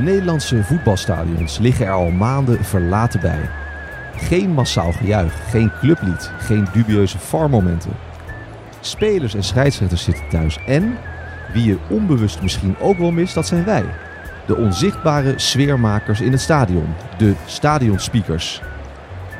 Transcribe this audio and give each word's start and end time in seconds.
De 0.00 0.06
Nederlandse 0.06 0.64
voetbalstadions 0.64 1.58
liggen 1.58 1.86
er 1.86 1.92
al 1.92 2.10
maanden 2.10 2.64
verlaten 2.64 3.20
bij. 3.20 3.48
Geen 4.16 4.50
massaal 4.50 4.92
gejuich, 4.92 5.50
geen 5.50 5.72
clublied, 5.80 6.32
geen 6.38 6.68
dubieuze 6.72 7.18
farmomenten. 7.18 7.90
Spelers 8.80 9.34
en 9.34 9.42
scheidsrechters 9.42 10.04
zitten 10.04 10.28
thuis 10.28 10.58
en, 10.66 10.96
wie 11.52 11.64
je 11.64 11.78
onbewust 11.88 12.42
misschien 12.42 12.76
ook 12.78 12.98
wel 12.98 13.10
mist, 13.10 13.34
dat 13.34 13.46
zijn 13.46 13.64
wij. 13.64 13.84
De 14.46 14.56
onzichtbare 14.56 15.32
sfeermakers 15.36 16.20
in 16.20 16.32
het 16.32 16.40
stadion, 16.40 16.94
de 17.18 17.34
stadionspeakers. 17.46 18.62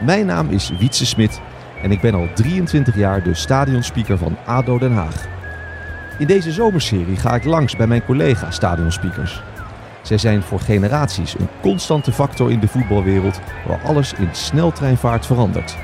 Mijn 0.05 0.27
naam 0.27 0.49
is 0.49 0.73
Wietse 0.79 1.07
Smit 1.07 1.41
en 1.83 1.91
ik 1.91 2.01
ben 2.01 2.15
al 2.15 2.29
23 2.35 2.97
jaar 2.97 3.23
de 3.23 3.35
stadionspeaker 3.35 4.19
van 4.19 4.37
ADO 4.47 4.79
Den 4.79 4.93
Haag. 4.93 5.27
In 6.19 6.27
deze 6.27 6.53
zomerserie 6.53 7.17
ga 7.17 7.35
ik 7.35 7.45
langs 7.45 7.77
bij 7.77 7.87
mijn 7.87 8.05
collega 8.05 8.51
stadionspeakers. 8.51 9.43
Zij 10.03 10.19
zijn 10.19 10.43
voor 10.43 10.61
generaties 10.61 11.35
een 11.39 11.49
constante 11.61 12.13
factor 12.13 12.51
in 12.51 12.61
de 12.61 12.69
voetbalwereld 12.69 13.41
waar 13.67 13.81
alles 13.85 14.13
in 14.13 14.29
sneltreinvaart 14.33 15.27
verandert. 15.27 15.77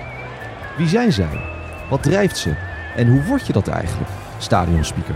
Wie 0.76 0.88
zijn 0.88 1.12
zij? 1.12 1.40
Wat 1.90 2.02
drijft 2.02 2.36
ze? 2.36 2.54
En 2.96 3.08
hoe 3.08 3.22
word 3.22 3.46
je 3.46 3.52
dat 3.52 3.68
eigenlijk, 3.68 4.10
stadionspeaker? 4.38 5.14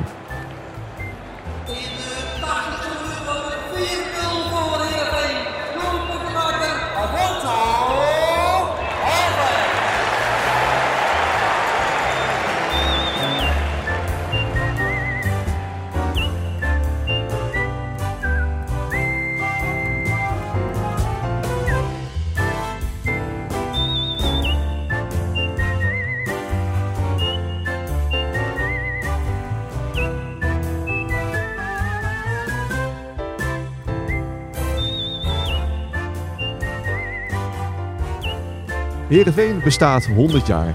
Heerenveen 39.21 39.61
bestaat 39.65 40.07
100 40.07 40.47
jaar. 40.47 40.75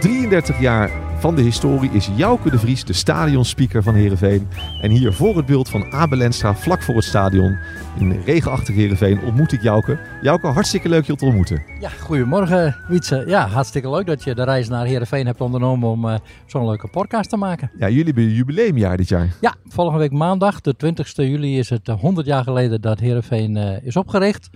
33 0.00 0.60
jaar 0.60 0.90
van 1.18 1.34
de 1.34 1.42
historie 1.42 1.90
is 1.90 2.10
Jouke 2.16 2.50
de 2.50 2.58
Vries 2.58 2.84
de 2.84 2.92
stadionspeaker 2.92 3.82
van 3.82 3.94
Heerenveen. 3.94 4.48
En 4.80 4.90
hier 4.90 5.12
voor 5.12 5.36
het 5.36 5.46
beeld 5.46 5.68
van 5.68 5.92
Abel 5.92 6.20
Enstra, 6.20 6.54
vlak 6.54 6.82
voor 6.82 6.94
het 6.94 7.04
stadion, 7.04 7.58
in 7.98 8.22
regenachtig 8.24 8.74
Heerenveen, 8.74 9.20
ontmoet 9.22 9.52
ik 9.52 9.62
Jouke. 9.62 9.98
Jouke, 10.22 10.46
hartstikke 10.46 10.88
leuk 10.88 11.04
je 11.04 11.16
te 11.16 11.24
ontmoeten. 11.24 11.62
Ja, 11.80 11.88
goedemorgen 11.88 12.76
Wietse. 12.88 13.24
Ja, 13.26 13.46
hartstikke 13.48 13.90
leuk 13.90 14.06
dat 14.06 14.24
je 14.24 14.34
de 14.34 14.44
reis 14.44 14.68
naar 14.68 14.86
Heerenveen 14.86 15.26
hebt 15.26 15.40
ondernomen 15.40 15.88
om 15.88 16.08
eh, 16.08 16.14
zo'n 16.46 16.66
leuke 16.66 16.88
podcast 16.88 17.30
te 17.30 17.36
maken. 17.36 17.70
Ja, 17.78 17.88
jullie 17.88 18.04
hebben 18.04 18.30
jubileumjaar 18.30 18.96
dit 18.96 19.08
jaar. 19.08 19.34
Ja, 19.40 19.54
volgende 19.66 19.98
week 19.98 20.12
maandag, 20.12 20.60
de 20.60 20.76
20 20.76 21.16
juli, 21.16 21.58
is 21.58 21.70
het 21.70 21.88
eh, 21.88 22.00
100 22.00 22.26
jaar 22.26 22.44
geleden 22.44 22.80
dat 22.80 22.98
Heerenveen 22.98 23.56
eh, 23.56 23.86
is 23.86 23.96
opgericht. 23.96 24.50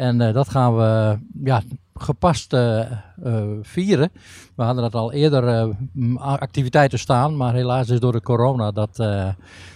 En 0.00 0.20
eh, 0.20 0.34
dat 0.34 0.48
gaan 0.48 0.76
we 0.76 1.18
ja, 1.44 1.62
gepast 1.94 2.52
eh, 2.52 2.86
vieren. 3.62 4.10
We 4.54 4.62
hadden 4.62 4.82
dat 4.82 4.94
al 4.94 5.12
eerder 5.12 5.48
eh, 5.48 6.16
activiteiten 6.16 6.98
staan, 6.98 7.36
maar 7.36 7.54
helaas 7.54 7.88
is 7.88 8.00
door 8.00 8.12
de 8.12 8.20
corona 8.20 8.70
dat 8.70 8.98
eh, 8.98 9.28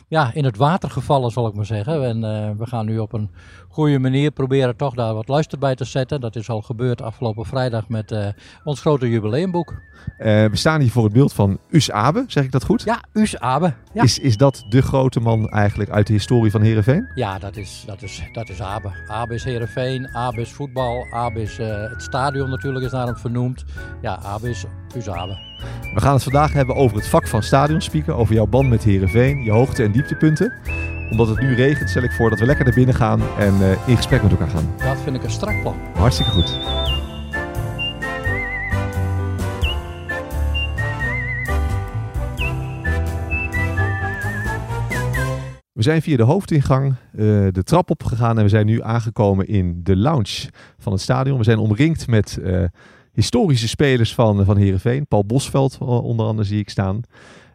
ja, 0.08 0.30
in 0.34 0.44
het 0.44 0.56
water 0.56 0.91
gevallen, 0.91 1.30
zal 1.30 1.46
ik 1.46 1.55
maar 1.55 1.67
zeggen. 1.67 2.05
En 2.05 2.24
eh, 2.24 2.51
we 2.58 2.67
gaan 2.67 2.86
nu 2.86 2.98
op 2.98 3.12
een 3.12 3.30
goede 3.68 3.98
manier 3.98 4.30
proberen 4.30 4.77
toch 4.77 4.95
daar 4.95 5.14
wat 5.14 5.29
luister 5.29 5.58
bij 5.58 5.74
te 5.74 5.84
zetten. 5.84 6.20
Dat 6.20 6.36
is 6.36 6.48
al 6.48 6.62
gebeurd 6.62 7.02
afgelopen 7.02 7.45
vrijdag 7.45 7.89
met 7.89 8.12
eh, 8.12 8.27
ons 8.64 8.80
grote 8.80 9.11
jubileumboek. 9.11 9.74
Eh, 10.18 10.45
we 10.45 10.56
staan 10.56 10.80
hier 10.80 10.90
voor 10.90 11.05
het 11.05 11.12
beeld 11.12 11.33
van 11.33 11.58
Us 11.70 11.90
Abe, 11.90 12.24
zeg 12.27 12.45
ik 12.45 12.52
dat 12.52 12.64
goed? 12.64 12.83
Ja, 12.83 13.02
Us 13.12 13.39
Abe. 13.39 13.74
Ja. 13.92 14.02
Is, 14.02 14.18
is 14.18 14.36
dat 14.36 14.64
de 14.68 14.83
grote 14.83 15.20
man 15.20 15.48
eigenlijk 15.48 15.90
uit 15.90 16.06
de 16.06 16.12
historie 16.12 16.50
van 16.50 16.62
Heerenveen? 16.62 17.11
Ja, 17.14 17.39
dat 17.39 17.56
is, 17.56 17.83
dat 17.86 18.02
is, 18.02 18.23
dat 18.33 18.48
is 18.48 18.62
Abe. 18.62 18.92
Abe 19.06 19.34
is 19.34 19.45
Heerenveen, 19.45 20.08
Abe 20.08 20.40
is 20.40 20.52
voetbal, 20.52 21.06
Abe 21.12 21.42
is 21.42 21.56
het 21.56 22.02
stadion 22.02 22.50
natuurlijk 22.50 22.84
is 22.84 22.92
naar 22.92 23.06
hem 23.06 23.17
vernoemd. 23.17 23.64
Ja, 24.02 24.18
Abe 24.23 24.50
is 24.50 24.64
We 25.94 26.00
gaan 26.00 26.14
het 26.14 26.22
vandaag 26.22 26.52
hebben 26.52 26.74
over 26.77 26.96
het 26.96 27.08
vak 27.08 27.28
van 27.28 27.42
stadionspeaker, 27.42 28.14
over 28.14 28.34
jouw 28.34 28.46
band 28.46 28.68
met 28.68 28.84
Heerenveen, 28.84 29.42
je 29.44 29.50
hoogte- 29.50 29.82
en 29.82 29.92
dieptepunten. 29.92 30.52
Omdat 31.10 31.28
het 31.28 31.40
nu 31.40 31.55
regent, 31.55 31.90
stel 31.90 32.02
ik 32.02 32.12
voor 32.12 32.30
dat 32.30 32.38
we 32.38 32.46
lekker 32.46 32.64
naar 32.64 32.74
binnen 32.74 32.94
gaan 32.94 33.20
en 33.38 33.55
eh, 33.60 33.88
in 33.88 33.96
gesprek 33.96 34.22
met 34.22 34.30
elkaar 34.30 34.48
gaan. 34.48 34.74
Dat 34.78 35.00
vind 35.00 35.16
ik 35.16 35.22
een 35.22 35.30
strak 35.30 35.60
plan. 35.60 35.77
Hartstikke 35.94 36.30
goed. 36.30 36.58
We 45.72 45.82
zijn 45.82 46.02
via 46.02 46.16
de 46.16 46.22
hoofdingang 46.22 46.88
eh, 47.12 47.18
de 47.50 47.62
trap 47.64 47.90
opgegaan 47.90 48.36
en 48.36 48.42
we 48.42 48.48
zijn 48.48 48.66
nu 48.66 48.82
aangekomen 48.82 49.46
in 49.46 49.80
de 49.82 49.96
lounge 49.96 50.50
van 50.78 50.92
het 50.92 51.00
stadion. 51.00 51.38
We 51.38 51.44
zijn 51.44 51.58
omringd 51.58 52.06
met 52.06 52.36
eh, 52.36 52.64
historische 53.14 53.69
spelers 53.69 54.14
van, 54.14 54.45
van 54.45 54.57
Heerenveen. 54.57 55.07
Paul 55.07 55.25
Bosveld 55.25 55.79
eh, 55.80 56.05
onder 56.05 56.27
andere 56.27 56.48
zie 56.48 56.58
ik 56.58 56.70
staan. 56.70 57.01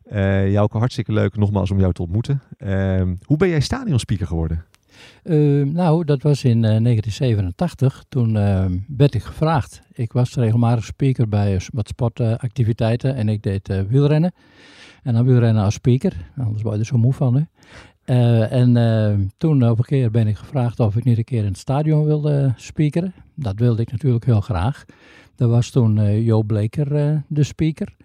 Eh 0.04 0.52
Jouke, 0.52 0.78
hartstikke 0.78 1.14
leuk 1.14 1.36
nogmaals 1.38 1.72
om 1.72 1.80
jou 1.80 1.94
te 1.94 2.02
ontmoeten. 2.02 2.42
Ehm, 2.58 3.16
hoe 3.24 3.38
ben 3.38 3.50
jij 3.50 3.60
stadionspeaker 3.60 4.28
geworden? 4.28 4.66
Eh, 5.24 5.62
nou, 5.66 6.06
dat 6.06 6.22
was 6.22 6.44
in 6.44 6.64
eh, 6.64 6.82
1987. 6.82 8.04
Toen 8.10 8.38
eh, 8.38 8.66
werd 8.98 9.14
ik 9.14 9.24
gevraagd. 9.24 9.82
Ik 9.94 10.12
was 10.12 10.36
regelmatig 10.36 10.86
speaker 10.86 11.30
bij 11.30 11.56
eh, 11.56 11.62
wat 11.74 11.88
sportactiviteiten 11.88 13.16
en 13.16 13.30
ik 13.30 13.44
deed 13.44 13.70
eh, 13.70 13.82
wielrennen. 13.88 14.34
En 15.04 15.14
dan 15.14 15.26
wielrennen 15.26 15.64
als 15.64 15.74
speaker, 15.74 16.14
anders 16.38 16.62
word 16.62 16.74
je 16.76 16.80
er 16.80 16.86
zo 16.86 16.98
moe 16.98 17.14
van. 17.14 17.36
Hè. 17.36 17.42
Eh, 18.06 18.52
en 18.52 18.78
eh, 18.78 19.18
toen 19.38 19.70
op 19.70 19.78
een 19.78 19.84
keer 19.84 20.12
ben 20.12 20.28
ik 20.28 20.38
gevraagd 20.38 20.80
of 20.80 20.96
ik 20.96 21.04
niet 21.04 21.18
een 21.18 21.24
keer 21.24 21.40
in 21.40 21.46
het 21.46 21.58
stadion 21.58 22.06
wilde 22.06 22.54
speakeren. 22.56 23.14
Dat 23.36 23.60
wilde 23.60 23.82
ik 23.82 23.92
natuurlijk 23.92 24.26
heel 24.26 24.42
graag. 24.42 24.86
Dat 25.40 25.50
was 25.50 25.70
toen 25.70 25.98
eh, 25.98 26.26
Joop 26.26 26.48
Bleker 26.48 26.96
eh, 26.96 27.18
de 27.28 27.44
speaker. 27.44 27.96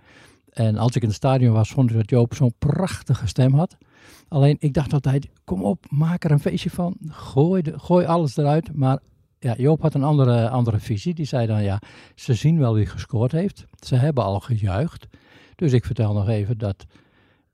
En 0.50 0.76
als 0.76 0.96
ik 0.96 1.02
in 1.02 1.08
het 1.08 1.16
stadion 1.16 1.52
was, 1.52 1.70
vond 1.70 1.90
ik 1.90 1.96
dat 1.96 2.10
Joop 2.10 2.34
zo'n 2.34 2.54
prachtige 2.58 3.26
stem 3.26 3.54
had. 3.54 3.76
Alleen 4.28 4.56
ik 4.58 4.74
dacht 4.74 4.92
altijd, 4.92 5.28
kom 5.44 5.62
op, 5.62 5.84
maak 5.90 6.24
er 6.24 6.30
een 6.30 6.40
feestje 6.40 6.70
van. 6.70 6.96
Gooi, 7.08 7.62
de, 7.62 7.78
gooi 7.78 8.06
alles 8.06 8.36
eruit. 8.36 8.74
Maar 8.74 8.98
ja, 9.38 9.54
Joop 9.56 9.82
had 9.82 9.94
een 9.94 10.02
andere, 10.02 10.48
andere 10.48 10.78
visie. 10.78 11.14
Die 11.14 11.24
zei 11.24 11.46
dan, 11.46 11.62
ja, 11.62 11.80
ze 12.14 12.34
zien 12.34 12.58
wel 12.58 12.74
wie 12.74 12.86
gescoord 12.86 13.32
heeft. 13.32 13.66
Ze 13.80 13.94
hebben 13.94 14.24
al 14.24 14.40
gejuicht. 14.40 15.06
Dus 15.54 15.72
ik 15.72 15.84
vertel 15.84 16.12
nog 16.12 16.28
even 16.28 16.58
dat 16.58 16.86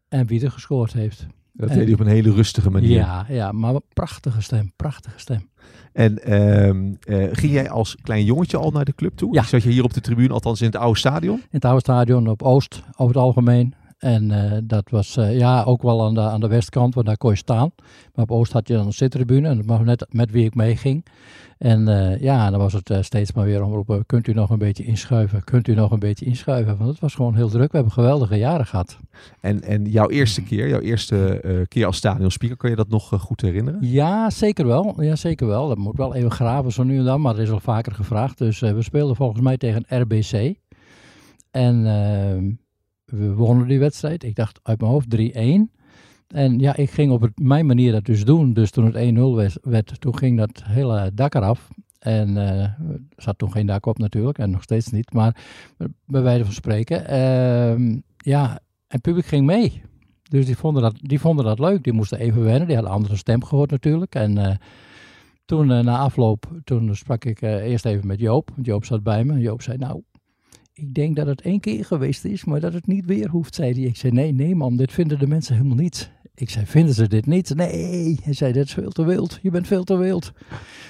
en 0.09 0.27
wie 0.27 0.45
er 0.45 0.51
gescoord 0.51 0.93
heeft. 0.93 1.27
Dat 1.53 1.69
deed 1.69 1.85
hij 1.85 1.93
op 1.93 2.01
een 2.01 2.07
hele 2.07 2.33
rustige 2.33 2.71
manier. 2.71 2.91
Ja, 2.91 3.27
ja, 3.29 3.53
maar 3.53 3.75
een 3.75 3.83
prachtige 3.93 4.43
stem, 4.43 4.73
prachtige 4.77 5.19
stem. 5.19 5.49
En 5.93 6.23
ehm, 6.23 6.95
eh, 7.01 7.29
ging 7.33 7.53
jij 7.53 7.71
als 7.71 7.97
klein 8.03 8.25
jongetje 8.25 8.57
al 8.57 8.71
naar 8.71 8.85
de 8.85 8.95
club 8.95 9.17
toe? 9.17 9.35
Ja. 9.35 9.43
Zat 9.43 9.63
je 9.63 9.71
hier 9.71 9.85
op 9.85 9.93
de 9.93 10.01
tribune, 10.01 10.33
althans 10.33 10.61
in 10.61 10.67
het 10.67 10.77
oude 10.77 10.99
stadion? 10.99 11.37
In 11.37 11.47
het 11.51 11.65
oude 11.65 11.81
stadion 11.81 12.29
op 12.29 12.43
Oost 12.43 12.83
over 12.97 13.15
het 13.15 13.25
algemeen. 13.25 13.75
En 14.01 14.31
eh, 14.31 14.59
dat 14.65 14.91
was 14.91 15.17
eh, 15.17 15.39
ja, 15.39 15.63
ook 15.63 15.83
wel 15.83 16.05
aan 16.05 16.15
de, 16.15 16.21
aan 16.21 16.41
de 16.41 16.49
westkant, 16.49 16.95
want 16.95 17.07
daar 17.07 17.17
kon 17.17 17.31
je 17.31 17.37
staan. 17.37 17.71
Maar 18.15 18.25
op 18.25 18.31
Oost 18.31 18.53
had 18.53 18.69
je 18.69 18.75
dan 18.75 18.87
een 18.87 18.93
zittribune 18.93 19.49
en 19.49 19.57
dat 19.57 19.67
was 19.67 19.81
net 19.81 20.07
met 20.11 20.31
wie 20.31 20.45
ik 20.45 20.55
meeging. 20.55 21.07
En 21.59 21.89
eh, 21.89 22.21
ja, 22.21 22.51
dan 22.51 22.61
was 22.61 22.73
het 22.73 22.93
steeds 23.01 23.33
maar 23.33 23.45
weer 23.45 23.65
omroepen, 23.65 24.07
kunt 24.07 24.27
u 24.27 24.33
nog 24.33 24.51
een 24.51 24.59
beetje 24.59 24.85
inschuiven? 24.85 25.45
Kunt 25.45 25.69
u 25.69 25.75
nog 25.75 25.91
een 25.91 25.99
beetje 25.99 26.25
inschuiven? 26.25 26.77
Want 26.77 26.91
het 26.91 27.01
was 27.01 27.15
gewoon 27.15 27.35
heel 27.35 27.49
druk. 27.49 27.71
We 27.71 27.77
hebben 27.77 27.93
geweldige 27.93 28.37
jaren 28.37 28.67
gehad. 28.67 28.99
En, 29.41 29.63
en 29.63 29.85
jouw 29.85 30.09
eerste 30.09 30.43
keer, 30.43 30.69
jouw 30.69 30.81
eerste 30.81 31.67
keer 31.69 31.87
als 31.87 31.97
stadionspeaker, 31.97 32.57
kan 32.57 32.71
je 32.71 32.77
dat 32.77 32.89
nog 32.89 33.09
goed 33.19 33.41
herinneren? 33.41 33.79
Ja, 33.83 34.31
zeker 34.31 34.67
wel. 34.67 35.03
Ja, 35.03 35.17
zeker 35.17 35.47
wel. 35.47 35.69
Dat 35.69 35.79
moet 35.79 35.97
wel 35.97 36.15
even 36.15 36.31
graven 36.31 36.73
zo 36.73 36.83
nu 36.83 36.99
en 36.99 37.05
dan, 37.05 37.21
maar 37.21 37.35
dat 37.35 37.43
is 37.43 37.51
al 37.51 37.61
vaker 37.61 37.93
gevraagd. 37.93 38.39
Dus 38.39 38.61
we 38.61 38.83
speelden 38.83 39.17
volgens 39.17 39.41
mij 39.41 39.57
tegen 39.57 39.85
RBC. 39.89 40.55
En 41.51 41.87
eh, 41.87 42.55
we 43.11 43.33
wonnen 43.35 43.69
die 43.69 43.79
wedstrijd. 43.79 44.23
Ik 44.25 44.35
dacht 44.35 44.61
uit 44.63 44.81
mijn 44.81 44.93
hoofd 44.93 45.09
3-1. 45.17 45.71
En 46.29 46.59
ja, 46.59 46.77
ik 46.77 46.91
ging 46.91 47.13
op 47.13 47.29
mijn 47.35 47.67
manier 47.67 47.93
dat 47.93 48.05
dus 48.05 48.25
doen. 48.25 48.53
Dus 48.53 48.71
toen 48.71 48.85
het 48.85 48.95
1-0 48.97 49.35
was- 49.35 49.59
werd, 49.63 50.01
toen 50.01 50.17
ging 50.19 50.39
dat 50.39 50.63
hele 50.65 51.11
dak 51.15 51.35
eraf. 51.35 51.69
En 51.99 52.37
eh, 52.37 52.61
er 52.61 52.99
zat 53.17 53.39
toen 53.39 53.53
geen 53.53 53.67
dak 53.67 53.87
op 53.87 53.99
natuurlijk, 53.99 54.39
en 54.39 54.51
nog 54.51 54.63
steeds 54.63 54.91
niet. 54.91 55.13
Maar 55.13 55.37
bij 56.07 56.23
wijze 56.23 56.45
van 56.45 56.53
spreken. 56.53 57.07
ehm, 57.07 57.99
ja, 58.17 58.51
en 58.51 58.59
het 58.87 59.01
publiek 59.03 59.27
ging 59.27 59.47
mee. 59.47 59.83
Dus 60.31 60.47
die 60.47 60.57
vonden, 60.57 60.83
dat, 60.83 60.95
die 61.01 61.21
vonden 61.21 61.45
dat 61.45 61.59
leuk. 61.59 61.83
Die 61.83 61.93
moesten 61.93 62.19
even 62.19 62.43
wennen. 62.45 62.67
Die 62.67 62.75
hadden 62.75 62.93
een 62.93 62.99
andere 62.99 63.17
stem 63.17 63.45
gehoord 63.45 63.71
natuurlijk. 63.71 64.15
En 64.15 64.39
eh, 64.39 64.57
toen 65.45 65.71
eh, 65.71 65.81
na 65.81 65.99
afloop, 65.99 66.61
toen 66.65 66.95
sprak 66.97 67.25
ik 67.25 67.43
eh, 67.43 67.55
eerst 67.71 67.85
even 67.85 68.07
met 68.07 68.21
Joop. 68.21 68.51
Joop 68.63 68.85
zat 68.85 69.03
bij 69.03 69.25
me. 69.25 69.39
Joop 69.39 69.63
zei, 69.63 69.77
nou, 69.79 70.03
ik 70.81 70.95
denk 70.95 71.17
dat 71.17 71.27
het 71.27 71.41
één 71.41 71.61
keer 71.61 71.85
geweest 71.85 72.25
is, 72.25 72.45
maar 72.45 72.61
dat 72.61 72.73
het 72.73 72.87
niet 72.87 73.05
weer 73.07 73.29
hoeft, 73.29 73.55
zei 73.55 73.73
hij. 73.73 73.83
Ik 73.83 73.97
zei, 73.97 74.13
nee, 74.13 74.33
nee 74.33 74.55
man, 74.55 74.77
dit 74.77 74.93
vinden 74.93 75.19
de 75.19 75.27
mensen 75.27 75.55
helemaal 75.57 75.77
niet. 75.77 76.11
Ik 76.35 76.51
zei, 76.51 76.67
vinden 76.67 76.95
ze 76.95 77.09
dit 77.09 77.27
niet? 77.27 77.55
Nee. 77.55 78.19
Hij 78.23 78.33
zei, 78.33 78.53
dit 78.53 78.65
is 78.65 78.73
veel 78.73 78.91
te 78.91 79.05
wild. 79.05 79.39
Je 79.43 79.51
bent 79.51 79.67
veel 79.67 79.85
te 79.85 79.97
wild. 79.97 80.33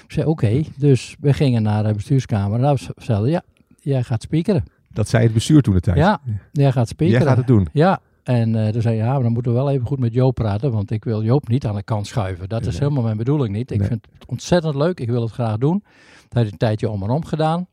Ik 0.05 0.11
zei, 0.11 0.25
oké. 0.27 0.61
Dus 0.77 1.15
we 1.19 1.33
gingen 1.33 1.63
naar 1.63 1.83
de 1.83 1.93
bestuurskamer. 1.93 2.59
Nou, 2.59 2.77
ze 2.77 2.91
zeiden, 2.95 3.29
ja, 3.29 3.41
jij 3.79 4.03
gaat 4.03 4.21
speakeren. 4.21 4.63
Dat 4.93 5.07
zei 5.09 5.23
het 5.23 5.33
bestuur 5.33 5.61
toen 5.61 5.73
de 5.73 5.79
tijd. 5.79 5.97
Ja, 5.97 6.21
jij 6.51 6.71
gaat 6.71 6.87
speakeren. 6.87 7.21
Jij 7.21 7.29
gaat 7.29 7.37
het 7.37 7.47
doen. 7.47 7.67
Ja, 7.73 7.99
en 8.23 8.55
eh 8.55 8.71
toen 8.71 8.81
zei 8.81 8.95
ja, 8.95 9.13
maar 9.13 9.21
dan 9.23 9.31
moeten 9.31 9.51
we 9.51 9.57
wel 9.57 9.69
even 9.71 9.87
goed 9.87 9.99
met 9.99 10.13
Joop 10.13 10.35
praten, 10.35 10.71
want 10.71 10.91
ik 10.91 11.03
wil 11.03 11.23
Joop 11.23 11.47
niet 11.47 11.65
aan 11.65 11.75
de 11.75 11.83
kant 11.83 12.07
schuiven. 12.07 12.49
Dat 12.49 12.65
is 12.65 12.79
helemaal 12.79 13.03
mijn 13.03 13.17
bedoeling 13.17 13.55
niet. 13.55 13.71
Ik 13.71 13.79
Nee. 13.79 13.87
vind 13.87 14.07
het 14.19 14.27
ontzettend 14.27 14.75
leuk, 14.75 14.99
ik 14.99 15.09
wil 15.09 15.21
het 15.21 15.31
graag 15.31 15.57
doen. 15.57 15.83
Dat 16.29 16.39
heeft 16.39 16.51
een 16.51 16.57
tijdje 16.57 16.89
om 16.89 17.03
en 17.03 17.09
om 17.09 17.25
gedaan. 17.25 17.67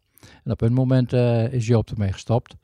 En 0.48 0.54
op 0.54 0.60
een 0.60 0.72
moment 0.72 1.12
eh, 1.12 1.52
is 1.52 1.66
Joop 1.66 1.90
ermee 1.90 2.12
gestopt. 2.12 2.56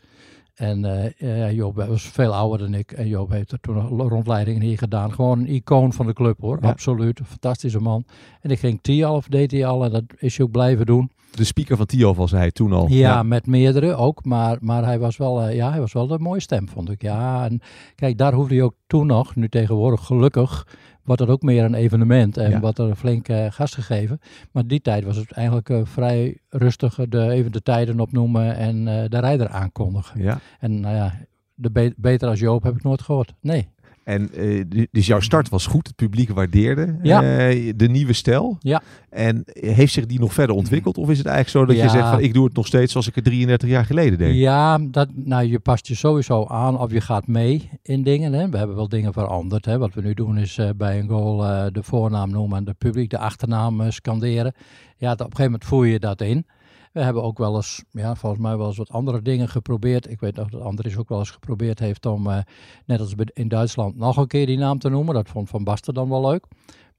En 0.55 0.85
eh, 1.19 1.53
Joop 1.53 1.75
was 1.75 2.03
veel 2.03 2.35
ouder 2.35 2.59
dan 2.59 2.75
ik. 2.75 2.93
En 2.93 3.09
Joop 3.09 3.31
heeft 3.31 3.53
er 3.53 3.61
toen 3.61 3.75
nog 3.75 4.09
rondleidingen 4.09 4.63
hier 4.63 4.79
gedaan. 4.79 5.13
Gewoon 5.13 5.39
een 5.39 5.47
icoon 5.47 5.93
van 5.93 6.07
de 6.07 6.13
club 6.13 6.41
hoor. 6.41 6.59
Ja. 6.61 6.69
Absoluut. 6.69 7.19
Een 7.19 7.27
fantastische 7.27 7.81
man. 7.81 8.05
En 8.41 8.51
ik 8.51 8.59
ging 8.59 8.79
Tialf, 8.83 9.27
deed 9.27 9.51
hij 9.51 9.67
al. 9.67 9.85
En 9.85 9.91
dat 9.91 10.05
is 10.19 10.37
hij 10.37 10.47
ook 10.47 10.53
blijven 10.53 10.87
doen. 10.87 11.11
De 11.31 11.45
speaker 11.45 11.77
van 11.77 11.87
Tio 11.87 12.15
was 12.15 12.31
hij 12.31 12.51
toen 12.51 12.73
al. 12.73 12.89
Ja, 12.89 13.23
met 13.23 13.47
meerdere 13.47 13.95
ook. 13.95 14.25
Maar, 14.25 14.57
maar 14.61 14.85
hij, 14.85 14.99
was 14.99 15.17
wel, 15.17 15.43
eh, 15.43 15.55
ja, 15.55 15.71
hij 15.71 15.81
was 15.81 15.93
wel 15.93 16.11
een 16.11 16.23
mooie 16.23 16.41
stem, 16.41 16.69
vond 16.69 16.91
ik. 16.91 17.03
Ja, 17.03 17.45
en 17.45 17.61
kijk, 17.95 18.19
daar 18.19 18.33
hoefde 18.33 18.55
hij 18.55 18.65
ook 18.65 18.75
toen 18.87 19.07
nog. 19.07 19.37
Nu 19.37 19.49
tegenwoordig, 19.49 20.07
gelukkig, 20.07 20.67
wordt 21.05 21.21
het 21.21 21.31
ook 21.31 21.43
meer 21.43 21.65
een 21.65 21.75
evenement. 21.75 22.37
En 22.37 22.51
Ja. 22.51 22.61
wordt 22.61 22.79
er 22.79 22.97
flink 22.97 23.29
eh, 23.29 23.47
gas 23.51 23.75
gegeven. 23.75 24.21
Maar 24.53 24.67
die 24.67 24.81
tijd 24.81 25.05
was 25.05 25.17
het 25.17 25.33
eigenlijk 25.33 25.69
eh, 25.71 25.81
vrij 25.85 26.39
rustig. 26.49 26.95
De, 27.09 27.31
even 27.31 27.53
de 27.53 27.63
tijden 27.63 28.01
opnoemen 28.01 28.57
en 28.57 28.89
eh, 28.89 29.09
de 29.09 29.19
rijder 29.19 29.49
aankondigen. 29.49 30.23
Ja. 30.23 30.39
En 30.61 30.81
nou 30.81 30.95
ja, 30.95 31.15
de 31.55 31.71
be- 31.71 31.95
beter 31.97 32.29
als 32.29 32.41
Joop 32.41 32.63
heb 32.63 32.75
ik 32.77 32.83
nooit 32.83 33.03
gehoord. 33.03 33.35
Nee. 33.41 33.69
En 34.05 34.33
eh, 34.33 34.65
dus 34.91 35.07
jouw 35.07 35.21
start 35.21 35.49
was 35.49 35.67
goed. 35.67 35.87
Het 35.87 35.97
publiek 35.97 36.31
waardeerde 36.31 36.99
Ja. 37.03 37.23
eh, 37.23 37.73
de 37.77 37.89
nieuwe 37.89 38.13
stijl. 38.13 38.57
Ja. 38.61 38.83
En 39.11 39.43
heeft 39.53 39.93
zich 39.93 40.07
die 40.07 40.21
nog 40.21 40.33
verder 40.35 40.57
ontwikkeld? 40.57 40.99
Of 40.99 41.11
is 41.11 41.19
het 41.19 41.27
eigenlijk 41.27 41.57
zo 41.67 41.73
dat 41.73 41.77
Ja. 41.77 41.93
je 41.93 41.99
zegt 41.99 42.09
van 42.11 42.21
ik 42.21 42.35
doe 42.35 42.45
het 42.45 42.55
nog 42.55 42.67
steeds 42.67 42.91
zoals 42.93 43.09
ik 43.09 43.15
het 43.15 43.25
33 43.25 43.69
jaar 43.69 43.85
geleden 43.85 44.19
deed? 44.19 44.35
Ja, 44.35 44.79
dat, 44.79 45.09
nou, 45.15 45.47
je 45.47 45.59
past 45.59 45.87
je 45.87 45.95
sowieso 45.95 46.47
aan 46.47 46.79
of 46.79 46.93
je 46.93 47.01
gaat 47.01 47.27
mee 47.27 47.69
in 47.83 48.03
dingen. 48.03 48.33
Hè. 48.33 48.49
We 48.49 48.57
hebben 48.59 48.77
wel 48.77 48.89
dingen 48.89 49.13
veranderd. 49.13 49.65
Hè. 49.65 49.79
Wat 49.79 49.95
we 49.95 50.01
nu 50.03 50.15
doen 50.15 50.39
is 50.39 50.59
eh, 50.59 50.69
bij 50.77 50.99
een 50.99 51.09
goal 51.09 51.37
de 51.73 51.83
voornaam 51.83 52.31
noemen 52.31 52.59
en 52.59 52.65
de 52.65 52.75
publiek 52.79 53.11
de 53.11 53.19
achternaam 53.19 53.91
scanderen. 53.91 54.53
Ja, 54.97 55.13
op 55.13 55.19
een 55.21 55.25
gegeven 55.25 55.45
moment 55.45 55.65
voer 55.65 55.87
je 55.87 55.99
dat 55.99 56.21
in. 56.21 56.47
We 56.95 57.03
hebben 57.03 57.23
ook 57.23 57.39
wel 57.39 57.57
eens, 57.57 57.85
ja, 57.91 58.15
volgens 58.15 58.43
mij 58.43 58.57
wel 58.57 58.67
eens 58.67 58.77
wat 58.77 58.91
andere 58.91 59.23
dingen 59.23 59.49
geprobeerd. 59.49 60.11
Ik 60.11 60.21
weet 60.21 60.37
nog 60.37 60.49
dat 60.49 60.61
Andries 60.61 60.97
ook 60.97 61.09
wel 61.09 61.19
eens 61.19 61.31
geprobeerd 61.31 61.79
heeft 61.79 62.07
om, 62.07 62.27
eh, 62.31 62.39
net 62.87 63.01
als 63.01 63.15
in 63.33 63.49
Duitsland, 63.49 63.97
nog 63.97 64.17
een 64.17 64.27
keer 64.27 64.47
die 64.47 64.59
naam 64.59 64.79
te 64.79 64.89
noemen. 64.89 65.15
Dat 65.15 65.29
vond 65.29 65.49
Van 65.49 65.65
Basten 65.65 65.95
dan 65.95 66.09
wel 66.09 66.31
leuk. 66.31 66.47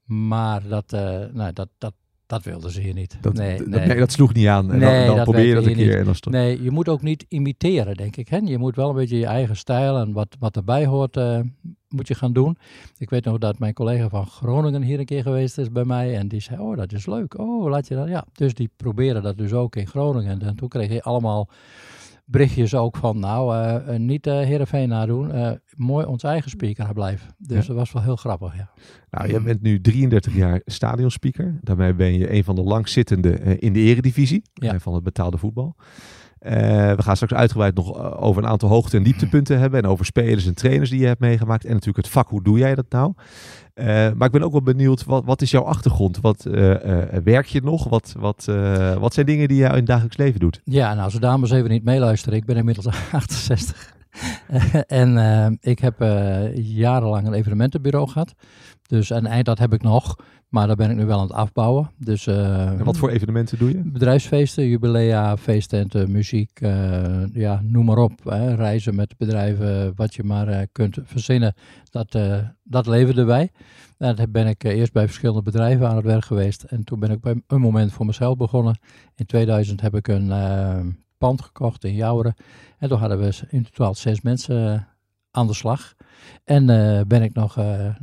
Maar 0.04 0.68
dat, 0.68 0.92
eh, 0.92 1.24
nou, 1.32 1.52
dat, 1.52 1.68
dat, 1.78 1.92
dat 2.26 2.44
wilden 2.44 2.70
ze 2.70 2.80
hier 2.80 2.94
niet. 2.94 3.18
Dat, 3.20 3.34
nee, 3.34 3.58
dat, 3.58 3.66
nee. 3.66 3.86
nee, 3.86 3.98
dat 3.98 4.12
sloeg 4.12 4.34
niet 4.34 4.46
aan. 4.46 4.72
En 4.72 4.78
Nee, 4.78 4.96
dan, 4.96 5.06
dan 5.06 5.16
dat 5.16 5.24
probeer 5.24 5.44
je 5.46 5.54
dat 5.54 5.66
een 5.66 5.74
keer. 5.74 5.98
En 5.98 6.04
dan 6.04 6.32
Nee, 6.32 6.62
je 6.62 6.70
moet 6.70 6.88
ook 6.88 7.02
niet 7.02 7.24
imiteren, 7.28 7.96
denk 7.96 8.16
ik. 8.16 8.28
Hè? 8.28 8.36
Je 8.36 8.58
moet 8.58 8.76
wel 8.76 8.88
een 8.88 8.94
beetje 8.94 9.18
je 9.18 9.26
eigen 9.26 9.56
stijl 9.56 9.98
en 9.98 10.12
wat, 10.12 10.36
wat 10.38 10.56
erbij 10.56 10.86
hoort, 10.86 11.16
eh, 11.16 11.40
moet 11.96 12.08
je 12.08 12.14
gaan 12.14 12.32
doen. 12.32 12.56
Ik 12.98 13.10
weet 13.10 13.24
nog 13.24 13.38
dat 13.38 13.58
mijn 13.58 13.74
collega 13.74 14.08
van 14.08 14.26
Groningen 14.26 14.82
hier 14.82 14.98
een 14.98 15.04
keer 15.04 15.22
geweest 15.22 15.58
is 15.58 15.70
bij 15.72 15.84
mij. 15.84 16.16
En 16.16 16.28
die 16.28 16.40
zei, 16.40 16.60
oh, 16.60 16.76
dat 16.76 16.92
is 16.92 17.06
leuk. 17.06 17.38
Oh, 17.38 17.70
laat 17.70 17.88
je 17.88 17.94
dat... 17.94 18.08
Ja, 18.08 18.24
dus 18.32 18.54
die 18.54 18.70
proberen 18.76 19.22
dat 19.22 19.38
dus 19.38 19.52
ook 19.52 19.76
in 19.76 19.86
Groningen. 19.86 20.42
En 20.42 20.56
toen 20.56 20.68
kreeg 20.68 20.92
je 20.92 21.02
allemaal 21.02 21.48
berichtjes 22.28 22.74
ook 22.74 22.96
van, 22.96 23.18
nou, 23.18 23.56
eh, 23.56 23.96
niet 23.98 24.26
uh, 24.26 24.32
Heerenveen 24.34 24.88
nadoen. 24.88 25.32
eh 25.32 25.50
mooi 25.76 26.06
ons 26.06 26.22
eigen 26.22 26.50
speaker 26.50 26.92
blijven. 26.92 27.28
Dus 27.38 27.60
Ja. 27.60 27.66
dat 27.66 27.76
was 27.76 27.92
wel 27.92 28.02
heel 28.02 28.16
grappig, 28.16 28.56
ja. 28.56 28.70
Nou, 29.10 29.30
jij 29.30 29.42
bent 29.42 29.62
nu 29.62 29.80
33 29.80 30.34
jaar 30.34 30.60
stadionspeaker. 30.64 31.58
Daarmee 31.62 31.94
ben 31.94 32.18
je 32.18 32.32
een 32.32 32.44
van 32.44 32.54
de 32.54 32.62
langzittende 32.62 33.58
in 33.58 33.72
de 33.72 33.80
eredivisie 33.80 34.42
Ja. 34.54 34.78
van 34.78 34.94
het 34.94 35.02
betaalde 35.02 35.38
voetbal. 35.38 35.76
Eh, 36.46 36.92
we 36.92 37.02
gaan 37.02 37.16
straks 37.16 37.34
uitgebreid 37.34 37.74
nog 37.74 37.98
eh, 37.98 38.22
over 38.22 38.42
een 38.42 38.48
aantal 38.48 38.68
hoogte- 38.68 38.96
en 38.96 39.02
dieptepunten 39.02 39.58
hebben. 39.58 39.82
En 39.82 39.88
over 39.88 40.04
spelers 40.04 40.46
en 40.46 40.54
trainers 40.54 40.90
die 40.90 41.00
je 41.00 41.06
hebt 41.06 41.20
meegemaakt. 41.20 41.64
En 41.64 41.70
natuurlijk 41.70 41.96
het 41.96 42.08
vak, 42.08 42.28
hoe 42.28 42.42
doe 42.42 42.58
jij 42.58 42.74
dat 42.74 42.86
nou? 42.88 43.12
Eh, 43.74 43.86
maar 43.86 44.26
ik 44.26 44.32
ben 44.32 44.42
ook 44.42 44.52
wel 44.52 44.62
benieuwd, 44.62 45.04
wat, 45.04 45.24
wat 45.24 45.42
is 45.42 45.50
jouw 45.50 45.62
achtergrond? 45.62 46.20
Wat 46.20 46.42
werk 47.24 47.46
je 47.46 47.60
nog? 47.62 47.88
Wat, 47.88 48.14
wat, 48.18 48.44
wat 48.98 49.14
zijn 49.14 49.26
dingen 49.26 49.48
die 49.48 49.56
je 49.56 49.64
in 49.64 49.74
het 49.74 49.86
dagelijks 49.86 50.16
leven 50.16 50.40
doet? 50.40 50.60
Ja, 50.64 50.94
nou, 50.94 51.10
de 51.10 51.20
dames 51.20 51.50
even 51.50 51.70
niet 51.70 51.84
meeluisteren, 51.84 52.38
ik 52.38 52.44
ben 52.44 52.56
inmiddels 52.56 52.86
68. 53.12 53.94
en 54.86 55.58
ik 55.60 55.78
heb 55.78 56.00
jarenlang 56.54 57.26
een 57.26 57.34
evenementenbureau 57.34 58.08
gehad. 58.08 58.34
Dus 58.86 59.10
en 59.10 59.26
eind 59.26 59.46
dat 59.46 59.58
heb 59.58 59.72
ik 59.72 59.82
nog, 59.82 60.16
maar 60.56 60.66
daar 60.66 60.76
ben 60.76 60.90
ik 60.90 60.96
nu 60.96 61.06
wel 61.06 61.18
aan 61.18 61.26
het 61.26 61.36
afbouwen. 61.36 61.90
Dus, 61.96 62.26
eh, 62.26 62.66
En 62.66 62.84
wat 62.84 62.96
voor 62.96 63.10
evenementen 63.10 63.58
doe 63.58 63.68
je? 63.68 63.82
Bedrijfsfeesten, 63.84 64.68
jubilea, 64.68 65.36
feesttenten, 65.36 66.10
muziek, 66.10 66.60
eh, 66.60 67.34
ja, 67.34 67.60
noem 67.62 67.84
maar 67.84 67.98
op. 67.98 68.24
Hè. 68.24 68.54
Reizen 68.54 68.94
met 68.94 69.16
bedrijven, 69.16 69.92
wat 69.96 70.14
je 70.14 70.22
maar 70.22 70.48
eh, 70.48 70.66
kunt 70.72 70.98
verzinnen, 71.04 71.54
dat, 71.90 72.18
dat 72.62 72.86
leverde 72.86 73.24
wij. 73.24 73.50
En 73.98 74.16
dan 74.16 74.30
ben 74.30 74.46
ik 74.46 74.62
eerst 74.62 74.92
bij 74.92 75.06
verschillende 75.06 75.42
bedrijven 75.42 75.88
aan 75.88 75.96
het 75.96 76.04
werk 76.04 76.24
geweest. 76.24 76.62
En 76.62 76.84
toen 76.84 77.00
ben 77.00 77.10
ik 77.10 77.20
bij 77.20 77.42
een 77.46 77.60
moment 77.60 77.92
voor 77.92 78.06
mezelf 78.06 78.36
begonnen. 78.36 78.78
In 79.14 79.26
2000 79.26 79.80
heb 79.80 79.94
ik 79.94 80.08
een 80.08 80.32
pand 81.18 81.42
gekocht 81.42 81.84
in 81.84 81.94
Jouweren. 81.94 82.34
En 82.78 82.88
toen 82.88 82.98
hadden 82.98 83.18
we 83.18 83.32
in 83.48 83.64
totaal 83.64 83.94
zes 83.94 84.20
mensen 84.20 84.88
aan 85.30 85.46
de 85.46 85.54
slag. 85.54 85.94
En 86.44 86.70
eh, 86.70 87.00
ben 87.06 87.22
ik 87.22 87.34
nog, 87.34 87.56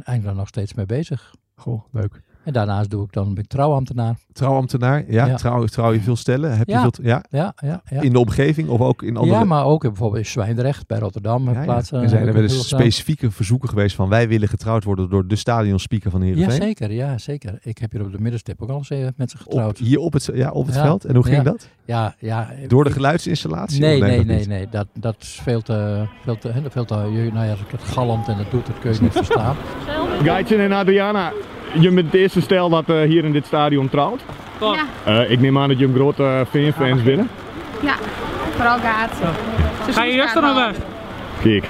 eigenlijk 0.03 0.38
nog 0.38 0.47
steeds 0.47 0.73
mee 0.73 0.85
bezig. 0.85 1.35
Goh, 1.56 1.83
leuk. 1.91 2.21
En 2.44 2.54
daarnaast 2.54 2.90
doe 2.90 3.04
ik 3.04 3.12
dan, 3.13 3.34
ben 3.34 3.44
ik 3.44 3.50
trouwambtenaar. 3.50 4.16
Trouwambtenaar, 4.34 5.04
ja. 5.07 5.25
Ja. 5.25 5.36
Trouw, 5.36 5.66
trouw 5.66 5.92
je 5.94 6.00
veel 6.01 6.16
stellen? 6.16 6.57
Heb 6.57 6.68
je 6.68 6.74
Ja. 6.74 6.81
veel, 6.81 6.92
ja. 7.06 7.24
Ja, 7.30 7.54
ja, 7.62 7.81
ja. 7.90 8.01
In 8.01 8.12
de 8.13 8.19
omgeving 8.19 8.69
of 8.69 8.80
ook 8.80 9.04
in 9.04 9.18
andere... 9.18 9.38
Ja, 9.38 9.44
maar 9.45 9.66
ook 9.66 9.81
bijvoorbeeld 9.81 10.24
in 10.24 10.30
Zwijndrecht 10.30 10.88
bij 10.88 11.00
Rotterdam. 11.00 11.44
Ja, 11.45 11.51
Ja, 11.51 11.57
ja. 11.60 11.63
plaatsen. 11.63 12.01
En 12.01 12.10
zijn 12.10 12.19
heb 12.25 12.28
er 12.36 12.42
wel 12.42 12.44
eens 12.44 12.68
specifieke 12.68 13.31
verzoeken 13.31 13.69
geweest 13.69 13.95
van 13.95 14.10
wij 14.10 14.28
willen 14.28 14.48
getrouwd 14.48 14.84
worden 14.84 15.10
door 15.10 15.28
de 15.28 15.36
stadionspeaker 15.36 16.12
van 16.12 16.22
Ja, 16.22 16.34
Heerenveen? 16.34 16.62
zeker. 16.62 16.92
Ja, 16.92 17.18
zeker. 17.18 17.57
Ik 17.62 17.78
heb 17.78 17.92
hier 17.92 18.01
op 18.01 18.12
de 18.12 18.19
middenstip 18.22 18.62
ook 18.62 18.69
al 18.69 18.78
eens 18.78 18.90
eh, 18.90 19.07
met 19.16 19.31
ze 19.31 19.38
Op, 19.38 19.44
getrouwd. 19.44 19.78
hier 19.78 20.00
op 20.00 20.13
het, 20.13 20.30
ja, 20.34 20.51
op 20.51 20.66
het 20.66 20.75
Ja. 20.75 20.81
veld. 20.84 21.06
En 21.06 21.16
hoe 21.16 21.24
ging 21.24 21.36
Ja. 21.38 21.44
dat? 21.44 21.69
Ja, 21.86 22.16
ja. 22.19 22.50
Door 22.68 22.84
de 22.84 22.92
geluidsinstallatie? 22.92 23.80
Nee, 23.81 24.01
Of 24.01 24.07
nee, 24.07 24.18
dat 24.18 24.25
nee, 24.25 24.48
nee. 24.48 24.68
Dat, 24.69 24.88
dat 24.94 25.16
is 25.19 25.40
veel 25.44 25.62
te, 25.62 26.06
veel 26.23 26.38
te, 26.38 26.52
veel 26.69 26.85
te, 26.85 26.95
je- 26.95 27.30
nou 27.33 27.45
ja, 27.45 27.52
als 27.52 27.59
ik 27.62 27.71
het 27.71 27.83
galmt 27.83 28.28
en 28.28 28.38
het 28.38 28.52
doet, 28.52 28.66
dat 28.66 28.80
kun 28.80 28.94
je 28.94 29.02
niet 29.02 29.12
verstaan. 29.21 29.56
Gaitje 30.23 30.56
en 30.57 30.71
Adriana, 30.71 31.31
je 31.73 31.92
bent 31.92 32.06
het 32.11 32.13
eerste 32.21 32.42
stel 32.42 32.69
dat 32.69 32.83
eh, 32.87 33.01
hier 33.01 33.23
in 33.23 33.31
dit 33.31 33.45
stadion 33.45 33.89
trouwt. 33.89 34.21
Ja, 34.59 34.75
Eh, 35.03 35.31
ik 35.31 35.39
neem 35.39 35.57
aan 35.57 35.68
dat 35.68 35.80
je 35.80 35.85
een 35.85 35.94
grote 35.94 36.23
uh, 36.23 36.39
fanfans 36.51 37.03
binnen. 37.03 37.30
ja. 37.81 37.94
Vooral 38.56 38.77
gaat. 38.77 39.11
Ga 39.92 40.03
je 40.03 40.11
eerst 40.13 40.35
er 40.35 40.42
nog 40.42 40.56
weg? 40.56 40.75
Kijk, 41.42 41.65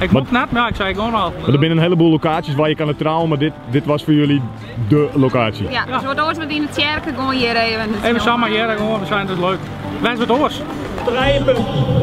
Ik 0.00 0.10
moet 0.10 0.30
net, 0.30 0.50
maar 0.50 0.68
ik 0.68 0.74
zei 0.76 0.94
gewoon 0.94 1.14
al. 1.14 1.32
maar 1.40 1.48
er 1.54 1.58
zijn 1.58 1.70
een 1.70 1.78
heleboel 1.78 2.10
locaties 2.10 2.54
waar 2.54 2.68
je 2.68 2.74
kan 2.74 2.88
het 2.88 2.98
trouwen, 2.98 3.28
maar 3.28 3.38
dit, 3.38 3.52
dit 3.70 3.84
was 3.84 4.04
voor 4.04 4.12
jullie 4.12 4.40
de 4.88 5.08
locatie. 5.14 5.70
Ja, 5.70 5.84
dus 5.84 6.02
we 6.08 6.14
doen 6.14 6.26
met 6.38 6.50
in 6.50 6.62
de 6.62 6.68
kerken 6.76 7.14
gewoon 7.14 7.34
hier 7.34 7.56
even. 7.56 7.80
Even 8.04 8.20
samen 8.20 8.50
hier, 8.50 8.68
gewoon, 8.76 9.00
we 9.00 9.06
zijn 9.06 9.26
het 9.28 9.38
leuk. 9.38 9.58
Wij 10.00 10.16
zijn 10.16 10.28
het 10.28 10.38
oors. 10.38 10.60
Drijven 11.06 11.56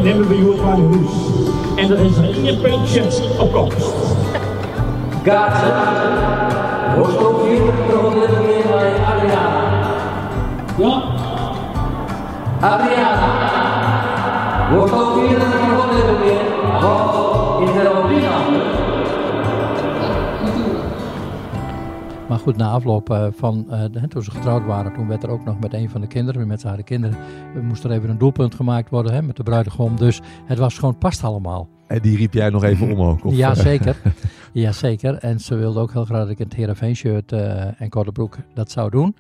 nemen 0.04 0.28
we 0.28 0.36
hier 0.36 0.56
van 0.56 0.92
huis. 0.92 1.12
En 1.76 1.92
er 1.98 2.06
is 2.06 2.18
een 2.50 2.62
puntje 2.62 3.04
op 3.40 3.52
komst. 3.54 3.94
Hier 7.44 7.62
nog 7.64 8.14
een 8.14 8.46
weer 8.46 8.64
bij 8.68 8.94
Adriana. 9.06 9.62
Ja. 10.78 11.04
Adriana. 12.62 13.28
Een 14.72 14.90
weer. 16.20 16.42
Wat 16.82 17.60
in 17.60 17.74
de 17.74 17.92
Robina. 17.94 18.36
Maar 22.28 22.40
goed, 22.40 22.58
na 22.58 22.70
afloop 22.70 23.10
eh, 23.10 23.28
van, 23.32 23.66
eh, 23.70 24.04
toen 24.04 24.24
ze 24.24 24.32
getrouwd 24.32 24.66
waren, 24.66 24.94
toen 24.94 25.08
werd 25.08 25.24
er 25.24 25.30
ook 25.30 25.44
nog 25.44 25.60
met 25.60 25.74
een 25.74 25.90
van 25.90 26.02
de 26.02 26.08
kinderen, 26.08 26.48
met 26.48 26.64
haar 26.64 26.84
kinderen, 26.84 27.18
er 27.56 27.64
moest 27.64 27.84
er 27.84 27.92
even 27.92 28.10
een 28.10 28.18
doelpunt 28.18 28.56
gemaakt 28.56 28.90
worden 28.90 29.14
hè, 29.14 29.22
met 29.22 29.36
de 29.36 29.44
bruidegom. 29.44 29.96
Dus 29.96 30.22
het 30.46 30.58
was 30.58 30.78
gewoon 30.78 30.98
past 30.98 31.24
allemaal. 31.24 31.68
En 31.92 32.02
die 32.02 32.18
riep 32.18 32.34
jij 32.34 32.50
nog 32.50 32.64
even 32.64 32.92
om 32.92 33.02
ook? 33.02 33.26
Of, 33.26 33.36
ja, 33.36 33.50
eh, 33.50 33.56
zeker. 33.56 33.96
ja, 34.52 34.72
zeker. 34.72 35.16
En 35.16 35.40
ze 35.40 35.56
wilde 35.56 35.80
ook 35.80 35.92
heel 35.92 36.06
graag 36.06 36.20
dat 36.20 36.30
ik 36.30 36.38
het 36.38 36.54
Heerenveen 36.54 36.96
shirt 36.96 37.32
eh, 37.32 37.82
en 37.82 37.90
korte 37.90 38.12
broek 38.12 38.38
dat 38.54 38.72
zou 38.72 38.90
doen. 38.90 39.16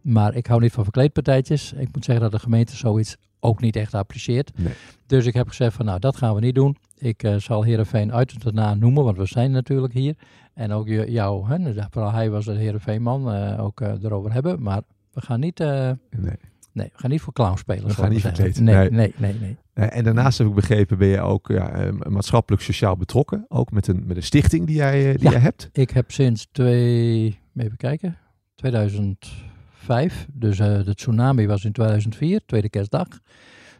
Maar 0.00 0.34
ik 0.34 0.46
hou 0.46 0.60
niet 0.60 0.72
van 0.72 0.82
verkleedpartijtjes. 0.82 1.72
Ik 1.72 1.88
moet 1.92 2.04
zeggen 2.04 2.24
dat 2.24 2.32
de 2.32 2.38
gemeente 2.38 2.76
zoiets 2.76 3.16
ook 3.40 3.60
niet 3.60 3.76
echt 3.76 3.94
apprecieert. 3.94 4.50
Nee. 4.56 4.72
Dus 5.06 5.26
ik 5.26 5.34
heb 5.34 5.48
gezegd 5.48 5.76
van 5.76 5.84
nou, 5.84 5.98
dat 5.98 6.16
gaan 6.16 6.34
we 6.34 6.40
niet 6.40 6.54
doen. 6.54 6.76
Ik 6.98 7.22
eh, 7.22 7.36
zal 7.36 7.62
Heerenveen 7.62 8.12
uit 8.12 8.32
en 8.32 8.38
daarna 8.42 8.74
noemen, 8.74 9.04
want 9.04 9.16
we 9.16 9.26
zijn 9.26 9.50
natuurlijk 9.50 9.92
hier. 9.92 10.14
En 10.54 10.72
ook 10.72 10.88
jou, 10.88 11.48
hè, 11.48 11.58
dus 11.58 11.84
vooral 11.90 12.12
hij 12.12 12.30
was 12.30 12.46
een 12.46 12.56
Heerenveenman, 12.56 13.32
eh 13.32 13.64
ook 13.64 13.80
erover 13.80 14.32
hebben. 14.32 14.62
Maar 14.62 14.82
we 15.12 15.20
gaan 15.20 15.40
niet... 15.40 15.58
Nee. 15.58 16.36
Nee, 16.78 16.90
we 16.92 16.98
gaan 16.98 17.10
niet 17.10 17.20
voor 17.20 17.32
clown 17.32 17.56
spelen. 17.56 17.86
We 17.86 17.94
gaan 17.94 18.10
niet 18.10 18.20
verkleed, 18.20 18.60
Nee, 18.60 18.74
nee. 18.74 18.90
nee, 18.90 19.12
nee, 19.16 19.34
nee. 19.40 19.56
Eh, 19.72 19.96
en 19.96 20.04
daarnaast 20.04 20.38
heb 20.38 20.46
ik 20.46 20.54
begrepen, 20.54 20.98
ben 20.98 21.08
je 21.08 21.20
ook 21.20 21.48
ja, 21.48 21.70
eh, 21.70 21.92
maatschappelijk 21.92 22.62
sociaal 22.62 22.96
betrokken. 22.96 23.44
Ook 23.48 23.70
met 23.70 23.86
een, 23.86 24.02
met 24.06 24.16
een 24.16 24.22
stichting 24.22 24.66
die 24.66 24.76
jij, 24.76 25.06
eh, 25.08 25.14
die 25.14 25.24
Ja. 25.24 25.30
jij 25.30 25.40
hebt. 25.40 25.68
Ik 25.72 25.90
heb 25.90 26.10
sinds 26.10 26.46
twee, 26.52 27.38
even 27.56 27.76
kijken, 27.76 28.16
2005, 28.54 30.26
dus 30.32 30.58
eh, 30.58 30.84
de 30.84 30.94
tsunami 30.94 31.46
was 31.46 31.64
in 31.64 31.72
2004, 31.72 32.40
tweede 32.46 32.68
kerstdag, 32.70 33.06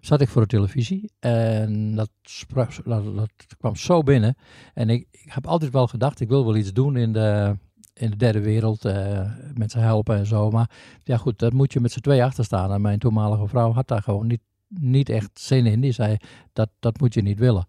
zat 0.01 0.21
ik 0.21 0.29
voor 0.29 0.43
de 0.43 0.49
televisie 0.49 1.11
en 1.19 1.95
dat, 1.95 2.11
sprak, 2.23 2.71
dat, 2.85 3.17
dat 3.17 3.31
kwam 3.59 3.77
zo 3.77 4.03
binnen. 4.03 4.37
En 4.75 4.91
ik, 4.91 5.07
ik 5.11 5.33
heb 5.33 5.47
altijd 5.47 5.73
wel 5.73 5.87
gedacht, 5.87 6.21
ik 6.21 6.29
wil 6.29 6.45
wel 6.45 6.57
iets 6.57 6.73
doen 6.73 6.97
in 6.97 7.13
de, 7.13 7.57
in 7.99 8.11
de 8.11 8.17
derde 8.17 8.41
wereld, 8.41 8.85
eh, 8.85 9.31
mensen 9.55 9.81
helpen 9.81 10.17
en 10.17 10.27
zo. 10.27 10.51
Maar 10.51 10.71
ja 11.03 11.17
goed, 11.17 11.39
daar 11.39 11.55
moet 11.55 11.73
je 11.73 11.81
met 11.81 11.93
z'n 11.93 12.01
twee 12.01 12.25
achter 12.25 12.45
staan. 12.45 12.73
En 12.73 12.81
mijn 12.81 12.99
toenmalige 12.99 13.47
vrouw 13.47 13.73
had 13.73 13.89
daar 13.89 14.03
gewoon 14.03 14.27
niet, 14.27 14.41
niet 14.69 15.09
echt 15.09 15.41
zin 15.41 15.67
in. 15.67 15.81
Die 15.81 15.93
zei, 15.93 16.17
dat, 16.53 16.71
dat 16.79 17.01
moet 17.01 17.15
je 17.15 17.23
niet 17.23 17.39
willen. 17.39 17.67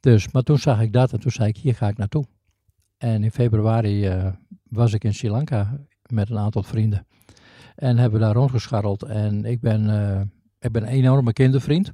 Dus, 0.00 0.32
maar 0.32 0.42
toen 0.42 0.58
zag 0.58 0.80
ik 0.80 0.92
dat 0.92 1.12
en 1.12 1.20
toen 1.20 1.30
zei 1.30 1.48
ik, 1.48 1.56
hier 1.56 1.74
ga 1.74 1.88
ik 1.88 1.96
naartoe. 1.96 2.24
En 2.98 3.24
in 3.24 3.30
februari 3.30 4.06
eh, 4.06 4.32
was 4.68 4.92
ik 4.92 5.04
in 5.04 5.14
Sri 5.14 5.30
Lanka 5.30 5.80
met 6.06 6.30
een 6.30 6.38
aantal 6.38 6.62
vrienden. 6.62 7.06
En 7.76 7.98
hebben 7.98 8.20
daar 8.20 8.34
rondgescharreld. 8.34 9.02
En 9.02 9.44
ik 9.44 9.60
ben, 9.60 9.90
eh, 9.90 10.20
ik 10.60 10.72
ben 10.72 10.82
een 10.82 10.88
enorme 10.88 11.32
kindervriend. 11.32 11.92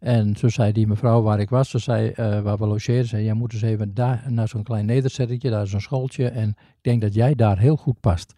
En 0.00 0.36
zo 0.36 0.48
zei 0.48 0.72
die 0.72 0.86
mevrouw 0.86 1.22
waar 1.22 1.40
ik 1.40 1.48
was, 1.48 1.70
ze 1.70 1.78
zei, 1.78 2.08
eh, 2.08 2.40
waar 2.40 2.56
we 2.56 2.66
logeerden, 2.66 3.06
zei, 3.06 3.24
jij 3.24 3.34
moet 3.34 3.52
eens 3.52 3.62
even 3.62 3.94
daar, 3.94 4.24
naar 4.28 4.48
zo'n 4.48 4.62
klein 4.62 4.86
nederzettetje, 4.86 5.50
daar 5.50 5.62
is 5.62 5.72
een 5.72 5.80
schooltje. 5.80 6.28
En 6.28 6.48
ik 6.48 6.82
denk 6.82 7.00
dat 7.00 7.14
jij 7.14 7.34
daar 7.34 7.58
heel 7.58 7.76
goed 7.76 8.00
past. 8.00 8.34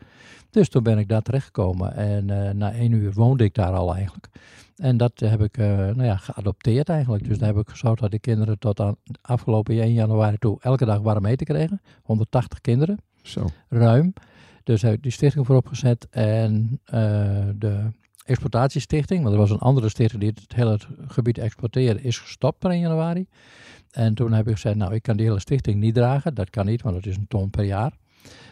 Dus 0.51 0.69
toen 0.69 0.83
ben 0.83 0.99
ik 0.99 1.09
daar 1.09 1.23
terechtgekomen. 1.23 1.95
En 1.95 2.31
eh, 2.31 2.55
na 2.55 2.73
één 2.73 2.93
uur 2.93 3.13
woonde 3.13 3.45
ik 3.45 3.55
daar 3.55 3.73
al 3.73 3.95
eigenlijk. 3.95 4.29
En 4.77 4.97
dat 4.97 5.21
heb 5.21 5.43
ik 5.43 5.59
eh, 5.59 5.67
nou 5.69 6.05
ja, 6.05 6.17
geadopteerd 6.17 6.89
eigenlijk. 6.89 7.29
Dus 7.29 7.39
daar 7.39 7.49
heb 7.49 7.59
ik 7.59 7.69
gezorgd 7.69 8.01
dat 8.01 8.11
de 8.11 8.19
kinderen 8.19 8.59
tot 8.59 8.81
aan 8.81 8.97
afgelopen 9.23 9.81
1 9.81 9.93
januari 9.93 10.37
toe 10.39 10.59
elke 10.61 10.85
dag 10.85 11.01
warm 11.01 11.27
eten 11.27 11.47
kregen. 11.47 11.81
180 12.03 12.61
kinderen, 12.61 12.99
Zo. 13.23 13.47
ruim. 13.69 14.13
Dus 14.65 14.83
heb 14.83 14.93
ik 14.93 15.03
die 15.03 15.13
stichting 15.13 15.47
voor 15.47 15.57
opgezet. 15.57 16.09
En 16.11 16.81
de 17.59 17.91
exploitatiestichting, 18.27 19.23
want 19.23 19.35
er 19.35 19.41
was 19.41 19.51
een 19.51 19.59
andere 19.59 19.89
stichting 19.89 20.21
die 20.21 20.33
het 20.35 20.55
hele 20.55 20.79
gebied 21.07 21.39
exporteerde, 21.39 22.03
is 22.03 22.19
gestopt 22.19 22.59
per 22.59 22.71
1 22.71 22.81
januari. 22.81 23.27
En 23.91 24.15
toen 24.15 24.33
heb 24.33 24.47
ik 24.47 24.55
gezegd, 24.55 24.77
nou 24.77 24.95
ik 24.95 25.03
kan 25.03 25.17
die 25.17 25.27
hele 25.27 25.41
stichting 25.41 25.81
niet 25.81 25.95
dragen. 25.95 26.35
Dat 26.35 26.51
kan 26.51 26.67
niet, 26.67 26.83
want 26.83 26.95
dat 26.95 27.07
is 27.07 27.17
een 27.17 27.29
ton 27.29 27.51
per 27.51 27.65
jaar. 27.65 27.93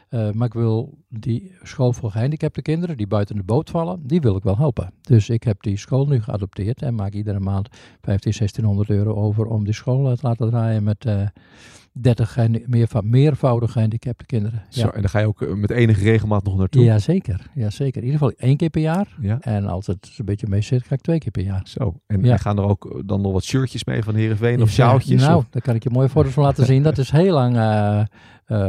Eh, 0.09 0.31
maar 0.31 0.47
ik 0.47 0.53
wil 0.53 0.99
die 1.09 1.57
school 1.63 1.93
voor 1.93 2.11
gehandicapte 2.11 2.63
kinderen 2.63 2.97
die 2.97 3.07
buiten 3.07 3.37
de 3.37 3.43
boot 3.43 3.71
vallen, 3.71 4.07
die 4.07 4.21
wil 4.21 4.37
ik 4.37 4.43
wel 4.43 4.57
helpen. 4.57 4.93
Dus 5.01 5.29
ik 5.29 5.43
heb 5.43 5.63
die 5.63 5.79
school 5.79 6.07
nu 6.07 6.23
geadopteerd 6.23 6.83
en 6.83 6.95
maak 6.95 7.13
iedere 7.13 7.41
maand 7.41 7.69
15, 8.01 8.33
1600 8.33 8.91
euro 8.91 9.15
over 9.15 9.47
om 9.47 9.65
die 9.65 9.75
school 9.75 10.11
eh, 10.11 10.17
te 10.17 10.27
laten 10.27 10.51
draaien 10.51 10.83
met 10.83 11.05
eh 11.05 11.27
30 12.01 12.33
gehan- 12.33 12.63
meerva- 12.67 13.01
meervoudig 13.05 13.73
gehandicapte 13.73 14.25
kinderen. 14.27 14.63
Zo, 14.69 14.89
en 14.89 15.01
dan 15.01 15.11
ga 15.11 15.19
je 15.19 15.27
ook 15.27 15.43
eh, 15.43 15.53
met 15.55 15.71
enige 15.71 16.03
regelmaat 16.05 16.45
nog 16.45 16.57
naartoe. 16.57 16.85
Ja, 16.85 16.99
zeker. 16.99 17.47
ja, 17.55 17.71
zeker. 17.71 18.03
In 18.03 18.07
ieder 18.07 18.19
geval 18.21 18.35
één 18.37 18.57
keer 18.57 18.71
per 18.71 18.81
jaar. 18.81 19.17
Ja. 19.21 19.39
En 19.41 19.67
als 19.67 19.87
het 19.87 20.15
een 20.19 20.25
beetje 20.25 20.47
mee 20.49 20.61
zit, 20.61 20.83
ga 20.87 20.95
ik 20.95 21.01
twee 21.01 21.19
keer 21.19 21.31
per 21.31 21.43
jaar. 21.45 21.63
Zo. 21.65 22.01
En, 22.07 22.25
Ja. 22.25 22.37
gaan 22.37 22.59
er 22.59 22.65
ook 22.65 22.85
eh, 22.95 23.01
dan 23.07 23.21
nog 23.21 23.33
wat 23.33 23.45
shirtjes 23.45 23.85
mee 23.85 24.03
van 24.03 24.15
Heerenveen 24.15 24.63
of 24.63 24.69
Ja, 24.69 24.75
sjaaltjes? 24.75 25.21
Nou, 25.23 25.37
of- 25.37 25.47
daar 25.51 25.63
kan 25.63 25.75
ik 25.75 25.83
je 25.83 25.91
mooie 25.91 26.09
foto's 26.09 26.33
van 26.33 26.43
laten 26.45 26.67
zien. 26.67 26.83
Dat 26.83 26.99
is 26.99 27.11
heel 27.11 27.33
lang. 27.35 27.57
eh, 27.57 28.03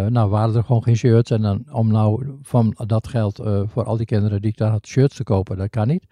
nou, 0.08 0.29
waren 0.29 0.55
er 0.55 0.63
gewoon 0.63 0.84
geen 0.84 0.96
shirts. 0.96 1.32
En 1.32 1.41
dan, 1.41 1.63
om 1.72 1.88
nou 1.91 2.25
van 2.41 2.74
dat 2.86 3.08
geld 3.08 3.41
voor 3.65 3.84
al 3.84 3.98
die 3.98 4.05
kinderen 4.05 4.41
die 4.41 4.51
ik 4.51 4.58
daar 4.58 4.72
had 4.72 4.88
shirts 4.88 5.15
te 5.15 5.24
kopen, 5.24 5.58
dat 5.58 5.70
kan 5.70 5.88
niet. 5.88 6.05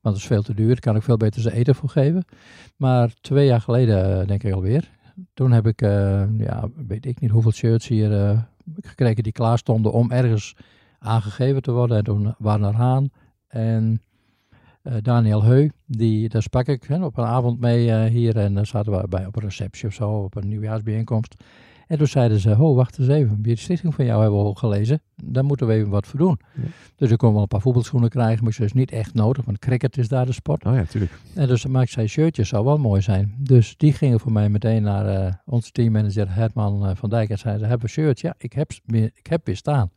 Want 0.00 0.14
dat 0.14 0.16
is 0.16 0.26
veel 0.26 0.42
te 0.42 0.54
duur. 0.54 0.66
Daar 0.68 0.78
kan 0.80 0.96
ik 0.96 1.02
veel 1.02 1.16
beter 1.16 1.40
ze 1.40 1.52
eten 1.52 1.74
voor 1.74 1.88
geven. 1.88 2.24
Maar 2.76 3.12
twee 3.20 3.46
jaar 3.46 3.60
geleden, 3.60 4.26
denk 4.26 4.42
ik 4.42 4.52
alweer. 4.54 4.90
Toen 5.34 5.52
heb 5.52 5.66
ik, 5.66 5.82
eh, 5.82 6.38
ja, 6.38 6.68
weet 6.86 7.06
ik 7.06 7.20
niet 7.20 7.30
hoeveel 7.30 7.52
shirts 7.52 7.88
hier 7.88 8.20
eh, 8.20 8.38
gekregen 8.80 9.22
die 9.22 9.32
klaar 9.32 9.58
stonden 9.58 9.92
om 9.92 10.10
ergens 10.10 10.56
aangegeven 10.98 11.62
te 11.62 11.72
worden. 11.72 11.96
En 11.96 12.04
toen 12.04 12.34
waren 12.38 12.66
er 12.66 12.74
Haan 12.74 13.10
en 13.48 14.02
eh, 14.82 14.94
Daniel 15.02 15.44
Heu, 15.44 15.70
die, 15.86 16.28
daar 16.28 16.42
sprak 16.42 16.66
ik 16.66 16.88
op 17.00 17.18
een 17.18 17.24
avond 17.24 17.60
mee 17.60 18.08
hier. 18.08 18.36
En 18.36 18.54
dan 18.54 18.66
zaten 18.66 18.92
we 18.92 19.08
bij, 19.08 19.26
op 19.26 19.36
een 19.36 19.42
receptie 19.42 19.88
of 19.88 19.94
zo, 19.94 20.10
op 20.10 20.34
een 20.34 20.48
nieuwjaarsbijeenkomst. 20.48 21.34
En 21.90 21.98
toen 21.98 22.06
zeiden 22.06 22.38
ze, 22.38 22.56
oh, 22.58 22.76
wacht 22.76 22.98
eens 22.98 23.08
even, 23.08 23.42
die 23.42 23.56
stichting 23.56 23.94
van 23.94 24.04
jou 24.04 24.22
hebben 24.22 24.40
we 24.40 24.44
al 24.46 24.54
gelezen. 24.54 25.02
Daar 25.24 25.44
moeten 25.44 25.66
we 25.66 25.72
even 25.72 25.90
wat 25.90 26.06
voor 26.06 26.18
doen. 26.18 26.40
Ja. 26.54 26.62
Dus 26.96 27.10
ik 27.10 27.18
kon 27.18 27.32
wel 27.32 27.42
een 27.42 27.48
paar 27.48 27.60
voetbalschoenen 27.60 28.08
krijgen, 28.10 28.44
maar 28.44 28.52
dat 28.52 28.66
is 28.66 28.72
niet 28.72 28.90
echt 28.90 29.14
nodig, 29.14 29.44
want 29.44 29.58
cricket 29.58 29.98
is 29.98 30.08
daar 30.08 30.26
de 30.26 30.32
sport. 30.32 30.64
Oh 30.64 30.74
ja, 30.74 30.84
tuurlijk. 30.84 31.12
En 31.34 31.46
dus 31.46 31.66
maar 31.66 31.82
ik 31.82 31.88
zei, 31.88 32.06
shirtjes 32.06 32.48
zou 32.48 32.64
wel 32.64 32.78
mooi 32.78 33.00
zijn. 33.00 33.34
Dus 33.38 33.76
die 33.76 33.92
gingen 33.92 34.20
voor 34.20 34.32
mij 34.32 34.48
meteen 34.48 34.82
naar 34.82 35.06
eh, 35.06 35.32
onze 35.46 35.70
teammanager 35.70 36.34
Herman 36.34 36.86
eh, 36.86 36.96
van 36.96 37.10
Dijk 37.10 37.28
en 37.28 37.38
zeiden, 37.38 37.68
hebben 37.68 37.86
we 37.86 37.92
shirts? 37.92 38.20
Ja, 38.20 38.34
ik 38.38 38.52
heb, 38.52 38.70
weer- 38.86 39.10
ik 39.14 39.26
heb 39.26 39.46
weer 39.46 39.56
staan. 39.56 39.90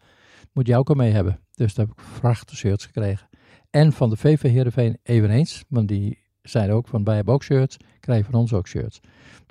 Moet 0.54 0.68
jij 0.68 0.78
ook 0.78 0.90
al 0.90 0.96
mee 0.96 1.12
hebben? 1.12 1.40
Dus 1.56 1.74
daar 1.74 1.86
heb 1.86 1.96
ik 1.98 2.04
vrachten 2.04 2.58
shirts 2.58 2.86
gekregen. 2.86 3.28
En 3.70 3.92
van 3.92 4.10
de 4.10 4.18
VV 4.18 4.42
Heerenveen 4.42 4.98
eveneens, 5.04 5.64
want 5.68 5.88
die 5.88 6.20
zeiden 6.42 6.76
ook 6.76 6.88
van, 6.88 7.04
wij 7.04 7.16
hebben 7.16 7.34
ook 7.34 7.44
shirts, 7.44 7.78
krijg 8.00 8.26
je 8.26 8.32
van 8.32 8.40
ons 8.40 8.54
ook 8.54 8.68
shirts. 8.68 9.00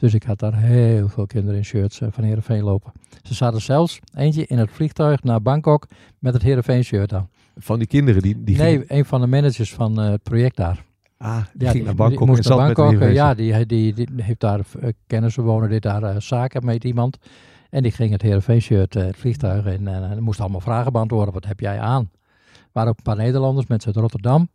Dus 0.02 0.14
ik 0.14 0.22
had 0.22 0.38
daar 0.38 0.56
heel 0.56 1.08
veel 1.08 1.26
kinderen 1.26 1.56
in 1.56 1.64
shirts 1.64 2.00
eh, 2.00 2.08
van 2.10 2.24
Heerenveen 2.24 2.62
lopen. 2.62 2.92
Ze 3.22 3.34
zaten 3.34 3.60
zelfs 3.60 4.00
eentje 4.14 4.46
in 4.46 4.58
het 4.58 4.70
vliegtuig 4.70 5.22
naar 5.22 5.42
Bangkok 5.42 5.86
met 6.18 6.32
het 6.34 6.42
Heerenveen 6.42 6.84
shirt 6.84 7.12
aan. 7.12 7.28
Van 7.56 7.78
die 7.78 7.86
kinderen 7.88 8.22
die, 8.22 8.44
die 8.44 8.56
nee, 8.56 8.84
een 8.86 9.04
van 9.04 9.20
de 9.20 9.26
managers 9.26 9.74
van 9.74 10.00
eh, 10.00 10.10
het 10.10 10.22
project 10.22 10.56
daar. 10.56 10.84
ah, 11.18 11.36
die 11.36 11.66
Ja, 11.66 11.70
ging 11.70 11.72
die, 11.72 11.82
naar 11.82 11.94
Bangkok 11.94 12.18
die 12.18 12.26
moest 12.28 12.50
en 12.50 12.56
naar 12.56 12.74
Bangkok. 12.74 13.00
eh, 13.00 13.12
ja, 13.14 13.34
die, 13.34 13.66
die, 13.66 13.94
die 13.94 14.08
heeft 14.16 14.40
daar 14.40 14.60
kennissen 15.06 15.42
wonen, 15.42 15.68
dit 15.68 15.82
daar 15.82 16.22
zaken 16.22 16.64
met 16.64 16.84
iemand. 16.84 17.18
En 17.70 17.82
die 17.82 17.92
ging 17.92 18.10
het 18.10 18.22
Heerenveen-shirt, 18.22 18.96
eh, 18.96 19.04
het 19.04 19.16
vliegtuig 19.16 19.66
in. 19.66 19.88
En 19.88 20.22
moest 20.22 20.40
allemaal 20.40 20.60
vragen 20.60 20.92
beantwoorden. 20.92 21.34
Wat 21.34 21.46
heb 21.46 21.60
jij 21.60 21.80
aan? 21.80 22.10
Er 22.52 22.68
waren 22.72 22.90
ook 22.90 22.96
een 22.96 23.02
paar 23.02 23.16
Nederlanders, 23.16 23.66
mensen 23.66 23.88
uit 23.94 24.02
Rotterdam. 24.02 24.48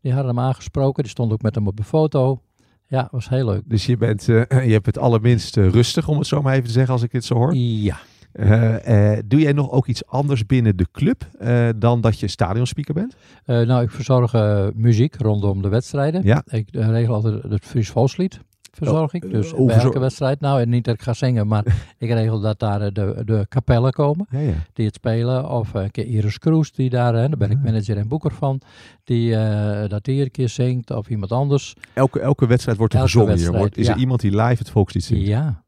Die 0.00 0.12
hadden 0.12 0.34
hem 0.36 0.44
aangesproken. 0.44 1.02
Die 1.02 1.12
stonden 1.12 1.34
ook 1.34 1.42
met 1.42 1.54
hem 1.54 1.66
op 1.66 1.76
de 1.76 1.84
foto. 1.84 2.40
Ja, 2.86 3.08
was 3.10 3.28
heel 3.28 3.46
leuk. 3.46 3.62
Dus 3.66 3.86
je, 3.86 3.96
bent, 3.96 4.28
eh, 4.28 4.42
je 4.68 4.72
hebt 4.72 4.86
het 4.86 4.98
allerminst 4.98 5.56
eh, 5.56 5.68
rustig, 5.68 6.08
om 6.08 6.18
het 6.18 6.26
zo 6.26 6.42
maar 6.42 6.52
even 6.52 6.66
te 6.66 6.72
zeggen, 6.72 6.92
als 6.92 7.02
ik 7.02 7.10
dit 7.10 7.24
zo 7.24 7.34
hoor. 7.34 7.54
Ja. 7.54 7.96
Eh, 8.32 9.18
doe 9.24 9.40
jij 9.40 9.52
nog 9.52 9.70
ook 9.70 9.86
iets 9.86 10.06
anders 10.06 10.46
binnen 10.46 10.76
de 10.76 10.86
club 10.92 11.28
dan 11.76 12.00
dat 12.00 12.20
je 12.20 12.28
stadionspeaker 12.28 12.94
bent? 12.94 13.16
Nou, 13.44 13.82
ik 13.82 13.90
verzorg 13.90 14.32
muziek 14.74 15.14
rondom 15.16 15.62
de 15.62 15.68
wedstrijden. 15.68 16.22
Ja. 16.24 16.42
Ik 16.46 16.68
regel 16.70 17.14
altijd 17.14 17.42
het 17.42 17.64
Fries 17.64 17.90
Volkslied. 17.90 18.40
Verzorg 18.76 19.12
ik. 19.12 19.24
eh, 19.24 19.30
Dus 19.30 19.50
bij 19.50 19.64
verzor- 19.66 19.82
elke 19.84 19.98
wedstrijd. 19.98 20.40
Nou, 20.40 20.60
en 20.60 20.68
niet 20.68 20.84
dat 20.84 20.94
ik 20.94 21.02
ga 21.02 21.12
zingen, 21.12 21.46
maar 21.46 21.64
ik 21.98 22.10
regel 22.10 22.40
dat 22.40 22.58
daar 22.58 22.80
eh, 22.80 22.92
de, 22.92 23.22
de 23.24 23.46
kapellen 23.48 23.92
komen. 23.92 24.26
Ja, 24.30 24.38
ja. 24.38 24.52
die 24.72 24.86
het 24.86 24.94
spelen. 24.94 25.50
Of 25.50 25.74
eh, 25.74 25.82
een 25.82 25.90
keer 25.90 26.06
Iris 26.06 26.38
Kroes, 26.38 26.72
die 26.72 26.90
daar, 26.90 27.14
hè, 27.14 27.28
daar 27.28 27.38
ben 27.38 27.50
ik 27.50 27.62
manager 27.62 27.96
en 27.96 28.08
boeker 28.08 28.32
van, 28.32 28.60
die 29.04 29.36
eh, 29.36 29.88
dat 29.88 30.04
die 30.04 30.22
een 30.22 30.30
keer 30.30 30.48
zingt. 30.48 30.90
Of 30.90 31.08
iemand 31.08 31.32
anders. 31.32 31.74
Elke, 31.94 32.20
elke 32.20 32.46
wedstrijd 32.46 32.78
wordt 32.78 32.92
er 32.94 32.98
Elke 32.98 33.10
gezongen. 33.12 33.36
hier. 33.38 33.52
Wordt, 33.52 33.76
is 33.76 33.88
er 33.88 33.96
iemand 33.96 34.20
die 34.20 34.30
live 34.30 34.58
het 34.58 34.70
volkslied 34.70 35.04
zingt? 35.04 35.26
Ja. 35.26 35.62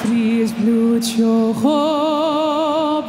Fries 0.00 0.52
bloed 0.52 1.10
joch 1.16 1.62
op, 1.64 3.06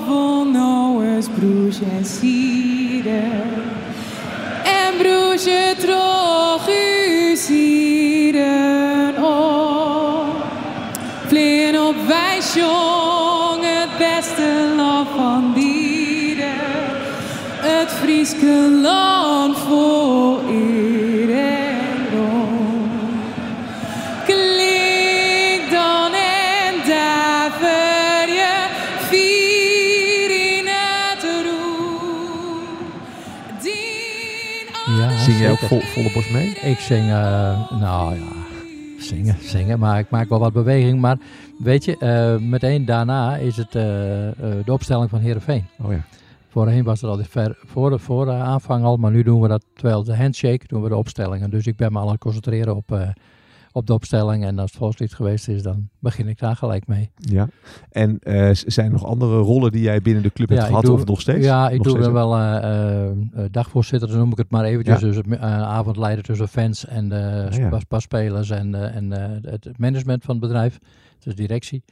nauwes 0.51 1.27
broes 1.29 1.79
en 1.81 2.05
sieren. 2.05 2.74
En 3.07 4.97
broesje 4.97 5.75
droog 5.77 6.67
u 6.69 7.35
sieren 7.35 9.23
op. 9.23 10.35
Vleen 11.27 11.79
op 11.81 11.95
wij 12.07 12.39
jong 12.55 13.63
het 13.63 13.97
beste 13.97 14.73
land 14.75 15.07
van 15.15 15.51
dieren. 15.53 16.53
Het 17.59 17.91
Frieske 17.91 18.79
land 18.81 19.57
voor 19.57 20.44
Zing 35.25 35.39
jij 35.39 35.51
ook 35.51 35.57
vol, 35.57 35.79
volle 35.79 36.11
borst 36.13 36.31
mee? 36.31 36.49
Ik 36.49 36.79
zing, 36.79 37.09
eh, 37.09 37.71
nou 37.79 38.15
ja, 38.15 38.21
zingen, 38.99 39.37
zingen, 39.41 39.79
maar 39.79 39.99
ik 39.99 40.09
maak 40.09 40.29
wel 40.29 40.39
wat 40.39 40.53
beweging. 40.53 40.99
Maar 40.99 41.17
weet 41.59 41.85
je, 41.85 41.97
eh, 41.97 42.47
meteen 42.49 42.85
daarna 42.85 43.35
is 43.35 43.57
het 43.57 43.67
eh, 43.67 43.81
de 44.65 44.71
opstelling 44.71 45.09
van 45.09 45.19
Heerenveen. 45.19 45.65
Oh 45.81 45.91
ja. 45.91 46.05
Voorheen 46.49 46.83
was 46.83 47.01
het 47.01 47.09
al 47.09 47.19
ver 47.29 47.57
voor 47.65 47.89
de, 47.89 47.99
voor 47.99 48.25
de 48.25 48.31
aanvang 48.31 48.83
al, 48.83 48.97
maar 48.97 49.11
nu 49.11 49.23
doen 49.23 49.41
we 49.41 49.47
dat, 49.47 49.65
terwijl 49.73 50.03
de 50.03 50.15
handshake, 50.15 50.67
doen 50.67 50.81
we 50.81 50.89
de 50.89 50.95
opstellingen. 50.95 51.49
Dus 51.49 51.67
ik 51.67 51.75
ben 51.75 51.91
me 51.91 51.99
al 51.99 52.05
aan 52.05 52.11
het 52.11 52.21
concentreren 52.21 52.75
op, 52.75 52.99
op 53.75 53.87
de 53.87 53.93
opstelling. 53.93 54.45
En 54.45 54.59
als 54.59 54.69
het 54.69 54.79
volkslied 54.79 55.13
geweest 55.13 55.47
is, 55.47 55.63
dan 55.63 55.89
begin 55.99 56.27
ik 56.27 56.39
daar 56.39 56.55
gelijk 56.55 56.87
mee. 56.87 57.11
Ja. 57.15 57.47
En 57.89 58.19
eh, 58.19 58.49
zijn 58.53 58.85
er 58.85 58.91
nog 58.91 59.05
andere 59.05 59.37
rollen 59.37 59.71
die 59.71 59.81
jij 59.81 60.01
binnen 60.01 60.23
de 60.23 60.31
club 60.31 60.49
hebt 60.49 60.63
gehad 60.63 60.83
doe- 60.83 60.93
of 60.93 61.05
nog 61.05 61.21
steeds? 61.21 61.45
Ja, 61.45 61.69
ik 61.69 61.83
Nog 61.83 61.97
doe 61.97 62.11
wel 62.11 62.37
eh, 62.37 63.09
eh, 63.09 63.15
dagvoorzitter, 63.51 64.09
dan 64.09 64.17
noem 64.17 64.31
ik 64.31 64.37
het 64.37 64.51
maar 64.51 64.63
eventjes. 64.63 64.99
Ja. 64.99 65.05
Dus 65.07 65.15
het, 65.15 65.39
avondleider 65.39 66.23
tussen 66.23 66.47
fans 66.47 66.85
en 66.85 67.09
de 67.09 67.47
Ah, 67.51 67.57
ja. 67.57 67.79
spaspelers 67.79 68.49
en, 68.49 68.93
en 68.93 69.11
het 69.41 69.77
management 69.77 70.23
van 70.23 70.35
het 70.35 70.43
bedrijf. 70.43 70.79
Dus 71.19 71.35
directie. 71.35 71.83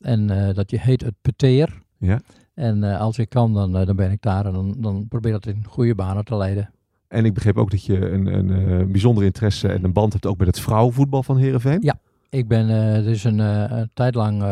En 0.00 0.26
dat 0.54 0.70
je 0.70 0.80
heet 0.80 1.00
het 1.00 1.14
peteer. 1.22 1.82
Ja. 1.98 2.20
En 2.54 2.82
als 2.82 3.18
ik 3.18 3.28
kan, 3.28 3.52
dan, 3.54 3.72
dan 3.72 3.96
ben 3.96 4.10
ik 4.10 4.22
daar 4.22 4.46
en 4.46 4.52
dan, 4.52 4.74
dan 4.78 5.08
probeer 5.08 5.34
ik 5.34 5.42
dat 5.44 5.54
in 5.54 5.64
goede 5.66 5.94
banen 5.94 6.24
te 6.24 6.36
leiden. 6.36 6.70
En 7.08 7.24
ik 7.24 7.34
begreep 7.34 7.56
ook 7.56 7.70
dat 7.70 7.84
je 7.84 8.10
een, 8.10 8.26
een 8.26 8.50
eh, 8.80 8.86
bijzondere 8.86 9.26
interesse 9.26 9.68
en 9.68 9.84
een 9.84 9.92
band 9.92 10.12
hebt 10.12 10.26
ook 10.26 10.38
met 10.38 10.46
het 10.46 10.60
vrouwenvoetbal 10.60 11.22
van 11.22 11.36
Heerenveen. 11.38 11.78
Ja. 11.82 11.98
Ik 12.30 12.48
ben, 12.48 12.70
eh 12.70 13.06
is 13.06 13.24
een, 13.24 13.38
een 13.38 13.90
tijd 13.94 14.14
lang 14.14 14.44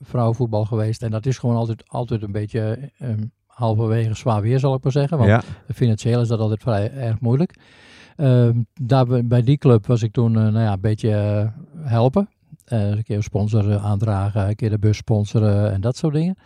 vrouwenvoetbal 0.00 0.64
geweest. 0.64 1.02
En 1.02 1.10
dat 1.10 1.26
is 1.26 1.38
gewoon 1.38 1.56
altijd, 1.56 1.82
altijd 1.88 2.22
een 2.22 2.32
beetje 2.32 2.90
eh, 2.98 3.08
halverwege 3.46 4.14
zwaar 4.14 4.42
weer, 4.42 4.58
zal 4.58 4.74
ik 4.74 4.82
maar 4.82 4.92
zeggen. 4.92 5.18
Want 5.18 5.30
Ja. 5.30 5.42
financieel 5.74 6.20
is 6.20 6.28
dat 6.28 6.38
altijd 6.40 6.62
vrij 6.62 6.92
erg 6.92 7.20
moeilijk. 7.20 7.54
Ehm, 8.16 8.60
daar, 8.82 9.24
bij- 9.26 9.42
die 9.42 9.56
club 9.58 9.86
was 9.86 10.02
ik 10.02 10.12
toen 10.12 10.32
nou 10.32 10.58
ja, 10.58 10.72
een 10.72 10.80
beetje 10.80 11.52
helpen. 11.82 12.28
Eh, 12.64 12.88
een 12.88 13.02
keer 13.02 13.16
een 13.16 13.22
sponsor 13.22 13.70
eh, 13.70 13.84
aandragen, 13.84 14.48
een 14.48 14.56
keer 14.56 14.70
de 14.70 14.78
bus 14.78 14.96
sponsoren 14.96 15.72
en 15.72 15.80
dat 15.80 15.96
soort 15.96 16.14
dingen. 16.14 16.36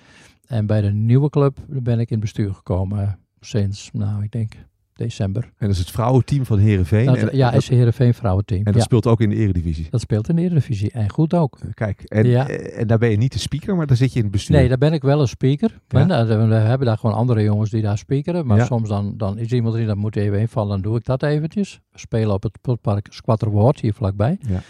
En 0.46 0.66
bij 0.66 0.80
de 0.80 0.92
nieuwe 0.92 1.28
club 1.30 1.58
ben 1.68 1.98
ik 2.00 2.10
in 2.10 2.20
bestuur 2.20 2.54
gekomen 2.54 3.18
sinds, 3.40 3.90
nou 3.92 4.22
ik 4.22 4.30
denk 4.30 4.52
december. 4.94 5.42
En 5.44 5.50
dat 5.66 5.70
is 5.70 5.78
het 5.78 5.90
vrouwenteam 5.90 6.46
van 6.46 6.58
Heerenveen. 6.58 7.06
Dat, 7.06 7.16
en, 7.16 7.36
ja, 7.36 7.50
dat, 7.50 7.62
SC 7.62 7.68
Heerenveen 7.70 8.14
vrouwenteam. 8.14 8.58
en 8.58 8.64
dat 8.64 8.74
ja, 8.74 8.80
speelt 8.80 9.06
ook 9.06 9.20
in 9.20 9.28
de 9.28 9.36
eredivisie. 9.36 9.86
dat 9.90 10.00
speelt 10.00 10.28
in 10.28 10.36
de 10.36 10.42
Eredivisie 10.42 10.90
en 10.90 11.10
goed 11.10 11.34
ook. 11.34 11.58
Kijk, 11.74 12.02
en, 12.02 12.26
Ja. 12.26 12.48
eh, 12.48 12.80
en 12.80 12.86
daar 12.86 12.98
ben 12.98 13.10
je 13.10 13.16
niet 13.16 13.32
de 13.32 13.38
speaker, 13.38 13.76
maar 13.76 13.86
daar 13.86 13.96
zit 13.96 14.12
je 14.12 14.16
in 14.18 14.22
het 14.24 14.32
bestuur. 14.32 14.56
Nee, 14.56 14.68
daar 14.68 14.78
ben 14.78 14.92
ik 14.92 15.02
wel 15.02 15.20
een 15.20 15.28
speaker. 15.28 15.80
Ja. 15.88 16.00
En, 16.00 16.10
eh, 16.10 16.48
we 16.48 16.54
hebben 16.54 16.86
daar 16.86 16.98
gewoon 16.98 17.16
andere 17.16 17.42
jongens 17.42 17.70
die 17.70 17.82
daar 17.82 17.98
speakeren. 17.98 18.46
Maar 18.46 18.58
Ja. 18.58 18.64
soms 18.64 18.88
dan, 18.88 19.14
dan 19.16 19.38
is 19.38 19.52
iemand 19.52 19.74
die 19.74 19.86
dat 19.86 19.96
moet 19.96 20.16
even 20.16 20.40
invallen, 20.40 20.70
dan 20.70 20.80
doe 20.80 20.96
ik 20.96 21.04
dat 21.04 21.22
eventjes. 21.22 21.80
We 21.92 21.98
spelen 21.98 22.34
op 22.34 22.42
het 22.42 22.58
Potpark 22.60 23.06
Squatterwoord 23.10 23.80
hier 23.80 23.94
vlakbij. 23.94 24.38
Ja. 24.48 24.60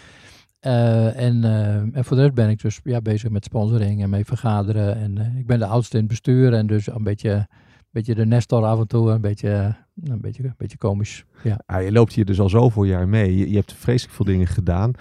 Eh, 0.59 1.19
en, 1.19 1.43
eh, 1.43 1.75
en 1.75 2.05
voor 2.05 2.15
de 2.15 2.21
rest 2.23 2.33
ben 2.35 2.49
ik 2.49 2.61
dus 2.61 2.79
ja, 2.83 3.01
bezig 3.01 3.29
met 3.29 3.43
sponsoring 3.43 4.01
en 4.03 4.09
mee 4.09 4.25
vergaderen. 4.25 4.95
En 4.97 5.17
eh, 5.17 5.39
ik 5.39 5.45
ben 5.47 5.59
de 5.59 5.65
oudste 5.65 5.93
in 5.93 5.99
het 5.99 6.09
bestuur 6.09 6.53
en 6.53 6.67
dus 6.67 6.87
een 6.87 7.03
beetje, 7.03 7.47
beetje 7.93 8.15
de 8.15 8.25
nestor 8.25 8.63
af 8.63 8.79
en 8.79 8.87
toe. 8.87 9.09
Een 9.11 9.21
beetje, 9.21 9.49
eh, 9.49 10.11
een 10.11 10.21
beetje, 10.21 10.43
een 10.43 10.53
beetje 10.57 10.77
komisch. 10.77 11.25
Ja. 11.43 11.59
Ja, 11.67 11.77
je 11.77 11.91
loopt 11.91 12.13
hier 12.13 12.25
dus 12.25 12.39
al 12.39 12.49
zoveel 12.49 12.83
jaar 12.83 13.07
mee. 13.07 13.37
Je, 13.37 13.49
je 13.49 13.55
hebt 13.55 13.73
vreselijk 13.73 14.15
veel 14.15 14.25
dingen 14.25 14.47
gedaan. 14.47 14.91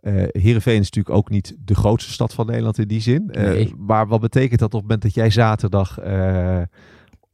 Eh 0.00 0.12
Heerenveen 0.28 0.80
is 0.80 0.90
natuurlijk 0.90 1.16
ook 1.16 1.30
niet 1.30 1.56
de 1.64 1.74
grootste 1.74 2.12
stad 2.12 2.34
van 2.34 2.46
Nederland 2.46 2.78
in 2.78 2.88
die 2.88 3.00
zin. 3.00 3.30
Eh, 3.30 3.42
Nee. 3.44 3.74
Maar 3.78 4.06
wat 4.08 4.20
betekent 4.20 4.60
dat 4.60 4.74
op 4.74 4.80
het 4.80 4.82
moment 4.82 5.02
dat 5.02 5.14
jij 5.14 5.30
zaterdag 5.30 5.98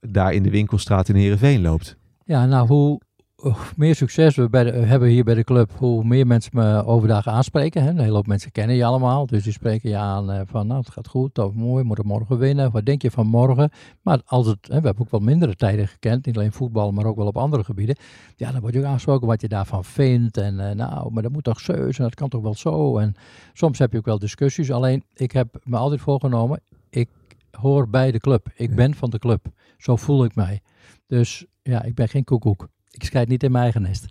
daar 0.01 0.33
in 0.33 0.43
de 0.43 0.51
winkelstraat 0.51 1.09
in 1.09 1.15
Heerenveen 1.15 1.61
loopt? 1.61 1.97
Ja, 2.25 2.47
nou, 2.47 2.67
hoe 2.67 3.01
hoe 3.37 3.55
meer 3.76 3.95
succes 3.95 4.37
we 4.37 4.49
bij 4.49 4.64
de- 4.64 4.71
hebben 4.71 5.09
hier 5.09 5.25
bij 5.25 5.35
de 5.35 5.45
club, 5.45 5.73
hoe 5.78 6.05
meer 6.05 6.26
mensen 6.26 6.50
me 6.55 6.85
overdag 6.85 7.26
aanspreken. 7.26 7.83
Hè. 7.83 7.88
Een 7.88 7.99
hele 7.99 8.14
hoop 8.14 8.26
mensen 8.26 8.52
kennen 8.52 8.76
je 8.76 8.85
allemaal, 8.85 9.26
dus 9.26 9.43
die 9.43 9.52
spreken 9.52 9.90
je 9.90 9.97
aan 9.97 10.31
eh, 10.31 10.40
van, 10.45 10.66
nou, 10.66 10.81
het 10.81 10.90
gaat 10.90 11.09
goed, 11.09 11.38
of 11.38 11.52
mooi, 11.55 11.81
we 11.83 11.87
moeten 11.87 12.07
morgen 12.07 12.38
winnen. 12.38 12.71
Wat 12.71 12.85
denk 12.85 13.02
je 13.02 13.11
van 13.11 13.26
morgen? 13.26 13.71
Maar 14.02 14.21
als 14.25 14.47
het, 14.47 14.59
hè, 14.61 14.81
we 14.81 14.87
hebben 14.87 14.99
ook 15.05 15.11
wel 15.11 15.21
mindere 15.21 15.55
tijden 15.57 15.88
gekend, 15.88 16.26
niet 16.26 16.37
alleen 16.37 16.52
voetbal, 16.52 16.93
maar 16.93 17.05
ook 17.07 17.16
wel 17.16 17.26
op 17.26 17.37
andere 17.37 17.64
gebieden. 17.64 17.97
Ja, 18.37 18.52
dan 18.52 18.61
word 18.61 18.73
je 18.75 18.81
ook 18.81 18.87
aangesproken 18.87 19.26
wat 19.26 19.40
je 19.40 19.49
daarvan 19.49 19.85
vindt. 19.85 20.37
En 20.37 20.61
eh, 20.69 20.75
nou, 20.75 21.12
maar 21.12 21.23
dat 21.23 21.33
moet 21.33 21.45
toch 21.45 21.61
zeus 21.61 21.99
en 21.99 22.05
dat 22.05 22.14
kan 22.14 22.28
toch 22.28 22.43
wel 22.43 22.55
zo. 22.55 22.99
En 22.99 23.14
soms 23.52 23.78
heb 23.78 23.93
je 23.93 23.99
ook 23.99 24.05
wel 24.05 24.19
discussies. 24.19 24.71
Alleen, 24.73 25.02
ik 25.14 25.33
heb 25.33 25.61
me 25.64 25.76
altijd 25.76 26.00
voorgenomen, 26.00 26.61
ik 26.90 27.09
hoor 27.50 27.88
bij 27.88 28.11
de 28.12 28.21
club. 28.21 28.47
Ik 28.55 28.75
ben 28.75 28.95
van 28.95 29.11
de 29.11 29.19
club. 29.19 29.47
Zo 29.78 29.97
voel 29.97 30.25
ik 30.25 30.35
mij. 30.35 30.61
Dus 31.07 31.47
ja, 31.62 31.83
ik 31.83 31.95
ben 31.95 32.09
geen 32.09 32.25
koekoek. 32.25 32.69
Ik 32.97 33.05
scheid 33.05 33.29
niet 33.29 33.43
in 33.43 33.50
mijn 33.50 33.62
eigen 33.62 33.83
nest. 33.83 34.07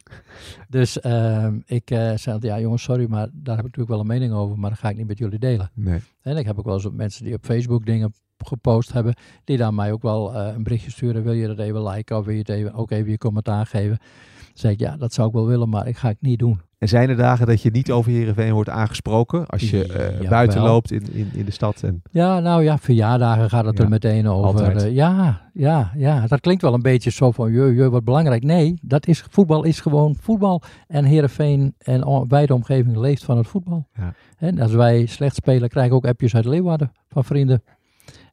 Dus 0.70 1.00
ehm, 1.00 1.59
ik 1.66 1.92
eh, 1.92 2.16
zei 2.16 2.38
ja 2.42 2.59
jongens, 2.59 2.83
sorry, 2.83 3.05
maar 3.09 3.27
daar 3.33 3.55
heb 3.55 3.66
ik 3.66 3.75
natuurlijk 3.75 3.90
wel 3.90 4.00
een 4.00 4.20
mening 4.20 4.33
over, 4.33 4.59
maar 4.59 4.70
dat 4.70 4.79
ga 4.79 4.90
ik 4.90 4.98
niet 4.98 5.07
met 5.07 5.18
jullie 5.18 5.40
delen. 5.40 5.72
Nee. 5.74 6.00
En 6.22 6.38
ik 6.38 6.46
heb 6.46 6.59
ook 6.59 6.66
wel 6.66 6.74
eens 6.74 6.90
mensen 6.92 7.25
die 7.25 7.33
op 7.33 7.46
Facebook 7.46 7.86
dingen 7.86 8.14
gepost 8.38 8.94
hebben, 8.94 9.16
die 9.44 9.57
dan 9.57 9.75
mij 9.75 9.92
ook 9.92 10.01
wel 10.01 10.36
eh, 10.36 10.53
een 10.55 10.64
berichtje 10.64 10.92
sturen, 10.92 11.24
wil 11.24 11.33
je 11.33 11.48
dat 11.48 11.59
even 11.59 11.83
liken 11.83 12.18
of 12.18 12.25
wil 12.25 12.33
je 12.33 12.40
het 12.40 12.50
even, 12.50 12.74
ook 12.74 12.92
even 12.92 13.12
je 13.12 13.18
commentaar 13.18 13.66
geven. 13.66 13.98
Dan 13.98 14.53
zeg 14.53 14.72
ik, 14.72 14.79
ja, 14.79 14.98
dat 14.98 15.14
zou 15.14 15.27
ik 15.27 15.33
wel 15.33 15.46
willen, 15.46 15.70
maar 15.70 15.88
ik 15.88 15.98
ga 15.98 16.07
het 16.07 16.22
niet 16.22 16.40
doen. 16.40 16.62
En 16.85 16.91
zijn 16.91 17.09
er 17.09 17.15
dagen 17.15 17.48
dat 17.48 17.61
je 17.61 17.69
niet 17.71 17.91
over 17.91 18.11
Heerenveen 18.11 18.53
wordt 18.53 18.69
aangesproken? 18.69 19.45
Als 19.45 19.69
je 19.69 19.87
eh, 19.87 20.29
buiten 20.29 20.61
loopt 20.61 20.91
in, 20.91 21.03
in, 21.11 21.29
in 21.33 21.45
de 21.45 21.51
stad? 21.51 21.83
En, 21.83 22.01
Ja, 22.11 22.39
nou 22.39 22.63
ja, 22.63 22.77
verjaardagen 22.77 23.50
gaat 23.50 23.65
het 23.65 23.77
Ja, 23.77 23.83
er 23.83 23.89
meteen 23.89 24.27
over. 24.27 24.75
Eh, 24.75 24.93
ja, 24.93 25.41
ja, 25.53 25.91
ja, 25.95 26.27
dat 26.27 26.39
klinkt 26.39 26.61
wel 26.61 26.74
een 26.74 26.81
beetje 26.81 27.11
zo 27.11 27.31
van, 27.31 27.51
je, 27.51 27.74
je, 27.75 27.89
wat 27.89 28.03
belangrijk. 28.03 28.43
Nee, 28.43 28.79
dat 28.81 29.07
is, 29.07 29.24
voetbal 29.29 29.63
is 29.63 29.79
gewoon 29.79 30.15
voetbal. 30.19 30.61
En 30.87 31.05
Heerenveen 31.05 31.75
en 31.77 32.25
wijde 32.27 32.53
omgeving 32.53 32.98
leeft 32.98 33.24
van 33.24 33.37
het 33.37 33.48
voetbal. 33.48 33.87
Ja. 33.93 34.13
En 34.37 34.59
als 34.59 34.71
wij 34.71 35.05
slecht 35.05 35.35
spelen, 35.35 35.69
krijg 35.69 35.87
ik 35.87 35.93
ook 35.93 36.05
appjes 36.05 36.35
uit 36.35 36.45
Leeuwarden 36.45 36.91
van 37.09 37.24
vrienden. 37.24 37.63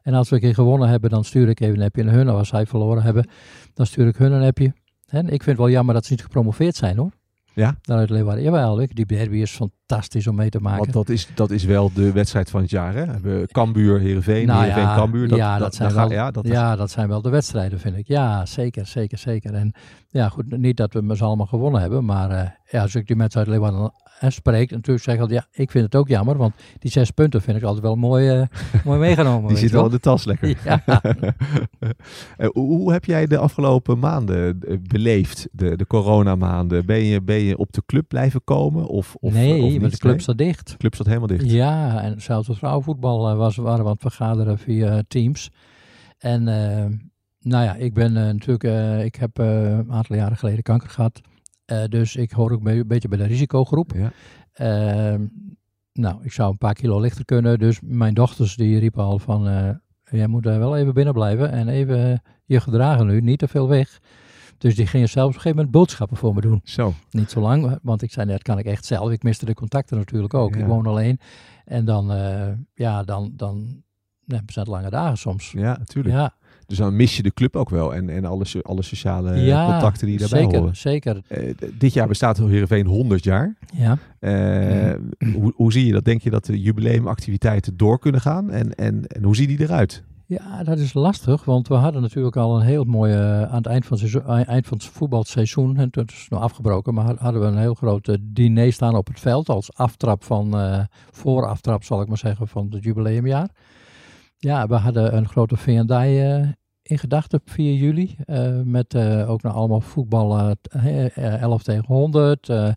En 0.01 0.13
als 0.13 0.29
we 0.29 0.35
een 0.35 0.41
keer 0.41 0.53
gewonnen 0.53 0.89
hebben, 0.89 1.09
dan 1.09 1.23
stuur 1.23 1.49
ik 1.49 1.59
even 1.59 1.79
een 1.79 1.85
appje 1.85 2.03
naar 2.03 2.13
hun. 2.13 2.29
Of 2.29 2.37
als 2.37 2.47
zij 2.47 2.65
verloren 2.65 3.03
hebben, 3.03 3.27
dan 3.73 3.85
stuur 3.85 4.07
ik 4.07 4.15
hun 4.15 4.31
een 4.31 4.47
appje. 4.47 4.73
En 5.07 5.25
ik 5.25 5.43
vind 5.43 5.45
het 5.45 5.57
wel 5.57 5.69
jammer 5.69 5.93
dat 5.93 6.05
ze 6.05 6.11
niet 6.11 6.23
gepromoveerd 6.23 6.75
zijn 6.75 6.97
hoor. 6.97 7.11
Ja? 7.53 7.75
Uit 7.83 8.09
Leeuwarden. 8.09 8.43
Jawel, 8.43 8.81
ik- 8.81 8.95
die 8.95 9.05
derby 9.05 9.35
is 9.37 9.51
fantastisch 9.51 10.27
om 10.27 10.35
mee 10.35 10.49
te 10.49 10.59
maken. 10.59 10.79
want 10.79 10.93
dat 10.93 11.09
is, 11.09 11.27
dat 11.35 11.51
is 11.51 11.63
wel 11.63 11.91
de 11.93 12.11
wedstrijd 12.11 12.49
van 12.49 12.61
het 12.61 12.69
jaar. 12.69 12.93
Hè? 12.93 13.19
We 13.21 13.47
Cambuur, 13.51 13.99
Heerenveen, 13.99 14.45
Nou 14.47 14.59
Heerenveen, 14.59 14.83
ja, 14.83 14.95
Cambuur. 14.95 15.27
Dat, 15.27 15.37
ja, 15.37 15.51
dat, 15.53 15.61
dat 15.61 15.75
zijn 15.75 15.91
ga- 15.91 15.95
wel- 16.07 16.11
ja, 16.11 16.31
dat 16.31 16.47
ja, 16.47 16.75
dat 16.75 16.91
zijn 16.91 17.07
wel 17.07 17.21
de 17.21 17.29
wedstrijden, 17.29 17.79
vind 17.79 17.97
ik. 17.97 18.07
Ja, 18.07 18.45
zeker, 18.45 18.85
zeker, 18.85 19.17
zeker. 19.17 19.53
En 19.53 19.71
ja, 20.09 20.29
goed, 20.29 20.57
niet 20.57 20.77
dat 20.77 20.93
we 20.93 21.01
met 21.01 21.17
z'n 21.17 21.23
allemaal 21.23 21.45
gewonnen 21.45 21.81
hebben, 21.81 22.05
maar 22.05 22.29
eh, 22.31 22.49
ja, 22.65 22.81
als 22.81 22.95
ik 22.95 23.07
die 23.07 23.15
mensen 23.15 23.39
uit 23.39 23.49
Leeuwarden 23.49 23.91
eh, 24.19 24.29
spreek, 24.29 24.71
natuurlijk 24.71 25.03
zeg 25.03 25.15
ik 25.15 25.21
altijd, 25.21 25.39
ja, 25.39 25.61
ik 25.63 25.71
vind 25.71 25.85
het 25.85 25.95
ook 25.95 26.07
jammer, 26.07 26.37
want 26.37 26.53
die 26.79 26.91
zes 26.91 27.11
punten 27.11 27.41
vind 27.41 27.57
ik 27.57 27.63
altijd 27.63 27.83
wel 27.83 27.95
mooi, 27.95 28.29
eh, 28.29 28.47
mooi 28.85 28.99
meegenomen. 28.99 29.47
Die 29.47 29.57
zit 29.57 29.71
wel 29.71 29.85
in 29.85 29.91
de 29.91 29.99
tas 29.99 30.25
lekker. 30.25 30.57
Ja. 30.63 30.83
Eh, 32.37 32.47
hoe, 32.49 32.91
heb 32.91 33.05
jij 33.05 33.25
de 33.27 33.37
afgelopen 33.37 33.99
maanden 33.99 34.59
eh, 34.59 34.77
beleefd, 34.81 35.47
de, 35.51 35.75
de 35.75 35.87
coronamaanden? 35.87 36.85
Ben 36.85 37.03
je, 37.03 37.21
ben 37.21 37.39
je 37.39 37.57
op 37.57 37.73
de 37.73 37.83
club 37.85 38.07
blijven 38.07 38.43
komen? 38.43 38.87
Of, 38.87 39.15
of, 39.19 39.33
nee, 39.33 39.53
of 39.53 39.69
want 39.69 39.81
niet? 39.81 39.91
de 39.91 39.97
club 39.97 40.21
staat 40.21 40.37
dicht. 40.37 40.69
De 40.69 40.77
club 40.77 40.95
zat 40.95 41.05
helemaal 41.05 41.27
dicht. 41.27 41.51
Ja, 41.51 42.01
en 42.01 42.21
zelfs 42.21 42.47
het 42.47 42.57
vrouwenvoetbal 42.57 43.35
was, 43.35 43.55
waren 43.55 43.79
we 43.79 43.85
aan 43.85 43.91
het 43.91 44.01
vergaderen 44.01 44.57
via 44.57 45.03
Teams. 45.07 45.51
En 46.17 46.43
nou 47.39 47.63
ja, 47.63 47.75
ik 47.75 47.93
ben 47.93 48.13
natuurlijk, 48.13 48.63
ik 49.05 49.15
heb 49.15 49.37
een 49.37 49.91
aantal 49.91 50.15
jaren 50.15 50.37
geleden 50.37 50.63
kanker 50.63 50.89
gehad. 50.89 51.21
Eh, 51.65 51.83
dus 51.89 52.15
ik 52.15 52.31
hoor 52.31 52.51
ook 52.51 52.65
een 52.65 52.87
beetje 52.87 53.07
bij 53.07 53.17
de 53.17 53.25
risicogroep. 53.25 53.91
Ja. 53.95 54.11
Ehm, 54.53 55.25
nou, 55.93 56.23
ik 56.23 56.31
zou 56.31 56.51
een 56.51 56.57
paar 56.57 56.73
kilo 56.73 56.99
lichter 56.99 57.25
kunnen. 57.25 57.59
Dus 57.59 57.79
mijn 57.83 58.13
dochters 58.13 58.55
die 58.55 58.79
riepen 58.79 59.03
al 59.03 59.19
van, 59.19 59.47
eh, 59.47 59.69
jij 60.03 60.27
moet 60.27 60.45
er 60.45 60.59
wel 60.59 60.77
even 60.77 60.93
binnen 60.93 61.13
blijven 61.13 61.51
en 61.51 61.67
even 61.67 62.11
eh, 62.11 62.17
je 62.45 62.59
gedragen 62.59 63.07
nu, 63.07 63.21
niet 63.21 63.39
te 63.39 63.47
veel 63.47 63.67
weg. 63.67 63.99
Dus 64.57 64.75
die 64.75 64.87
gingen 64.87 65.09
zelfs 65.09 65.29
op 65.29 65.35
een 65.35 65.41
gegeven 65.41 65.57
moment 65.57 65.75
boodschappen 65.75 66.17
voor 66.17 66.33
me 66.33 66.41
doen. 66.41 66.61
Zo. 66.63 66.93
Niet 67.11 67.29
zo 67.29 67.39
lang, 67.39 67.79
want 67.81 68.01
ik 68.01 68.11
zei 68.11 68.25
net, 68.25 68.41
kan 68.41 68.59
ik 68.59 68.65
echt 68.65 68.85
zelf. 68.85 69.11
Ik 69.11 69.23
miste 69.23 69.45
de 69.45 69.53
contacten 69.53 69.97
natuurlijk 69.97 70.33
ook. 70.33 70.55
Ja. 70.55 70.59
Ik 70.61 70.67
woon 70.67 70.87
alleen. 70.87 71.19
En 71.65 71.85
dan, 71.85 72.05
ja, 72.73 73.03
dan, 73.03 73.33
dan 73.35 73.83
ja, 74.25 74.41
zijn 74.45 74.65
het 74.65 74.67
lange 74.67 74.89
dagen 74.89 75.17
soms. 75.17 75.51
Ja, 75.51 75.77
natuurlijk. 75.77 76.15
Ja, 76.15 76.35
Dus 76.67 76.77
dan 76.77 76.95
mis 76.95 77.17
je 77.17 77.23
de 77.23 77.33
club 77.33 77.55
ook 77.55 77.69
wel 77.69 77.93
en, 77.93 78.09
en 78.09 78.25
alle, 78.25 78.45
alle 78.61 78.81
sociale 78.81 79.35
ja 79.35 79.65
contacten 79.65 80.07
die 80.07 80.17
daarbij 80.17 80.41
zeker, 80.41 80.59
horen. 80.59 80.75
zeker. 80.75 81.21
Eh, 81.27 81.53
dit 81.77 81.93
jaar 81.93 82.07
bestaat 82.07 82.37
Heerenveen 82.37 82.85
100 82.85 83.23
jaar. 83.23 83.55
Ja. 83.73 83.97
Eh, 84.19 84.93
hoe, 85.33 85.53
hoe 85.55 85.71
zie 85.71 85.85
je 85.85 85.91
dat? 85.91 86.05
Denk 86.05 86.21
je 86.21 86.29
dat 86.29 86.45
de 86.45 86.61
jubileumactiviteiten 86.61 87.77
door 87.77 87.99
kunnen 87.99 88.21
gaan? 88.21 88.51
En, 88.51 88.75
en, 88.75 89.07
en 89.07 89.23
hoe 89.23 89.35
ziet 89.35 89.47
die 89.47 89.61
eruit? 89.61 90.03
ja, 90.33 90.63
dat 90.63 90.77
is 90.77 90.93
lastig, 90.93 91.45
want 91.45 91.67
we 91.67 91.73
hadden 91.73 92.01
natuurlijk 92.01 92.35
al 92.35 92.55
een 92.55 92.65
heel 92.65 92.83
mooie, 92.83 93.13
eh, 93.13 93.41
aan 93.41 93.57
het 93.57 93.65
eind 93.65 93.85
van, 93.85 93.97
het 93.97 94.09
seizoen, 94.09 94.35
eh, 94.35 94.47
eind 94.47 94.67
van 94.67 94.77
het 94.77 94.87
voetbalseizoen, 94.87 95.77
en 95.77 95.87
het 95.91 96.11
is 96.11 96.27
nu 96.29 96.37
afgebroken, 96.37 96.93
maar 96.93 97.15
hadden 97.17 97.41
we 97.41 97.47
een 97.47 97.57
heel 97.57 97.73
groot 97.73 98.07
eh, 98.07 98.15
diner 98.21 98.73
staan 98.73 98.95
op 98.95 99.07
het 99.07 99.19
veld 99.19 99.49
als 99.49 99.73
aftrap 99.73 100.23
van, 100.23 100.57
eh 100.57 100.79
vooraftrap 101.11 101.83
zal 101.83 102.01
ik 102.01 102.07
maar 102.07 102.17
zeggen, 102.17 102.47
van 102.47 102.67
het 102.69 102.83
jubileumjaar. 102.83 103.49
Ja, 104.43 104.67
we 104.67 104.75
hadden 104.75 105.15
een 105.17 105.27
grote 105.27 105.57
V&D 105.57 105.91
eh, 105.91 106.39
in 106.81 106.97
gedachten 106.97 107.39
op 107.39 107.49
4 107.49 107.73
juli. 107.73 108.15
eh, 108.25 108.61
met 108.63 108.93
eh, 108.93 109.29
ook 109.29 109.41
nog 109.41 109.53
allemaal 109.53 109.79
voetbal 109.81 110.55
t- 110.61 110.67
eh, 110.67 111.17
eh, 111.17 111.41
11 111.41 111.63
tegen 111.63 111.85
100. 111.85 112.49
eh, 112.49 112.71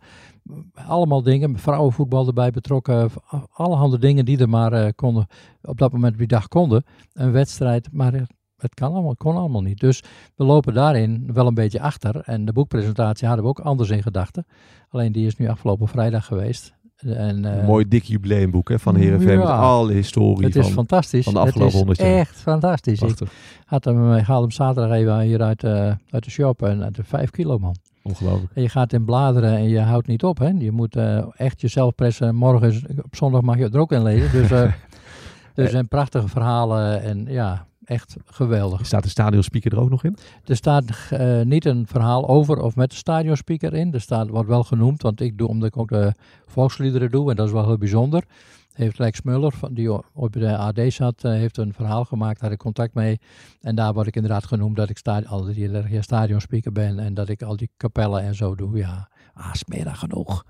allemaal 0.75 1.23
dingen. 1.23 1.59
Vrouwenvoetbal 1.59 2.27
erbij 2.27 2.51
betrokken. 2.51 3.11
Allerhande 3.53 3.99
dingen 3.99 4.25
die 4.25 4.39
er 4.39 4.49
maar 4.49 4.95
konden. 4.95 5.27
Op 5.63 5.79
dat 5.79 5.93
moment 5.93 6.19
die 6.19 6.27
dag 6.27 6.49
konden. 6.49 6.85
Een 7.13 7.33
wedstrijd. 7.33 7.89
Maar 7.93 8.13
het 8.57 8.75
kan 8.75 8.93
allemaal, 8.93 9.17
kon 9.17 9.37
allemaal 9.37 9.63
niet. 9.63 9.81
Dus 9.81 10.03
we 10.35 10.45
lopen 10.45 10.75
daarin 10.75 11.31
wel 11.33 11.47
een 11.47 11.55
beetje 11.55 11.81
achter. 11.81 12.21
En 12.21 12.45
de 12.45 12.53
boekpresentatie 12.53 13.27
hadden 13.27 13.45
we 13.45 13.51
ook 13.51 13.61
anders 13.61 13.91
in 13.91 14.03
gedachten. 14.03 14.47
Alleen 14.89 15.13
die 15.13 15.27
is 15.27 15.37
nu 15.37 15.49
afgelopen 15.49 15.89
vrijdag 15.89 16.27
geweest. 16.27 16.75
En, 16.97 17.45
eh, 17.45 17.59
Een 17.59 17.65
mooi 17.65 17.89
dik 17.89 18.03
jubileumboek 18.03 18.69
hè, 18.69 18.79
van 18.79 18.97
Heerenveen 18.97 19.39
met 19.39 19.47
Ja. 19.49 19.57
alle 19.59 19.93
historie 19.93 20.47
het 20.47 20.57
is 20.57 20.63
van, 20.65 20.73
fantastisch. 20.73 21.25
van 21.25 21.33
de 21.35 21.39
afgelopen 21.39 21.67
het 21.67 21.77
100 21.77 21.99
is 22.01 22.07
jaar. 22.07 22.17
echt 22.19 22.37
fantastisch. 22.37 23.01
Ik 23.01 23.07
Prachtig. 23.07 23.33
had 23.67 23.85
hem, 23.85 24.15
ik 24.15 24.25
haalde 24.25 24.43
hem 24.43 24.51
zaterdag 24.51 24.97
even 24.97 25.21
hier 25.21 25.43
uit, 25.43 25.65
eh, 25.65 25.93
uit 26.11 26.25
de 26.25 26.31
shop 26.31 26.63
en 26.63 26.83
uit 26.85 26.95
de 26.95 27.05
5 27.05 27.31
kilo 27.31 27.59
man. 27.59 27.77
Ongelooflijk. 28.03 28.53
En 28.55 28.63
je 28.63 28.69
gaat 28.69 28.93
in 28.93 29.05
bladeren 29.05 29.57
en 29.57 29.69
je 29.69 29.81
houdt 29.81 30.07
niet 30.07 30.25
op. 30.25 30.39
Hè? 30.39 30.49
Je 30.59 30.73
moet 30.73 30.97
eh, 30.97 31.25
echt 31.37 31.61
jezelf 31.61 31.95
pressen. 31.95 32.35
Morgen 32.35 32.83
op 33.05 33.17
zondag 33.17 33.41
mag 33.41 33.57
je 33.57 33.63
het 33.63 33.75
er 33.75 33.81
ook 33.81 33.93
in 33.93 34.03
lezen. 34.03 34.31
Dus 34.33 34.51
eh, 34.51 34.73
er 35.55 35.69
zijn 35.69 35.89
prachtige 35.89 36.29
verhalen 36.29 37.03
en 37.03 37.25
ja, 37.29 37.66
echt 37.87 38.17
geweldig. 38.25 38.87
Staat 38.87 39.03
de 39.03 39.09
stadionspeaker 39.09 39.73
er 39.73 39.81
ook 39.81 39.91
nog 39.91 40.05
in? 40.05 40.17
Er 40.45 40.57
staat 40.57 40.85
eh, 41.11 41.43
niet 41.43 41.65
een 41.65 41.87
verhaal 41.87 42.29
over 42.29 42.61
of 42.61 42.77
met 42.77 42.91
de 42.91 42.97
stadionspeaker 42.97 43.75
in. 43.75 43.95
Er 43.95 44.01
staat, 44.01 44.29
wordt 44.29 44.49
wel 44.49 44.65
genoemd, 44.65 45.03
want 45.03 45.21
ik 45.21 45.39
doe, 45.39 45.49
omdat 45.49 45.69
ik 45.69 45.77
ook 45.77 45.89
de 45.89 46.13
volksliederen 46.47 47.11
doe, 47.11 47.31
en 47.31 47.37
dat 47.37 47.47
is 47.47 47.53
wel 47.53 47.67
heel 47.67 47.79
bijzonder. 47.79 48.25
Heeft 48.73 48.99
Lex 48.99 49.23
Muller, 49.23 49.55
die 49.71 50.15
op 50.15 50.33
de 50.33 50.57
AD 50.57 50.81
zat, 50.89 51.25
eh, 51.25 51.33
heeft 51.33 51.57
een 51.57 51.73
verhaal 51.73 52.05
gemaakt, 52.05 52.41
daar 52.41 52.43
had 52.43 52.59
ik 52.59 52.65
contact 52.65 52.95
mee. 52.95 53.21
En 53.61 53.75
daar 53.75 53.93
word 53.93 54.07
ik 54.07 54.17
inderdaad 54.17 54.47
genoemd 54.47 54.77
dat 54.77 54.91
ik 54.91 54.99
sta, 54.99 55.23
al 55.27 55.45
die 55.45 56.03
stadionspeaker 56.03 56.73
ben 56.73 56.99
en 56.99 57.15
dat 57.15 57.29
ik 57.29 57.43
al 57.43 57.57
die 57.57 57.71
kapellen 57.77 58.23
en 58.23 58.35
zo 58.35 58.55
doe. 58.55 58.77
Ja, 58.77 59.09
ah, 59.35 59.53
smerig 59.53 59.99
genoeg. 59.99 60.45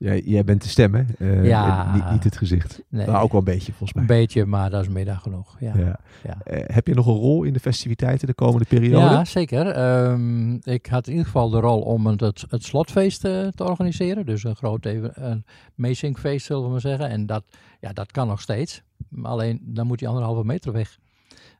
Jij, 0.00 0.22
jij 0.24 0.44
bent 0.44 0.62
de 0.62 0.68
stem, 0.68 0.94
hè? 0.94 1.02
Eh, 1.18 1.44
Ja. 1.46 1.94
niet, 1.94 2.10
niet 2.10 2.24
het 2.24 2.36
gezicht. 2.36 2.82
Nee. 2.88 3.06
Nou, 3.06 3.22
ook 3.22 3.30
wel 3.30 3.38
een 3.40 3.44
beetje, 3.46 3.72
volgens 3.72 3.92
mij. 3.92 4.02
Een 4.02 4.08
beetje, 4.08 4.46
maar 4.46 4.70
dat 4.70 4.82
is 4.82 4.88
meer 4.88 5.04
dan 5.04 5.18
genoeg. 5.18 5.56
Ja. 5.58 5.72
Ja. 5.76 5.98
Ja. 6.24 6.36
Eh, 6.44 6.74
heb 6.74 6.86
je 6.86 6.94
nog 6.94 7.06
een 7.06 7.12
rol 7.14 7.42
in 7.42 7.52
de 7.52 7.60
festiviteiten 7.60 8.26
de 8.26 8.34
komende 8.34 8.66
periode? 8.68 9.14
Ja, 9.14 9.24
zeker. 9.24 9.66
Ehm, 9.66 10.54
ik 10.54 10.86
had 10.86 11.06
in 11.06 11.12
ieder 11.12 11.26
geval 11.26 11.50
de 11.50 11.60
rol 11.60 11.80
om 11.80 12.06
het, 12.06 12.20
het, 12.48 12.64
slotfeest 12.64 13.24
eh, 13.24 13.46
te 13.46 13.64
organiseren. 13.64 14.26
Dus 14.26 14.44
een 14.44 14.56
groot 14.56 14.84
even, 14.86 15.12
een 15.14 15.44
meezingfeest, 15.74 16.46
zullen 16.46 16.64
we 16.64 16.70
maar 16.70 16.80
zeggen. 16.80 17.08
En 17.08 17.26
dat, 17.26 17.44
ja, 17.80 17.92
dat 17.92 18.12
kan 18.12 18.26
nog 18.26 18.40
steeds. 18.40 18.82
Alleen 19.22 19.60
dan 19.62 19.86
moet 19.86 20.00
je 20.00 20.06
anderhalve 20.06 20.44
meter 20.44 20.72
weg. 20.72 20.98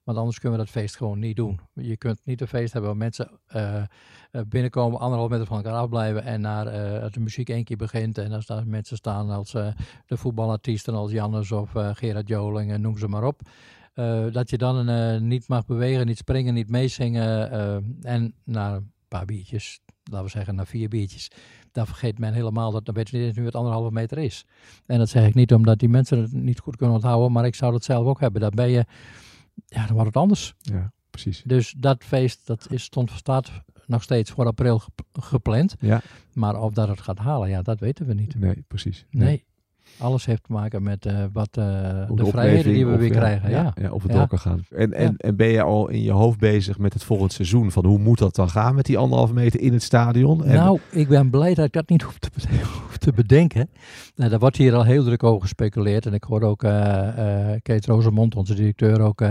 Want 0.02 0.18
anders 0.18 0.38
kunnen 0.38 0.58
we 0.58 0.64
dat 0.64 0.74
feest 0.74 0.96
gewoon 0.96 1.18
niet 1.18 1.36
doen. 1.36 1.60
Je 1.72 1.96
kunt 1.96 2.20
niet 2.24 2.40
een 2.40 2.48
feest 2.48 2.72
hebben 2.72 2.90
waar 2.90 3.00
mensen 3.00 3.30
eh, 3.46 3.82
eh, 4.30 4.40
binnenkomen, 4.48 5.00
anderhalve 5.00 5.32
meter 5.32 5.46
van 5.46 5.56
elkaar 5.56 5.80
afblijven. 5.80 6.24
En 6.24 6.40
naar, 6.40 6.66
eh, 6.66 7.02
als 7.02 7.12
de 7.12 7.20
muziek 7.20 7.48
één 7.48 7.64
keer 7.64 7.76
begint. 7.76 8.18
En 8.18 8.32
als 8.32 8.46
daar 8.46 8.66
mensen 8.66 8.96
staan 8.96 9.30
als 9.30 9.54
eh, 9.54 9.68
de 10.06 10.16
voetbalartiesten 10.16 10.94
als 10.94 11.10
Jannes 11.12 11.52
of 11.52 11.70
Gerard 11.74 12.28
Joling 12.28 12.70
en 12.70 12.80
noem 12.80 12.98
ze 12.98 13.08
maar 13.08 13.24
op. 13.24 13.40
Dat 14.32 14.50
je 14.50 14.58
dan 14.58 15.26
niet 15.28 15.48
mag 15.48 15.66
bewegen, 15.66 16.06
niet 16.06 16.16
springen, 16.16 16.54
niet 16.54 16.68
meezingen. 16.68 17.50
en 18.02 18.34
na 18.44 18.74
een 18.74 18.92
paar 19.08 19.24
biertjes, 19.24 19.80
laten 20.04 20.24
we 20.24 20.30
zeggen 20.30 20.54
na 20.54 20.66
vier 20.66 20.88
biertjes, 20.88 21.30
dan 21.72 21.86
vergeet 21.86 22.18
men 22.18 22.32
helemaal 22.32 22.70
dat 22.70 22.96
eens 22.96 23.36
nu 23.36 23.44
het 23.44 23.54
anderhalve 23.54 23.92
meter 23.92 24.18
is. 24.18 24.44
En 24.86 24.98
dat 24.98 25.08
zeg 25.08 25.26
ik 25.26 25.34
niet 25.34 25.54
omdat 25.54 25.78
die 25.78 25.88
mensen 25.88 26.20
het 26.20 26.32
niet 26.32 26.60
goed 26.60 26.76
kunnen 26.76 26.94
onthouden, 26.94 27.32
maar 27.32 27.46
ik 27.46 27.54
zou 27.54 27.72
dat 27.72 27.84
zelf 27.84 28.06
ook 28.06 28.20
hebben. 28.20 28.40
Dan 28.40 28.50
ben 28.54 28.70
je, 28.70 28.84
ja, 29.66 29.82
dan 29.86 29.92
wordt 29.92 30.06
het 30.06 30.16
anders. 30.16 30.54
Ja, 30.58 30.92
precies. 31.10 31.42
Dus 31.46 31.74
dat 31.78 32.04
feest, 32.04 32.46
dat 32.46 32.66
is, 32.70 32.82
stond, 32.82 33.10
staat 33.10 33.50
nog 33.86 34.02
steeds 34.02 34.30
voor 34.30 34.46
april 34.46 34.78
gep- 34.78 35.06
gepland. 35.12 35.74
Ja, 35.80 36.02
Maar 36.32 36.60
of 36.60 36.72
dat 36.72 36.88
het 36.88 37.00
gaat 37.00 37.18
halen, 37.18 37.48
ja, 37.48 37.62
dat 37.62 37.80
weten 37.80 38.06
we 38.06 38.14
niet. 38.14 38.34
nee, 38.34 38.64
precies. 38.68 39.06
Nee. 39.10 39.44
Alles 40.00 40.26
heeft 40.26 40.42
te 40.42 40.52
maken 40.52 40.82
met 40.82 41.06
eh, 41.06 41.24
wat 41.32 41.48
eh, 41.56 41.64
de 42.14 42.26
vrijheden 42.26 42.72
die 42.72 42.86
we 42.86 42.96
weer 42.96 43.10
krijgen. 43.10 43.50
Ja, 43.50 43.72
ja, 43.80 43.90
of 43.90 44.04
gaan. 44.30 44.64
En, 44.70 44.92
en, 44.92 45.16
en 45.16 45.36
ben 45.36 45.48
je 45.48 45.62
al 45.62 45.88
in 45.88 46.02
je 46.02 46.12
hoofd 46.12 46.38
bezig 46.38 46.78
met 46.78 46.92
het 46.92 47.04
volgend 47.04 47.32
seizoen? 47.32 47.70
Van 47.70 47.84
hoe 47.86 47.98
moet 47.98 48.18
dat 48.18 48.34
dan 48.34 48.50
gaan 48.50 48.74
met 48.74 48.84
die 48.84 48.98
anderhalve 48.98 49.34
meter 49.34 49.60
in 49.60 49.72
het 49.72 49.82
stadion? 49.82 50.44
En, 50.44 50.54
Nou, 50.54 50.78
ik 50.90 51.08
ben 51.08 51.30
blij 51.30 51.54
dat 51.54 51.64
ik 51.64 51.72
dat 51.72 51.88
niet 51.88 52.02
hoef 52.02 52.18
te, 52.18 52.30
bede- 52.34 52.62
hoef 52.86 52.96
te 52.96 53.12
bedenken. 53.12 53.68
Nou, 54.16 54.30
daar 54.30 54.38
wordt 54.38 54.56
hier 54.56 54.74
al 54.74 54.84
heel 54.84 55.04
druk 55.04 55.22
over 55.22 55.40
gespeculeerd. 55.42 56.06
En 56.06 56.14
ik 56.14 56.24
hoorde 56.24 56.46
ook 56.46 56.62
eh 56.62 57.08
Kees 57.62 57.86
Rosemond, 57.86 58.36
onze 58.36 58.54
directeur, 58.54 59.00
ook 59.00 59.22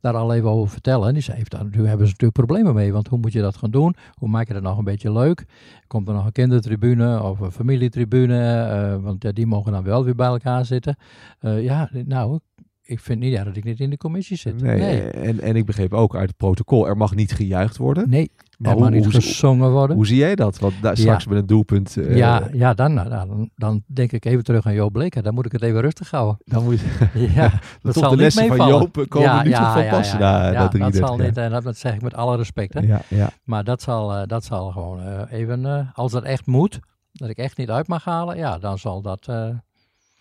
daar 0.00 0.14
al 0.14 0.34
even 0.34 0.50
over 0.50 0.68
vertellen. 0.70 1.08
En 1.08 1.14
die 1.14 1.22
zei, 1.22 1.42
daar, 1.48 1.64
nu 1.64 1.70
hebben 1.86 2.06
ze 2.06 2.12
natuurlijk 2.12 2.32
problemen 2.32 2.74
mee. 2.74 2.92
Want 2.92 3.08
hoe 3.08 3.18
moet 3.18 3.32
je 3.32 3.40
dat 3.40 3.56
gaan 3.56 3.70
doen? 3.70 3.94
Hoe 4.14 4.28
maak 4.28 4.46
je 4.48 4.52
dat 4.54 4.62
nog 4.62 4.78
een 4.78 4.84
beetje 4.84 5.12
leuk? 5.12 5.44
Komt 5.86 6.08
er 6.08 6.14
nog 6.14 6.26
een 6.26 6.32
kindertribune 6.32 7.22
of 7.22 7.40
een 7.40 7.50
familietribune? 7.52 8.98
Want 9.02 9.22
ja, 9.22 9.32
die 9.32 9.46
mogen 9.46 9.72
dan 9.72 9.82
wel 9.82 10.04
weer 10.04 10.14
bij 10.18 10.26
elkaar 10.26 10.64
zitten. 10.64 10.96
Eh, 11.40 11.62
ja, 11.62 11.88
nou, 11.92 12.38
ik 12.82 13.00
vind 13.00 13.20
niet 13.20 13.32
ja, 13.32 13.44
dat 13.44 13.56
ik 13.56 13.64
niet 13.64 13.80
in 13.80 13.90
de 13.90 13.96
commissie 13.96 14.36
zit. 14.36 14.60
nee, 14.62 14.78
nee. 14.78 15.00
En, 15.10 15.40
en 15.40 15.56
ik 15.56 15.66
begreep 15.66 15.92
ook 15.92 16.16
uit 16.16 16.28
het 16.28 16.36
protocol, 16.36 16.88
er 16.88 16.96
mag 16.96 17.14
niet 17.14 17.32
gejuicht 17.32 17.76
worden. 17.76 18.10
Nee, 18.10 18.30
Maar 18.58 18.72
er 18.72 18.78
mag 18.78 18.88
hoe- 18.88 18.96
niet 18.98 19.06
gezongen 19.14 19.70
worden. 19.70 19.96
Hoe 19.96 20.06
zie 20.06 20.16
jij 20.16 20.34
dat? 20.34 20.58
Want 20.58 20.74
daar 20.82 20.96
straks 20.96 21.26
met 21.26 21.38
een 21.38 21.46
doelpunt... 21.46 21.96
eh, 21.96 22.16
ja, 22.16 22.48
ja 22.52 22.74
dan, 22.74 22.94
nou, 22.94 23.08
dan, 23.08 23.50
dan 23.56 23.82
denk 23.86 24.12
ik 24.12 24.24
even 24.24 24.44
terug 24.44 24.66
aan 24.66 24.74
Joop 24.74 24.92
Bleker. 24.92 25.22
Dan 25.22 25.34
moet 25.34 25.46
ik 25.46 25.52
het 25.52 25.62
even 25.62 25.80
rustig 25.80 26.10
houden. 26.10 26.36
Dan 26.52 26.64
moet 26.64 26.80
je... 26.80 26.86
Ja, 27.34 27.52
dat 27.82 27.94
zal 27.94 28.02
de 28.02 28.08
niet 28.10 28.18
lessen 28.24 28.46
van 28.46 28.56
meevallen. 28.56 28.80
Joop 28.94 29.08
komen 29.08 29.44
nu 29.44 29.52
van 29.54 29.88
pas 29.88 30.12
ja, 30.12 30.18
na, 30.18 30.50
ja, 30.52 30.58
dat 30.60 30.70
33 30.70 31.06
zal 31.08 31.16
niet, 31.16 31.36
en 31.36 31.50
dat, 31.50 31.62
dat 31.62 31.76
zeg 31.76 31.94
ik 31.94 32.02
met 32.02 32.14
alle 32.14 32.36
respect. 32.36 32.74
Hè. 32.74 32.80
Ja, 32.80 33.00
ja. 33.08 33.30
Maar 33.44 33.64
dat 33.64 33.82
zal, 33.82 34.14
eh, 34.14 34.22
dat 34.26 34.44
zal 34.44 34.70
gewoon 34.70 35.00
eh, 35.00 35.38
even, 35.40 35.66
eh, 35.66 35.86
als 35.92 36.12
dat 36.12 36.22
echt 36.24 36.46
moet, 36.46 36.80
dat 37.12 37.28
ik 37.28 37.36
echt 37.36 37.56
niet 37.58 37.70
uit 37.70 37.88
mag 37.88 38.04
halen, 38.04 38.36
ja, 38.36 38.58
dan 38.58 38.78
zal 38.78 39.02
dat... 39.02 39.28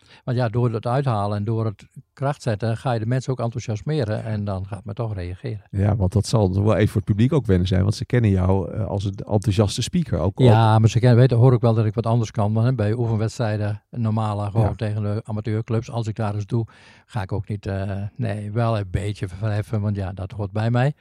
eh, 0.10 0.16
want 0.24 0.38
ja, 0.38 0.50
door 0.50 0.74
het 0.74 0.86
uithalen 0.88 1.38
en 1.38 1.44
door 1.44 1.66
het 1.66 1.88
kracht 2.14 2.42
zetten, 2.42 2.78
ga 2.78 2.92
je 2.92 3.00
de 3.00 3.06
mensen 3.06 3.32
ook 3.32 3.40
enthousiasmeren 3.40 4.24
en 4.24 4.44
dan 4.46 4.66
gaat 4.68 4.86
men 4.86 4.96
toch 4.96 5.14
reageren. 5.14 5.62
ja, 5.72 5.96
want 5.96 6.14
dat 6.14 6.26
zal 6.26 6.64
wel 6.64 6.76
even 6.76 6.88
voor 6.88 7.02
het 7.02 7.10
publiek 7.10 7.34
ook 7.34 7.46
wennen 7.46 7.68
zijn. 7.68 7.82
Want 7.82 7.96
ze 7.96 8.06
kennen 8.06 8.30
jou 8.30 8.72
eh, 8.72 8.86
als 8.86 9.04
een 9.06 9.16
enthousiaste 9.16 9.82
speaker. 9.82 10.20
Ook, 10.20 10.26
ook- 10.42 10.48
Ja, 10.48 10.80
maar 10.80 10.90
ze 10.90 11.00
kennen, 11.00 11.18
weten, 11.20 11.38
hoor 11.38 11.54
ik 11.54 11.62
wel 11.62 11.74
dat 11.74 11.86
ik 11.86 11.94
wat 11.94 12.06
anders 12.06 12.32
kan. 12.32 12.56
Hè, 12.56 12.74
bij 12.74 12.94
oefenwedstrijden, 12.94 13.84
normale, 13.90 14.52
gewoon 14.52 14.66
Ja. 14.68 14.76
tegen 14.76 15.02
de 15.04 15.22
amateurclubs. 15.26 15.92
Als 15.92 16.08
ik 16.08 16.16
daar 16.16 16.36
eens 16.36 16.46
doe, 16.46 16.66
ga 17.06 17.22
ik 17.22 17.32
ook 17.32 17.48
niet, 17.48 17.66
eh, 17.66 17.92
nee, 18.16 18.52
wel 18.52 18.78
een 18.78 18.88
beetje 18.92 19.28
verheffen. 19.28 19.82
Want 19.82 19.96
ja, 19.96 20.12
dat 20.14 20.32
hoort 20.32 20.52
bij 20.52 20.72
mij. 20.72 20.94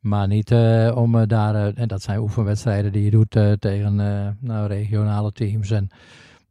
Maar 0.00 0.26
niet 0.26 0.50
eh, 0.50 0.92
om 0.94 1.14
eh, 1.18 1.22
daar, 1.26 1.54
eh, 1.54 1.78
en 1.82 1.88
dat 1.88 2.02
zijn 2.02 2.18
oefenwedstrijden 2.18 2.92
die 2.92 3.04
je 3.04 3.10
doet 3.10 3.36
eh, 3.36 3.52
tegen 3.52 4.00
eh, 4.00 4.28
nou, 4.40 4.66
regionale 4.66 5.32
teams 5.32 5.70
en, 5.70 5.88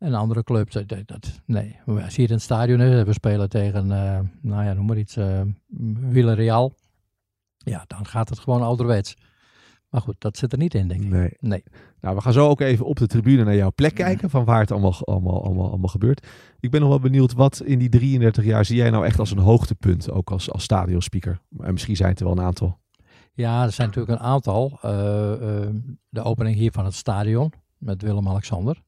en 0.06 0.13
andere 0.13 0.44
clubs. 0.44 0.74
Dat, 0.74 0.88
dat, 0.88 1.08
dat- 1.08 1.41
nee, 1.46 1.80
als 1.86 2.15
je 2.15 2.22
hier 2.22 2.30
in 2.30 2.34
het 2.36 2.44
stadion 2.44 2.82
is, 2.82 3.04
we 3.04 3.13
spelen 3.13 3.50
tegen, 3.50 3.91
eh, 3.91 4.20
nou 4.41 4.63
ja, 4.63 4.74
noem 4.74 4.86
maar 4.86 4.98
iets, 4.98 5.18
uh, 5.18 5.41
Villarreal. 6.10 6.74
Ja, 7.58 7.84
dan 7.88 8.06
gaat 8.06 8.30
het 8.30 8.39
gewoon 8.39 8.62
ouderwets. 8.62 9.15
Maar 9.89 10.02
goed, 10.02 10.15
dat 10.18 10.38
zit 10.38 10.52
er 10.52 10.58
niet 10.58 10.74
in, 10.74 10.88
denk 10.88 11.02
ik. 11.04 11.10
Nee. 11.10 11.32
Nee. 11.39 11.63
Nou, 12.02 12.15
we 12.15 12.22
gaan 12.22 12.34
zo 12.34 12.48
ook 12.48 12.62
even 12.62 12.86
op 12.86 12.96
de 12.98 13.08
tribune 13.08 13.44
naar 13.44 13.56
jouw 13.56 13.72
plek 13.76 13.94
kijken. 13.96 14.30
Van 14.30 14.46
waar 14.46 14.60
het 14.60 14.72
allemaal, 14.72 14.96
allemaal, 15.02 15.44
allemaal, 15.44 15.68
allemaal 15.70 15.89
gebeurt. 15.89 16.28
Ik 16.60 16.72
ben 16.72 16.80
nog 16.80 16.89
wel 16.89 17.00
benieuwd, 17.00 17.34
wat 17.34 17.62
in 17.65 17.80
die 17.80 17.89
33 17.89 18.44
jaar 18.46 18.65
zie 18.65 18.76
jij 18.76 18.89
nou 18.89 19.06
echt 19.06 19.20
als 19.20 19.32
een 19.32 19.38
hoogtepunt? 19.38 20.12
Ook 20.12 20.32
als, 20.32 20.52
als 20.52 20.63
stadionspeaker. 20.63 21.39
En 21.60 21.72
misschien 21.74 21.96
zijn 21.96 22.10
het 22.10 22.20
er 22.20 22.26
wel 22.26 22.38
een 22.38 22.44
aantal. 22.44 22.78
Ja, 23.34 23.63
er 23.63 23.72
zijn 23.72 23.88
natuurlijk 23.88 24.20
een 24.20 24.26
aantal. 24.26 24.72
Eh, 24.82 24.89
de 26.10 26.24
opening 26.24 26.56
hier 26.56 26.72
van 26.72 26.86
het 26.86 26.94
stadion 26.94 27.52
met 27.78 28.02
Willem-Alexander. 28.02 28.82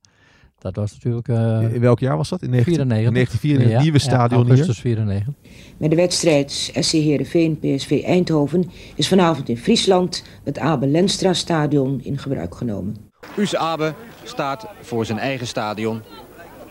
Dat 0.73 0.75
was 0.75 0.93
natuurlijk 0.93 1.27
eh 1.27 1.73
in 1.73 1.81
welk 1.81 1.99
jaar 1.99 2.17
was 2.17 2.29
dat? 2.29 2.41
In 2.41 2.49
19, 2.49 2.73
94. 2.73 3.13
1994, 3.13 3.71
Ja, 3.71 3.81
nieuwe 3.81 3.97
ja, 3.97 4.03
stadion 4.03 4.39
hier. 4.41 4.49
augustus 4.49 4.79
94. 4.79 5.33
Met 5.77 5.89
de 5.89 5.95
wedstrijd 5.95 6.51
SC 6.79 6.91
Heerenveen 6.91 7.59
PSV 7.59 8.01
Eindhoven 8.05 8.69
is 8.95 9.07
vanavond 9.07 9.49
in 9.49 9.57
Friesland 9.57 10.23
het 10.43 10.59
Abel 10.59 10.89
Lenstra 10.89 11.33
Stadion 11.33 11.99
in 12.03 12.17
gebruik 12.17 12.55
genomen. 12.55 12.95
US 13.37 13.55
Abe 13.55 13.93
staat 14.23 14.67
voor 14.81 15.05
zijn 15.05 15.19
eigen 15.19 15.47
stadion, 15.47 16.01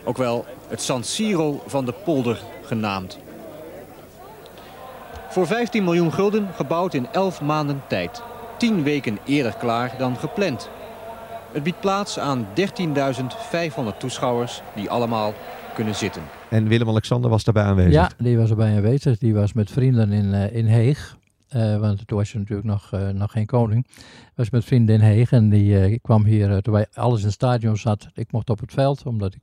ook 0.03 0.17
wel 0.17 0.45
het 0.67 0.81
San 0.81 1.03
Siro 1.03 1.61
van 1.65 1.85
de 1.85 1.93
polder 2.03 2.41
genaamd. 2.63 3.17
Voor 5.29 5.47
15 5.47 5.83
miljoen 5.83 6.13
gulden 6.13 6.47
gebouwd 6.55 6.93
in 6.93 7.07
11 7.11 7.41
maanden 7.41 7.81
tijd. 7.89 8.21
10 8.57 8.83
weken 8.83 9.17
eerder 9.25 9.55
klaar 9.59 9.95
dan 9.97 10.17
gepland. 10.17 10.69
Het 11.57 11.65
biedt 11.65 11.79
plaats 11.79 12.19
aan 12.19 12.47
13.500 12.55 13.97
toeschouwers 13.97 14.61
die 14.75 14.89
allemaal 14.89 15.33
kunnen 15.75 15.95
zitten. 15.95 16.21
En 16.49 16.67
Willem-Alexander 16.67 17.29
was 17.29 17.43
daarbij 17.43 17.63
aanwezig. 17.63 17.93
Ja, 17.93 18.09
die 18.17 18.37
was 18.37 18.49
erbij 18.49 18.75
aanwezig. 18.75 19.17
Die 19.17 19.33
was 19.33 19.53
met 19.53 19.71
vrienden 19.71 20.11
in, 20.11 20.33
eh, 20.33 20.55
in 20.55 20.65
Heeg. 20.65 21.17
Eh, 21.47 21.77
want 21.79 22.07
toen 22.07 22.17
was 22.17 22.31
je 22.31 22.37
natuurlijk 22.37 22.67
nog, 22.67 22.91
eh, 22.91 23.09
nog 23.09 23.31
geen 23.31 23.45
koning. 23.45 23.87
Was 24.35 24.49
met 24.49 24.65
vrienden 24.65 24.95
in 24.95 25.01
Heeg 25.01 25.31
en 25.31 25.49
die 25.49 25.79
eh, 25.83 25.97
kwam 26.01 26.23
hier, 26.25 26.51
eh, 26.51 26.57
terwijl 26.57 26.85
alles 26.93 27.19
in 27.19 27.25
het 27.25 27.33
stadion 27.33 27.77
zat. 27.77 28.07
Ik 28.13 28.31
mocht 28.31 28.49
op 28.49 28.59
het 28.59 28.73
veld, 28.73 29.03
omdat 29.05 29.33
ik 29.33 29.39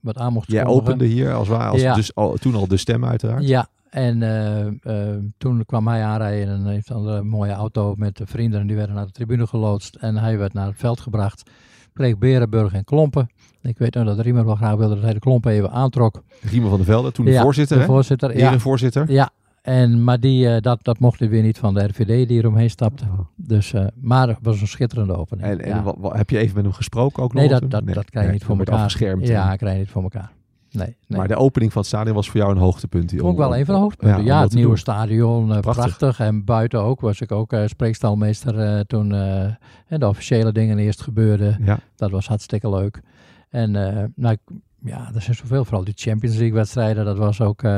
wat 0.00 0.16
aan 0.18 0.32
mocht 0.32 0.50
Jij 0.50 0.62
kondigen. 0.62 0.86
opende 0.92 1.04
hier 1.04 1.32
als 1.34 1.48
waar, 1.48 1.70
als 1.70 1.80
Ja. 1.80 1.94
dus 1.94 2.14
al, 2.14 2.34
toen 2.36 2.54
al 2.54 2.66
de 2.68 2.76
stem 2.76 3.04
uiteraard. 3.04 3.48
Ja, 3.48 3.68
en 3.90 4.22
eh, 4.22 4.66
eh, 4.66 5.16
toen 5.38 5.64
kwam 5.66 5.88
hij 5.88 6.02
aanrijden 6.04 6.42
in 6.42 6.48
een 6.66 6.66
een 6.66 6.96
andere 6.96 7.22
mooie 7.22 7.52
auto 7.52 7.94
met 7.96 8.16
de 8.16 8.26
vrienden. 8.26 8.60
En 8.60 8.66
die 8.66 8.76
werden 8.76 8.94
naar 8.94 9.06
de 9.06 9.12
tribune 9.12 9.46
geloodst. 9.46 9.94
En 9.94 10.16
hij 10.16 10.38
werd 10.38 10.52
naar 10.52 10.66
het 10.66 10.78
veld 10.78 11.00
gebracht. 11.00 11.50
Kreeg 11.94 12.18
Berenburg 12.18 12.72
en 12.72 12.84
Klompen. 12.84 13.28
Ik 13.62 13.78
weet 13.78 13.94
nog 13.94 14.04
dat 14.04 14.18
Riemer 14.20 14.44
wel 14.44 14.54
graag 14.54 14.74
wilde 14.76 14.94
dat 14.94 15.04
hij 15.04 15.12
de 15.12 15.18
Klompen 15.18 15.52
even 15.52 15.70
aantrok. 15.70 16.22
Riemer 16.40 16.68
van 16.68 16.78
der 16.78 16.86
Velde, 16.86 17.12
toen 17.12 17.24
de 17.24 17.30
Ja, 17.30 17.42
voorzitter. 17.42 17.78
de 17.78 17.84
voorzitter, 17.84 18.38
ja. 18.38 18.48
Erevoorzitter. 18.48 19.12
Ja, 19.12 19.30
en, 19.62 20.04
maar 20.04 20.20
die, 20.20 20.48
eh, 20.54 20.60
dat, 20.60 20.84
dat 20.84 20.98
mocht 20.98 21.18
hij 21.18 21.28
weer 21.28 21.42
niet 21.42 21.58
van 21.58 21.74
de 21.74 21.84
RVD 21.84 22.28
die 22.28 22.38
eromheen 22.38 22.70
stapte. 22.70 23.04
Dus, 23.36 23.72
eh, 23.72 23.86
maar 24.00 24.28
het 24.28 24.38
was 24.42 24.60
een 24.60 24.66
schitterende 24.68 25.16
opening. 25.16 25.46
Oh. 25.46 25.52
En, 25.52 25.60
en 25.60 25.68
ja. 25.68 25.82
wa- 25.82 25.94
wa- 25.98 26.16
heb 26.16 26.30
je 26.30 26.38
even 26.38 26.54
met 26.54 26.64
hem 26.64 26.72
gesproken 26.72 27.22
ook 27.22 27.32
nog? 27.32 27.42
Nee, 27.42 27.50
dat, 27.60 27.70
dat, 27.70 27.84
Nee, 27.84 27.94
dat 27.94 28.04
krijg 28.10 28.24
je 28.26 28.30
nee, 28.30 28.38
niet 28.40 28.44
voor 28.48 28.58
elkaar. 28.58 28.74
afgeschermd. 28.74 29.26
Ja, 29.26 29.56
krijg 29.56 29.72
je 29.74 29.78
niet 29.80 29.90
voor 29.90 30.02
elkaar. 30.02 30.30
Nee, 30.72 30.96
nee. 31.06 31.18
Maar 31.18 31.28
de 31.28 31.36
opening 31.36 31.72
van 31.72 31.80
het 31.80 31.90
stadion 31.90 32.14
was 32.14 32.30
voor 32.30 32.40
jou 32.40 32.52
een 32.52 32.58
hoogtepunt. 32.58 33.10
Vond 33.16 33.32
ik 33.32 33.38
wel 33.38 33.56
een 33.56 33.64
van 33.64 33.74
de 33.74 33.80
hoogtepunten. 33.80 34.24
Ja, 34.24 34.40
het 34.42 34.52
nieuwe 34.52 34.68
doen. 34.68 34.78
stadion, 34.78 35.52
eh, 35.54 35.60
Prachtig. 35.60 35.96
prachtig. 35.96 36.20
En 36.26 36.44
buiten 36.44 36.80
ook 36.82 37.00
was 37.00 37.20
ik 37.20 37.32
ook 37.32 37.52
eh, 37.52 37.66
spreekstalmeester 37.66 38.58
eh, 38.58 38.80
toen 38.80 39.12
en 39.12 40.00
de 40.00 40.08
officiële 40.08 40.52
dingen 40.52 40.78
eerst 40.78 41.00
gebeurden. 41.02 41.58
Ja. 41.64 41.78
Dat 41.96 42.10
was 42.10 42.28
hartstikke 42.28 42.70
leuk. 42.70 43.00
En 43.48 43.70
nou, 44.14 44.32
ik- 44.34 44.56
ja, 44.84 45.10
er 45.14 45.22
zijn 45.22 45.36
zoveel, 45.36 45.64
vooral 45.64 45.84
die 45.84 45.94
Champions 45.96 46.36
League 46.36 46.54
wedstrijden, 46.54 47.04
dat 47.04 47.16
was 47.18 47.40
ook 47.40 47.62
eh 47.62 47.70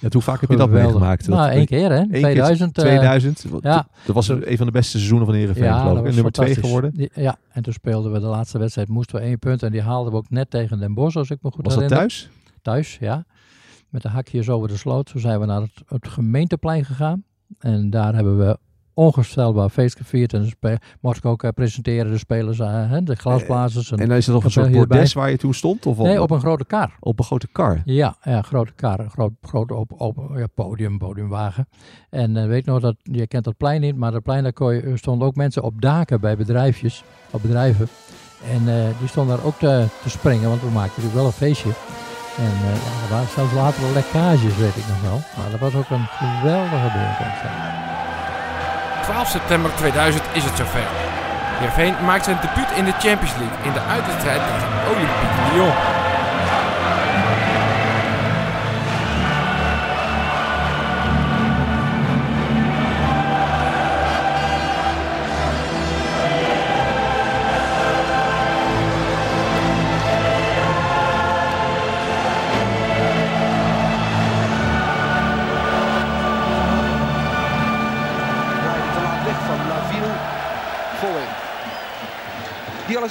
Ja, 0.00 0.08
hoe 0.10 0.22
vaak 0.22 0.40
heb 0.40 0.50
je 0.50 0.56
dat 0.56 0.70
meegemaakt? 0.70 1.26
Dat- 1.26 1.36
Nou, 1.38 1.50
één 1.50 1.66
keer 1.66 1.90
hè, 1.90 1.96
Eén 1.98 2.08
keer 2.10 2.20
2000. 2.20 2.78
eh, 2.78 2.84
2000. 2.84 3.44
ja. 3.60 3.86
Dat 4.06 4.14
was 4.14 4.28
een 4.28 4.56
van 4.56 4.66
de 4.66 4.72
beste 4.72 4.90
seizoenen 4.90 5.26
van 5.26 5.34
Heerenveen, 5.36 5.64
ja, 5.64 5.78
geloof 5.80 5.84
dat 5.84 5.92
ik. 5.92 5.98
En 5.98 6.04
was 6.06 6.14
nummer 6.14 6.32
twee 6.32 6.54
geworden. 6.54 6.90
Die- 6.94 7.10
ja, 7.14 7.36
en 7.52 7.62
toen 7.62 7.72
speelden 7.72 8.12
we 8.12 8.20
de 8.20 8.26
laatste 8.26 8.58
wedstrijd, 8.58 8.88
moesten 8.88 9.16
we 9.16 9.22
één 9.22 9.38
punt 9.38 9.62
en 9.62 9.72
die 9.72 9.82
haalden 9.82 10.12
we 10.12 10.18
ook 10.18 10.30
net 10.30 10.50
tegen 10.50 10.78
Den 10.78 10.94
Bosch, 10.94 11.16
als 11.16 11.30
ik 11.30 11.38
me 11.42 11.50
goed 11.50 11.64
Was 11.64 11.74
dat 11.74 11.82
herinner. 11.82 11.98
thuis? 12.08 12.30
Thuis, 12.62 12.96
ja. 13.00 13.24
Met 13.88 14.02
de 14.02 14.08
hakjes 14.08 14.48
over 14.48 14.68
de 14.68 14.76
sloot. 14.76 15.06
Toen 15.06 15.20
zijn 15.20 15.40
we 15.40 15.46
naar 15.46 15.60
het, 15.60 15.82
het 15.86 16.08
gemeenteplein 16.08 16.84
gegaan. 16.84 17.24
En 17.58 17.90
daar 17.90 18.14
hebben 18.14 18.38
we 18.38 18.58
onvoorstelbaar 18.98 19.68
feest 19.68 19.96
gevierd. 19.96 20.32
En 20.32 20.48
mocht 21.00 21.16
ik 21.16 21.24
ook 21.24 21.42
eh, 21.42 21.50
presenteren, 21.54 22.10
de 22.12 22.18
spelers, 22.18 22.58
eh, 22.58 22.90
hè, 22.90 23.02
de 23.02 23.14
glasblazers. 23.16 23.90
En 23.90 23.96
dan 24.08 24.16
is 24.16 24.26
het 24.26 24.34
nog 24.34 24.44
een 24.44 24.50
soort 24.50 24.70
bordes 24.88 25.12
waar 25.12 25.30
je 25.30 25.36
toen 25.36 25.54
stond? 25.54 25.86
Of 25.86 25.98
Nee, 25.98 26.22
op 26.22 26.30
een 26.30 26.40
grote 26.40 26.64
kar. 26.64 26.96
Op 27.00 27.18
een 27.18 27.24
grote 27.24 27.48
kar? 27.52 27.82
Ja, 27.84 28.16
ja 28.22 28.42
grote 28.42 28.72
kar. 28.72 29.00
Een 29.00 29.10
groot, 29.10 29.32
groot 29.42 29.70
op, 29.70 29.92
op, 30.00 30.30
ja, 30.36 30.46
podium, 30.54 30.98
podiumwagen. 30.98 31.68
En 32.10 32.36
eh, 32.36 32.46
weet 32.46 32.64
nog 32.66 32.80
dat, 32.80 32.96
je 33.02 33.26
kent 33.26 33.44
dat 33.44 33.56
plein 33.56 33.80
niet, 33.80 33.96
maar 33.96 34.10
dat 34.12 34.22
plein 34.22 34.42
daar 34.42 34.52
kon 34.52 34.74
je- 34.74 34.80
er 34.80 34.98
stonden 34.98 35.26
ook 35.28 35.34
mensen 35.36 35.62
op 35.62 35.80
daken 35.82 36.20
bij 36.20 36.36
bedrijfjes, 36.36 37.04
op 37.30 37.42
bedrijven. 37.42 37.86
En 38.52 38.68
eh, 38.68 38.84
die 38.98 39.08
stonden 39.08 39.36
daar 39.36 39.46
ook 39.46 39.58
te, 39.58 39.86
te 40.02 40.10
springen, 40.10 40.48
want 40.48 40.60
we 40.60 40.66
maakten 40.70 41.02
natuurlijk 41.02 41.14
wel 41.14 41.26
een 41.26 41.32
feestje. 41.32 41.70
En 42.38 42.44
eh, 42.44 42.74
ja, 42.84 43.04
er 43.04 43.10
waren 43.10 43.28
zelfs 43.28 43.52
later 43.54 43.82
wel 43.82 43.92
lekkages, 43.92 44.56
weet 44.56 44.76
ik 44.76 44.86
nog 44.88 45.00
wel. 45.02 45.20
Maar 45.36 45.50
dat 45.50 45.60
was 45.60 45.74
ook 45.74 45.90
een 45.90 46.06
geweldige 46.06 46.90
bijeenkomst. 46.92 47.87
12 49.08 49.28
september 49.28 49.70
2000 49.74 50.24
is 50.32 50.44
het 50.44 50.56
zover. 50.56 50.88
Heerenveen 51.58 52.04
maakt 52.04 52.24
zijn 52.24 52.38
debuut 52.40 52.70
in 52.76 52.84
de 52.84 52.90
Champions 52.90 53.34
League 53.40 53.58
in 53.62 53.72
de 53.72 53.80
uitwedstrijd 53.80 54.40
tegen 54.46 54.68
Olympique 54.92 55.52
Lyon. 55.52 55.97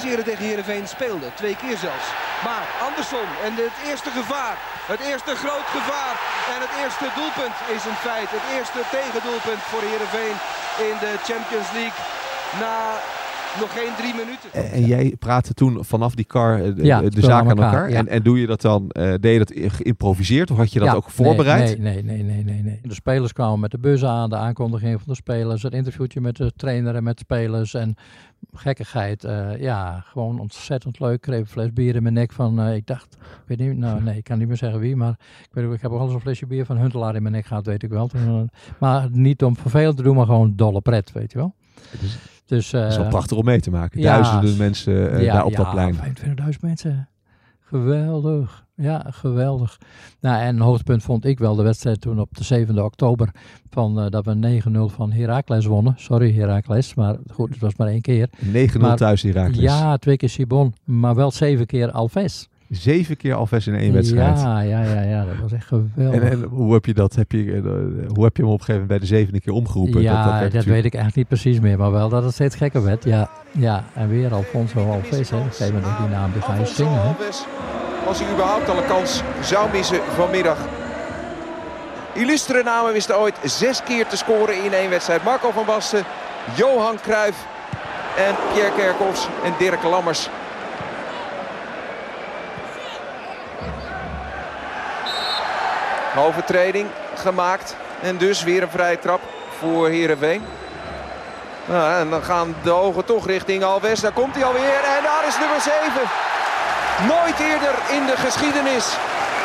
Eerder 0.02 0.24
tegen 0.24 0.44
Heerenveen 0.44 0.88
speelde. 0.88 1.34
Twee 1.34 1.56
keer 1.56 1.76
zelfs. 1.76 2.08
Maar 2.44 2.64
Andersson 2.86 3.28
en 3.44 3.54
het 3.54 3.78
eerste 3.88 4.10
gevaar. 4.10 4.56
Het 4.92 5.00
eerste 5.00 5.34
groot 5.42 5.68
gevaar. 5.78 6.14
En 6.54 6.60
het 6.66 6.74
eerste 6.82 7.08
doelpunt 7.18 7.56
is 7.76 7.84
een 7.84 8.02
feit. 8.08 8.30
Het 8.30 8.46
eerste 8.56 8.82
tegendoelpunt 8.96 9.62
voor 9.70 9.82
Heerenveen 9.90 10.36
in 10.88 10.96
de 11.04 11.12
Champions 11.28 11.70
League. 11.78 12.00
Na 12.62 12.76
nog 13.60 13.72
geen 13.72 13.94
drie 13.96 14.14
minuten. 14.14 14.52
En, 14.52 14.70
en 14.70 14.84
jij 14.86 15.16
praatte 15.18 15.54
toen 15.54 15.84
vanaf 15.84 16.14
die 16.14 16.24
kar 16.24 16.60
eh, 16.62 16.74
de, 16.74 16.84
Ja, 16.84 17.00
de 17.00 17.10
speel 17.10 17.22
zaak 17.22 17.40
aan 17.42 17.48
elkaar, 17.48 17.72
elkaar. 17.72 17.90
ja. 17.90 17.96
En, 17.96 18.08
en 18.08 18.22
doe 18.22 18.40
je 18.40 18.46
dat 18.46 18.60
dan, 18.60 18.90
eh, 18.90 19.14
deed 19.20 19.32
je 19.32 19.38
dat 19.38 19.72
geïmproviseerd 19.74 20.50
of 20.50 20.56
had 20.56 20.72
je 20.72 20.78
dat 20.78 20.88
Ja, 20.88 20.94
ook 20.94 21.10
voorbereid? 21.10 21.78
Nee, 21.78 22.02
nee, 22.02 22.22
nee, 22.22 22.22
nee, 22.22 22.44
nee, 22.44 22.62
nee. 22.62 22.80
De 22.82 22.94
spelers 22.94 23.32
kwamen 23.32 23.60
met 23.60 23.70
de 23.70 23.78
bus 23.78 24.04
aan, 24.04 24.30
de 24.30 24.36
aankondiging 24.36 24.92
van 24.98 25.06
de 25.08 25.14
spelers, 25.14 25.62
het 25.62 25.72
interviewtje 25.72 26.20
met 26.20 26.36
de 26.36 26.52
trainer 26.56 26.94
en 26.94 27.02
met 27.02 27.16
de 27.18 27.22
spelers 27.24 27.74
en 27.74 27.94
gekkigheid. 28.52 29.24
eh, 29.24 29.60
ja, 29.60 30.00
gewoon 30.06 30.40
ontzettend 30.40 31.00
leuk. 31.00 31.14
Ik 31.14 31.20
kreeg 31.20 31.40
een 31.40 31.46
fles 31.46 31.72
bier 31.72 31.94
in 31.94 32.02
mijn 32.02 32.14
nek 32.14 32.32
van, 32.32 32.60
eh, 32.60 32.74
ik 32.74 32.86
dacht, 32.86 33.16
ik 33.20 33.42
weet 33.46 33.58
niet, 33.58 33.76
nou 33.76 34.02
nee, 34.02 34.16
ik 34.16 34.24
kan 34.24 34.38
niet 34.38 34.48
meer 34.48 34.56
zeggen 34.56 34.80
wie, 34.80 34.96
maar 34.96 35.18
ik, 35.42 35.48
weet, 35.50 35.72
ik 35.72 35.80
heb 35.82 35.90
ook 35.90 35.98
al 35.98 36.04
eens 36.04 36.14
een 36.14 36.20
flesje 36.20 36.46
bier 36.46 36.64
van 36.64 36.76
Huntelaar 36.78 37.14
in 37.14 37.22
mijn 37.22 37.34
nek 37.34 37.46
gehad, 37.46 37.66
weet 37.66 37.82
ik 37.82 37.90
wel. 37.90 38.06
Toen, 38.08 38.26
eh, 38.52 38.58
maar 38.78 39.08
niet 39.10 39.42
om 39.42 39.56
vervelend 39.56 39.96
te 39.96 40.02
doen, 40.02 40.16
maar 40.16 40.26
gewoon 40.26 40.52
dolle 40.56 40.80
pret, 40.80 41.12
weet 41.12 41.32
je 41.32 41.38
wel. 41.38 41.54
Dus, 42.00 42.18
Dat 42.48 42.58
is 42.58 42.70
wel 42.70 42.88
eh, 42.90 43.08
prachtig 43.08 43.36
om 43.36 43.44
mee 43.44 43.60
te 43.60 43.70
maken. 43.70 44.00
ja, 44.00 44.14
Duizenden 44.14 44.56
mensen 44.56 45.12
eh, 45.12 45.22
ja, 45.22 45.32
daar 45.32 45.44
op 45.44 45.50
ja, 45.50 45.56
dat 45.56 45.70
plein. 45.70 45.96
25.000 45.96 46.60
mensen. 46.60 47.08
Geweldig. 47.60 48.66
Ja, 48.74 49.06
geweldig. 49.10 49.78
Nou, 50.20 50.40
en 50.42 50.48
een 50.56 50.60
hoogtepunt 50.62 51.02
vond 51.02 51.24
ik 51.24 51.38
wel 51.38 51.54
de 51.54 51.62
wedstrijd 51.62 52.00
toen 52.00 52.20
op 52.20 52.28
de 52.36 52.66
7e 52.66 52.78
oktober. 52.78 53.30
Van, 53.70 54.00
eh, 54.00 54.10
dat 54.10 54.24
we 54.24 54.34
9-0 54.34 54.88
van 54.88 55.12
Heracles 55.12 55.66
wonnen. 55.66 55.94
Sorry 55.96 56.34
Heracles, 56.34 56.94
maar 56.94 57.16
goed, 57.32 57.50
het 57.50 57.60
was 57.60 57.76
maar 57.76 57.88
één 57.88 58.00
keer. 58.00 58.28
9-0 58.38 58.80
Maar- 58.80 58.96
thuis 58.96 59.22
Heracles. 59.22 59.58
Ja, 59.58 59.96
twee 59.96 60.16
keer 60.16 60.28
Sibon, 60.28 60.74
maar 60.84 61.14
wel 61.14 61.30
zeven 61.30 61.66
keer 61.66 61.90
Alves. 61.90 62.48
Zeven 62.68 63.16
keer 63.16 63.34
Alves 63.34 63.66
in 63.66 63.74
één 63.74 63.92
wedstrijd. 63.92 64.40
Ja, 64.40 64.60
ja, 64.60 64.82
ja, 64.82 65.00
ja, 65.02 65.24
dat 65.24 65.34
was 65.42 65.52
echt 65.52 65.66
geweldig. 65.66 66.20
En, 66.20 66.30
en 66.30 66.42
hoe 66.42 66.72
heb 66.72 66.84
je 66.84 66.94
dat? 66.94 67.14
Heb 67.14 67.32
je, 67.32 67.52
eh, 67.54 68.08
hoe 68.14 68.24
heb 68.24 68.36
je 68.36 68.42
hem 68.42 68.52
op 68.52 68.58
een 68.58 68.64
gegeven 68.64 68.72
moment 68.72 68.88
bij 68.88 68.98
de 68.98 69.06
zevende 69.06 69.40
keer 69.40 69.52
omgeroepen? 69.52 70.02
ja, 70.02 70.24
dat, 70.24 70.32
weet 70.40 70.52
natuurlijk- 70.52 70.84
ik 70.86 70.94
eigenlijk 70.94 71.14
niet 71.16 71.28
precies 71.28 71.60
meer, 71.60 71.78
maar 71.78 71.90
wel 71.92 72.08
dat 72.08 72.22
het 72.24 72.32
steeds 72.34 72.56
gekker 72.56 72.84
werd. 72.84 73.04
Ja, 73.04 73.30
ja. 73.52 73.84
en 73.94 74.08
weer 74.08 74.34
Alfonso 74.34 74.90
Alves, 74.90 75.30
hè. 75.30 75.36
Op 75.36 75.44
een 75.44 75.50
gegeven 75.52 75.74
moment 75.74 75.98
die 75.98 76.08
naam, 76.08 76.32
die 76.32 76.42
ga 76.42 76.54
je 76.54 76.66
zingen. 76.66 76.92
hè. 76.92 77.00
Alves, 77.08 77.44
als 78.06 78.20
hij 78.20 78.32
überhaupt 78.32 78.68
al 78.68 78.76
een 78.76 78.86
kans 78.86 79.22
zou 79.42 79.70
missen 79.72 80.00
vanmiddag. 80.14 80.58
Illustere 82.14 82.62
namen 82.62 82.92
wisten 82.92 83.18
ooit 83.18 83.34
zes 83.44 83.82
keer 83.82 84.06
te 84.06 84.16
scoren 84.16 84.64
in 84.64 84.72
één 84.72 84.90
wedstrijd. 84.90 85.24
Marco 85.24 85.50
van 85.50 85.66
Basten, 85.66 86.02
Johan 86.56 86.96
Cruijff 87.02 87.46
en 88.16 88.34
Pierre 88.52 88.72
Kerkhoffs 88.76 89.28
en 89.44 89.52
Dirk 89.58 89.82
Lammers. 89.82 90.28
Overtreding 96.26 96.86
gemaakt 97.14 97.76
en 98.00 98.16
dus 98.16 98.42
weer 98.42 98.62
een 98.62 98.70
vrije 98.70 98.98
trap 98.98 99.20
voor 99.58 99.88
Heerenveen. 99.88 100.42
Nou, 101.64 102.00
en 102.00 102.10
dan 102.10 102.22
gaan 102.22 102.54
de 102.62 102.72
ogen 102.72 103.04
toch 103.04 103.26
richting 103.26 103.64
Alves. 103.64 104.00
Daar 104.00 104.12
komt 104.12 104.34
hij 104.34 104.44
alweer 104.44 104.82
en 104.96 105.02
daar 105.02 105.24
is 105.26 105.38
nummer 105.38 105.60
7. 105.60 105.80
Nooit 107.06 107.38
eerder 107.38 107.74
in 107.96 108.06
de 108.06 108.16
geschiedenis 108.16 108.86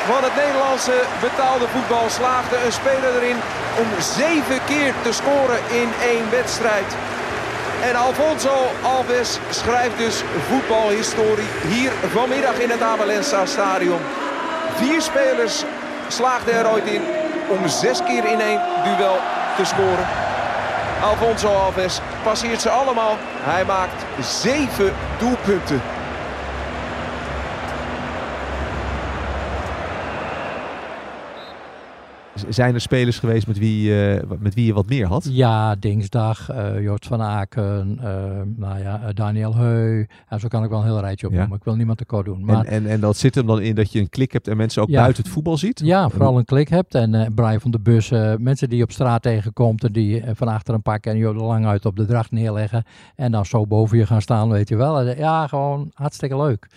van 0.05 0.23
het 0.23 0.36
Nederlandse 0.36 0.97
betaalde 1.21 1.67
voetbal 1.67 2.09
slaagde 2.09 2.55
een 2.65 2.71
speler 2.71 3.15
erin 3.15 3.39
om 3.81 4.01
zeven 4.01 4.59
keer 4.65 4.93
te 5.01 5.13
scoren 5.13 5.59
in 5.81 5.89
één 6.01 6.29
wedstrijd. 6.29 6.89
En 7.83 7.95
Alfonso 7.95 8.55
Alves 8.81 9.39
schrijft 9.49 9.97
dus 9.97 10.23
voetbalhistorie 10.49 11.51
hier 11.67 11.91
vanmiddag 12.12 12.57
in 12.59 12.69
het 12.69 12.81
Abelensa 12.81 13.45
stadion. 13.45 14.01
Vier 14.75 15.01
spelers 15.01 15.63
slaagden 16.13 16.54
er 16.54 16.71
ooit 16.71 16.86
in 16.86 17.02
om 17.49 17.67
zes 17.67 18.04
keer 18.04 18.26
in 18.26 18.41
één 18.41 18.62
duel 18.84 19.17
te 19.58 19.65
scoren. 19.65 20.08
Alfonso 21.04 21.47
Alves 21.47 21.99
passeert 22.23 22.62
ze 22.62 22.69
allemaal. 22.69 23.17
Hij 23.41 23.65
maakt 23.65 24.06
zeven 24.19 24.93
doelpunten. 25.17 25.82
Zijn 32.49 32.73
er 32.73 32.82
spelers 32.82 33.19
geweest 33.19 33.47
met 33.47 33.58
wie, 33.58 34.06
eh, 34.13 34.21
met 34.39 34.53
wie 34.53 34.65
je 34.65 34.73
wat 34.73 34.88
meer 34.89 35.08
had? 35.08 35.27
Ja, 35.32 35.75
Dingsdag, 35.75 36.49
eh 36.49 36.82
Joost 36.82 37.08
van 37.08 37.21
Aken, 37.21 37.97
eh, 38.01 38.41
nou 38.56 38.79
ja, 38.79 39.13
Daniel 39.13 39.56
Heu. 39.56 40.06
Ja, 40.29 40.38
zo 40.38 40.47
kan 40.47 40.63
ik 40.63 40.69
wel 40.69 40.79
een 40.79 40.86
heel 40.86 40.99
rijtje 40.99 41.25
opnoemen. 41.25 41.49
Ja. 41.51 41.56
Ik 41.58 41.63
wil 41.63 41.75
niemand 41.75 41.97
tekort 41.97 42.25
doen. 42.25 42.45
Maar 42.45 42.56
En, 42.65 42.65
en, 42.65 42.88
en 42.91 42.99
dat 42.99 43.17
zit 43.17 43.36
hem 43.36 43.45
dan 43.47 43.62
in 43.62 43.75
dat 43.75 43.91
je 43.91 43.99
een 43.99 44.10
klik 44.10 44.32
hebt 44.32 44.47
en 44.47 44.58
mensen 44.58 44.82
ook 44.82 44.89
Ja. 44.89 45.01
buiten 45.01 45.23
het 45.23 45.32
voetbal 45.32 45.58
ziet? 45.58 45.82
ja, 45.84 46.10
vooral 46.10 46.38
een 46.38 46.45
klik 46.45 46.67
hebt. 46.69 46.95
En 46.95 47.32
Brian 47.36 47.62
van 47.62 47.71
de 47.71 47.79
Bus, 47.79 48.10
mensen 48.39 48.69
die 48.69 48.77
je 48.77 48.84
op 48.84 48.91
straat 48.91 49.21
tegenkomt 49.21 49.84
en 49.84 49.91
die 49.91 50.23
van 50.34 50.47
achter 50.47 50.73
een 50.73 50.82
pakken 50.82 51.12
en 51.12 51.17
je 51.17 51.25
er 51.25 51.36
lang 51.36 51.65
uit 51.65 51.86
op 51.86 51.95
de 51.95 52.06
dracht 52.06 52.32
neerleggen. 52.32 52.84
En 53.15 53.32
dan 53.32 53.45
zo 53.45 53.67
boven 53.67 53.97
je 53.97 54.06
gaan 54.06 54.21
staan, 54.21 54.49
weet 54.49 54.69
je 54.69 54.75
wel. 54.75 54.99
En, 54.99 55.17
Ja, 55.17 55.47
gewoon 55.47 55.91
hartstikke 55.93 56.38
leuk. 56.38 56.67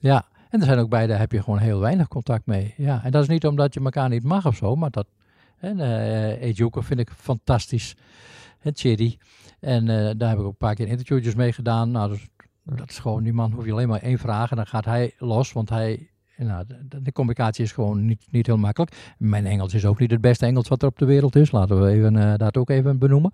Ja. 0.00 0.24
En 0.52 0.60
er 0.60 0.66
zijn 0.66 0.78
ook 0.78 0.90
daar 0.90 1.18
heb 1.18 1.32
je 1.32 1.42
gewoon 1.42 1.58
heel 1.58 1.80
weinig 1.80 2.08
contact 2.08 2.46
mee. 2.46 2.74
Ja, 2.76 3.04
en 3.04 3.10
dat 3.10 3.22
is 3.22 3.28
niet 3.28 3.46
omdat 3.46 3.74
je 3.74 3.80
elkaar 3.80 4.08
niet 4.08 4.22
mag 4.22 4.46
of 4.46 4.56
zo, 4.56 4.76
maar 4.76 4.90
dat... 4.90 5.06
En 5.58 5.80
Ejuke 6.40 6.82
vind 6.82 7.00
ik 7.00 7.10
fantastisch. 7.10 7.96
En 8.60 8.74
Thierry. 8.74 9.18
En 9.60 9.88
eh, 9.88 10.10
daar 10.16 10.28
heb 10.28 10.38
ik 10.38 10.44
ook 10.44 10.50
een 10.50 10.56
paar 10.56 10.74
keer 10.74 10.88
interviewtjes 10.88 11.34
mee 11.34 11.52
gedaan. 11.52 11.90
Nou, 11.90 12.08
dat, 12.08 12.16
is- 12.16 12.28
dat 12.64 12.90
is 12.90 12.98
gewoon, 12.98 13.22
die 13.22 13.32
man 13.32 13.52
hoef 13.52 13.64
je 13.64 13.72
alleen 13.72 13.88
maar 13.88 14.00
één 14.02 14.18
vraag 14.18 14.50
en 14.50 14.56
dan 14.56 14.66
gaat 14.66 14.84
hij 14.84 15.12
los. 15.18 15.52
Want 15.52 15.68
hij, 15.68 16.10
nou, 16.36 16.64
de, 17.02 17.12
communicatie 17.12 17.64
is 17.64 17.72
gewoon 17.72 18.06
niet, 18.06 18.26
niet 18.30 18.46
heel 18.46 18.56
makkelijk. 18.56 19.14
Mijn 19.18 19.46
Engels 19.46 19.74
is 19.74 19.84
ook 19.84 19.98
niet 19.98 20.10
het 20.10 20.20
beste 20.20 20.46
Engels 20.46 20.68
wat 20.68 20.82
er 20.82 20.88
op 20.88 20.98
de 20.98 21.04
wereld 21.04 21.36
is. 21.36 21.50
Laten 21.50 21.80
we 21.82 21.88
even, 21.88 22.16
eh, 22.16 22.34
dat 22.36 22.56
ook 22.56 22.70
even 22.70 22.98
benoemen. 22.98 23.32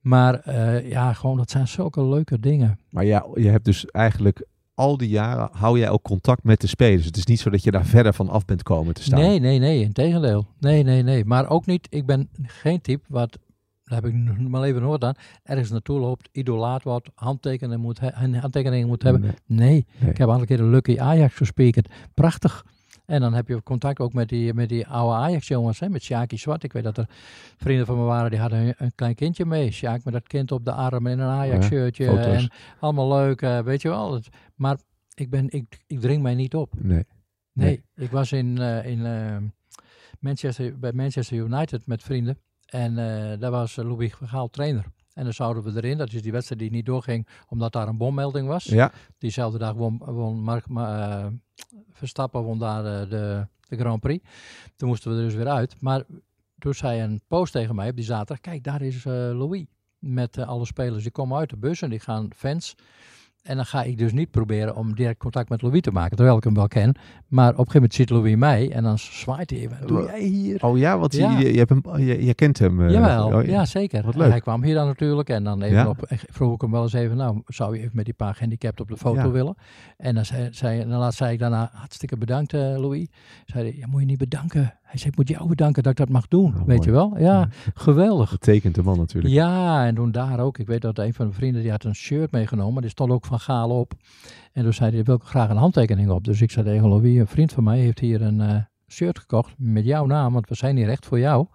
Maar 0.00 0.52
ja, 0.88 1.12
gewoon, 1.12 1.36
dat 1.36 1.50
zijn 1.50 1.68
zulke 1.68 2.04
leuke 2.04 2.40
dingen. 2.40 2.78
Maar 2.88 3.04
ja, 3.04 3.26
je 3.34 3.48
hebt 3.48 3.64
dus 3.64 3.86
eigenlijk 3.86 4.46
al 4.74 4.96
die 4.96 5.08
jaren 5.08 5.48
hou 5.52 5.78
jij 5.78 5.90
ook 5.90 6.02
contact 6.02 6.44
met 6.44 6.60
de 6.60 6.66
spelers. 6.66 7.04
Het 7.04 7.16
is 7.16 7.26
niet 7.26 7.40
zo 7.40 7.50
dat 7.50 7.62
je 7.62 7.70
daar 7.70 7.84
verder 7.86 8.14
van 8.14 8.28
af 8.28 8.44
bent 8.44 8.62
komen 8.62 8.94
te 8.94 9.02
staan. 9.02 9.20
Nee, 9.20 9.38
nee, 9.40 9.58
nee, 9.58 9.80
in 9.80 9.92
tegendeel. 9.92 10.46
Nee, 10.60 10.82
nee, 10.82 11.02
nee. 11.02 11.24
Maar 11.24 11.48
ook 11.48 11.66
niet, 11.66 11.86
ik 11.90 12.06
ben 12.06 12.28
geen 12.42 12.80
type 12.80 13.04
wat, 13.08 13.38
daar 13.84 14.02
heb 14.02 14.10
ik 14.12 14.14
nog 14.16 14.38
maar 14.48 14.62
even 14.62 14.82
nooit 14.82 15.04
aan, 15.04 15.14
ergens 15.42 15.70
naartoe 15.70 15.98
loopt, 16.00 16.28
idolaat 16.32 16.82
wordt, 16.82 17.10
handtekeningen 17.14 17.80
moet, 17.80 17.98
handtekeningen 18.40 18.86
moet 18.86 19.02
hebben. 19.02 19.20
Nee. 19.20 19.32
Nee, 19.46 19.84
Nee. 19.98 20.10
ik 20.10 20.18
heb 20.18 20.28
al 20.28 20.40
een 20.40 20.46
keer 20.46 20.56
de 20.56 20.64
Lucky 20.64 20.98
Ajax 20.98 21.34
gespeeld. 21.34 21.88
Prachtig. 22.14 22.64
En 23.06 23.20
dan 23.20 23.34
heb 23.34 23.48
je 23.48 23.62
contact 23.62 24.00
ook 24.00 24.12
met 24.12 24.28
die, 24.28 24.54
met 24.54 24.68
die 24.68 24.86
oude 24.86 25.14
Ajax-jongens, 25.16 25.80
hè, 25.80 25.88
met 25.88 26.02
Sjaki 26.02 26.36
Zwart. 26.38 26.62
Ik 26.64 26.72
weet 26.72 26.82
dat 26.84 26.98
er 26.98 27.08
vrienden 27.56 27.86
van 27.86 27.96
me 27.98 28.02
waren, 28.04 28.30
die 28.30 28.40
hadden 28.40 28.58
een, 28.58 28.74
een 28.78 28.92
klein 28.94 29.14
kindje 29.14 29.44
mee. 29.46 29.70
Sjaak 29.70 30.04
met 30.04 30.12
dat 30.12 30.26
kind 30.26 30.52
op 30.52 30.64
de 30.64 30.72
arm 30.72 31.06
in 31.06 31.18
een 31.18 31.28
Ajax-shirtje. 31.28 32.04
en 32.36 32.50
allemaal 32.80 33.08
leuk, 33.08 33.42
eh, 33.42 33.58
weet 33.58 33.82
je 33.82 33.88
wel. 33.88 34.12
Het- 34.14 34.28
Maar 34.54 34.76
ik, 35.14 35.30
ben, 35.30 35.50
ik, 35.50 35.82
ik 35.86 36.00
dring 36.00 36.22
mij 36.22 36.34
niet 36.34 36.54
op. 36.54 36.72
Nee. 36.78 37.04
Nee, 37.52 37.84
ik 37.94 38.10
was 38.10 38.32
in, 38.32 38.58
eh, 38.58 38.86
in 38.86 39.06
eh, 39.06 39.36
Manchester, 40.20 40.78
bij 40.78 40.92
Manchester 40.92 41.36
United 41.36 41.86
met 41.86 42.02
vrienden. 42.02 42.38
En 42.66 42.94
daar 43.38 43.50
was 43.50 43.76
Louis 43.76 44.14
Vergaal 44.14 44.48
trainer. 44.50 44.84
En 45.14 45.24
dan 45.24 45.32
zouden 45.32 45.62
we 45.62 45.76
erin, 45.76 45.98
dat 45.98 46.12
is 46.12 46.22
die 46.22 46.32
wedstrijd 46.32 46.60
die 46.60 46.70
niet 46.70 46.86
doorging 46.86 47.26
omdat 47.48 47.72
daar 47.72 47.88
een 47.88 47.96
bommelding 47.96 48.46
was. 48.48 48.64
Ja. 48.64 48.92
Diezelfde 49.18 49.58
dag 49.58 49.72
won, 49.72 49.98
won 49.98 50.42
Mark 50.42 50.68
Ma- 50.68 51.18
eh, 51.24 51.26
Verstappen 51.92 52.42
won 52.42 52.58
daar 52.58 52.84
eh, 53.02 53.10
de, 53.10 53.46
de 53.68 53.76
Grand 53.76 54.00
Prix. 54.00 54.28
Toen 54.76 54.88
moesten 54.88 55.10
we 55.10 55.16
er 55.16 55.24
dus 55.24 55.34
weer 55.34 55.48
uit. 55.48 55.80
Maar 55.80 56.02
toen 56.58 56.74
zei 56.74 57.00
een 57.02 57.20
post 57.26 57.52
tegen 57.52 57.74
mij 57.74 57.88
op 57.90 57.96
die 57.96 58.04
zaterdag, 58.04 58.40
kijk 58.40 58.64
daar 58.64 58.82
is 58.82 59.04
eh, 59.04 59.12
Louis. 59.12 59.64
Met 59.98 60.38
alle 60.38 60.66
spelers, 60.66 61.02
die 61.02 61.12
komen 61.12 61.38
uit 61.38 61.50
de 61.50 61.56
bus 61.56 61.82
en 61.82 61.90
die 61.90 62.00
gaan 62.00 62.28
fans. 62.36 62.74
En 63.44 63.56
dan 63.56 63.66
ga 63.66 63.82
ik 63.82 63.98
dus 63.98 64.12
niet 64.12 64.30
proberen 64.30 64.76
om 64.76 64.94
direct 64.94 65.18
contact 65.18 65.48
met 65.48 65.62
Louis 65.62 65.80
te 65.80 65.90
maken, 65.90 66.16
terwijl 66.16 66.36
ik 66.36 66.44
hem 66.44 66.54
wel 66.54 66.68
ken. 66.68 66.94
Maar 67.28 67.44
op 67.48 67.50
een 67.50 67.56
gegeven 67.56 67.74
moment 67.74 67.94
ziet 67.94 68.10
Louis 68.10 68.36
mij 68.36 68.70
en 68.70 68.82
dan 68.82 68.98
zwaait 68.98 69.50
hij 69.50 69.58
even. 69.58 69.78
Wat 69.78 69.88
doe 69.88 70.02
jij 70.06 70.20
hier? 70.22 70.64
Oh 70.64 70.78
ja, 70.78 70.98
want 70.98 71.14
Ja. 71.14 71.38
Je, 71.38 71.52
je, 71.52 71.58
hebt 71.58 71.70
hem, 71.70 71.98
je, 71.98 72.24
je 72.24 72.34
kent 72.34 72.58
hem. 72.58 72.80
eh, 72.86 72.90
Jawel, 72.90 73.32
oh, 73.32 73.44
ja 73.44 73.64
zeker. 73.64 74.02
Wat 74.04 74.14
En 74.14 74.20
leuk. 74.20 74.30
Hij 74.30 74.40
kwam 74.40 74.62
hier 74.62 74.74
dan 74.74 74.86
natuurlijk 74.86 75.28
en 75.28 75.44
dan 75.44 75.62
even 75.62 75.76
Ja. 75.76 75.88
op, 75.88 75.98
vroeg 76.08 76.54
ik 76.54 76.60
hem 76.60 76.70
wel 76.70 76.82
eens 76.82 76.92
even, 76.92 77.16
nou 77.16 77.42
zou 77.46 77.74
je 77.76 77.80
even 77.82 77.96
met 77.96 78.04
die 78.04 78.14
paar 78.14 78.34
gehandicapten 78.34 78.84
op 78.84 78.90
de 78.90 78.96
foto 78.96 79.30
willen? 79.30 79.54
En 79.96 80.14
dan 80.14 80.24
zei, 80.24 80.48
zei, 80.52 80.78
dan 80.88 80.98
laat- 80.98 81.14
zei 81.14 81.32
ik 81.32 81.38
daarna, 81.38 81.70
hartstikke 81.72 82.16
bedankt 82.16 82.52
eh, 82.54 82.60
Louis. 82.60 83.06
Zei 83.46 83.64
hij, 83.68 83.78
ja 83.78 83.86
moet 83.86 84.00
je 84.00 84.06
niet 84.06 84.18
bedanken. 84.18 84.74
Hij 84.94 85.02
zei, 85.02 85.12
ik 85.12 85.18
moet 85.18 85.36
jou 85.36 85.48
bedanken 85.48 85.82
dat 85.82 85.92
ik 85.92 85.98
dat 85.98 86.08
mag 86.08 86.28
doen, 86.28 86.52
weet 86.52 86.60
Oh, 86.60 86.66
mooi. 86.66 86.80
je 86.82 86.90
wel? 86.90 87.18
Ja, 87.18 87.48
geweldig. 87.74 88.30
Dat 88.30 88.40
tekent 88.40 88.74
de 88.74 88.82
man 88.82 88.98
natuurlijk. 88.98 89.34
Ja, 89.34 89.86
en 89.86 89.94
toen 89.94 90.10
daar 90.12 90.40
ook. 90.40 90.58
Ik 90.58 90.66
weet 90.66 90.80
dat 90.80 90.98
een 90.98 91.14
van 91.14 91.26
de 91.26 91.32
vrienden 91.32 91.62
die 91.62 91.70
had 91.70 91.84
een 91.84 91.94
shirt 91.94 92.30
meegenomen. 92.30 92.82
Die 92.82 92.90
stond 92.90 93.10
ook 93.10 93.24
van 93.26 93.40
Gaal 93.40 93.70
op. 93.70 93.92
En 94.52 94.62
toen 94.62 94.72
zei 94.72 94.94
hij, 94.94 95.04
wil 95.04 95.14
ik 95.14 95.22
graag 95.22 95.50
een 95.50 95.56
handtekening 95.56 96.10
op. 96.10 96.24
Dus 96.24 96.40
ik 96.40 96.50
zei 96.50 96.64
tegen 96.66 96.88
Louis, 96.88 97.18
een 97.18 97.26
vriend 97.26 97.52
van 97.52 97.64
mij 97.64 97.78
heeft 97.78 97.98
hier 97.98 98.22
een 98.22 98.40
eh, 98.40 98.56
shirt 98.88 99.18
gekocht 99.18 99.54
met 99.58 99.84
jouw 99.84 100.06
naam. 100.06 100.32
Want 100.32 100.48
we 100.48 100.54
zijn 100.54 100.76
hier 100.76 100.88
echt 100.88 101.06
voor 101.06 101.18
jou. 101.18 101.46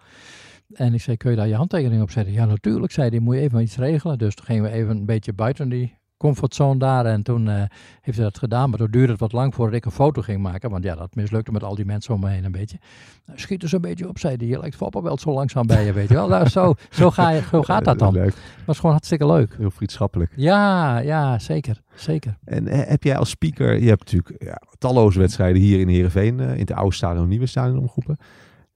En 0.74 0.94
ik 0.94 1.02
zei, 1.02 1.18
kun 1.18 1.32
je 1.32 1.38
daar 1.38 1.48
je 1.48 1.56
handtekening 1.56 2.02
op 2.02 2.12
zetten? 2.12 2.34
Ja, 2.34 2.46
natuurlijk, 2.46 2.92
zei 2.92 3.10
hij, 3.10 3.20
moet 3.20 3.36
je 3.36 3.42
even 3.42 3.62
iets 3.62 3.78
regelen. 3.78 4.18
Dus 4.18 4.36
toen 4.36 4.46
gingen 4.46 4.64
we 4.64 4.70
even 4.70 4.98
een 4.98 5.06
beetje 5.06 5.34
buiten 5.34 5.70
die 5.70 5.98
comfortzone 6.20 6.80
daar. 6.80 7.06
En 7.06 7.24
toen 7.24 7.50
eh, 7.50 7.64
heeft 8.02 8.18
hij 8.18 8.26
dat 8.26 8.38
gedaan. 8.38 8.70
Maar 8.70 8.80
toen 8.80 8.92
duurde 8.92 9.12
het 9.12 9.20
wat 9.20 9.32
lang 9.32 9.56
voordat 9.56 9.76
ik 9.76 9.86
een 9.86 9.92
foto 9.92 10.22
ging 10.22 10.42
maken. 10.42 10.70
Want 10.70 10.84
ja, 10.84 10.96
dat 10.96 11.16
mislukte 11.16 11.52
met 11.52 11.64
al 11.64 11.76
die 11.76 11.86
mensen 11.86 12.14
om 12.14 12.20
me 12.20 12.30
heen 12.30 12.46
een 12.46 12.52
beetje. 12.52 12.78
Nou, 13.26 13.40
Schiet 13.40 13.64
er 13.64 13.70
zo'n 13.70 13.82
beetje 13.82 14.08
op, 14.08 14.20
zei 14.20 14.36
hij. 14.38 14.48
Je 14.48 14.60
lijkt 14.60 14.76
Fopper 14.76 15.04
wel 15.04 15.18
zo 15.18 15.32
langzaam 15.32 15.68
bij 15.68 15.86
je, 15.86 15.94
weet 15.94 16.08
je 16.08 16.14
wel. 16.14 16.28
Nou, 16.28 16.50
zo, 16.50 16.74
zo, 16.90 17.12
ga 17.12 17.30
je, 17.30 17.42
zo 17.52 17.62
gaat 17.62 17.86
dat 17.86 18.00
dan. 18.00 18.14
Leuk. 18.14 18.34
was 18.66 18.76
gewoon 18.76 18.92
hartstikke 18.92 19.26
leuk. 19.26 19.56
Heel 19.58 19.72
vriendschappelijk. 19.72 20.32
Ja, 20.36 20.98
ja, 20.98 21.40
zeker. 21.40 21.82
Zeker. 21.96 22.38
En 22.46 22.68
eh, 22.68 22.88
heb 22.88 23.04
jij 23.04 23.18
als 23.18 23.30
speaker, 23.30 23.82
je 23.82 23.88
hebt 23.88 24.00
natuurlijk 24.00 24.44
ja, 24.44 24.62
talloze 24.78 25.20
wedstrijden 25.20 25.62
hier 25.62 25.80
in 25.80 25.88
Heerenveen, 25.88 26.40
eh, 26.40 26.54
in 26.54 26.60
het 26.60 26.74
oude 26.74 26.96
stadion, 26.96 27.28
nieuwe 27.28 27.46
stadion 27.46 27.80
omgeroepen. 27.80 28.18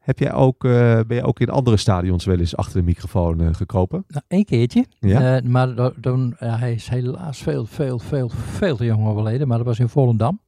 Heb 0.04 0.20
jij 0.20 0.34
ook, 0.34 0.66
eh, 0.66 1.00
ben 1.08 1.18
je 1.18 1.24
ook 1.24 1.40
in 1.40 1.50
andere 1.50 1.78
stadions 1.78 2.26
wel 2.26 2.40
eens 2.40 2.56
achter 2.56 2.80
de 2.80 2.86
microfoon 2.86 3.42
eh, 3.42 3.54
gekropen? 3.54 4.04
Nou, 4.08 4.24
één 4.28 4.46
keertje. 4.46 4.86
Ja? 5.00 5.36
Eh, 5.36 5.44
maar 5.44 5.92
toen, 6.02 6.36
ja, 6.40 6.58
hij 6.58 6.74
is 6.74 6.88
helaas 6.88 7.38
veel, 7.38 7.66
veel, 7.66 8.00
veel, 8.00 8.30
veel 8.30 8.76
te 8.76 8.86
jong 8.86 9.08
overleden. 9.08 9.48
Maar 9.48 9.58
dat 9.58 9.68
was 9.68 9.80
in 9.80 9.90
Volendam. 9.90 10.40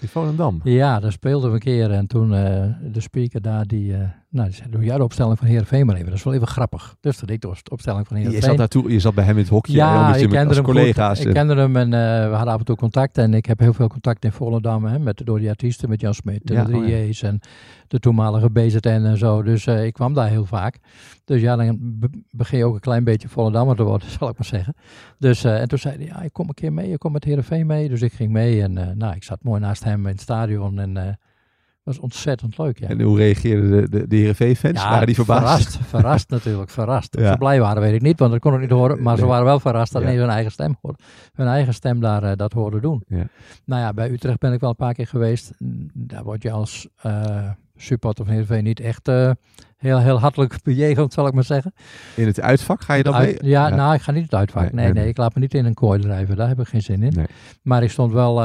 In 0.00 0.08
Volendam? 0.08 0.60
Ja, 0.64 1.00
daar 1.00 1.12
speelden 1.12 1.48
we 1.48 1.54
een 1.54 1.62
keer. 1.62 1.90
En 1.90 2.06
toen 2.06 2.30
de 2.92 3.00
speaker 3.00 3.42
daar, 3.42 3.66
die, 3.66 3.94
nou, 4.34 4.50
doe 4.70 4.84
jij 4.84 4.96
de 4.96 5.02
opstelling 5.04 5.38
van 5.38 5.46
Heerenveen 5.46 5.86
maar 5.86 5.94
even. 5.94 6.06
Dat 6.08 6.16
is 6.18 6.24
wel 6.24 6.34
even 6.34 6.46
grappig. 6.46 6.96
Dus 7.00 7.18
dat 7.18 7.28
deed 7.28 7.42
de 7.42 7.48
opstelling 7.70 8.06
van 8.06 8.16
Je 8.16 8.22
Heerenveen. 8.22 8.48
zat, 8.50 8.58
naartoe, 8.58 8.92
je 8.92 9.00
zat 9.00 9.14
bij 9.14 9.24
hem 9.24 9.34
in 9.36 9.40
het 9.42 9.48
hokje. 9.50 9.72
Ja, 9.72 10.08
je 10.08 10.14
ik 10.14 10.20
met- 10.22 10.30
kende 10.32 10.46
als 10.48 10.56
hem 10.56 10.64
collega's. 10.64 11.18
goed. 11.18 11.26
Ik 11.28 11.34
eh, 11.34 11.38
kende 11.46 11.54
hem 11.62 11.76
en 11.76 11.92
eh, 11.92 12.28
we 12.28 12.34
hadden 12.34 12.52
af 12.52 12.58
en 12.58 12.64
toe 12.64 12.76
contact. 12.76 13.18
En 13.18 13.34
ik 13.34 13.46
heb 13.46 13.58
heel 13.58 13.72
veel 13.72 13.88
contact 13.88 14.24
in 14.24 14.32
Volendam 14.32 14.84
hè, 14.84 14.98
met, 14.98 15.22
door 15.24 15.38
die 15.38 15.48
artiesten, 15.48 15.88
met 15.88 16.00
Jan 16.00 16.14
Smit 16.14 16.40
Ja, 16.44 16.64
de 16.64 16.76
oh 16.76 16.88
ja. 16.88 16.96
3J's 17.08 17.22
en 17.22 17.40
de 17.88 17.98
toenmalige 17.98 18.50
BZN 18.50 18.88
en 18.88 19.18
zo. 19.18 19.42
Dus 19.42 19.66
eh, 19.66 19.84
ik 19.84 19.92
kwam 19.92 20.14
daar 20.14 20.28
heel 20.28 20.46
vaak. 20.46 20.78
Dus 21.24 21.40
ja, 21.40 21.56
dan 21.56 21.78
be- 21.80 22.10
begin 22.30 22.58
je 22.58 22.64
ook 22.64 22.74
een 22.74 22.80
klein 22.80 23.04
beetje 23.04 23.28
Volendammer 23.28 23.76
te 23.76 23.82
worden, 23.82 24.08
zal 24.18 24.28
ik 24.28 24.38
maar 24.38 24.46
zeggen. 24.46 24.74
Dus, 25.18 25.44
en 25.44 25.68
toen 25.68 25.78
zei 25.78 25.96
hij, 25.96 26.06
ja, 26.06 26.22
ik 26.22 26.32
kom 26.32 26.48
een 26.48 26.54
keer 26.54 26.72
mee, 26.72 26.90
ik 26.92 26.98
kom 26.98 27.12
met 27.12 27.24
Heerenveen 27.24 27.66
mee. 27.66 27.88
Dus 27.88 28.02
ik 28.02 28.12
ging 28.12 28.32
mee 28.32 28.62
en 28.62 28.72
nou, 28.98 29.14
ik 29.14 29.22
zat 29.22 29.38
mooi 29.42 29.60
naast 29.60 29.84
hem 29.84 30.00
in 30.06 30.12
het 30.12 30.20
stadion 30.20 30.78
en 30.78 31.18
was 31.84 31.98
ontzettend 31.98 32.58
leuk. 32.58 32.78
Ja. 32.78 32.88
En 32.88 33.00
hoe 33.00 33.16
reageerden 33.16 33.70
de, 33.70 33.88
de, 33.88 34.06
de 34.06 34.16
Heerenveen-fans? 34.16 34.82
Ja, 34.82 34.90
waren 34.90 35.06
die 35.06 35.14
verbaasd? 35.14 35.44
Verrast, 35.70 35.78
verrast 35.88 36.30
natuurlijk, 36.30 36.70
verrast. 36.70 37.16
Of 37.16 37.26
ze 37.26 37.36
blij 37.38 37.60
waren, 37.60 37.82
weet 37.82 37.94
ik 37.94 38.02
niet, 38.02 38.18
want 38.18 38.30
dat 38.32 38.40
kon 38.40 38.54
ik 38.54 38.60
niet 38.60 38.70
horen. 38.70 39.02
Maar 39.02 39.14
ze 39.14 39.20
Nee. 39.20 39.30
waren 39.30 39.44
wel 39.46 39.60
verrast 39.60 39.92
dat 39.92 40.02
Ja. 40.02 40.08
ineens 40.08 40.22
hun 40.22 40.32
eigen 40.32 40.52
stem 40.52 40.76
hoorde. 40.80 40.98
Hun 41.32 41.46
eigen 41.46 41.74
stem 41.74 42.00
daar 42.00 42.22
eh, 42.22 42.32
dat 42.36 42.52
hoorde 42.52 42.80
doen. 42.80 43.02
Ja. 43.06 43.26
Nou 43.64 43.80
ja, 43.82 43.92
bij 43.92 44.10
Utrecht 44.10 44.38
ben 44.38 44.52
ik 44.52 44.60
wel 44.60 44.70
een 44.70 44.76
paar 44.76 44.94
keer 44.94 45.06
geweest. 45.06 45.50
Daar 45.94 46.24
word 46.24 46.42
je 46.42 46.50
als 46.50 46.88
eh 46.96 47.50
supporter 47.76 48.24
van 48.24 48.32
Heerenveen 48.34 48.64
niet 48.64 48.80
echt 48.80 49.08
eh, 49.08 49.30
heel, 49.76 49.98
heel 49.98 50.20
hartelijk 50.20 50.62
bejegend, 50.62 51.12
zal 51.12 51.26
ik 51.26 51.32
maar 51.34 51.44
zeggen. 51.44 51.72
In 52.16 52.26
het 52.26 52.40
uitvak 52.40 52.80
ga 52.82 52.94
je 52.94 53.02
dan 53.02 53.14
Uit- 53.14 53.40
mee? 53.42 53.50
ja, 53.50 53.68
nou, 53.68 53.94
ik 53.94 54.00
ga 54.00 54.12
niet 54.12 54.22
het 54.22 54.34
uitvak. 54.34 54.62
Nee, 54.62 54.70
Nee, 54.72 54.84
nee, 54.84 54.92
nee, 54.92 55.02
nee. 55.02 55.10
ik 55.10 55.16
laat 55.16 55.34
me 55.34 55.40
niet 55.40 55.54
in 55.54 55.64
een 55.64 55.74
kooi 55.74 56.00
drijven. 56.00 56.36
Daar 56.36 56.48
heb 56.48 56.60
ik 56.60 56.66
geen 56.66 56.82
zin 56.82 57.02
in. 57.02 57.12
Nee. 57.14 57.26
Maar 57.62 57.82
ik 57.82 57.90
stond 57.90 58.12
wel 58.12 58.42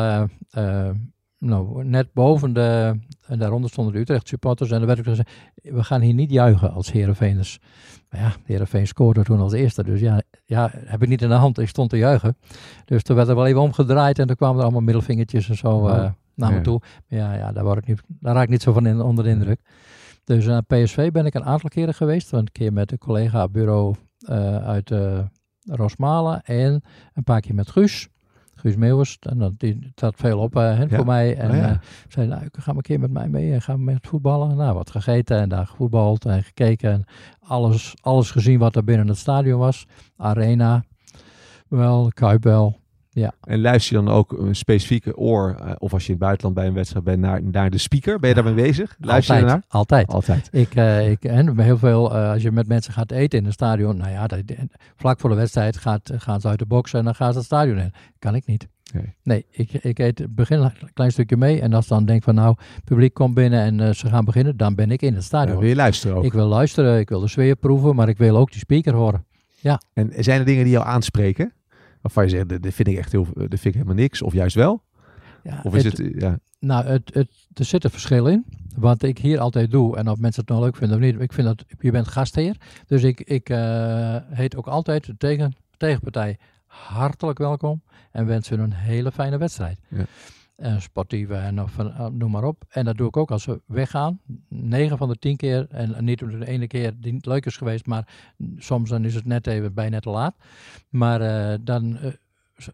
nou, 1.39 1.84
net 1.84 2.13
boven 2.13 2.54
de... 2.54 2.99
En 3.28 3.39
daaronder 3.39 3.69
stonden 3.69 3.93
de 3.93 3.99
Utrecht 3.99 4.28
supporters. 4.28 4.71
En 4.71 4.82
er 4.82 4.88
werd 4.88 4.99
ook 4.99 5.06
gezegd, 5.06 5.30
we 5.56 5.84
gaan 5.84 6.02
hier 6.02 6.13
niet 6.13 6.32
juichen 6.32 6.71
als 6.71 6.91
Heerenveeners. 6.91 7.60
Maar 8.10 8.21
ja, 8.21 8.34
Heerenveen 8.43 8.88
scoorde 8.88 9.23
toen 9.23 9.39
als 9.39 9.54
eerste. 9.54 9.84
Dus 9.84 9.99
ja, 9.99 10.21
ja, 10.45 10.71
heb 10.73 11.02
ik 11.02 11.10
niet 11.10 11.21
in 11.21 11.30
de 11.30 11.36
hand. 11.36 11.60
Ik 11.60 11.67
stond 11.67 11.89
te 11.89 11.97
juichen. 11.97 12.38
Dus 12.86 13.04
toen 13.04 13.15
werd 13.15 13.28
er 13.28 13.36
wel 13.36 13.45
even 13.45 13.62
omgedraaid. 13.62 14.19
En 14.19 14.28
toen 14.28 14.36
kwamen 14.36 14.58
er 14.58 14.63
allemaal 14.63 14.82
middelvingertjes 14.82 15.49
en 15.49 15.56
zo 15.56 15.67
Oh, 15.69 15.89
eh, 15.89 16.12
naar 16.36 16.54
me 16.54 16.62
toe. 16.62 16.82
Maar 17.08 17.19
ja, 17.19 17.34
ja 17.34 17.52
daar, 17.52 17.63
word 17.63 17.78
ik 17.78 17.88
niet, 17.88 18.02
daar 18.08 18.34
raak 18.34 18.43
ik 18.43 18.49
niet 18.49 18.62
zo 18.62 18.73
van 18.73 18.86
in, 18.86 19.02
onder 19.02 19.23
de 19.23 19.30
indruk. 19.30 19.60
Dus 20.23 20.45
naar 20.45 20.63
PSV 20.63 21.12
ben 21.12 21.25
ik 21.25 21.34
een 21.34 21.43
aantal 21.43 21.69
keren 21.69 21.93
geweest. 21.93 22.32
Een 22.32 22.52
keer 22.52 22.73
met 22.73 22.91
een 22.91 22.97
collega 22.97 23.47
bureau 23.47 23.95
eh, 24.19 24.56
uit 24.56 24.91
eh 24.91 25.19
Rosmalen. 25.63 26.41
En 26.43 26.84
een 27.13 27.23
paar 27.23 27.41
keer 27.41 27.56
met 27.56 27.69
Guus. 27.69 28.10
Guus 28.59 28.75
Meeuwers. 28.75 29.17
En 29.19 29.37
dat, 29.37 29.53
die 29.59 29.93
veel 29.95 30.39
op 30.39 30.55
eh, 30.55 30.79
Ja. 30.79 30.87
voor 30.95 31.05
mij. 31.05 31.37
En 31.37 31.49
Oh 31.51 31.55
ja. 31.55 31.69
eh, 31.69 31.77
zei, 32.07 32.27
nou, 32.27 32.41
ga 32.51 32.65
maar 32.65 32.75
een 32.75 32.81
keer 32.81 32.99
met 32.99 33.11
mij 33.11 33.27
mee. 33.29 33.53
En 33.53 33.61
gaan 33.61 33.83
met 33.83 34.07
voetballen. 34.07 34.55
Nou, 34.57 34.73
wat 34.73 34.91
gegeten 34.91 35.37
en 35.39 35.49
daar 35.49 35.67
gevoetbald 35.67 36.25
en 36.25 36.43
gekeken. 36.43 36.91
En 36.91 37.05
alles, 37.39 37.93
alles 38.01 38.31
gezien 38.31 38.59
wat 38.59 38.75
er 38.75 38.83
binnen 38.83 39.07
het 39.07 39.17
stadion 39.17 39.59
was. 39.59 39.85
Arena. 40.17 40.83
Wel, 41.67 42.09
Kuip 42.13 42.43
wel. 42.43 42.79
Ja. 43.19 43.34
En 43.43 43.62
luister 43.62 43.97
je 43.97 44.03
dan 44.03 44.13
ook 44.13 44.32
een 44.32 44.55
specifieke 44.55 45.17
oor, 45.17 45.55
eh, 45.60 45.71
of 45.77 45.93
als 45.93 46.01
je 46.01 46.08
in 46.08 46.13
het 46.13 46.23
buitenland 46.23 46.55
bij 46.55 46.67
een 46.67 46.73
wedstrijd 46.73 47.05
bent, 47.05 47.19
naar, 47.19 47.43
naar 47.43 47.69
de 47.69 47.77
speaker? 47.77 48.19
Ben 48.19 48.29
je 48.29 48.36
daarmee 48.36 48.53
bezig? 48.53 48.95
Luister 48.99 49.36
je 49.36 49.41
altijd, 49.41 49.62
ernaar? 49.62 49.63
Altijd. 49.67 50.08
Altijd. 50.08 50.47
Ik, 50.51 50.75
eh, 50.75 51.12
ik, 51.12 51.23
en 51.23 51.60
heel 51.60 51.77
veel, 51.77 52.15
eh, 52.15 52.32
als 52.32 52.41
je 52.41 52.51
met 52.51 52.67
mensen 52.67 52.93
gaat 52.93 53.12
eten 53.12 53.39
in 53.39 53.45
een 53.45 53.51
stadion, 53.51 53.97
nou 53.97 54.12
ja, 54.12 54.27
dat, 54.27 54.41
vlak 54.95 55.19
voor 55.19 55.29
de 55.29 55.36
wedstrijd 55.36 55.77
gaat, 55.77 56.12
gaan 56.15 56.41
ze 56.41 56.47
uit 56.47 56.60
de 56.60 56.65
box 56.65 56.93
en 56.93 57.03
dan 57.03 57.15
gaan 57.15 57.32
ze 57.32 57.38
het 57.38 57.47
stadion 57.47 57.77
in. 57.77 57.93
Kan 58.19 58.36
ik 58.36 58.45
niet. 58.45 58.67
Nee. 58.93 59.15
Nee, 59.23 59.45
ik, 59.51 59.73
ik 59.73 59.99
eet 59.99 60.36
begin 60.36 60.60
een 60.60 60.71
klein 60.93 61.12
stukje 61.12 61.38
mee 61.38 61.62
en 61.62 61.73
als 61.73 61.88
dan 61.88 62.05
denk 62.05 62.23
van 62.23 62.36
nou, 62.36 62.55
het 62.75 62.84
publiek 62.84 63.13
komt 63.13 63.34
binnen 63.34 63.79
en 63.79 63.95
ze 63.95 64.08
gaan 64.08 64.25
beginnen, 64.25 64.58
dan 64.58 64.75
ben 64.75 64.91
ik 64.91 65.01
in 65.01 65.15
het 65.15 65.23
stadion. 65.23 65.53
Ja, 65.53 65.60
wil 65.60 65.69
je 65.69 65.75
luisteren 65.75 66.17
ook? 66.17 66.23
Ik 66.23 66.33
wil 66.33 66.48
luisteren, 66.48 67.00
ik 67.00 67.10
wil 67.10 67.19
de 67.19 67.27
sfeer 67.27 67.56
proeven, 67.56 67.96
maar 67.96 68.10
ik 68.10 68.17
wil 68.17 68.37
ook 68.37 68.52
die 68.52 68.60
speaker 68.60 68.93
horen. 68.93 69.25
Ja. 69.60 69.81
En 69.93 70.12
zijn 70.17 70.39
er 70.39 70.46
dingen 70.46 70.63
die 70.63 70.73
jou 70.73 70.85
aanspreken? 70.85 71.54
Waarvan 72.02 72.23
je 72.23 72.29
zegt, 72.29 72.50
dit 72.50 72.73
vind 72.73 72.87
ik 72.87 72.97
echt 72.97 73.12
heel, 73.12 73.27
dit 73.33 73.60
vind 73.60 73.65
ik 73.65 73.73
helemaal 73.73 73.95
niks, 73.95 74.21
of 74.21 74.33
juist 74.33 74.56
wel? 74.56 74.83
Ja, 75.43 75.60
of 75.63 75.75
is 75.75 75.83
het, 75.83 76.00
eh, 76.00 76.19
ja, 76.19 76.39
Nou, 76.60 76.85
het, 76.85 77.13
het, 77.13 77.29
er 77.54 77.65
zit 77.65 77.83
een 77.83 77.89
verschil 77.89 78.27
in. 78.27 78.45
Wat 78.75 79.04
ik 79.04 79.17
hier 79.17 79.39
altijd 79.39 79.71
doe, 79.71 79.97
en 79.97 80.10
of 80.10 80.19
mensen 80.19 80.41
het 80.41 80.50
nou 80.50 80.63
leuk 80.63 80.75
vinden 80.75 80.97
of 80.97 81.04
niet, 81.04 81.21
ik 81.21 81.33
vind 81.33 81.47
dat 81.47 81.65
je 81.79 81.91
bent 81.91 82.08
gastheer. 82.08 82.56
Dus 82.87 83.04
ik, 83.04 83.21
ik 83.21 83.50
eh, 83.50 84.15
heet 84.29 84.56
ook 84.56 84.67
altijd 84.67 85.06
de 85.06 85.17
tegen, 85.17 85.54
tegenpartij 85.77 86.37
hartelijk 86.65 87.37
welkom 87.37 87.81
en 88.12 88.25
wens 88.25 88.50
hun 88.50 88.60
een 88.60 88.73
hele 88.73 89.12
fijne 89.12 89.37
wedstrijd. 89.37 89.79
Ja. 89.87 90.06
En 90.60 90.81
sportieve 90.81 91.33
en 91.35 91.62
of, 91.62 91.79
eh, 91.79 92.05
noem 92.07 92.31
maar 92.31 92.43
op. 92.43 92.63
En 92.69 92.85
dat 92.85 92.97
doe 92.97 93.07
ik 93.07 93.17
ook 93.17 93.31
als 93.31 93.45
we 93.45 93.62
weggaan. 93.65 94.19
9 94.47 94.97
van 94.97 95.07
de 95.10 95.15
10 95.15 95.37
keer. 95.37 95.67
En 95.69 96.03
niet 96.05 96.19
de 96.19 96.47
ene 96.47 96.67
keer 96.67 96.93
die 96.97 97.13
niet 97.13 97.25
leuk 97.25 97.45
is 97.45 97.57
geweest, 97.57 97.85
maar 97.85 98.07
soms 98.57 98.89
dan 98.89 99.05
is 99.05 99.15
het 99.15 99.25
net 99.25 99.47
even 99.47 99.73
bijna 99.73 99.99
te 99.99 100.10
laat. 100.10 100.35
Maar 100.89 101.21
eh, 101.21 101.57
dan 101.62 101.97
eh, 101.97 102.12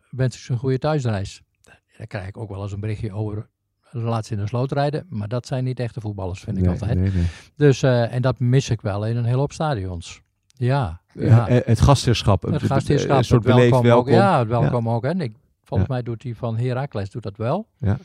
wens 0.09 0.35
ik 0.35 0.41
ze 0.41 0.51
een 0.51 0.57
goede 0.57 0.77
thuisreis. 0.79 1.41
daar 1.97 2.07
krijg 2.07 2.27
ik 2.27 2.37
ook 2.37 2.49
wel 2.49 2.61
eens 2.61 2.71
een 2.71 2.79
berichtje 2.79 3.13
over 3.13 3.49
relatie 3.81 4.35
in 4.35 4.41
de 4.41 4.47
sloot 4.47 4.71
rijden. 4.71 5.05
Maar 5.09 5.27
dat 5.27 5.45
zijn 5.47 5.63
niet 5.63 5.79
echte 5.79 6.01
voetballers, 6.01 6.39
vind 6.39 6.57
ik 6.57 6.63
Nee, 6.63 6.71
altijd. 6.71 6.97
nee, 6.99 7.11
nee. 7.11 7.25
Dus, 7.55 7.83
eh, 7.83 8.13
en 8.13 8.21
dat 8.21 8.39
mis 8.39 8.69
ik 8.69 8.81
wel 8.81 9.05
in 9.05 9.17
een 9.17 9.25
hele 9.25 9.37
hoop 9.37 9.51
stadions. 9.51 10.21
Ja, 10.57 11.01
ja. 11.13 11.47
Eh, 11.47 11.65
het 11.65 11.81
gastheerschap. 11.81 12.41
Het 12.41 12.61
een- 12.61 12.67
gastheerschap, 12.67 13.17
Een 13.17 13.23
soort 13.23 13.43
het 13.43 13.53
welkom 13.53 13.81
beleefd 13.81 13.95
ook. 13.95 14.05
welkom. 14.05 14.13
Ja, 14.13 14.39
het 14.39 14.47
welkom 14.47 14.89
ook. 14.89 15.03
En 15.03 15.21
ik, 15.21 15.35
volgens 15.65 15.89
mij 15.89 16.03
doet 16.03 16.23
hij 16.23 16.35
van 16.35 16.57
Heracles 16.57 17.09
doet 17.09 17.23
dat 17.23 17.37
wel. 17.37 17.67
Ja. 17.77 17.97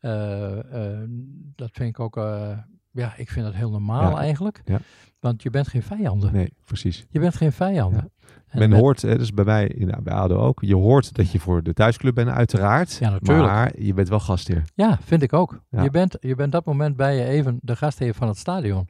Eh, 0.00 0.92
eh, 0.92 1.08
dat 1.54 1.70
vind 1.72 1.88
ik 1.88 2.00
ook, 2.00 2.16
eh, 2.16 2.58
ja, 2.90 3.12
ik 3.16 3.30
vind 3.30 3.44
dat 3.44 3.54
heel 3.54 3.70
normaal 3.70 4.10
Ja. 4.10 4.16
eigenlijk. 4.18 4.62
Ja. 4.64 4.78
Want 5.20 5.42
je 5.42 5.50
bent 5.50 5.68
geen 5.68 5.82
vijanden. 5.82 6.32
Nee, 6.32 6.52
precies. 6.64 7.06
Je 7.10 7.20
bent 7.20 7.36
geen 7.36 7.52
vijanden. 7.52 8.10
En 8.48 8.58
Men 8.58 8.68
met- 8.70 8.78
hoort, 8.80 9.02
hè, 9.02 9.18
dus 9.18 9.32
bij 9.32 9.44
mij 9.44 9.66
in, 9.66 9.94
bij 10.02 10.14
ADO 10.14 10.36
ook, 10.36 10.60
je 10.60 10.74
hoort 10.76 11.14
dat 11.14 11.30
je 11.30 11.40
voor 11.40 11.62
de 11.62 11.72
thuisclub 11.72 12.14
bent 12.14 12.28
uiteraard. 12.28 12.92
Ja, 12.92 13.10
natuurlijk. 13.10 13.46
Maar 13.48 13.80
je 13.80 13.94
bent 13.94 14.08
wel 14.08 14.20
gastheer. 14.20 14.64
Ja, 14.74 14.98
vind 15.02 15.22
ik 15.22 15.32
ook. 15.32 15.60
Je, 15.70 15.90
bent, 15.90 16.16
je 16.20 16.34
bent 16.34 16.52
dat 16.52 16.64
moment 16.64 16.96
bij 16.96 17.16
je 17.16 17.24
even 17.24 17.58
de 17.62 17.76
gastheer 17.76 18.14
van 18.14 18.28
het 18.28 18.36
stadion. 18.36 18.88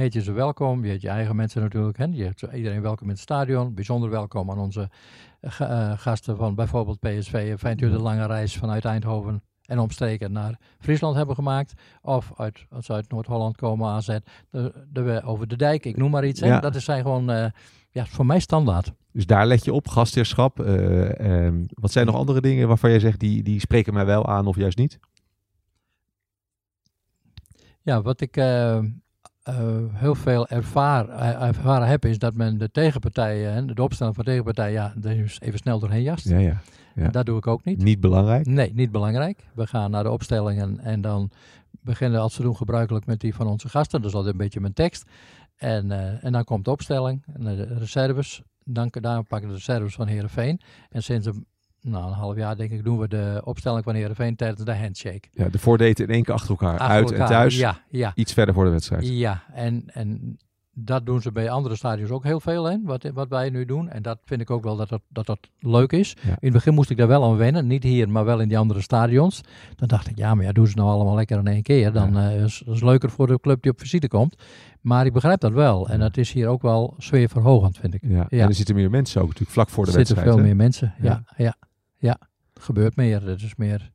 Heet 0.00 0.12
je 0.12 0.22
ze 0.22 0.32
welkom, 0.32 0.84
je 0.84 0.90
heet 0.90 1.00
je 1.00 1.08
eigen 1.08 1.36
mensen 1.36 1.62
natuurlijk. 1.62 1.98
Hè? 1.98 2.04
Je 2.04 2.24
hebt 2.24 2.42
iedereen 2.42 2.82
welkom 2.82 3.06
in 3.06 3.12
het 3.12 3.22
stadion. 3.22 3.74
Bijzonder 3.74 4.10
welkom 4.10 4.50
aan 4.50 4.58
onze 4.58 4.90
eh, 5.40 5.60
eh, 5.60 5.98
gasten 5.98 6.36
van 6.36 6.54
bijvoorbeeld 6.54 7.00
PSV. 7.00 7.58
Fijn 7.58 7.76
dat 7.76 7.90
de 7.90 7.98
lange 7.98 8.26
reis 8.26 8.56
vanuit 8.56 8.84
Eindhoven 8.84 9.42
en 9.64 9.78
omstreken 9.78 10.32
naar 10.32 10.58
Friesland 10.78 11.16
hebben 11.16 11.34
gemaakt. 11.34 11.72
Of 12.02 12.32
uit, 12.36 12.66
als 12.70 12.86
ze 12.86 12.92
uit 12.92 13.10
Noord-Holland 13.10 13.56
komen, 13.56 13.88
AZ, 13.88 14.18
de, 14.50 14.86
de, 14.92 15.22
over 15.24 15.48
de 15.48 15.56
dijk, 15.56 15.84
ik 15.84 15.96
noem 15.96 16.10
maar 16.10 16.24
iets. 16.24 16.40
Hè? 16.40 16.46
Ja. 16.46 16.60
Dat 16.60 16.74
is 16.74 16.84
zijn 16.84 17.02
gewoon, 17.02 17.30
eh, 17.30 17.46
ja, 17.90 18.06
voor 18.06 18.26
mij 18.26 18.40
standaard. 18.40 18.92
Dus 19.12 19.26
daar 19.26 19.46
let 19.46 19.64
je 19.64 19.72
op, 19.72 19.88
gastheerschap. 19.88 20.60
Eh, 20.60 21.44
ehm, 21.46 21.64
wat 21.68 21.92
zijn 21.92 22.06
nog 22.06 22.14
andere 22.14 22.40
dingen 22.40 22.68
waarvan 22.68 22.90
jij 22.90 23.00
zegt, 23.00 23.20
die, 23.20 23.42
die 23.42 23.60
spreken 23.60 23.94
mij 23.94 24.06
wel 24.06 24.26
aan 24.26 24.46
of 24.46 24.56
juist 24.56 24.78
niet? 24.78 24.98
Ja, 27.82 28.02
wat 28.02 28.20
ik 28.20 28.36
eh, 28.36 28.76
eh, 28.76 28.84
heel 29.92 30.14
veel 30.14 30.48
ervaar, 30.48 31.08
eh, 31.08 31.42
ervaren 31.42 31.88
heb, 31.88 32.04
is 32.04 32.18
dat 32.18 32.34
men 32.34 32.58
de 32.58 32.70
tegenpartijen, 32.70 33.52
hè, 33.52 33.64
de 33.64 33.82
opstelling 33.82 34.14
van 34.14 34.24
de 34.24 34.30
tegenpartij, 34.30 34.72
ja, 34.72 34.94
even 35.38 35.58
snel 35.58 35.78
doorheen 35.78 36.02
jast. 36.02 36.28
Ja, 36.28 36.38
ja. 36.38 36.60
ja. 36.94 37.08
Dat 37.08 37.26
doe 37.26 37.38
ik 37.38 37.46
ook 37.46 37.64
niet. 37.64 37.82
Niet 37.82 38.00
belangrijk. 38.00 38.46
Nee, 38.46 38.72
niet 38.74 38.90
belangrijk. 38.90 39.46
We 39.54 39.66
gaan 39.66 39.90
naar 39.90 40.02
de 40.02 40.10
opstellingen 40.10 40.78
en 40.78 41.00
dan 41.00 41.30
beginnen 41.70 42.20
als 42.20 42.36
we 42.36 42.42
doen 42.42 42.56
gebruikelijk 42.56 43.06
met 43.06 43.20
die 43.20 43.34
van 43.34 43.46
onze 43.46 43.68
gasten. 43.68 44.00
Dat 44.00 44.10
is 44.10 44.16
altijd 44.16 44.32
een 44.32 44.40
beetje 44.40 44.60
mijn 44.60 44.72
tekst. 44.72 45.04
En, 45.56 45.90
eh, 45.90 46.24
en 46.24 46.32
dan 46.32 46.44
komt 46.44 46.64
de 46.64 46.70
opstelling 46.70 47.24
de 47.38 47.78
reserves. 47.78 48.42
Dan, 48.64 48.88
dan 48.90 49.26
pakken 49.26 49.48
de 49.48 49.54
reserves 49.54 49.94
van 49.94 50.06
Heerenveen. 50.06 50.60
En 50.90 51.02
sinds 51.02 51.26
een, 51.26 51.46
nou, 51.80 52.06
een 52.06 52.12
half 52.12 52.36
jaar 52.36 52.56
denk 52.56 52.70
ik 52.70 52.84
doen 52.84 52.98
we 52.98 53.08
de 53.08 53.40
opstelling 53.44 53.84
van 53.84 53.94
Heerenveen 53.94 54.36
tijdens 54.36 54.64
de 54.64 54.76
handshake. 54.76 55.28
Ja, 55.32 55.48
de 55.48 55.58
voordelen 55.58 55.94
in 55.96 56.08
één 56.08 56.22
keer 56.22 56.34
achter 56.34 56.50
elkaar. 56.50 56.78
Achter 56.78 56.88
uit 56.88 57.12
en 57.12 57.26
thuis. 57.26 57.58
ja, 57.58 57.82
ja. 57.88 58.12
Iets 58.14 58.32
verder 58.32 58.54
voor 58.54 58.64
de 58.64 58.70
wedstrijd. 58.70 59.08
Ja, 59.08 59.42
en, 59.52 59.84
en 59.86 60.38
dat 60.72 61.06
doen 61.06 61.22
ze 61.22 61.32
bij 61.32 61.50
andere 61.50 61.76
stadions 61.76 62.10
ook 62.10 62.24
heel 62.24 62.40
veel, 62.40 62.64
hè, 62.64 62.76
wat, 62.82 63.10
wat 63.14 63.28
wij 63.28 63.50
nu 63.50 63.64
doen. 63.64 63.88
En 63.88 64.02
dat 64.02 64.18
vind 64.24 64.40
ik 64.40 64.50
ook 64.50 64.62
wel 64.62 64.76
dat 64.76 64.88
dat, 64.88 65.00
dat, 65.08 65.26
dat 65.26 65.38
leuk 65.58 65.92
is. 65.92 66.16
Ja. 66.22 66.28
In 66.28 66.36
het 66.40 66.52
begin 66.52 66.74
moest 66.74 66.90
ik 66.90 66.96
daar 66.96 67.08
wel 67.08 67.24
aan 67.24 67.36
wennen. 67.36 67.66
Niet 67.66 67.82
hier, 67.82 68.08
maar 68.08 68.24
wel 68.24 68.40
in 68.40 68.48
die 68.48 68.58
andere 68.58 68.80
stadions. 68.80 69.40
Dan 69.76 69.88
dacht 69.88 70.08
ik, 70.08 70.18
ja, 70.18 70.34
maar 70.34 70.44
ja, 70.44 70.52
doen 70.52 70.66
ze 70.66 70.76
nou 70.76 70.88
allemaal 70.88 71.14
lekker 71.14 71.38
in 71.38 71.46
één 71.46 71.62
keer. 71.62 71.92
Dan 71.92 72.18
eh, 72.18 72.42
is 72.42 72.62
het 72.66 72.82
leuker 72.82 73.10
voor 73.10 73.26
de 73.26 73.40
club 73.40 73.62
die 73.62 73.70
op 73.70 73.80
visite 73.80 74.08
komt. 74.08 74.36
Maar 74.80 75.06
ik 75.06 75.12
begrijp 75.12 75.40
dat 75.40 75.52
wel. 75.52 75.88
En 75.88 75.98
dat 75.98 76.16
is 76.16 76.32
hier 76.32 76.48
ook 76.48 76.62
wel 76.62 76.94
sfeerverhogend, 76.98 77.78
vind 77.78 77.94
ik. 77.94 78.00
Ja. 78.02 78.28
En 78.28 78.38
er 78.38 78.54
zitten 78.54 78.74
meer 78.74 78.90
mensen 78.90 79.20
ook 79.20 79.26
natuurlijk 79.26 79.52
vlak 79.52 79.68
voor 79.68 79.84
de 79.84 79.90
er 79.90 79.96
zitten 79.96 80.14
wedstrijd. 80.14 80.36
veel 80.36 80.48
hè? 80.48 80.54
meer 80.54 80.64
mensen, 80.64 80.94
ja. 81.02 81.22
Ja. 81.36 81.56
Ja, 82.00 82.18
Er 82.54 82.62
gebeurt 82.62 82.96
meer. 82.96 83.28
Er 83.28 83.42
is 83.44 83.54
meer, 83.56 83.90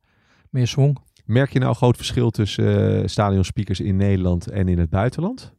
meer 0.50 0.66
swing. 0.66 0.98
Merk 1.24 1.52
je 1.52 1.58
nou 1.58 1.70
een 1.70 1.76
groot 1.76 1.96
verschil 1.96 2.30
tussen 2.30 3.00
eh 3.02 3.06
stadionspeakers 3.08 3.80
in 3.80 3.96
Nederland 3.96 4.46
en 4.50 4.68
in 4.68 4.78
het 4.78 4.90
buitenland? 4.90 5.54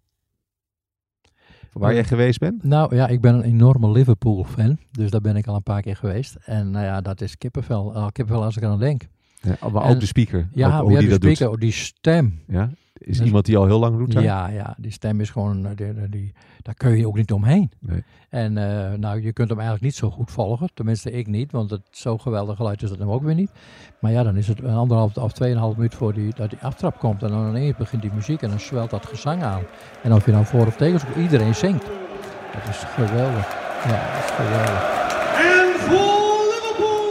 Waar 1.73 1.93
jij 1.93 2.03
geweest 2.03 2.39
bent? 2.39 2.63
Nou 2.63 2.95
ja, 2.95 3.07
ik 3.07 3.21
ben 3.21 3.33
een 3.35 3.41
enorme 3.41 3.91
Liverpool-fan. 3.91 4.77
Dus 4.91 5.09
daar 5.11 5.21
ben 5.21 5.35
ik 5.35 5.47
al 5.47 5.55
een 5.55 5.63
paar 5.63 5.81
keer 5.81 5.95
geweest. 5.95 6.35
En 6.45 6.71
nou 6.71 6.85
ja, 6.85 7.01
dat 7.01 7.21
is 7.21 7.37
kippenvel. 7.37 7.93
Al 7.95 8.11
kippenvel 8.11 8.43
als 8.43 8.57
ik 8.57 8.63
aan 8.63 8.79
denk. 8.79 9.07
Ja, 9.41 9.69
maar 9.69 9.83
En- 9.83 9.89
ook 9.93 9.99
de 9.99 10.05
speaker. 10.05 10.49
Ja, 10.53 10.77
ook, 10.77 10.81
hoe 10.83 10.91
ja, 10.91 10.97
die 10.99 11.07
de 11.07 11.13
dat 11.13 11.21
doet. 11.21 11.35
speaker, 11.35 11.59
die 11.59 11.71
stem. 11.71 12.39
Ja? 12.47 12.69
Is 12.97 13.17
Dus- 13.17 13.25
iemand 13.25 13.45
die 13.45 13.57
al 13.57 13.65
heel 13.65 13.79
lang 13.79 13.97
doet? 13.97 14.11
daar? 14.11 14.23
Ja, 14.23 14.47
ja, 14.47 14.75
die 14.77 14.91
stem 14.91 15.21
is 15.21 15.29
gewoon, 15.29 15.65
eh, 15.65 15.71
die, 15.75 16.09
die, 16.09 16.33
daar 16.61 16.73
kun 16.75 16.97
je 16.97 17.07
ook 17.07 17.15
niet 17.15 17.31
omheen. 17.31 17.71
Nee. 17.79 18.03
En 18.29 18.57
eh, 18.57 18.93
nou, 18.97 19.21
je 19.21 19.33
kunt 19.33 19.49
hem 19.49 19.57
eigenlijk 19.59 19.87
niet 19.87 19.95
zo 19.95 20.09
goed 20.09 20.31
volgen. 20.31 20.69
Tenminste, 20.73 21.11
ik 21.11 21.27
niet, 21.27 21.51
want 21.51 21.69
het 21.69 21.81
zo 21.91 22.17
geweldig 22.17 22.55
geluid 22.55 22.81
is 22.83 22.89
dat 22.89 22.97
hem 22.99 23.09
ook 23.09 23.23
weer 23.23 23.35
niet. 23.35 23.51
Maar 23.99 24.11
ja, 24.11 24.23
dan 24.23 24.35
is 24.35 24.47
het 24.47 24.63
een 24.63 24.75
anderhalf 24.75 25.17
of 25.17 25.31
tweeënhalf 25.33 25.75
minuut 25.75 25.95
voor 25.95 26.13
die, 26.13 26.33
dat 26.35 26.49
die 26.49 26.59
aftrap 26.61 26.99
komt. 26.99 27.23
En 27.23 27.29
dan 27.29 27.49
ineens 27.49 27.75
begint 27.77 28.01
die 28.01 28.11
muziek 28.13 28.41
en 28.41 28.49
dan 28.49 28.59
zwelt 28.59 28.89
dat 28.89 29.05
gezang 29.05 29.43
aan. 29.43 29.61
En 30.03 30.13
of 30.13 30.25
je 30.25 30.31
dan 30.31 30.45
voor 30.45 30.65
of 30.67 30.75
tegen 30.75 30.99
zoekt, 30.99 31.15
iedereen 31.15 31.55
zingt. 31.55 31.85
Dat 32.53 32.67
is 32.69 32.77
geweldig. 32.77 33.47
Ja, 33.85 34.13
dat 34.13 34.23
is 34.23 34.31
geweldig. 34.31 34.95
And 35.37 35.75
for 35.81 36.37
Liverpool, 36.51 37.05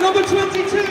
number 0.00 0.24
22, 0.24 0.81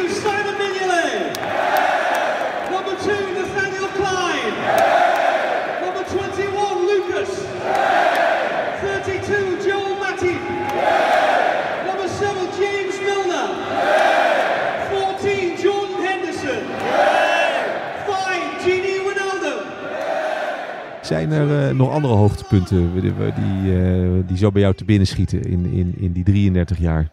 Zijn 21.11 21.31
er 21.31 21.69
eh, 21.69 21.75
nog 21.75 21.89
andere 21.89 22.13
hoogtepunten 22.13 22.93
die, 22.93 23.01
die, 23.33 23.81
eh, 23.81 24.27
die 24.27 24.37
zo 24.37 24.51
bij 24.51 24.61
jou 24.61 24.73
te 24.73 24.85
binnen 24.85 25.07
schieten 25.07 25.41
in, 25.41 25.65
in, 25.65 25.93
in 25.97 26.11
die 26.11 26.23
33 26.23 26.77
jaar? 26.77 27.11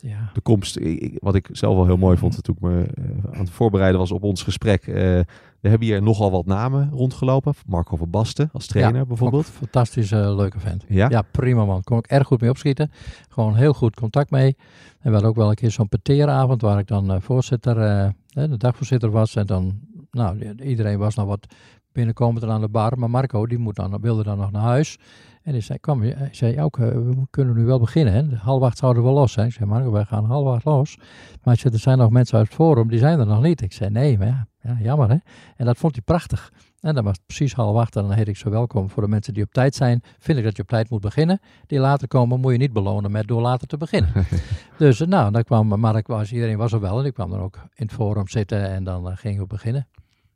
Ja. 0.00 0.30
De 0.32 0.40
komst, 0.40 0.78
wat 1.18 1.34
ik 1.34 1.48
zelf 1.52 1.74
wel 1.74 1.86
heel 1.86 1.96
mooi 1.96 2.16
vond 2.16 2.42
toen 2.42 2.54
ik 2.54 2.60
me 2.60 2.82
eh, 2.94 3.04
aan 3.32 3.44
het 3.44 3.50
voorbereiden 3.50 4.00
was 4.00 4.12
op 4.12 4.22
ons 4.22 4.42
gesprek. 4.42 4.86
eh, 4.86 4.94
we 5.60 5.68
hebben 5.68 5.88
hier 5.88 6.02
nogal 6.02 6.30
wat 6.30 6.46
namen 6.46 6.90
rondgelopen. 6.92 7.54
Marco 7.66 7.96
van 7.96 8.10
Basten 8.10 8.48
als 8.52 8.66
trainer 8.66 8.96
Ja, 8.96 9.04
bijvoorbeeld. 9.06 9.46
Fantastische, 9.46 10.34
leuke 10.34 10.60
vent. 10.60 10.84
Ja? 10.88 11.08
Ja, 11.08 11.22
prima 11.22 11.64
man. 11.64 11.82
Kon 11.82 11.98
ik 11.98 12.06
erg 12.06 12.26
goed 12.26 12.40
mee 12.40 12.50
opschieten. 12.50 12.90
Gewoon 13.28 13.54
heel 13.54 13.72
goed 13.72 13.94
contact 13.96 14.30
mee. 14.30 14.56
En 15.00 15.04
we 15.04 15.10
hadden 15.10 15.28
ook 15.30 15.36
wel 15.36 15.48
een 15.48 15.54
keer 15.54 15.70
zo'n 15.70 15.88
peteeravond 15.88 16.60
waar 16.60 16.78
ik 16.78 16.86
dan 16.86 17.12
eh, 17.12 17.20
voorzitter, 17.20 17.78
eh, 17.78 18.08
de 18.28 18.56
dagvoorzitter 18.56 19.10
was. 19.10 19.36
En 19.36 19.46
dan, 19.46 19.80
nou, 20.10 20.54
iedereen 20.62 20.98
was 20.98 21.14
nog 21.14 21.26
wat 21.26 21.46
binnenkomend 21.92 22.44
aan 22.44 22.60
de 22.60 22.68
bar. 22.68 22.98
Maar 22.98 23.10
Marco, 23.10 23.46
die 23.46 23.58
moet 23.58 23.76
dan, 23.76 24.00
wilde 24.00 24.22
dan 24.22 24.38
nog 24.38 24.50
naar 24.50 24.62
huis. 24.62 24.98
En 25.42 25.52
hij 25.52 25.60
zei, 25.60 25.78
kom, 25.78 26.02
hij 26.02 26.28
zei 26.32 26.60
ook, 26.60 26.78
eh, 26.78 26.88
we 26.88 27.26
kunnen 27.30 27.54
nu 27.54 27.64
wel 27.64 27.78
beginnen. 27.78 28.14
Hè? 28.14 28.28
De 28.28 28.36
half 28.36 28.62
acht 28.62 28.78
zouden 28.78 29.04
we 29.04 29.10
los 29.10 29.32
zijn. 29.32 29.46
Ik 29.46 29.52
zei, 29.52 29.68
Marco, 29.68 29.90
wij 29.90 30.04
gaan 30.04 30.24
half 30.24 30.54
acht 30.54 30.64
los. 30.64 30.98
Maar 31.42 31.56
zei, 31.56 31.74
er 31.74 31.80
zijn 31.80 31.98
nog 31.98 32.10
mensen 32.10 32.38
uit 32.38 32.46
het 32.46 32.56
forum, 32.56 32.88
die 32.88 32.98
zijn 32.98 33.18
er 33.18 33.26
nog 33.26 33.42
niet. 33.42 33.60
Ik 33.60 33.72
zei, 33.72 33.90
nee, 33.90 34.18
maar 34.18 34.26
ja, 34.26 34.46
ja 34.62 34.76
jammer 34.80 35.08
hè. 35.08 35.16
En 35.56 35.66
dat 35.66 35.76
vond 35.76 35.94
hij 35.94 36.02
prachtig. 36.04 36.52
En 36.80 36.94
dan 36.94 37.04
was 37.04 37.16
het 37.16 37.26
precies 37.26 37.54
half 37.54 37.76
acht 37.76 37.96
en 37.96 38.02
dan 38.02 38.12
heet 38.12 38.28
ik 38.28 38.36
zo 38.36 38.50
welkom 38.50 38.90
voor 38.90 39.02
de 39.02 39.08
mensen 39.08 39.34
die 39.34 39.42
op 39.42 39.52
tijd 39.52 39.74
zijn. 39.74 40.02
Vind 40.18 40.38
ik 40.38 40.44
dat 40.44 40.56
je 40.56 40.62
op 40.62 40.68
tijd 40.68 40.90
moet 40.90 41.00
beginnen. 41.00 41.40
Die 41.66 41.78
later 41.78 42.08
komen 42.08 42.40
moet 42.40 42.52
je 42.52 42.58
niet 42.58 42.72
belonen 42.72 43.10
met 43.10 43.28
door 43.28 43.40
later 43.40 43.66
te 43.66 43.76
beginnen. 43.76 44.12
dus 44.78 45.00
eh, 45.00 45.08
nou, 45.08 45.32
dan 45.32 45.42
kwam 45.42 45.66
Mark, 45.80 46.06
was, 46.06 46.32
iedereen 46.32 46.56
was 46.56 46.72
er 46.72 46.80
wel 46.80 46.98
en 46.98 47.04
ik 47.04 47.14
kwam 47.14 47.30
dan 47.30 47.40
ook 47.40 47.56
in 47.56 47.86
het 47.86 47.92
forum 47.92 48.28
zitten 48.28 48.68
en 48.68 48.84
dan 48.84 49.10
eh, 49.10 49.16
gingen 49.16 49.40
we 49.40 49.46
beginnen. 49.46 49.86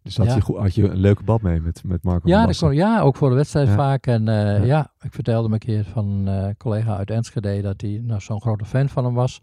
Dus 0.03 0.17
had, 0.17 0.27
Ja. 0.27 0.35
je, 0.35 0.41
goed- 0.41 0.57
had 0.59 0.75
je 0.75 0.89
een 0.89 0.97
leuke 0.97 1.23
bad 1.25 1.43
mee 1.43 1.61
met, 1.61 1.83
met 1.85 2.03
Marco 2.03 2.29
Ja, 2.29 2.47
dat 2.47 2.59
kon, 2.59 2.75
ja, 2.75 3.01
ook 3.01 3.17
voor 3.17 3.29
de 3.29 3.35
wedstrijd 3.35 3.69
Ja. 3.69 3.75
vaak. 3.75 4.07
En 4.07 4.29
eh, 4.29 4.35
Ja. 4.59 4.65
ja. 4.65 4.93
ik 5.01 5.13
vertelde 5.13 5.49
me 5.49 5.55
een 5.55 5.61
keer 5.61 5.85
van 5.85 6.07
een 6.09 6.49
eh, 6.49 6.55
collega 6.59 6.97
uit 6.97 7.11
Enschede 7.11 7.61
dat 7.63 7.81
hij 7.81 8.01
nou, 8.05 8.21
zo'n 8.21 8.41
grote 8.41 8.65
fan 8.65 8.89
van 8.89 9.05
hem 9.05 9.15
was. 9.15 9.41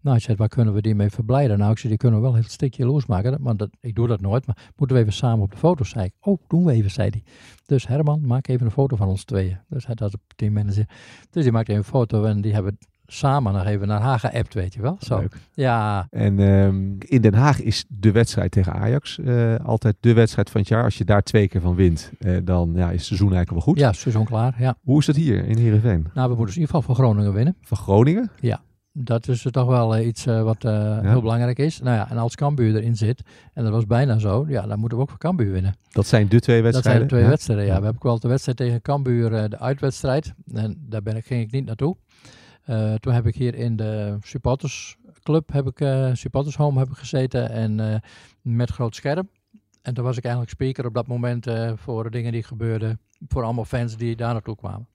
Nou, 0.00 0.16
ik 0.16 0.22
zei, 0.22 0.36
waar 0.36 0.48
kunnen 0.48 0.74
we 0.74 0.80
die 0.82 0.94
mee 0.94 1.10
verblijden? 1.10 1.58
Nou, 1.58 1.70
ik 1.70 1.76
zei, 1.78 1.88
die 1.88 1.98
kunnen 1.98 2.18
we 2.18 2.24
wel 2.24 2.34
een 2.34 2.40
heel 2.40 2.50
stukje 2.50 2.82
jaloers 2.82 3.06
maken. 3.06 3.36
Maar 3.42 3.56
dat, 3.56 3.70
ik 3.80 3.94
doe 3.94 4.06
dat 4.06 4.20
nooit, 4.20 4.46
maar 4.46 4.56
moeten 4.76 4.96
we 4.96 5.02
even 5.02 5.14
samen 5.14 5.44
op 5.44 5.50
de 5.50 5.56
foto? 5.56 5.84
Zei 5.84 6.04
ik, 6.04 6.12
oh, 6.20 6.38
doen 6.48 6.64
we 6.64 6.72
even, 6.72 6.90
zei 6.90 7.08
hij. 7.10 7.22
Dus 7.66 7.86
Herman, 7.86 8.26
maak 8.26 8.48
even 8.48 8.66
een 8.66 8.72
foto 8.72 8.96
van 8.96 9.08
ons 9.08 9.24
tweeën. 9.24 9.58
Dus 9.68 9.86
hij 9.86 9.94
had 9.98 10.12
een 10.12 10.20
teammanager. 10.36 10.88
Dus 11.30 11.42
die 11.42 11.52
maakte 11.52 11.72
even 11.72 11.84
een 11.84 11.90
foto 11.90 12.24
en 12.24 12.40
die 12.40 12.52
hebben 12.52 12.78
samen 13.12 13.52
nog 13.52 13.64
even 13.66 13.86
naar 13.88 14.00
Haag 14.00 14.20
geappt, 14.20 14.54
weet 14.54 14.74
je 14.74 14.80
wel. 14.82 14.96
Zo. 15.00 15.18
Leuk. 15.18 15.36
Ja, 15.54 16.06
En 16.10 16.38
ehm, 16.38 16.92
in 16.98 17.20
Den 17.20 17.34
Haag 17.34 17.60
is 17.62 17.84
de 17.88 18.12
wedstrijd 18.12 18.50
tegen 18.50 18.72
Ajax 18.72 19.18
eh, 19.18 19.54
altijd 19.64 19.96
de 20.00 20.12
wedstrijd 20.12 20.50
van 20.50 20.60
het 20.60 20.68
jaar. 20.68 20.84
Als 20.84 20.98
je 20.98 21.04
daar 21.04 21.22
twee 21.22 21.48
keer 21.48 21.60
van 21.60 21.74
wint, 21.74 22.10
eh, 22.18 22.36
dan 22.44 22.72
ja, 22.74 22.86
is 22.90 22.96
het 22.96 23.04
seizoen 23.06 23.32
eigenlijk 23.32 23.64
wel 23.64 23.74
goed. 23.74 23.82
ja, 23.82 23.92
seizoen 23.92 24.24
klaar, 24.24 24.54
ja. 24.58 24.74
Hoe 24.82 24.98
is 24.98 25.06
dat 25.06 25.16
hier 25.16 25.44
in 25.44 25.56
Heerenveen? 25.58 26.06
Nou, 26.14 26.28
we 26.30 26.34
moeten 26.36 26.44
dus 26.46 26.54
in 26.54 26.60
ieder 26.60 26.74
geval 26.76 26.82
voor 26.82 27.04
Groningen 27.04 27.32
winnen. 27.32 27.56
Van 27.60 27.76
Groningen? 27.76 28.30
Ja, 28.40 28.60
dat 28.92 29.28
is 29.28 29.46
toch 29.50 29.66
wel 29.66 29.96
eh, 29.96 30.06
iets 30.06 30.24
wat 30.24 30.62
heel 31.02 31.20
belangrijk 31.20 31.58
is. 31.58 31.80
Nou 31.80 31.96
ja, 31.96 32.10
en 32.10 32.16
als 32.18 32.34
Cambuur 32.34 32.74
erin 32.76 32.96
zit, 32.96 33.22
en 33.54 33.62
dat 33.64 33.72
was 33.72 33.86
bijna 33.86 34.18
zo, 34.18 34.44
ja, 34.48 34.66
dan 34.66 34.78
moeten 34.78 34.98
we 34.98 35.04
ook 35.04 35.10
voor 35.10 35.18
Cambuur 35.18 35.52
winnen. 35.52 35.74
Dat 35.92 36.06
zijn 36.06 36.28
de 36.28 36.40
twee 36.40 36.62
Dat 36.62 36.72
wedstrijden? 36.72 36.92
zijn 36.92 37.02
de 37.02 37.08
twee 37.08 37.22
Ja. 37.22 37.28
wedstrijden, 37.28 37.64
ja. 37.66 37.70
We 37.78 37.84
hebben 37.84 37.94
ook 38.02 38.02
wel 38.10 38.18
de 38.20 38.28
wedstrijd 38.28 38.56
tegen 38.58 38.82
Cambuur, 38.82 39.50
de 39.50 39.58
uitwedstrijd. 39.58 40.32
En 40.54 40.76
daar 40.88 41.02
ben 41.02 41.16
ik, 41.16 41.24
ging 41.26 41.42
ik 41.42 41.50
niet 41.50 41.64
naartoe. 41.66 41.96
Eh, 42.70 42.94
toen 42.94 43.12
heb 43.12 43.26
ik 43.26 43.34
hier 43.34 43.54
in 43.54 43.76
de 43.76 44.16
supportersclub, 44.22 45.52
heb 45.52 45.66
ik, 45.66 45.80
eh 45.80 46.10
supportershome 46.12 46.78
heb 46.78 46.88
ik 46.88 46.96
gezeten 46.96 47.50
en 47.50 47.80
eh, 47.80 48.00
met 48.42 48.70
groot 48.70 48.94
scherm. 48.94 49.28
En 49.82 49.94
toen 49.94 50.04
was 50.04 50.16
ik 50.16 50.24
eigenlijk 50.24 50.52
speaker 50.54 50.86
op 50.86 50.94
dat 50.94 51.06
moment 51.06 51.46
voor 51.74 52.02
de 52.02 52.10
dingen 52.10 52.32
die 52.32 52.42
gebeurden. 52.42 53.00
Voor 53.28 53.44
allemaal 53.44 53.64
fans 53.64 53.96
die 53.96 54.16
daar 54.16 54.32
naartoe 54.32 54.56
kwamen. 54.56 54.88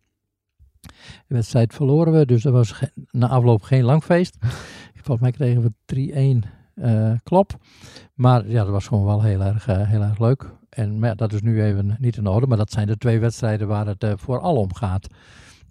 De 1.28 1.36
wedstrijd 1.36 1.74
verloren 1.74 2.14
we, 2.14 2.26
dus 2.26 2.46
er 2.46 2.52
was 2.52 2.82
na 3.12 3.28
afloop 3.28 3.62
geen 3.62 3.84
lang 3.84 4.04
feest. 4.04 4.38
Volgens 5.04 5.20
mij 5.20 5.32
kregen 5.32 5.62
we 5.62 6.44
3-1 6.46 6.50
eh, 6.76 7.12
klop. 7.24 7.52
Maar 8.14 8.48
ja, 8.48 8.64
dat 8.64 8.72
was 8.72 8.88
gewoon 8.88 9.06
wel 9.06 9.22
heel 9.22 9.42
erg, 9.42 9.66
heel 9.66 10.02
erg 10.02 10.20
leuk. 10.20 10.52
En 10.70 11.00
maar 11.00 11.10
ja, 11.10 11.16
dat 11.16 11.34
is 11.34 11.42
nu 11.42 11.64
even 11.64 11.96
niet 12.00 12.18
in 12.18 12.28
orde. 12.28 12.48
Maar 12.48 12.58
dat 12.58 12.72
zijn 12.72 12.88
de 12.88 12.98
twee 12.98 13.20
wedstrijden 13.20 13.68
waar 13.68 13.88
het 13.88 14.06
vooral 14.16 14.56
om 14.56 14.74
gaat. 14.74 15.08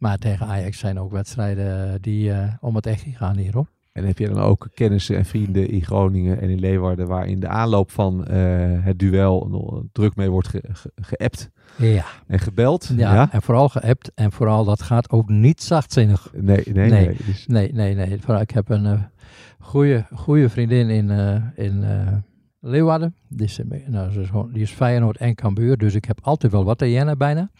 Maar 0.04 0.18
tegen 0.18 0.46
Ajax 0.46 0.78
zijn 0.78 0.98
ook 0.98 1.10
wedstrijden 1.12 1.88
eh, 1.88 1.94
die 2.00 2.32
eh, 2.32 2.52
om 2.60 2.74
het 2.74 2.86
echt 2.86 3.04
gaan 3.12 3.36
hier 3.36 3.52
hoor. 3.52 3.66
En 3.92 4.04
heb 4.06 4.18
je 4.18 4.28
dan 4.28 4.38
ook 4.42 4.68
kennissen 4.74 5.16
en 5.16 5.24
vrienden 5.24 5.68
in 5.70 5.82
Groningen 5.82 6.40
en 6.40 6.48
in 6.48 6.58
Leeuwarden 6.58 7.06
waar 7.06 7.26
in 7.26 7.40
de 7.40 7.48
aanloop 7.48 7.90
van 7.90 8.26
eh, 8.26 8.36
het 8.84 8.98
duel 8.98 9.88
druk 9.92 10.16
mee 10.16 10.30
wordt 10.30 10.48
ge- 10.48 10.64
ge- 10.72 10.92
geappt 10.94 11.50
Ja. 11.76 12.04
en 12.26 12.38
gebeld? 12.38 12.92
Ja, 12.96 13.32
en 13.32 13.42
vooral 13.42 13.68
geappt. 13.68 14.12
En 14.14 14.32
vooral 14.32 14.64
dat 14.64 14.82
gaat 14.82 15.10
ook 15.10 15.28
niet 15.28 15.62
zachtzinnig. 15.62 16.30
Nee, 16.32 16.62
nee, 16.64 16.90
nee. 16.90 17.06
nee, 17.06 17.16
dus- 17.26 17.46
nee, 17.46 17.72
nee, 17.72 18.18
Ik 18.40 18.50
heb 18.50 18.68
een 18.68 18.98
goede, 19.58 20.04
goede 20.14 20.48
vriendin 20.48 20.88
in, 20.90 21.10
in 21.54 21.84
Leeuwarden. 22.60 23.14
Die 23.28 23.46
is, 23.46 23.60
nou, 23.86 24.28
die 24.52 24.62
is 24.62 24.70
Feyenoord 24.70 25.16
en 25.16 25.34
Cambuur. 25.34 25.76
Dus 25.76 25.94
ik 25.94 26.04
heb 26.04 26.18
altijd 26.22 26.52
wel 26.52 26.64
wat 26.64 26.78
te 26.78 26.90
jennen 26.90 27.18
bijna. 27.18 27.50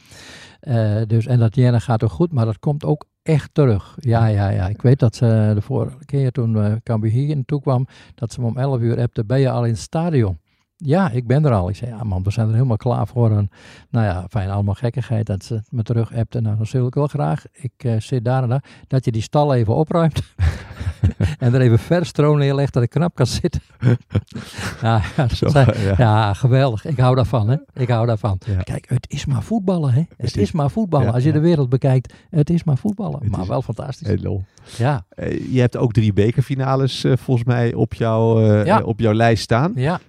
Eh, 0.65 1.03
dus, 1.07 1.27
en 1.27 1.39
dat 1.39 1.55
jennen 1.55 1.81
gaat 1.81 2.03
ook 2.03 2.11
goed, 2.11 2.33
maar 2.33 2.45
dat 2.45 2.59
komt 2.59 2.85
ook 2.85 3.05
echt 3.23 3.51
terug. 3.53 3.97
Ja, 4.01 4.27
ja, 4.27 4.49
ja. 4.49 4.69
Ik 4.69 4.83
weet 4.83 4.99
dat 4.99 5.17
ze 5.17 5.53
de 5.55 5.61
vorige 5.61 6.05
keer 6.05 6.33
toen 6.33 6.57
uh, 6.57 6.73
Cambuur 6.83 7.11
hier 7.11 7.35
naartoe 7.35 7.61
kwam, 7.61 7.87
dat 8.15 8.33
ze 8.33 8.41
me 8.41 8.47
om 8.47 8.57
11 8.57 8.81
uur 8.81 9.01
appte, 9.01 9.25
ben 9.25 9.41
je 9.41 9.51
al 9.51 9.65
in 9.65 9.71
het 9.71 9.81
stadion? 9.81 10.39
Ja, 10.77 11.11
ik 11.11 11.27
ben 11.27 11.45
er 11.45 11.53
al. 11.53 11.69
Ik 11.69 11.77
zei, 11.77 11.91
ja 11.91 12.05
man, 12.05 12.23
we 12.23 12.31
zijn 12.31 12.47
er 12.47 12.53
helemaal 12.53 12.77
klaar 12.77 13.07
voor. 13.07 13.31
En, 13.31 13.51
nou 13.91 14.07
ja, 14.07 14.27
fijn, 14.29 14.51
allemaal 14.51 14.75
gekkigheid 14.75 15.27
dat 15.27 15.45
ze 15.45 15.63
me 15.69 15.83
terug 15.83 16.15
appte. 16.15 16.41
Nou, 16.41 16.57
dan 16.57 16.67
zul 16.67 16.87
ik 16.87 16.95
wel 16.95 17.07
graag. 17.07 17.45
Ik 17.53 17.85
uh, 17.85 18.01
zit 18.01 18.25
daar 18.25 18.43
en 18.43 18.49
daar. 18.49 18.65
Dat 18.87 19.05
je 19.05 19.13
die 19.13 19.23
stal 19.23 19.55
even 19.55 19.75
opruimt. 19.75 20.23
en 21.39 21.55
er 21.55 21.61
even 21.61 21.79
vers 21.79 22.09
stroom 22.09 22.39
neerlegt 22.39 22.73
dat 22.73 22.83
ik 22.83 22.91
knap 22.91 23.15
kan 23.15 23.27
zitten. 23.27 23.61
ja, 24.83 25.01
ja, 25.17 25.29
Zo, 25.29 25.49
zijn, 25.49 25.69
ja. 25.81 25.95
ja. 25.97 26.33
geweldig. 26.35 26.85
Ik 26.85 26.99
hou 26.99 27.15
daarvan, 27.17 27.49
hè. 27.49 27.57
Ik 27.75 27.89
hou 27.89 28.07
daarvan. 28.07 28.39
Kijk, 28.63 28.89
het 28.89 29.07
is 29.11 29.27
maar 29.27 29.43
voetballen, 29.43 29.93
hè. 29.93 30.03
Het 30.17 30.37
is, 30.37 30.53
maar 30.53 30.71
voetballen. 30.71 31.07
ja, 31.07 31.13
Als 31.13 31.23
je 31.23 31.29
ja. 31.29 31.35
de 31.35 31.41
wereld 31.41 31.69
bekijkt, 31.69 32.13
het 32.31 32.51
is 32.51 32.65
maar 32.65 32.77
voetballen. 32.79 33.19
Het 33.21 33.31
maar 33.31 33.41
is- 33.41 33.49
wel 33.49 33.63
fantastisch. 33.63 34.07
Hey, 34.07 34.19
lol. 34.23 34.45
Ja. 34.79 35.05
Eh, 35.09 35.53
je 35.53 35.61
hebt 35.61 35.77
ook 35.77 35.93
drie 35.93 36.13
bekerfinales 36.13 37.05
eh, 37.05 37.13
volgens 37.17 37.47
mij 37.47 37.75
op, 37.75 37.95
jou, 37.95 38.45
eh, 38.49 38.65
Ja. 38.67 38.81
op 38.83 39.01
jouw 39.01 39.13
lijst 39.15 39.43
staan. 39.43 39.73
Ja. 39.75 40.01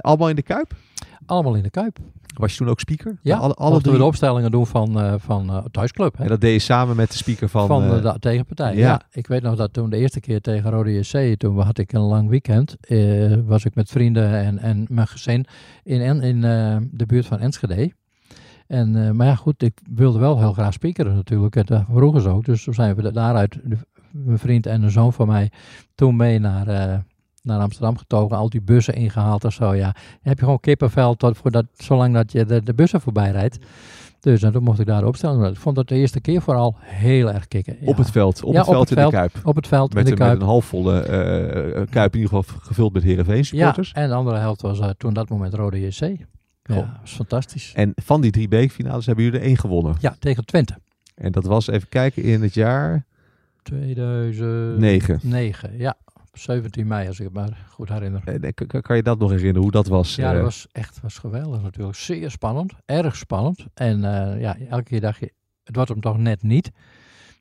Allemaal 0.00 0.28
in 0.28 0.36
de 0.36 0.42
Kuip? 0.42 0.74
Allemaal 1.26 1.54
in 1.54 1.62
de 1.62 1.70
Kuip. 1.70 1.98
Was 2.34 2.52
je 2.52 2.58
toen 2.58 2.68
ook 2.68 2.80
speaker? 2.80 3.18
Ja, 3.22 3.36
alle, 3.36 3.54
alle 3.54 3.70
mochten 3.70 3.92
we 3.92 3.98
de 3.98 4.04
opstellingen 4.04 4.50
doen 4.50 4.66
van, 4.66 5.00
eh 5.00 5.14
van 5.18 5.50
eh, 5.50 5.64
Thuisclub. 5.70 6.16
Hè? 6.16 6.22
En 6.22 6.28
dat 6.28 6.40
deed 6.40 6.52
je 6.52 6.58
samen 6.58 6.96
met 6.96 7.10
de 7.10 7.16
speaker 7.16 7.48
van... 7.48 7.66
van 7.66 7.88
de, 7.88 7.96
eh, 7.96 8.12
de 8.12 8.18
tegenpartij. 8.18 8.76
ja. 8.76 8.88
Ja. 8.88 9.02
ik 9.10 9.26
weet 9.26 9.42
nog 9.42 9.56
dat 9.56 9.72
toen 9.72 9.90
de 9.90 9.96
eerste 9.96 10.20
keer 10.20 10.40
tegen 10.40 10.70
Rode 10.70 10.92
JC, 10.92 11.38
toen 11.38 11.60
had 11.60 11.78
ik 11.78 11.92
een 11.92 12.00
lang 12.00 12.28
weekend, 12.28 12.76
was 13.46 13.64
ik 13.64 13.74
met 13.74 13.90
vrienden 13.90 14.32
en, 14.32 14.58
en 14.58 14.86
mijn 14.88 15.06
gezin 15.06 15.46
in, 15.82 16.00
in 16.22 16.44
eh, 16.44 16.76
de 16.90 17.06
buurt 17.06 17.26
van 17.26 17.38
Enschede. 17.38 17.92
En, 18.66 19.16
maar 19.16 19.26
ja, 19.26 19.34
goed, 19.34 19.62
ik 19.62 19.80
wilde 19.90 20.18
wel 20.18 20.38
heel 20.38 20.52
graag 20.52 20.72
speakeren 20.72 21.14
natuurlijk. 21.14 21.56
En 21.56 21.64
dat 21.66 21.84
vroegen 21.90 22.20
ze 22.20 22.28
ook. 22.28 22.44
Dus 22.44 22.64
toen 22.64 22.74
zijn 22.74 22.94
we 22.94 23.02
da- 23.02 23.10
daaruit, 23.10 23.58
mijn 24.10 24.38
vriend 24.38 24.66
en 24.66 24.82
een 24.82 24.90
zoon 24.90 25.12
van 25.12 25.26
mij, 25.26 25.50
toen 25.94 26.16
mee 26.16 26.38
naar, 26.38 27.04
naar 27.44 27.60
Amsterdam 27.60 27.96
getogen. 27.96 28.36
Al 28.36 28.48
die 28.48 28.62
bussen 28.62 28.94
ingehaald 28.94 29.44
en 29.44 29.52
zo. 29.52 29.74
Ja, 29.74 29.92
dan 29.92 30.20
heb 30.22 30.38
je 30.38 30.44
gewoon 30.44 30.60
kippenvel 30.60 31.14
tot 31.14 31.36
voor 31.36 31.50
dat, 31.50 31.64
zolang 31.76 32.14
dat 32.14 32.32
je 32.32 32.44
de, 32.44 32.62
de 32.62 32.74
bussen 32.74 33.00
voorbij 33.00 33.30
rijdt. 33.30 33.58
Dus 34.20 34.42
en 34.42 34.52
toen 34.52 34.62
mocht 34.62 34.80
ik 34.80 34.86
daar 34.86 35.04
opstellen. 35.04 35.50
Ik 35.50 35.56
vond 35.56 35.76
dat 35.76 35.88
de 35.88 35.94
eerste 35.94 36.20
keer 36.20 36.42
vooral 36.42 36.76
heel 36.80 37.32
erg 37.32 37.48
kicken. 37.48 37.76
Ja. 37.80 37.86
Op 37.86 37.96
het 37.96 38.10
veld, 38.10 38.42
op 38.42 38.52
Ja, 38.52 38.58
het 38.58 38.68
veld 38.68 38.90
in 38.90 39.04
de 39.04 39.10
Kuip. 39.10 39.32
Op 39.44 39.56
het 39.56 39.66
veld 39.66 39.94
met, 39.94 40.04
in 40.04 40.10
de 40.10 40.16
Kuip. 40.16 40.32
Met 40.32 40.40
een 40.40 40.46
halfvolle 40.46 41.00
eh, 41.00 41.82
Kuip 41.90 42.14
in 42.14 42.20
ieder 42.20 42.36
geval 42.36 42.58
gevuld 42.60 42.92
met 42.92 43.02
Heerenveen 43.02 43.44
supporters. 43.44 43.90
Ja, 43.90 43.94
en 43.94 44.08
de 44.08 44.14
andere 44.14 44.38
helft 44.38 44.62
was 44.62 44.80
eh, 44.80 44.88
toen 44.88 45.14
dat 45.14 45.28
moment 45.28 45.54
Rode 45.54 45.80
JC. 45.80 46.00
Ja, 46.62 46.74
dat 46.74 46.86
was 47.00 47.12
fantastisch. 47.12 47.72
En 47.74 47.92
van 47.94 48.20
die 48.20 48.30
drie 48.30 48.48
bekerfinales 48.48 49.06
hebben 49.06 49.24
jullie 49.24 49.40
er 49.40 49.46
één 49.46 49.58
gewonnen. 49.58 49.94
Ja, 50.00 50.16
tegen 50.18 50.44
Twente. 50.44 50.78
En 51.14 51.32
dat 51.32 51.44
was, 51.44 51.68
even 51.68 51.88
kijken, 51.88 52.22
in 52.22 52.42
het 52.42 52.54
jaar... 52.54 53.04
2009. 53.62 55.20
Negen. 55.22 55.78
ja. 55.78 55.96
17 56.38 56.86
mei, 56.86 57.08
als 57.08 57.18
ik 57.18 57.24
het 57.24 57.34
maar 57.34 57.66
goed 57.68 57.88
herinner. 57.88 58.22
Eh, 58.24 58.80
Kan 58.80 58.96
je 58.96 59.02
dat 59.02 59.18
nog 59.18 59.30
herinneren, 59.30 59.62
hoe 59.62 59.70
dat 59.70 59.86
was? 59.86 60.14
Ja, 60.14 60.28
dat 60.28 60.36
eh? 60.36 60.42
was 60.42 60.66
echt 60.72 61.00
was 61.00 61.18
geweldig 61.18 61.62
natuurlijk. 61.62 61.96
Zeer 61.96 62.30
spannend, 62.30 62.72
erg 62.84 63.16
spannend. 63.16 63.66
En 63.74 64.04
eh, 64.04 64.40
ja, 64.40 64.56
elke 64.58 64.82
keer 64.84 65.00
dacht 65.00 65.20
je, 65.20 65.32
het 65.64 65.74
wordt 65.74 65.90
hem 65.90 66.00
toch 66.00 66.18
net 66.18 66.42
niet. 66.42 66.70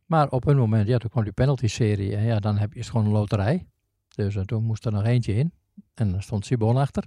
Maar 0.05 0.29
op 0.29 0.47
een 0.47 0.57
moment, 0.57 0.87
ja, 0.87 0.97
toen 0.97 1.09
kwam 1.09 1.23
die 1.23 1.33
penalty-serie. 1.33 2.15
En 2.15 2.23
ja, 2.23 2.39
dan 2.39 2.57
heb 2.57 2.73
je 2.73 2.79
is 2.79 2.85
het 2.85 2.95
gewoon 2.95 3.05
een 3.07 3.17
loterij. 3.17 3.65
Dus 4.15 4.37
toen 4.45 4.63
moest 4.63 4.85
er 4.85 4.91
nog 4.91 5.03
eentje 5.03 5.33
in. 5.33 5.53
En 5.93 6.11
dan 6.11 6.21
stond 6.21 6.45
Sibon 6.45 6.77
achter. 6.77 7.03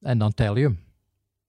En 0.00 0.18
dan 0.18 0.32
tel 0.34 0.56
je 0.56 0.64
hem. 0.64 0.78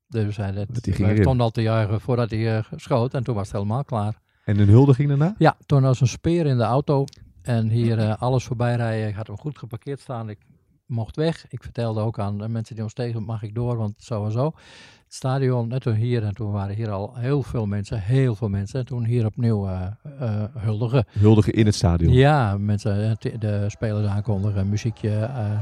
Dus 0.07 0.37
hij 0.37 0.51
dat, 0.51 0.67
hij 0.81 1.17
stond 1.17 1.41
al 1.41 1.49
te 1.49 1.61
juichen 1.61 2.01
voordat 2.01 2.29
hij 2.29 2.63
schoot. 2.75 3.13
En 3.13 3.23
toen 3.23 3.35
was 3.35 3.47
het 3.47 3.55
helemaal 3.55 3.83
klaar. 3.83 4.21
En 4.43 4.59
een 4.59 4.67
huldiging 4.67 5.09
daarna? 5.09 5.35
Ja, 5.37 5.57
toen 5.65 5.83
als 5.83 6.01
een 6.01 6.07
speer 6.07 6.45
in 6.45 6.57
de 6.57 6.63
auto. 6.63 7.05
En 7.43 7.69
hier 7.69 7.99
eh, 7.99 8.21
alles 8.21 8.43
voorbij 8.43 8.75
rijden. 8.75 9.07
Ik 9.07 9.15
had 9.15 9.27
hem 9.27 9.37
goed 9.37 9.57
geparkeerd 9.57 9.99
staan. 9.99 10.29
Ik 10.29 10.39
mocht 10.85 11.15
weg. 11.15 11.45
Ik 11.49 11.63
vertelde 11.63 12.01
ook 12.01 12.19
aan 12.19 12.37
de 12.37 12.47
mensen 12.47 12.75
die 12.75 12.83
ons 12.83 12.93
tegen, 12.93 13.23
mag 13.23 13.43
ik 13.43 13.55
door, 13.55 13.77
want 13.77 13.93
zo 13.97 14.25
en 14.25 14.31
zo. 14.31 14.45
Het 14.45 15.13
stadion, 15.21 15.67
net 15.67 15.81
toen 15.81 15.93
hier, 15.93 16.23
en 16.23 16.33
toen 16.33 16.51
waren 16.51 16.75
hier 16.75 16.91
al 16.91 17.15
heel 17.15 17.43
veel 17.43 17.65
mensen, 17.65 18.01
heel 18.01 18.35
veel 18.35 18.49
mensen. 18.49 18.79
En 18.79 18.85
toen 18.85 19.03
hier 19.03 19.25
opnieuw 19.25 19.67
eh 19.67 19.87
eh, 20.19 20.43
huldigen. 20.57 21.05
Huldigen 21.19 21.53
in 21.53 21.65
het 21.65 21.75
stadion. 21.75 22.13
Ja, 22.13 22.57
mensen, 22.57 23.17
de 23.39 23.65
spelers 23.67 24.07
aankondigen, 24.07 24.69
muziekje, 24.69 25.19
eh 25.19 25.59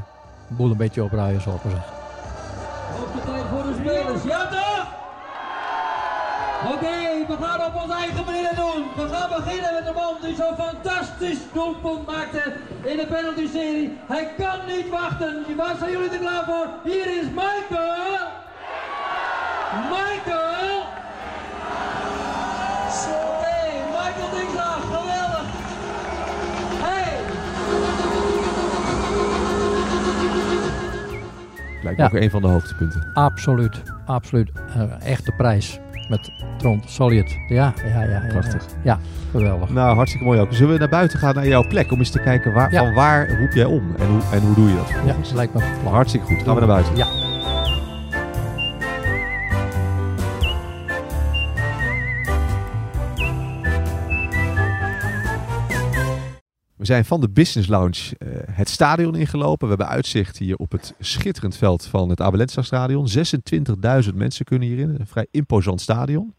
boel 0.58 0.72
een 0.72 0.78
beetje 0.78 1.04
opruien, 1.04 1.42
zal 1.42 1.56
ik 1.56 1.64
maar 1.64 1.74
zeggen. 1.74 1.94
Hoogste 2.96 3.20
tijd 3.26 3.44
voor 3.44 3.64
de 3.64 3.74
spelers. 3.80 4.24
Ja 4.24 4.48
toch? 4.50 4.88
Oké, 6.74 7.11
we 7.32 7.38
gaan 7.46 7.66
op 7.66 7.82
onze 7.82 7.94
eigen 7.94 8.26
manier 8.26 8.56
doen. 8.56 8.82
We 8.96 9.14
gaan 9.14 9.30
beginnen 9.38 9.74
met 9.74 9.86
de 9.86 9.92
man 9.94 10.14
die 10.22 10.36
zo'n 10.36 10.56
fantastisch 10.56 11.40
doelpunt 11.54 12.06
maakte 12.08 12.44
in 12.84 12.98
de 12.98 13.06
penalty-serie. 13.06 13.98
Hij 14.08 14.28
kan 14.38 14.60
niet 14.68 14.90
wachten. 14.90 15.46
Waar 15.58 15.76
zijn 15.80 15.92
jullie 15.92 16.10
er 16.10 16.18
klaar 16.20 16.46
voor? 16.46 16.68
Hier 16.84 17.08
is 17.20 17.28
Michael. 17.30 18.28
Michael. 19.90 20.80
Oké, 23.12 23.60
Michael 23.96 24.30
Dingsdag, 24.36 24.82
geweldig. 24.82 25.46
Hey. 26.84 27.18
Lijkt 31.84 32.00
Ja. 32.00 32.06
ook 32.06 32.14
een 32.14 32.30
van 32.30 32.42
de 32.42 32.48
hoogtepunten. 32.48 33.10
Absoluut, 33.14 33.82
absoluut. 34.06 34.52
Eh, 34.76 35.06
echte 35.12 35.32
prijs 35.32 35.80
met 36.12 36.32
Trond 36.58 36.84
Solid. 36.90 37.38
Ja, 37.48 37.74
ja, 37.94 38.02
ja. 38.04 38.10
ja 38.10 38.22
Prachtig. 38.28 38.66
Ja, 38.66 38.78
ja, 38.84 39.00
geweldig. 39.32 39.70
Nou, 39.70 39.96
hartstikke 39.96 40.26
mooi 40.26 40.40
ook. 40.40 40.54
Zullen 40.54 40.74
we 40.74 40.80
naar 40.80 40.90
buiten 40.90 41.20
gaan 41.20 41.36
naar 41.36 41.48
jouw 41.48 41.68
plek 41.68 41.92
om 41.92 42.00
eens 42.00 42.10
te 42.10 42.20
kijken 42.20 42.54
waar, 42.54 42.72
Ja. 42.72 42.80
van 42.84 42.94
waar 42.94 43.40
roep 43.40 43.52
jij 43.52 43.66
om 43.66 43.94
en 44.00 44.08
hoe, 44.08 44.22
en 44.32 44.42
hoe 44.42 44.56
doe 44.56 44.70
je 44.70 44.76
dat 44.76 44.88
Ja, 44.88 44.94
vervolgens? 44.96 45.32
lijkt 45.32 45.54
me. 45.54 45.62
Hartstikke 45.90 46.26
goed. 46.26 46.44
Gaan 46.44 46.54
we 46.54 46.60
naar 46.60 46.70
buiten. 46.70 46.96
Ja. 46.96 47.06
Zijn 56.92 57.06
van 57.06 57.22
de 57.22 57.30
Business 57.30 57.70
Lounge 57.70 58.16
eh, 58.18 58.28
het 58.52 58.70
stadion 58.70 59.16
ingelopen. 59.16 59.68
We 59.68 59.76
hebben 59.76 59.96
uitzicht 59.96 60.38
hier 60.38 60.56
op 60.56 60.72
het 60.72 60.94
schitterend 61.00 61.58
veld 61.58 61.86
van 61.86 62.10
het 62.10 62.22
Abelensta 62.22 62.62
Stadion. 62.62 63.08
26.000 64.10 64.14
mensen 64.14 64.46
kunnen 64.46 64.68
hierin. 64.68 64.90
Een 65.00 65.08
vrij 65.08 65.28
imposant 65.32 65.82
stadion. 65.82 66.34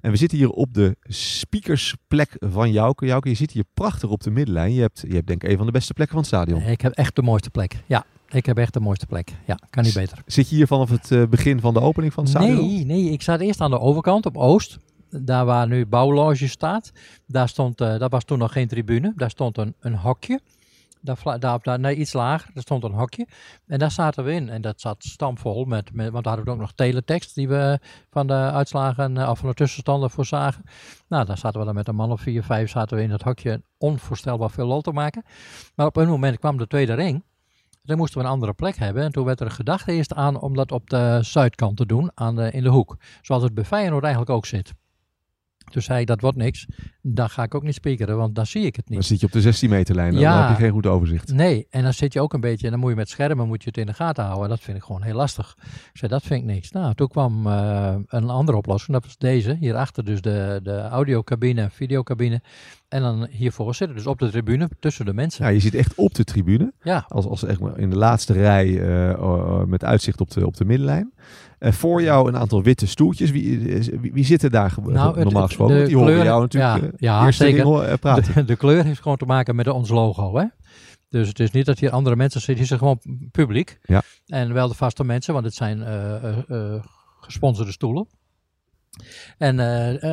En 0.00 0.10
we 0.10 0.16
zitten 0.16 0.38
hier 0.38 0.50
op 0.50 0.74
de 0.74 0.96
speakersplek 1.02 2.36
van 2.38 2.72
Jouke. 2.72 3.06
Jouke, 3.06 3.28
je 3.28 3.34
zit 3.34 3.50
hier 3.50 3.64
prachtig 3.74 4.10
op 4.10 4.22
de 4.22 4.30
middenlijn. 4.30 4.74
Je 4.74 4.80
hebt, 4.80 5.04
je 5.08 5.14
hebt 5.14 5.26
denk 5.26 5.42
ik 5.42 5.50
een 5.50 5.56
van 5.56 5.66
de 5.66 5.72
beste 5.72 5.92
plekken 5.92 6.16
van 6.16 6.24
het 6.24 6.34
stadion. 6.34 6.70
Ik 6.70 6.80
heb 6.80 6.92
echt 6.92 7.16
de 7.16 7.22
mooiste 7.22 7.50
plek. 7.50 7.82
Ja, 7.86 8.04
ik 8.28 8.46
heb 8.46 8.58
echt 8.58 8.72
de 8.72 8.80
mooiste 8.80 9.06
plek. 9.06 9.32
Ja, 9.46 9.58
kan 9.70 9.84
niet 9.84 9.94
beter. 9.94 10.18
Zit 10.26 10.48
je 10.48 10.56
hier 10.56 10.66
vanaf 10.66 10.90
het 10.90 11.10
eh, 11.10 11.22
begin 11.26 11.60
van 11.60 11.74
de 11.74 11.80
opening 11.80 12.12
van 12.12 12.24
het 12.24 12.32
stadion? 12.32 12.66
Nee, 12.66 12.84
nee, 12.84 13.10
ik 13.10 13.22
zat 13.22 13.40
eerst 13.40 13.60
aan 13.60 13.70
de 13.70 13.80
overkant 13.80 14.26
op 14.26 14.36
Oost. 14.36 14.78
Daar 15.10 15.44
waar 15.44 15.68
nu 15.68 15.86
Bouwloge 15.86 16.48
staat. 16.48 16.92
Daar 17.26 17.48
stond, 17.48 17.80
eh, 17.80 17.98
dat 17.98 18.10
was 18.10 18.24
toen 18.24 18.38
nog 18.38 18.52
geen 18.52 18.68
tribune. 18.68 19.12
Daar 19.16 19.30
stond 19.30 19.58
een, 19.58 19.74
een 19.80 19.96
hokje. 19.96 20.40
Daar, 21.02 21.38
daar, 21.38 21.58
daar, 21.62 21.80
nee, 21.80 21.96
iets 21.96 22.12
lager, 22.12 22.50
er 22.54 22.62
stond 22.62 22.84
een 22.84 22.92
hokje. 22.92 23.26
En 23.66 23.78
daar 23.78 23.90
zaten 23.90 24.24
we 24.24 24.32
in. 24.32 24.48
En 24.48 24.60
dat 24.60 24.80
zat 24.80 25.04
stampvol 25.04 25.64
met, 25.64 25.92
met 25.92 26.10
want 26.10 26.24
daar 26.24 26.34
hadden 26.34 26.44
we 26.44 26.60
ook 26.60 26.66
nog 26.66 26.72
teletext 26.74 27.34
die 27.34 27.48
we 27.48 27.78
van 28.10 28.26
de 28.26 28.32
uitslagen 28.32 29.16
eh, 29.16 29.28
of 29.28 29.38
van 29.38 29.48
de 29.48 29.54
tussenstanden 29.54 30.10
voor 30.10 30.26
zagen. 30.26 30.62
Nou, 31.08 31.24
daar 31.24 31.38
zaten 31.38 31.60
we 31.60 31.66
dan 31.66 31.74
met 31.74 31.88
een 31.88 31.94
man 31.94 32.12
of 32.12 32.20
vier, 32.20 32.42
vijf 32.42 32.70
zaten 32.70 32.96
we 32.96 33.02
in 33.02 33.10
dat 33.10 33.22
hokje 33.22 33.62
onvoorstelbaar 33.78 34.50
veel 34.50 34.66
lol 34.66 34.80
te 34.80 34.92
maken. 34.92 35.24
Maar 35.74 35.86
op 35.86 35.96
een 35.96 36.08
moment 36.08 36.38
kwam 36.38 36.58
de 36.58 36.66
tweede 36.66 36.94
ring. 36.94 37.22
Dan 37.82 37.96
moesten 37.96 38.20
we 38.20 38.24
een 38.24 38.32
andere 38.32 38.52
plek 38.52 38.76
hebben. 38.76 39.02
En 39.02 39.12
toen 39.12 39.24
werd 39.24 39.40
er 39.40 39.50
gedacht 39.50 39.88
eerst 39.88 40.14
aan 40.14 40.40
om 40.40 40.54
dat 40.54 40.72
op 40.72 40.90
de 40.90 41.18
zuidkant 41.22 41.76
te 41.76 41.86
doen, 41.86 42.10
aan 42.14 42.40
in 42.40 42.62
de 42.62 42.68
hoek. 42.68 42.96
Zoals 43.22 43.42
het 43.42 43.54
bij 43.54 43.64
Feyenoord 43.64 44.02
eigenlijk 44.02 44.32
ook 44.32 44.46
zit. 44.46 44.72
Toen 45.70 45.82
zei 45.82 46.00
ik, 46.00 46.06
dat 46.06 46.20
wordt 46.20 46.36
niks. 46.36 46.66
Dan 47.02 47.30
ga 47.30 47.42
ik 47.42 47.54
ook 47.54 47.62
niet 47.62 47.74
speakeren, 47.74 48.16
want 48.16 48.34
dan 48.34 48.46
zie 48.46 48.64
ik 48.64 48.76
het 48.76 48.88
niet. 48.88 48.98
Dan 48.98 49.06
zit 49.08 49.20
je 49.20 49.26
op 49.26 49.32
de 49.32 49.40
16 49.40 49.70
meter 49.70 49.94
lijn. 49.94 50.12
Dan 50.12 50.20
Ja. 50.20 50.46
heb 50.48 50.56
je 50.56 50.62
geen 50.62 50.72
goed 50.72 50.86
overzicht. 50.86 51.32
Nee, 51.32 51.66
en 51.70 51.82
dan 51.82 51.92
zit 51.92 52.12
je 52.12 52.20
ook 52.20 52.32
een 52.32 52.40
beetje, 52.40 52.64
en 52.66 52.70
dan 52.72 52.80
moet 52.80 52.90
je 52.90 52.96
met 52.96 53.08
schermen 53.08 53.46
moet 53.46 53.62
je 53.62 53.68
het 53.68 53.78
in 53.78 53.86
de 53.86 53.94
gaten 53.94 54.24
houden. 54.24 54.48
Dat 54.48 54.60
vind 54.60 54.76
ik 54.76 54.82
gewoon 54.82 55.02
heel 55.02 55.14
lastig. 55.14 55.56
Ik 55.62 55.90
zei, 55.98 56.10
dat 56.10 56.22
vind 56.22 56.40
ik 56.40 56.46
niks. 56.46 56.70
Nou, 56.70 56.94
toen 56.94 57.08
kwam 57.08 57.46
eh, 57.46 57.94
een 58.06 58.28
andere 58.30 58.58
oplossing, 58.58 58.92
dat 58.92 59.04
was 59.04 59.18
deze. 59.18 59.56
Hierachter 59.60 60.04
dus 60.04 60.20
de, 60.20 60.60
de 60.62 60.80
audiocabine 60.80 61.68
videocabine. 61.70 62.40
En 62.88 63.02
dan 63.02 63.26
hiervoor 63.30 63.74
zitten, 63.74 63.96
dus 63.96 64.06
op 64.06 64.18
de 64.18 64.30
tribune, 64.30 64.68
tussen 64.80 65.04
de 65.04 65.12
mensen. 65.14 65.44
Ja, 65.44 65.50
je 65.50 65.60
zit 65.60 65.74
echt 65.74 65.94
op 65.94 66.14
de 66.14 66.24
tribune. 66.24 66.72
Ja. 66.82 67.04
Als, 67.08 67.26
als 67.26 67.44
echt 67.44 67.60
in 67.76 67.90
de 67.90 67.96
laatste 67.96 68.32
rij 68.32 68.80
eh, 69.08 69.62
met 69.64 69.84
uitzicht 69.84 70.20
op 70.20 70.30
de, 70.30 70.46
op 70.46 70.56
de 70.56 70.64
middenlijn. 70.64 71.12
Eh, 71.60 71.72
voor 71.72 72.02
jou 72.02 72.28
een 72.28 72.36
aantal 72.36 72.62
witte 72.62 72.86
stoeltjes. 72.86 73.30
Wie, 73.30 73.58
wie, 74.00 74.12
wie 74.12 74.24
zit 74.24 74.42
er 74.42 74.50
daar 74.50 74.74
Nou, 74.82 75.22
normaal 75.24 75.46
gesproken? 75.46 75.78
de 75.78 75.84
Die 75.86 75.96
horen 75.96 76.12
kleur- 76.12 76.24
jou 76.24 76.40
natuurlijk 76.40 76.82
ja, 76.82 76.86
eh, 76.86 76.92
ja, 76.96 77.30
zeker. 77.30 77.82
eh, 77.82 77.94
praten. 77.98 78.34
De, 78.34 78.44
de 78.44 78.56
kleur 78.56 78.84
heeft 78.84 79.02
gewoon 79.02 79.16
te 79.16 79.24
maken 79.24 79.56
met 79.56 79.68
ons 79.68 79.88
logo, 79.88 80.36
hè. 80.38 80.44
Dus 81.08 81.28
het 81.28 81.40
is 81.40 81.50
niet 81.50 81.66
dat 81.66 81.78
hier 81.78 81.90
andere 81.90 82.16
mensen 82.16 82.40
zitten, 82.40 82.56
hier 82.58 82.66
zijn 82.66 82.78
gewoon 82.78 83.00
publiek. 83.30 83.78
Ja. 83.82 84.02
En 84.26 84.52
wel 84.52 84.68
de 84.68 84.74
vaste 84.74 85.04
mensen, 85.04 85.32
want 85.32 85.44
het 85.44 85.54
zijn 85.54 85.82
eh, 85.82 86.74
gesponsorde 87.20 87.72
stoelen. 87.72 88.06
En 89.38 89.58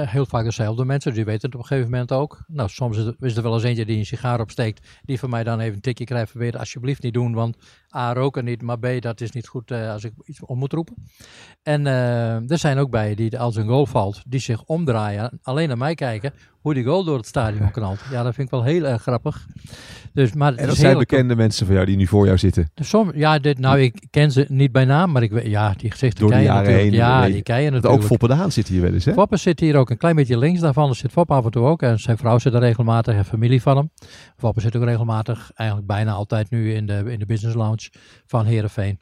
heel 0.07 0.25
vaak 0.25 0.43
dezelfde 0.43 0.85
mensen, 0.85 1.13
die 1.13 1.25
weten 1.25 1.45
het 1.49 1.55
op 1.55 1.61
een 1.61 1.67
gegeven 1.67 1.91
moment 1.91 2.11
ook. 2.11 2.43
Nou, 2.47 2.69
soms 2.69 2.97
is 3.19 3.35
er, 3.35 3.43
wel 3.43 3.53
eens 3.53 3.63
eentje 3.63 3.85
die 3.85 3.97
een 3.97 4.05
sigaar 4.05 4.39
opsteekt, 4.39 4.87
die 5.03 5.19
van 5.19 5.29
mij 5.29 5.43
dan 5.43 5.59
even 5.59 5.75
een 5.75 5.81
tikje 5.81 6.05
krijgt. 6.05 6.39
Dat 6.39 6.55
alsjeblieft 6.57 7.03
niet 7.03 7.13
doen, 7.13 7.33
want 7.33 7.57
A, 7.95 8.13
roken 8.13 8.45
niet, 8.45 8.61
maar 8.61 8.79
B, 8.79 8.87
dat 8.99 9.21
is 9.21 9.31
niet 9.31 9.47
goed 9.47 9.71
eh, 9.71 9.91
als 9.91 10.03
ik 10.03 10.11
iets 10.23 10.45
om 10.45 10.57
moet 10.57 10.73
roepen. 10.73 10.95
En 11.63 11.87
eh, 11.87 12.51
er 12.51 12.57
zijn 12.57 12.77
ook 12.77 12.89
bij 12.89 13.15
die 13.15 13.39
als 13.39 13.55
een 13.55 13.67
goal 13.67 13.85
valt, 13.85 14.21
die 14.27 14.39
zich 14.39 14.63
omdraaien, 14.63 15.39
alleen 15.41 15.67
naar 15.67 15.77
mij 15.77 15.95
kijken, 15.95 16.33
hoe 16.61 16.73
die 16.73 16.83
goal 16.83 17.03
door 17.03 17.17
het 17.17 17.25
stadion 17.25 17.71
knalt. 17.77 17.99
Ja, 18.11 18.23
dat 18.23 18.33
vind 18.33 18.47
ik 18.47 18.53
wel 18.53 18.63
heel 18.63 18.83
erg 18.83 19.01
grappig. 19.01 19.47
Dus, 20.13 20.33
maar 20.33 20.55
En 20.55 20.65
dat 20.65 20.73
is 20.75 20.79
zijn 20.79 20.97
bekende 20.97 21.35
mensen 21.35 21.65
van 21.65 21.75
jou 21.75 21.87
die 21.87 21.97
nu 21.97 22.07
voor 22.07 22.25
jou 22.25 22.37
zitten. 22.37 22.71
dus 22.73 22.89
Som, 22.89 23.11
ja, 23.15 23.39
dit, 23.39 23.59
nou, 23.59 23.79
ik 23.79 24.07
ken 24.09 24.31
ze 24.31 24.45
niet 24.47 24.71
bij 24.71 24.85
naam, 24.85 25.11
maar 25.11 25.23
ik 25.23 25.31
weet, 25.31 25.45
ja, 25.45 25.73
die 25.77 25.91
gezichten 25.91 26.19
Door 26.19 26.37
de 26.37 26.43
jaren 26.43 26.55
natuurlijk. 26.55 26.83
heen. 26.83 26.93
Ja, 26.93 27.25
die 27.25 27.43
natuurlijk. 27.45 27.85
Ook 27.85 28.03
Foppe 28.03 28.27
de 28.27 28.33
Haan 28.33 28.51
zit 28.51 28.67
hier 28.67 28.81
wel 28.81 28.93
eens, 28.93 29.05
hè? 29.05 29.13
Foppe 29.13 29.37
zit 29.37 29.59
hier 29.59 29.75
ook 29.75 29.89
een 29.89 29.97
klein 29.97 30.15
beetje 30.15 30.37
links 30.37 30.59
daarvan. 30.59 30.89
Er 30.89 30.95
zit 30.95 31.11
Foppe 31.11 31.33
af 31.33 31.45
en 31.45 31.51
toe 31.51 31.65
ook. 31.65 31.81
En 31.81 31.99
zijn 31.99 32.17
vrouw 32.17 32.39
zit 32.39 32.53
er 32.53 32.59
regelmatig 32.59 33.15
en 33.15 33.25
familie 33.25 33.61
van 33.61 33.77
hem. 33.77 33.91
Foppe 34.37 34.61
zit 34.61 34.75
ook 34.75 34.83
regelmatig, 34.83 35.51
eigenlijk 35.55 35.87
bijna 35.87 36.11
altijd 36.11 36.49
nu 36.49 36.73
in 36.73 36.85
de, 36.85 37.03
in 37.07 37.19
de 37.19 37.25
business 37.25 37.55
lounge 37.55 37.76
van 38.25 38.45
Heerenveen. 38.45 38.99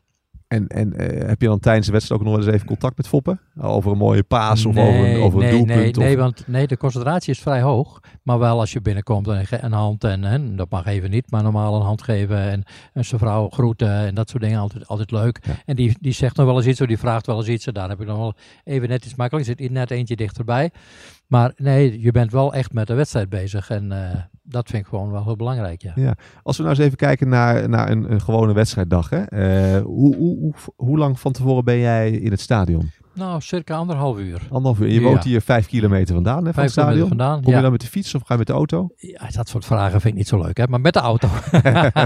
En, 0.48 0.68
en 0.68 0.94
eh, 0.94 1.28
heb 1.28 1.42
je 1.42 1.48
dan 1.48 1.60
tijdens 1.60 1.86
de 1.86 1.92
wedstrijd 1.92 2.22
ook 2.22 2.28
nog 2.28 2.36
wel 2.36 2.46
eens 2.46 2.56
even 2.56 2.68
contact 2.68 2.98
met 2.98 3.08
Foppe? 3.08 3.38
Over 3.58 3.92
een 3.92 3.98
mooie 3.98 4.24
paas 4.24 4.66
of 4.66 4.78
over 4.78 5.06
een, 5.06 5.22
over 5.22 5.40
een 5.40 5.46
nee, 5.46 5.52
doelpunt? 5.52 5.78
Nee, 5.78 5.90
of... 5.90 5.98
nee, 5.98 6.18
want 6.18 6.48
nee, 6.48 6.68
de 6.68 6.78
concentratie 6.78 7.34
is 7.34 7.40
vrij 7.40 7.62
hoog. 7.62 8.00
Maar 8.24 8.40
wel 8.40 8.60
als 8.60 8.74
je 8.74 8.82
binnenkomt 8.82 9.28
en 9.28 9.46
een 9.50 9.72
hand 9.72 10.04
en, 10.04 10.24
en 10.24 10.56
dat 10.56 10.70
mag 10.70 10.86
even 10.86 11.10
niet, 11.10 11.32
maar 11.32 11.44
normaal 11.44 11.76
een 11.76 11.82
hand 11.82 12.02
geven 12.02 12.38
en, 12.38 12.64
en 12.94 13.06
zijn 13.06 13.20
vrouw 13.20 13.50
groeten 13.50 13.90
en 13.90 14.16
dat 14.16 14.30
soort 14.30 14.44
dingen 14.44 14.60
altijd, 14.60 14.88
altijd 14.88 15.12
leuk. 15.12 15.42
En 15.66 15.76
die, 15.76 15.98
die 16.00 16.14
zegt 16.14 16.36
nog 16.36 16.46
wel 16.46 16.58
eens 16.58 16.66
iets, 16.66 16.82
of 16.82 16.88
die 16.88 16.98
vraagt 16.98 17.26
wel 17.26 17.38
eens 17.38 17.48
iets. 17.48 17.68
En 17.68 17.74
daar 17.74 17.90
heb 17.90 18.02
ik 18.02 18.08
dan 18.08 18.18
wel 18.18 18.34
even 18.64 18.90
net 18.90 19.06
iets 19.06 19.16
makkelijk. 19.16 19.48
Er 19.48 19.56
zit 19.58 19.72
net 19.72 19.92
eentje 19.92 20.16
dichterbij. 20.16 20.72
Maar 21.28 21.54
nee, 21.56 22.02
je 22.02 22.12
bent 22.12 22.32
wel 22.32 22.54
echt 22.54 22.74
met 22.74 22.88
de 22.88 22.94
wedstrijd 22.94 23.30
bezig. 23.30 23.70
En 23.70 23.92
eh, 23.92 24.22
dat 24.48 24.70
vind 24.70 24.84
ik 24.84 24.90
gewoon 24.90 25.12
wel 25.12 25.24
heel 25.24 25.36
belangrijk, 25.36 25.82
ja. 25.82 25.92
Ja. 25.96 26.16
Als 26.44 26.58
we 26.58 26.64
nou 26.64 26.76
eens 26.76 26.86
even 26.86 26.98
kijken 26.98 27.30
naar, 27.30 27.70
naar 27.70 27.90
een, 27.90 28.12
een 28.12 28.22
gewone 28.22 28.54
wedstrijddag. 28.54 29.10
Hè? 29.10 29.22
Eh, 29.24 29.82
hoe, 29.84 30.16
hoe, 30.16 30.38
hoe, 30.40 30.54
hoe 30.76 30.98
lang 30.98 31.20
van 31.20 31.32
tevoren 31.32 31.64
ben 31.66 31.78
jij 31.80 32.12
in 32.12 32.32
het 32.32 32.40
stadion? 32.42 32.92
Nou, 33.14 33.42
circa 33.42 33.76
anderhalf 33.76 34.18
uur. 34.20 34.42
Anderhalf 34.50 34.80
uur. 34.80 34.88
Je 34.88 34.94
Ja. 35.00 35.08
woont 35.08 35.24
hier 35.24 35.42
vijf 35.42 35.68
kilometer 35.68 36.14
vandaan 36.14 36.38
hè, 36.38 36.44
van 36.44 36.54
Vijf 36.54 36.64
het 36.66 36.72
stadion. 36.74 36.94
kilometer 36.94 37.18
vandaan, 37.18 37.42
Kom 37.42 37.50
je 37.52 37.56
ja. 37.56 37.62
dan 37.62 37.72
met 37.72 37.82
de 37.82 37.88
fiets 37.88 38.16
of 38.16 38.22
ga 38.22 38.28
je 38.34 38.38
met 38.38 38.48
de 38.48 38.54
auto? 38.54 38.88
Ja, 38.96 39.28
dat 39.32 39.50
soort 39.50 39.66
vragen 39.66 40.02
vind 40.02 40.14
ik 40.14 40.20
niet 40.20 40.28
zo 40.28 40.42
leuk, 40.42 40.58
hè? 40.58 40.68
maar 40.68 40.82
met 40.82 40.94
de 40.94 41.00
auto. 41.00 41.28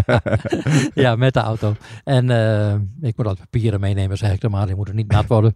ja, 1.03 1.15
met 1.15 1.33
de 1.33 1.39
auto. 1.39 1.73
En 2.03 2.29
eh, 2.29 2.73
ik 3.01 3.17
moet 3.17 3.27
altijd 3.27 3.49
papieren 3.49 3.79
meenemen, 3.79 4.17
zeg 4.17 4.33
ik 4.33 4.41
dan 4.41 4.51
maar. 4.51 4.65
Die 4.65 4.75
moeten 4.75 4.95
niet 4.95 5.11
nat 5.11 5.27
worden. 5.27 5.53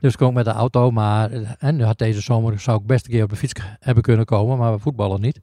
dus 0.00 0.16
kom 0.16 0.28
ik 0.28 0.34
met 0.34 0.44
de 0.44 0.50
auto. 0.50 0.90
Maar 0.90 1.30
eh, 1.30 1.48
en 1.58 1.76
nu 1.76 1.84
had 1.84 1.98
deze 1.98 2.20
zomer 2.20 2.60
zou 2.60 2.80
ik 2.80 2.86
best 2.86 3.04
een 3.06 3.10
keer 3.12 3.22
op 3.22 3.30
de 3.30 3.36
fiets 3.36 3.60
hebben 3.80 4.02
kunnen 4.02 4.26
komen, 4.26 4.58
maar 4.58 4.72
we 4.72 4.78
voetballen 4.78 5.20
niet. 5.20 5.40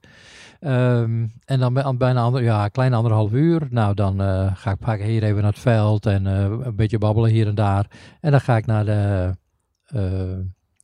Ehm, 0.64 1.26
en 1.44 1.58
dan 1.60 1.74
bij- 1.74 1.96
bijna 1.96 2.20
ander, 2.20 2.42
ja, 2.42 2.64
een 2.64 2.70
kleine 2.70 2.96
anderhalf 2.96 3.32
uur. 3.32 3.66
Nou, 3.70 3.94
dan 3.94 4.20
eh, 4.20 4.56
ga 4.56 4.70
ik 4.70 4.78
pakken 4.78 5.06
hier 5.06 5.22
even 5.22 5.42
naar 5.42 5.50
het 5.50 5.60
veld 5.60 6.06
en 6.06 6.26
eh, 6.26 6.42
een 6.42 6.76
beetje 6.76 6.98
babbelen 6.98 7.30
hier 7.30 7.46
en 7.46 7.54
daar. 7.54 7.86
En 8.20 8.30
dan 8.30 8.40
ga 8.40 8.56
ik 8.56 8.66
naar 8.66 8.84
de 8.84 9.30
eh, 9.84 10.38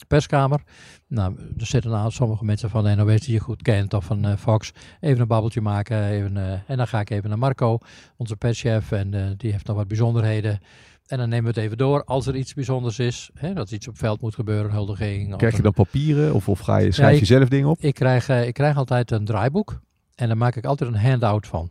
perskamer. 0.08 0.62
Nou, 1.06 1.36
er 1.58 1.66
zitten 1.66 1.90
nou 1.90 2.10
sommige 2.10 2.44
mensen 2.44 2.70
van 2.70 2.84
de 2.84 2.94
NOS 2.94 3.20
die 3.20 3.34
je 3.34 3.40
goed 3.40 3.62
kent 3.62 3.94
of 3.94 4.04
van 4.04 4.38
Fox. 4.38 4.72
Even 5.00 5.20
een 5.20 5.26
babbeltje 5.26 5.60
maken. 5.60 6.04
Even, 6.04 6.36
en 6.66 6.76
dan 6.76 6.88
ga 6.88 7.00
ik 7.00 7.10
even 7.10 7.28
naar 7.28 7.38
Marco, 7.38 7.78
onze 8.16 8.36
perschef. 8.36 8.92
En 8.92 9.34
die 9.36 9.52
heeft 9.52 9.66
nog 9.66 9.76
wat 9.76 9.88
bijzonderheden. 9.88 10.60
En 11.10 11.18
dan 11.18 11.28
nemen 11.28 11.44
we 11.44 11.60
het 11.60 11.66
even 11.66 11.78
door 11.78 12.04
als 12.04 12.26
er 12.26 12.36
iets 12.36 12.54
bijzonders 12.54 12.98
is. 12.98 13.30
Hè, 13.34 13.52
dat 13.52 13.70
iets 13.70 13.88
op 13.88 13.98
veld 13.98 14.20
moet 14.20 14.34
gebeuren, 14.34 14.64
een 14.64 14.76
huldiging. 14.76 15.36
Krijg 15.36 15.56
je 15.56 15.62
dan 15.62 15.72
papieren 15.72 16.34
of, 16.34 16.48
of 16.48 16.58
ga 16.58 16.76
je, 16.76 16.92
schrijf 16.92 17.12
ja, 17.12 17.18
je 17.18 17.24
zelf 17.24 17.48
dingen 17.48 17.68
op? 17.68 17.78
Ik 17.80 17.94
krijg, 17.94 18.28
eh, 18.28 18.46
ik 18.46 18.54
krijg 18.54 18.76
altijd 18.76 19.10
een 19.10 19.24
draaiboek. 19.24 19.80
En 20.14 20.28
daar 20.28 20.36
maak 20.36 20.56
ik 20.56 20.64
altijd 20.64 20.90
een 20.90 21.00
handout 21.00 21.46
van. 21.46 21.70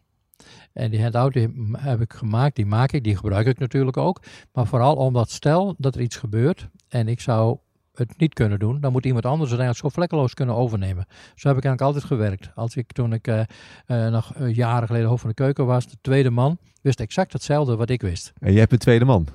En 0.73 0.91
die 0.91 1.01
handout 1.01 1.33
die 1.33 1.71
heb 1.77 2.01
ik 2.01 2.13
gemaakt, 2.13 2.55
die 2.55 2.65
maak 2.65 2.91
ik, 2.91 3.03
die 3.03 3.15
gebruik 3.15 3.47
ik 3.47 3.59
natuurlijk 3.59 3.97
ook. 3.97 4.21
Maar 4.53 4.67
vooral 4.67 4.95
omdat 4.95 5.29
stel 5.29 5.75
dat 5.77 5.95
er 5.95 6.01
iets 6.01 6.15
gebeurt 6.15 6.69
en 6.87 7.07
ik 7.07 7.21
zou 7.21 7.57
het 8.00 8.18
niet 8.18 8.34
kunnen 8.34 8.60
doen, 8.60 8.80
dan 8.80 8.91
moet 8.91 9.06
iemand 9.06 9.26
anders 9.26 9.52
het 9.52 9.60
eigenlijk 9.60 9.89
zo 9.89 10.00
vlekkeloos 10.00 10.34
kunnen 10.34 10.56
overnemen. 10.56 11.06
Zo 11.36 11.47
heb 11.47 11.58
ik 11.58 11.64
eigenlijk 11.64 11.82
altijd 11.82 12.04
gewerkt. 12.04 12.50
Als 12.56 12.76
ik 12.76 12.91
toen 12.91 13.14
ik 13.14 13.28
eh, 13.28 13.39
eh, 13.86 14.12
nog 14.12 14.34
eh, 14.36 14.56
jaren 14.56 14.88
geleden 14.88 15.08
hoofd 15.08 15.22
van 15.22 15.30
de 15.30 15.36
keuken 15.36 15.66
was, 15.66 15.88
de 15.88 15.97
tweede 16.02 16.30
man 16.30 16.58
wist 16.82 17.00
exact 17.00 17.34
hetzelfde 17.34 17.76
wat 17.76 17.89
ik 17.89 18.02
wist. 18.02 18.34
En 18.39 18.52
jij 18.52 18.60
hebt 18.60 18.72
een 18.72 18.78
tweede 18.78 19.06
man. 19.06 19.28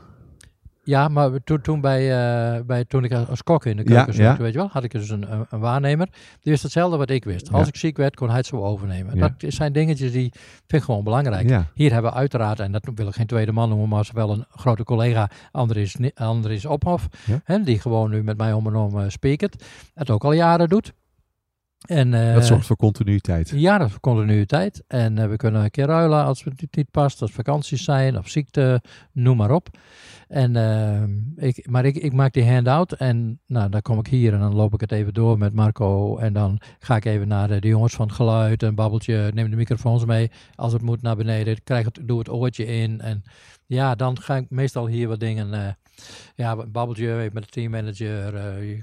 Ja, 0.85 1.09
maar 1.09 1.31
toen, 1.45 1.61
toen, 1.61 1.81
bij, 1.81 2.01
eh, 2.57 2.61
bij, 2.65 2.85
toen 2.85 3.05
ik 3.05 3.13
als 3.13 3.43
kok 3.43 3.65
in 3.65 3.77
de 3.77 3.83
Ja, 3.87 3.95
keuken 3.95 4.15
zat, 4.15 4.25
ja. 4.25 4.37
weet 4.43 4.53
je 4.53 4.59
wel, 4.59 4.69
had 4.73 4.85
ik 4.85 4.91
dus 4.91 5.09
een, 5.09 5.33
een, 5.33 5.47
een 5.51 5.61
waarnemer. 5.61 6.07
Die 6.41 6.53
wist 6.53 6.63
hetzelfde 6.63 6.97
wat 6.97 7.11
ik 7.11 7.25
wist. 7.25 7.53
Als 7.53 7.63
Ja. 7.63 7.69
ik 7.69 7.77
ziek 7.77 7.97
werd, 7.97 8.17
kon 8.17 8.29
hij 8.29 8.37
het 8.37 8.47
zo 8.47 8.57
overnemen. 8.65 9.19
Dat 9.19 9.33
zijn 9.39 9.73
dingetjes 9.73 10.13
die 10.13 10.31
vind 10.67 10.73
ik 10.73 10.83
gewoon 10.83 11.05
belangrijk. 11.05 11.65
Hier 11.75 11.93
hebben 11.93 12.11
we 12.11 12.17
uiteraard, 12.17 12.61
en 12.61 12.73
dat 12.73 12.89
wil 12.95 13.07
ik 13.09 13.15
geen 13.15 13.27
tweede 13.27 13.53
man 13.53 13.69
noemen, 13.69 13.89
maar 13.89 14.09
wel 14.13 14.31
een 14.31 14.45
grote 14.49 14.85
collega, 14.85 15.31
Andries, 15.51 15.97
Andries 16.15 16.65
Ophof, 16.67 17.09
hè, 17.45 17.61
die 17.63 17.81
gewoon 17.81 18.11
nu 18.11 18.23
met 18.23 18.37
mij 18.37 18.53
om 18.53 18.67
en 18.67 18.75
om 18.77 18.99
uh, 18.99 19.05
speakert. 19.09 19.65
Het 19.95 20.11
ook 20.11 20.25
al 20.25 20.33
jaren 20.33 20.69
doet. 20.69 20.93
En, 21.85 22.15
eh, 22.15 22.35
dat 22.35 22.47
zorgt 22.47 22.67
voor 22.67 22.77
continuïteit. 22.77 23.53
ja, 23.55 23.79
dat 23.79 23.89
is 23.89 24.01
continuïteit. 24.01 24.85
En 24.87 25.19
eh, 25.19 25.29
we 25.29 25.37
kunnen 25.37 25.65
een 25.65 25.71
keer 25.71 25.87
ruilen 25.87 26.25
als 26.25 26.45
het 26.45 26.77
niet, 26.77 26.91
past, 26.91 27.23
als 27.23 27.33
vakanties 27.33 27.85
zijn 27.85 28.19
of 28.19 28.29
ziekte, 28.29 28.83
noem 29.13 29.37
maar 29.37 29.51
op. 29.51 29.69
En, 30.29 30.57
eh, 30.57 31.47
ik, 31.49 31.67
maar 31.71 31.85
ik, 31.85 31.97
ik 31.97 32.13
maak 32.13 32.33
die 32.33 32.51
handout 32.51 32.93
en 32.93 33.41
nou, 33.47 33.71
dan 33.71 33.83
kom 33.83 33.99
ik 33.99 34.07
hier 34.07 34.33
en 34.33 34.41
dan 34.41 34.55
loop 34.55 34.75
ik 34.75 34.81
het 34.81 34.93
even 34.93 35.15
door 35.15 35.39
met 35.39 35.55
Marco. 35.55 36.17
En 36.17 36.33
dan 36.33 36.61
ga 36.79 36.97
ik 36.97 37.05
even 37.05 37.29
naar 37.29 37.61
de, 37.61 37.69
jongens 37.69 37.95
van 37.95 38.07
het 38.07 38.17
geluid, 38.17 38.63
een 38.63 38.75
babbeltje, 38.75 39.31
neem 39.35 39.51
de 39.51 39.57
microfoons 39.57 40.05
mee. 40.05 40.31
Als 40.55 40.73
het 40.73 40.83
moet 40.83 41.03
naar 41.03 41.17
beneden, 41.17 41.63
krijg 41.65 41.85
het, 41.85 42.01
doe 42.03 42.19
het 42.19 42.31
oortje 42.31 42.67
in. 42.67 43.01
En 43.01 43.23
ja, 43.67 43.95
dan 43.95 44.21
ga 44.21 44.37
ik 44.37 44.51
meestal 44.51 44.87
hier 44.87 45.09
wat 45.09 45.21
dingen, 45.21 45.77
ja, 46.35 46.57
babbeltje 46.57 47.19
even 47.19 47.35
met 47.35 47.43
de 47.43 47.49
teammanager. 47.49 48.33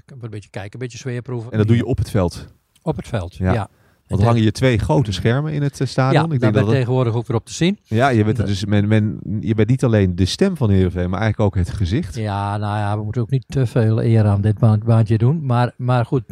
kan 0.04 0.18
een 0.20 0.30
beetje 0.30 0.50
kijken, 0.50 0.72
een 0.72 0.78
beetje 0.78 0.98
sfeerproeven. 0.98 1.52
En 1.52 1.58
dat 1.58 1.66
doe 1.66 1.76
je 1.76 1.86
op 1.86 1.98
het 1.98 2.10
veld. 2.10 2.46
Op 2.82 2.96
het 2.96 3.08
veld, 3.08 3.34
ja. 3.36 3.68
Want 4.06 4.20
er 4.20 4.26
hangen 4.26 4.42
hier 4.42 4.52
twee 4.52 4.78
grote 4.78 5.12
schermen 5.12 5.52
in 5.52 5.62
het 5.62 5.80
eh, 5.80 5.86
stadion. 5.86 6.30
Ja, 6.32 6.38
daar 6.38 6.52
ben 6.52 6.62
ik 6.62 6.68
tegenwoordig 6.68 7.14
ook 7.14 7.26
weer 7.26 7.36
op 7.36 7.46
te 7.46 7.52
zien. 7.52 7.78
Ja, 7.82 8.08
je 8.08 8.24
bent, 8.24 8.38
er 8.38 8.46
dus, 8.46 8.64
men, 8.64 8.88
men, 8.88 9.20
je 9.40 9.54
bent 9.54 9.68
niet 9.68 9.84
alleen 9.84 10.16
de 10.16 10.24
stem 10.24 10.56
van 10.56 10.70
Heerenveen, 10.70 11.10
maar 11.10 11.20
eigenlijk 11.20 11.56
ook 11.56 11.64
het 11.64 11.74
gezicht. 11.74 12.14
Ja, 12.14 12.56
nou 12.56 12.78
ja, 12.78 12.96
we 12.98 13.04
moeten 13.04 13.22
ook 13.22 13.30
niet 13.30 13.44
te 13.48 13.66
veel 13.66 14.02
eer 14.02 14.24
aan 14.24 14.40
dit 14.40 14.58
baan- 14.58 14.82
baantje 14.84 15.18
doen. 15.18 15.46
Maar, 15.46 15.72
maar 15.76 16.06
goed, 16.06 16.22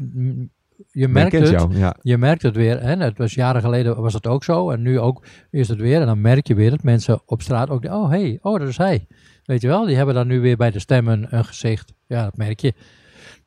je 0.90 1.08
merkt 1.08 1.32
het. 1.32 1.48
jou, 1.48 1.76
ja. 1.78 1.96
Je 2.02 2.18
merkt 2.18 2.42
het 2.42 2.56
weer. 2.56 2.80
Hè? 2.82 2.96
Het 2.96 3.18
was 3.18 3.34
jaren 3.34 3.60
geleden 3.60 4.00
was 4.00 4.14
het 4.14 4.26
ook 4.26 4.44
zo. 4.44 4.70
En 4.70 4.82
nu 4.82 4.98
ook 4.98 5.24
is 5.50 5.68
het 5.68 5.78
weer. 5.78 6.00
En 6.00 6.06
dan 6.06 6.20
merk 6.20 6.46
je 6.46 6.54
weer 6.54 6.70
dat 6.70 6.82
mensen 6.82 7.20
op 7.26 7.42
straat 7.42 7.70
ook 7.70 7.82
denken, 7.82 8.00
oh 8.00 8.10
hé, 8.10 8.20
hey, 8.20 8.38
oh 8.42 8.58
dat 8.58 8.68
is 8.68 8.76
hij. 8.76 9.06
Weet 9.44 9.60
je 9.60 9.68
wel, 9.68 9.84
die 9.86 9.96
hebben 9.96 10.14
dan 10.14 10.26
nu 10.26 10.40
weer 10.40 10.56
bij 10.56 10.70
de 10.70 10.78
stemmen 10.78 11.26
een 11.30 11.44
gezicht. 11.44 11.92
Ja, 12.06 12.24
dat 12.24 12.36
merk 12.36 12.60
je. 12.60 12.74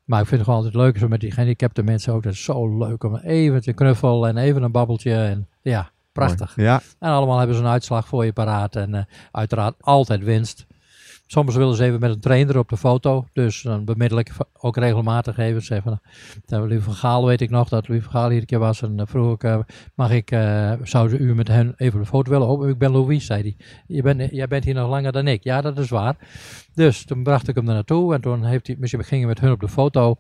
Maar 0.04 0.22
ik 0.22 0.28
vind 0.28 0.40
het 0.40 0.50
gewoon 0.50 0.66
altijd 0.66 0.84
leuk, 0.84 0.98
zo 0.98 1.08
met 1.08 1.20
die 1.20 1.32
gehandicapte 1.32 1.84
mensen 1.84 2.14
ook. 2.14 2.24
Dat 2.24 2.34
is 2.34 2.44
zo 2.44 2.78
leuk 2.78 3.04
om 3.04 3.16
even 3.16 3.62
te 3.62 3.74
knuffelen 3.74 4.30
en 4.30 4.38
even 4.38 4.64
een 4.64 4.72
babbeltje. 4.72 5.14
En 5.14 5.48
ja, 5.62 5.92
Prachtig. 6.14 6.58
Mooi. 6.58 6.70
Ja. 6.70 6.82
En 7.00 7.10
allemaal 7.10 7.38
hebben 7.38 7.56
ze 7.56 7.62
een 7.62 7.68
uitslag 7.68 8.08
voor 8.08 8.26
je 8.26 8.34
paraat. 8.34 8.76
En 8.76 8.94
eh, 8.94 9.04
uiteraard 9.32 9.76
altijd 9.80 10.24
winst. 10.24 10.66
Soms 11.26 11.56
willen 11.56 11.76
ze 11.76 11.84
even 11.84 12.00
met 12.00 12.10
een 12.10 12.20
trainer 12.20 12.58
op 12.58 12.70
de 12.70 12.78
foto. 12.78 13.26
Dus 13.34 13.62
dan 13.62 13.86
bemiddel 13.86 14.20
ik 14.20 14.32
ook 14.54 14.78
regelmatig 14.78 15.38
even. 15.38 15.62
Zeg 15.62 15.84
van, 15.84 16.00
Louis 16.46 16.84
van 16.84 16.94
Gaal 16.94 17.26
weet 17.26 17.42
ik 17.42 17.50
nog 17.50 17.70
dat 17.70 17.88
Louis 17.88 18.04
van 18.04 18.12
Gaal 18.12 18.30
hier 18.30 18.40
een 18.40 18.46
keer 18.46 18.60
was. 18.60 18.82
En 18.82 19.08
vroeg 19.08 19.34
ik, 19.34 19.44
uh, 19.44 19.60
mag 19.96 20.12
ik, 20.12 20.32
uh, 20.32 20.74
zou 20.84 21.18
u 21.18 21.36
met 21.36 21.48
hen 21.48 21.74
even 21.78 22.00
de 22.00 22.06
foto 22.06 22.32
willen? 22.32 22.48
Oh, 22.48 22.70
ik 22.70 22.78
ben 22.78 22.92
Louis, 22.92 23.26
zei 23.26 23.42
hij. 23.42 23.56
Je 23.88 24.02
bent, 24.02 24.32
jij 24.32 24.48
bent 24.48 24.64
hier 24.64 24.74
nog 24.74 24.90
langer 24.90 25.12
dan 25.12 25.28
ik. 25.28 25.44
Ja, 25.44 25.62
dat 25.62 25.78
is 25.78 25.90
waar. 25.90 26.16
Dus 26.74 27.06
toen 27.06 27.24
bracht 27.24 27.48
ik 27.48 27.56
hem 27.56 27.68
er 27.68 27.74
naartoe. 27.74 28.14
En 28.14 28.22
toen 28.22 28.44
heeft 28.44 28.68
hij, 28.68 28.76
misschien 28.80 29.04
gingen 29.04 29.28
met 29.28 29.40
hun 29.40 29.52
op 29.52 29.60
de 29.60 29.70
foto. 29.70 30.16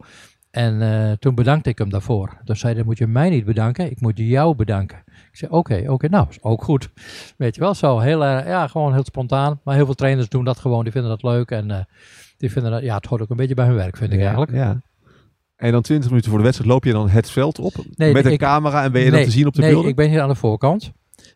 En 0.53 0.81
uh, 0.81 1.11
toen 1.11 1.35
bedankte 1.35 1.69
ik 1.69 1.77
hem 1.77 1.89
daarvoor. 1.89 2.37
Toen 2.43 2.55
zei 2.55 2.67
hij, 2.67 2.81
dan 2.81 2.85
moet 2.85 2.97
je 2.97 3.07
mij 3.07 3.29
niet 3.29 3.45
bedanken, 3.45 3.91
ik 3.91 4.01
moet 4.01 4.17
jou 4.17 4.55
bedanken. 4.55 5.03
Ik 5.05 5.37
zei, 5.37 5.51
oké, 5.51 5.59
okay, 5.59 5.81
oké, 5.81 5.91
okay, 5.91 6.09
nou, 6.09 6.27
is 6.29 6.43
ook 6.43 6.63
goed. 6.63 6.89
Weet 7.37 7.55
je 7.55 7.61
wel, 7.61 7.73
zo 7.73 7.99
heel, 7.99 8.23
uh, 8.23 8.45
ja, 8.45 8.67
gewoon 8.67 8.93
heel 8.93 9.03
spontaan. 9.03 9.59
Maar 9.63 9.75
heel 9.75 9.85
veel 9.85 9.93
trainers 9.93 10.29
doen 10.29 10.43
dat 10.43 10.59
gewoon, 10.59 10.83
die 10.83 10.91
vinden 10.91 11.09
dat 11.09 11.23
leuk. 11.23 11.51
En 11.51 11.69
uh, 11.69 11.77
die 12.37 12.51
vinden 12.51 12.71
dat, 12.71 12.81
ja, 12.81 12.95
het 12.95 13.05
hoort 13.05 13.21
ook 13.21 13.29
een 13.29 13.37
beetje 13.37 13.55
bij 13.55 13.65
hun 13.65 13.75
werk, 13.75 13.97
vind 13.97 14.09
ja, 14.11 14.15
ik 14.15 14.23
eigenlijk. 14.23 14.51
Ja. 14.51 14.81
En 15.55 15.71
dan 15.71 15.81
20 15.81 16.09
minuten 16.09 16.29
voor 16.29 16.39
de 16.39 16.45
wedstrijd 16.45 16.71
loop 16.71 16.83
je 16.83 16.91
dan 16.91 17.09
het 17.09 17.29
veld 17.29 17.59
op 17.59 17.73
nee, 17.95 18.13
met 18.13 18.25
een 18.25 18.31
ik, 18.31 18.39
camera 18.39 18.83
en 18.83 18.91
ben 18.91 19.01
je 19.01 19.09
nee, 19.09 19.19
dan 19.19 19.29
te 19.29 19.35
zien 19.35 19.47
op 19.47 19.53
de 19.53 19.61
nee, 19.61 19.71
beelden? 19.71 19.89
ik 19.89 19.95
ben 19.95 20.09
hier 20.09 20.21
aan 20.21 20.29
de 20.29 20.35
voorkant. 20.35 20.91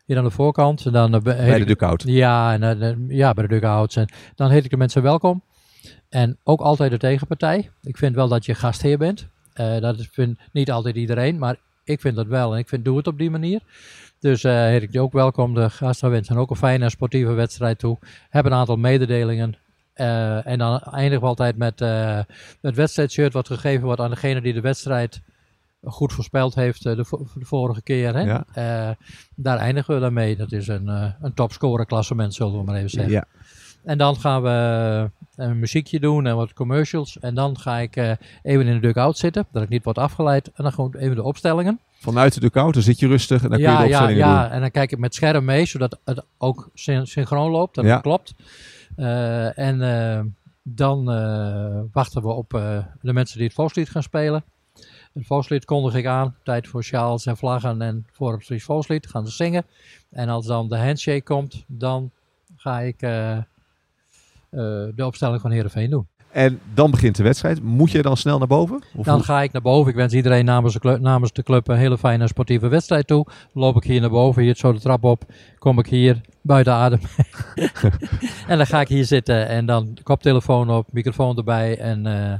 Hier 0.06 0.18
aan 0.18 0.24
de 0.24 0.30
voorkant. 0.30 0.86
En 0.86 0.92
dan, 0.92 1.22
bij 1.22 1.58
de 1.58 1.64
dugout? 1.64 2.02
Ja, 2.06 2.58
en, 2.58 3.06
ja, 3.08 3.32
bij 3.32 3.46
de 3.46 3.54
dugouts. 3.54 3.96
En 3.96 4.08
dan 4.34 4.50
heet 4.50 4.64
ik 4.64 4.70
de 4.70 4.76
mensen 4.76 5.02
welkom. 5.02 5.42
En 6.08 6.36
ook 6.44 6.60
altijd 6.60 6.90
de 6.90 6.98
tegenpartij. 6.98 7.70
Ik 7.82 7.96
vind 7.96 8.14
wel 8.14 8.28
dat 8.28 8.46
je 8.46 8.54
gastheer 8.54 8.98
bent. 8.98 9.28
Uh, 9.60 9.80
dat 9.80 10.06
vindt 10.10 10.40
niet 10.52 10.70
altijd 10.70 10.96
iedereen, 10.96 11.38
maar 11.38 11.56
ik 11.84 12.00
vind 12.00 12.16
dat 12.16 12.26
wel. 12.26 12.52
En 12.52 12.58
ik 12.58 12.68
vind, 12.68 12.84
doe 12.84 12.96
het 12.96 13.06
op 13.06 13.18
die 13.18 13.30
manier. 13.30 13.60
Dus 14.20 14.44
uh, 14.44 14.52
heet 14.52 14.82
ik 14.82 14.92
je 14.92 15.00
ook 15.00 15.12
welkom. 15.12 15.54
De 15.54 15.70
gasten 15.70 16.10
wensen 16.10 16.36
ook 16.36 16.50
een 16.50 16.56
fijne 16.56 16.90
sportieve 16.90 17.32
wedstrijd 17.32 17.78
toe. 17.78 17.98
Heb 18.30 18.44
een 18.44 18.52
aantal 18.52 18.76
mededelingen. 18.76 19.56
Uh, 19.96 20.46
en 20.46 20.58
dan 20.58 20.80
eindigen 20.80 21.20
we 21.20 21.26
altijd 21.26 21.56
met 21.56 21.80
uh, 21.80 22.20
het 22.60 22.74
wedstrijdshirt 22.74 23.32
wat 23.32 23.46
gegeven 23.46 23.84
wordt 23.84 24.00
aan 24.00 24.10
degene 24.10 24.40
die 24.40 24.52
de 24.52 24.60
wedstrijd 24.60 25.20
goed 25.82 26.12
voorspeld 26.12 26.54
heeft 26.54 26.82
de, 26.82 26.94
de, 26.94 27.04
vorige 27.40 27.82
keer. 27.82 28.14
Hè? 28.14 28.20
Ja. 28.20 28.96
daar 29.34 29.58
eindigen 29.58 29.94
we 29.94 30.00
dan 30.00 30.12
mee. 30.12 30.36
Dat 30.36 30.52
is 30.52 30.68
een, 30.68 30.88
een 31.20 31.34
topscorer 31.34 31.86
klassement, 31.86 32.34
zullen 32.34 32.58
we 32.58 32.64
maar 32.64 32.76
even 32.76 32.90
zeggen. 32.90 33.12
Ja. 33.12 33.24
En 33.84 33.98
dan 33.98 34.16
gaan 34.16 34.42
we 34.42 35.10
een 35.38 35.58
muziekje 35.58 36.00
doen 36.00 36.26
en 36.26 36.36
wat 36.36 36.52
commercials. 36.52 37.18
En 37.18 37.34
dan 37.34 37.58
ga 37.58 37.78
ik 37.78 37.96
uh, 37.96 38.10
even 38.42 38.66
in 38.66 38.74
de 38.74 38.80
dugout 38.80 39.18
zitten, 39.18 39.46
dat 39.52 39.62
ik 39.62 39.68
niet 39.68 39.84
word 39.84 39.98
afgeleid. 39.98 40.46
En 40.46 40.62
dan 40.62 40.72
gewoon 40.72 40.94
even 40.94 41.16
de 41.16 41.22
opstellingen. 41.22 41.80
Vanuit 41.98 42.34
de 42.34 42.40
dugout, 42.40 42.74
dan 42.74 42.82
zit 42.82 42.98
je 42.98 43.06
rustig 43.06 43.42
en 43.42 43.50
dan 43.50 43.58
ja, 43.58 43.64
kun 43.64 43.74
je 43.74 43.78
de 43.78 43.94
opstellingen 43.94 44.26
ja, 44.26 44.34
ja. 44.34 44.42
doen. 44.42 44.52
en 44.52 44.60
dan 44.60 44.70
kijk 44.70 44.92
ik 44.92 44.98
met 44.98 45.14
scherm 45.14 45.44
mee, 45.44 45.66
zodat 45.66 45.98
het 46.04 46.24
ook 46.38 46.70
syn 46.74 47.06
synchroon 47.06 47.50
loopt, 47.50 47.74
dat 47.74 47.84
Ja. 47.84 47.92
het 47.92 48.02
klopt. 48.02 48.34
Uh, 48.96 49.58
en 49.58 49.80
uh, 49.80 50.20
dan 50.62 51.04
wachten 51.92 52.22
we 52.22 52.28
op 52.28 52.50
de 53.00 53.12
mensen 53.12 53.36
die 53.36 53.46
het 53.46 53.56
volkslied 53.56 53.90
gaan 53.90 54.02
spelen. 54.02 54.44
Het 55.12 55.26
volkslied 55.26 55.64
kondig 55.64 55.94
ik 55.94 56.06
aan, 56.06 56.36
tijd 56.42 56.68
voor 56.68 56.84
sjaals 56.84 57.26
en 57.26 57.36
vlaggen 57.36 57.82
en 57.82 58.06
voor 58.12 58.42
het 58.46 58.62
volkslied 58.62 59.06
gaan 59.06 59.26
ze 59.26 59.32
zingen. 59.32 59.64
En 60.10 60.28
als 60.28 60.46
dan 60.46 60.68
de 60.68 60.78
handshake 60.78 61.22
komt, 61.22 61.64
dan 61.66 62.10
ga 62.56 62.80
ik 62.80 63.02
de 64.50 65.04
opstelling 65.06 65.40
van 65.40 65.50
Heerenveen 65.50 65.90
doen. 65.90 66.06
En 66.30 66.60
dan 66.74 66.90
begint 66.90 67.16
de 67.16 67.22
wedstrijd. 67.22 67.62
Moet 67.62 67.90
je 67.90 68.02
dan 68.02 68.16
snel 68.16 68.38
naar 68.38 68.48
boven? 68.48 68.82
Of 68.96 69.04
dan 69.04 69.22
ga 69.24 69.42
ik 69.42 69.52
naar 69.52 69.62
boven. 69.62 69.90
Ik 69.90 69.96
wens 69.96 70.14
iedereen 70.14 70.44
namens 70.44 70.74
de, 70.74 70.80
club, 70.80 71.00
namens 71.00 71.32
de 71.32 71.42
club 71.42 71.68
een 71.68 71.76
hele 71.76 71.98
fijne 71.98 72.26
sportieve 72.26 72.68
wedstrijd 72.68 73.06
toe. 73.06 73.26
Loop 73.52 73.76
ik 73.76 73.84
hier 73.84 74.00
naar 74.00 74.10
boven, 74.10 74.42
hier 74.42 74.56
zo 74.56 74.72
de 74.72 74.80
trap 74.80 75.04
op. 75.04 75.24
Kom 75.58 75.78
ik 75.78 75.86
hier 75.86 76.20
buiten 76.42 76.72
adem. 76.72 77.00
en 78.48 78.56
dan 78.56 78.66
ga 78.66 78.80
ik 78.80 78.88
hier 78.88 79.04
zitten 79.04 79.48
en 79.48 79.66
dan 79.66 79.96
koptelefoon 80.02 80.70
op, 80.70 80.86
microfoon 80.92 81.36
erbij 81.36 81.78
en 81.78 82.06
uh, 82.06 82.32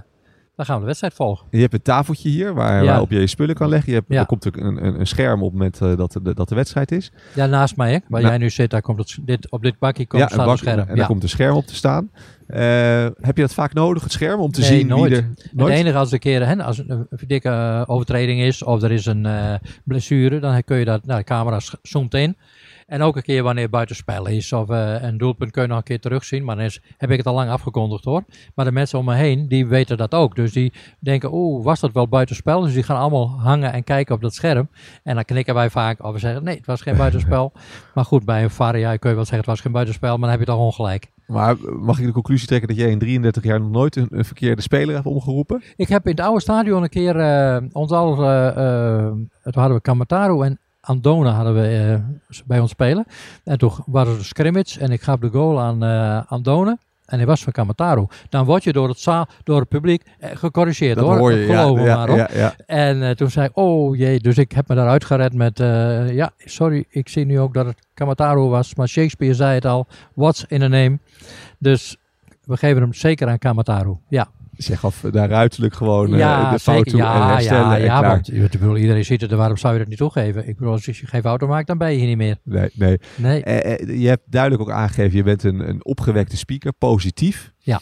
dan 0.59 0.67
gaan 0.67 0.75
we 0.77 0.81
de 0.81 0.87
wedstrijd 0.87 1.15
volgen. 1.15 1.47
Je 1.51 1.61
hebt 1.61 1.73
een 1.73 1.83
tafeltje 1.83 2.29
hier 2.29 2.55
waar, 2.55 2.83
ja. 2.83 2.89
waarop 2.89 3.11
je 3.11 3.21
je 3.21 3.27
spullen 3.27 3.55
kan 3.55 3.69
leggen. 3.69 3.93
Je 3.93 3.99
hebt, 3.99 4.13
ja. 4.13 4.21
Er 4.21 4.27
komt 4.27 4.45
een, 4.45 4.85
een, 4.85 5.01
een 5.01 5.07
scherm 5.07 5.43
op 5.43 5.55
met 5.55 5.81
uh, 5.83 5.97
dat, 5.97 6.19
de, 6.23 6.35
dat 6.35 6.49
de 6.49 6.55
wedstrijd 6.55 6.93
is. 6.93 7.13
Ja, 7.35 7.47
naast 7.47 7.77
mij, 7.77 7.93
hè, 7.93 7.99
waar 8.09 8.21
jij 8.21 8.39
nu 8.39 8.51
zit, 8.51 8.71
daar 8.71 8.81
komt 8.81 8.99
het, 8.99 9.19
dit, 9.23 9.51
op 9.51 9.63
dit 9.63 9.79
bakje 9.79 10.07
komt 10.07 10.31
ja, 10.31 10.37
bak, 10.37 10.49
een 10.49 10.59
scherm. 10.59 10.89
En 10.89 10.97
daar 10.97 11.07
komt 11.07 11.23
een 11.23 11.29
scherm 11.29 11.57
op 11.57 11.67
te 11.67 11.75
staan. 11.75 12.11
Uh, 12.49 12.59
heb 13.21 13.37
je 13.37 13.43
dat 13.43 13.55
vaak 13.55 13.73
nodig, 13.73 14.03
het 14.03 14.13
scherm, 14.13 14.41
om 14.41 14.51
te 14.51 14.61
nee, 14.61 14.69
zien 14.69 14.87
nooit. 14.87 15.11
wie 15.11 15.21
er... 15.21 15.33
Nooit? 15.53 15.71
Het 15.71 15.81
enige 15.81 15.99
als 15.99 16.13
er 16.13 16.19
keer, 16.19 16.47
hè, 16.47 16.65
als 16.65 16.79
een, 16.79 16.91
een 16.91 17.07
dikke 17.27 17.49
uh, 17.49 17.83
overtreding 17.87 18.41
is 18.41 18.63
of 18.63 18.83
er 18.83 18.93
is 18.93 19.07
een 19.07 19.25
uh, 19.25 19.55
blessure, 19.85 20.39
dan 20.39 20.65
kun 20.65 20.77
je 20.77 20.85
dat, 20.85 21.07
nou, 21.07 21.19
de 21.19 21.25
camera 21.25 21.61
zoomt 21.83 22.15
in. 22.15 22.37
En 22.89 23.03
ook 23.03 23.16
een 23.16 23.22
keer 23.22 23.43
wanneer 23.43 23.70
buitenspel 23.70 24.26
is 24.26 24.53
of 24.53 24.70
uh, 24.70 25.03
een 25.03 25.18
doelpunt 25.18 25.51
kun 25.51 25.62
je 25.62 25.68
nog 25.68 25.76
een 25.76 25.82
keer 25.82 26.01
terugzien. 26.01 26.45
Maar 26.45 26.57
dan 26.57 26.64
is, 26.64 26.80
heb 26.97 27.11
ik 27.11 27.16
het 27.16 27.26
al 27.26 27.34
lang 27.34 27.51
afgekondigd 27.51 28.05
hoor. 28.05 28.24
Maar 28.55 28.64
de 28.64 28.72
mensen 28.72 28.99
om 28.99 29.05
me 29.05 29.14
heen, 29.14 29.49
die 29.49 29.66
weten 29.66 29.97
dat 29.97 30.14
ook. 30.14 30.36
Dus 30.36 30.53
die 30.53 30.72
denken, 31.01 31.32
oeh, 31.32 31.64
was 31.64 31.80
dat 31.80 31.93
wel 31.93 32.09
buitenspel? 32.09 32.61
Dus 32.61 32.72
die 32.72 32.82
gaan 32.82 32.97
allemaal 32.97 33.41
hangen 33.41 33.72
en 33.72 33.84
kijken 33.84 34.14
op 34.14 34.20
dat 34.20 34.34
scherm. 34.34 34.68
En 35.03 35.14
dan 35.14 35.24
knikken 35.24 35.55
wij 35.55 35.70
vaak 35.70 36.05
of 36.05 36.12
we 36.12 36.18
zeggen, 36.18 36.45
nee, 36.45 36.57
het 36.57 36.66
was 36.66 36.80
geen 36.80 36.97
buitenspel. 37.05 37.53
maar 37.95 38.05
goed, 38.05 38.24
bij 38.24 38.43
een 38.43 38.51
VAR, 38.51 38.78
ja, 38.78 38.97
kun 38.97 39.11
je 39.11 39.16
wel 39.16 39.24
zeggen, 39.24 39.36
het 39.36 39.47
was 39.47 39.61
geen 39.61 39.72
buitenspel. 39.72 40.11
Maar 40.11 40.20
dan 40.20 40.30
heb 40.30 40.41
je 40.41 40.47
toch 40.47 40.59
ongelijk. 40.59 41.11
Maar 41.26 41.57
mag 41.78 41.99
ik 41.99 42.07
de 42.07 42.12
conclusie 42.12 42.47
trekken 42.47 42.68
dat 42.68 42.76
jij 42.76 42.91
in 42.91 42.99
33 42.99 43.45
jaar 43.45 43.61
nog 43.61 43.70
nooit 43.70 43.97
een, 43.97 44.09
een 44.11 44.24
verkeerde 44.24 44.62
speler 44.62 44.95
hebt 44.95 45.07
omgeroepen? 45.07 45.62
Ik 45.76 45.89
heb 45.89 46.05
in 46.05 46.11
het 46.11 46.20
oude 46.20 46.41
stadion 46.41 46.82
een 46.82 46.89
keer, 46.89 47.16
uh, 47.16 47.57
ons 47.72 47.91
al, 47.91 48.22
uh, 48.22 48.47
uh, 48.57 49.07
toen 49.43 49.53
hadden 49.53 49.74
we 49.74 49.80
Kamataro 49.80 50.43
en 50.43 50.59
Andona 50.81 51.31
hadden 51.31 51.55
we 51.55 52.01
uh, 52.31 52.39
bij 52.47 52.61
ons 52.61 52.70
spelen. 52.70 53.07
En 53.45 53.59
toen 53.59 53.72
was 53.87 54.09
er 54.09 54.14
een 54.14 54.24
scrimmage 54.24 54.81
en 54.81 54.91
ik 54.91 55.03
gaf 55.03 55.18
de 55.18 55.29
goal 55.29 55.61
aan 55.61 55.85
uh, 55.85 56.22
Andona. 56.26 56.79
En 57.09 57.16
hij 57.16 57.26
was 57.26 57.43
van 57.43 57.53
Kamataro. 57.53 58.07
Dan 58.29 58.45
word 58.45 58.64
je 58.64 58.72
door 58.72 58.89
het, 58.89 58.99
zaal, 58.99 59.26
door 59.45 59.61
het 59.61 59.68
publiek 59.68 60.03
eh, 60.18 60.31
gecorrigeerd 60.35 60.97
dat 60.97 61.05
hoor. 61.05 61.18
Hoor 61.18 61.33
je, 61.33 61.47
Geloof 61.47 61.76
ja, 61.76 61.83
me 61.83 61.89
ja, 61.89 61.97
maar 61.97 62.11
op. 62.11 62.16
Ja. 62.16 62.55
En 62.66 62.97
uh, 62.97 63.11
toen 63.11 63.31
zei 63.31 63.47
ik, 63.47 63.57
oh 63.57 63.97
jee, 63.97 64.20
dus 64.20 64.39
ik 64.39 64.53
heb 64.53 64.68
me 64.68 64.74
daaruit 64.74 65.05
gered 65.05 65.35
met, 65.35 65.61
uh, 65.61 66.14
ja, 66.14 66.31
sorry, 66.39 66.85
ik 66.89 67.09
zie 67.09 67.24
nu 67.24 67.41
ook 67.41 67.55
dat 67.55 67.66
het 67.66 67.87
Kamataro 67.95 68.49
was. 68.49 68.74
Maar 68.74 68.89
Shakespeare 68.89 69.35
zei 69.35 69.55
het 69.55 69.64
al, 69.64 69.87
what's 70.14 70.45
in 70.49 70.62
a 70.62 70.68
name? 70.68 70.99
Dus 71.59 71.97
we 72.45 72.57
geven 72.57 72.83
hem 72.83 72.95
zeker 72.95 73.29
aan 73.29 73.39
Kamataro, 73.39 74.01
ja. 74.09 74.29
Dus 74.59 74.67
je 74.67 74.77
gaf 74.77 75.01
daar 75.01 75.33
uiterlijk 75.33 75.75
gewoon 75.75 76.09
ja, 76.09 76.41
uh, 76.41 76.53
de 76.53 76.59
fout 76.59 76.87
toe 76.87 76.99
ja, 76.99 77.15
en 77.15 77.27
herstellen 77.27 77.67
ja, 77.67 77.77
en 77.77 77.83
ja, 77.83 77.99
klaar. 77.99 78.11
want 78.11 78.55
ik 78.55 78.61
bedoel, 78.61 78.77
iedereen 78.77 79.05
ziet 79.05 79.21
het, 79.21 79.31
waarom 79.31 79.57
zou 79.57 79.73
je 79.73 79.79
dat 79.79 79.89
niet 79.89 79.99
toegeven? 79.99 80.49
Ik 80.49 80.57
bedoel, 80.57 80.73
als 80.73 80.85
je 80.85 80.93
geen 80.93 81.23
foto 81.23 81.47
maakt, 81.47 81.67
dan 81.67 81.79
ben 81.79 81.93
je 81.93 81.99
hier 81.99 82.07
niet 82.07 82.17
meer. 82.17 82.37
Nee, 82.45 82.71
nee. 82.75 82.99
nee. 83.17 83.45
Uh, 83.45 84.01
je 84.01 84.09
hebt 84.09 84.23
duidelijk 84.27 84.63
ook 84.63 84.71
aangegeven, 84.71 85.17
je 85.17 85.23
bent 85.23 85.43
een, 85.43 85.69
een 85.69 85.85
opgewekte 85.85 86.37
speaker, 86.37 86.73
positief. 86.73 87.53
Ja. 87.59 87.81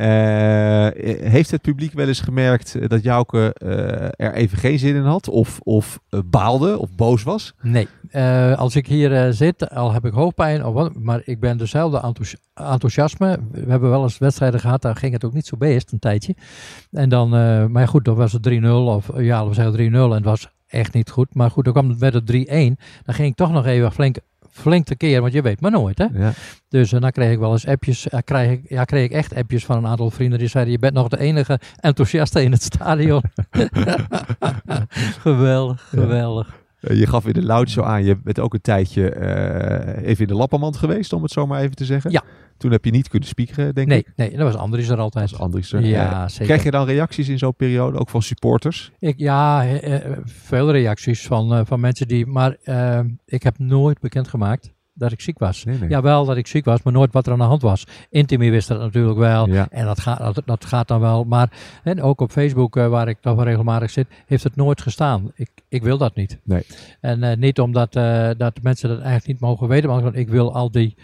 Uh, 0.00 0.88
heeft 1.30 1.50
het 1.50 1.62
publiek 1.62 1.92
wel 1.92 2.08
eens 2.08 2.20
gemerkt 2.20 2.88
dat 2.88 3.02
Jouke 3.02 3.54
er 4.16 4.34
even 4.34 4.58
geen 4.58 4.78
zin 4.78 4.94
in 4.94 5.02
had? 5.02 5.28
Of, 5.28 5.60
of 5.62 6.00
baalde 6.24 6.78
of 6.78 6.94
boos 6.96 7.22
was? 7.22 7.54
Nee. 7.62 7.88
Als 8.56 8.76
ik 8.76 8.86
hier 8.86 9.32
zit, 9.32 9.70
al 9.70 9.92
heb 9.92 10.04
ik 10.04 10.12
hoofdpijn, 10.12 10.64
of 10.64 10.74
wat, 10.74 10.98
maar 10.98 11.20
ik 11.24 11.40
ben 11.40 11.58
dezelfde 11.58 12.00
enthousi 12.00 12.36
enthousiasme. 12.54 13.38
We 13.50 13.70
hebben 13.70 13.90
wel 13.90 14.02
eens 14.02 14.18
wedstrijden 14.18 14.60
gehad, 14.60 14.82
daar 14.82 14.96
ging 14.96 15.12
het 15.12 15.24
ook 15.24 15.32
niet 15.32 15.46
zo 15.46 15.56
best 15.56 15.92
een 15.92 15.98
tijdje. 15.98 16.34
En 16.90 17.08
dan, 17.08 17.28
maar 17.72 17.88
goed, 17.88 18.04
dan 18.04 18.14
was 18.14 18.32
het 18.32 18.48
3-0 18.50 18.66
of 18.66 19.10
ja, 19.16 19.48
we 19.48 19.54
zeggen 19.54 19.92
3-0 19.92 19.94
en 19.94 20.10
het 20.10 20.24
was 20.24 20.48
echt 20.70 20.92
niet 20.92 21.10
goed. 21.10 21.34
Maar 21.34 21.50
goed, 21.50 21.64
dan 21.64 21.72
kwam 21.72 21.88
het 21.88 22.00
met 22.00 22.14
het 22.14 22.32
3-1. 22.32 22.36
Dan 23.04 23.14
ging 23.14 23.28
ik 23.28 23.34
toch 23.34 23.52
nog 23.52 23.66
even 23.66 23.92
flink 23.92 24.16
flink 24.60 24.86
te 24.86 24.96
keer, 24.96 25.20
want 25.20 25.32
je 25.32 25.42
weet 25.42 25.60
maar 25.60 25.70
nooit. 25.70 25.98
Hè? 25.98 26.06
Ja. 26.12 26.32
Dus 26.68 26.92
uh, 26.92 27.00
dan 27.00 27.10
kreeg 27.10 27.32
ik 27.32 27.38
wel 27.38 27.52
eens 27.52 27.66
appjes. 27.66 28.06
Uh, 28.06 28.20
kreeg 28.24 28.50
ik, 28.50 28.60
ja, 28.68 28.84
kreeg 28.84 29.04
ik 29.04 29.12
echt 29.12 29.34
appjes 29.34 29.64
van 29.64 29.76
een 29.76 29.86
aantal 29.86 30.10
vrienden 30.10 30.38
die 30.38 30.48
zeiden: 30.48 30.72
Je 30.72 30.78
bent 30.78 30.94
nog 30.94 31.08
de 31.08 31.20
enige 31.20 31.60
enthousiaste 31.80 32.42
in 32.42 32.52
het 32.52 32.62
stadion. 32.62 33.22
geweldig, 35.22 35.88
geweldig. 35.88 36.58
Ja. 36.80 36.94
Je 36.94 37.06
gaf 37.06 37.26
in 37.26 37.32
de 37.32 37.42
lounge 37.42 37.70
zo 37.70 37.82
aan, 37.82 38.04
je 38.04 38.16
bent 38.16 38.38
ook 38.38 38.54
een 38.54 38.60
tijdje 38.60 39.16
uh, 39.16 40.08
even 40.08 40.22
in 40.22 40.26
de 40.26 40.34
lappermand 40.34 40.76
geweest, 40.76 41.12
om 41.12 41.22
het 41.22 41.32
zo 41.32 41.46
maar 41.46 41.60
even 41.60 41.76
te 41.76 41.84
zeggen. 41.84 42.10
Ja. 42.10 42.22
Toen 42.56 42.70
heb 42.70 42.84
je 42.84 42.90
niet 42.90 43.08
kunnen 43.08 43.28
spiekeren, 43.28 43.74
denk 43.74 43.88
nee, 43.88 43.98
ik. 43.98 44.12
Nee, 44.16 44.30
dat 44.30 44.52
was 44.52 44.62
Andries 44.62 44.88
er 44.88 44.98
altijd. 44.98 45.30
Dat 45.30 45.38
was 45.38 45.46
Andries 45.46 45.72
er. 45.72 45.84
Ja, 45.84 46.02
ja, 46.02 46.28
zeker. 46.28 46.46
Krijg 46.46 46.62
je 46.62 46.70
dan 46.70 46.86
reacties 46.86 47.28
in 47.28 47.38
zo'n 47.38 47.54
periode, 47.54 47.98
ook 47.98 48.08
van 48.08 48.22
supporters? 48.22 48.92
Ik, 48.98 49.18
ja, 49.18 49.66
veel 50.24 50.72
reacties 50.72 51.26
van, 51.26 51.66
van 51.66 51.80
mensen 51.80 52.08
die... 52.08 52.26
Maar 52.26 52.56
ik 53.24 53.42
heb 53.42 53.58
nooit 53.58 54.00
bekendgemaakt 54.00 54.72
dat 55.00 55.12
ik 55.12 55.20
ziek 55.20 55.38
was. 55.38 55.64
Nee, 55.64 55.78
nee. 55.78 55.88
Ja, 55.88 56.02
wel 56.02 56.24
dat 56.24 56.36
ik 56.36 56.46
ziek 56.46 56.64
was, 56.64 56.82
maar 56.82 56.92
nooit 56.92 57.12
wat 57.12 57.26
er 57.26 57.32
aan 57.32 57.38
de 57.38 57.44
hand 57.44 57.62
was. 57.62 57.86
Intimi 58.10 58.50
wist 58.50 58.68
dat 58.68 58.78
natuurlijk 58.78 59.18
wel. 59.18 59.48
Ja. 59.48 59.66
En 59.70 59.84
dat 59.84 60.00
gaat, 60.00 60.34
dat, 60.34 60.42
dat 60.44 60.64
gaat 60.64 60.88
dan 60.88 61.00
wel. 61.00 61.24
Maar 61.24 61.50
en 61.82 62.02
ook 62.02 62.20
op 62.20 62.30
Facebook, 62.30 62.76
uh, 62.76 62.88
waar 62.88 63.08
ik 63.08 63.18
toch 63.20 63.34
wel 63.34 63.44
regelmatig 63.44 63.90
zit, 63.90 64.06
heeft 64.26 64.44
het 64.44 64.56
nooit 64.56 64.80
gestaan. 64.80 65.32
Ik, 65.34 65.50
ik 65.68 65.82
wil 65.82 65.98
dat 65.98 66.14
niet. 66.14 66.38
Nee. 66.42 66.62
En 67.00 67.22
uh, 67.22 67.36
niet 67.36 67.60
omdat 67.60 67.96
uh, 67.96 68.30
dat 68.36 68.62
mensen 68.62 68.88
dat 68.88 68.98
eigenlijk 68.98 69.26
niet 69.26 69.40
mogen 69.40 69.68
weten, 69.68 69.90
maar 69.90 70.14
ik 70.14 70.28
wil 70.28 70.54
al 70.54 70.70
die 70.70 70.96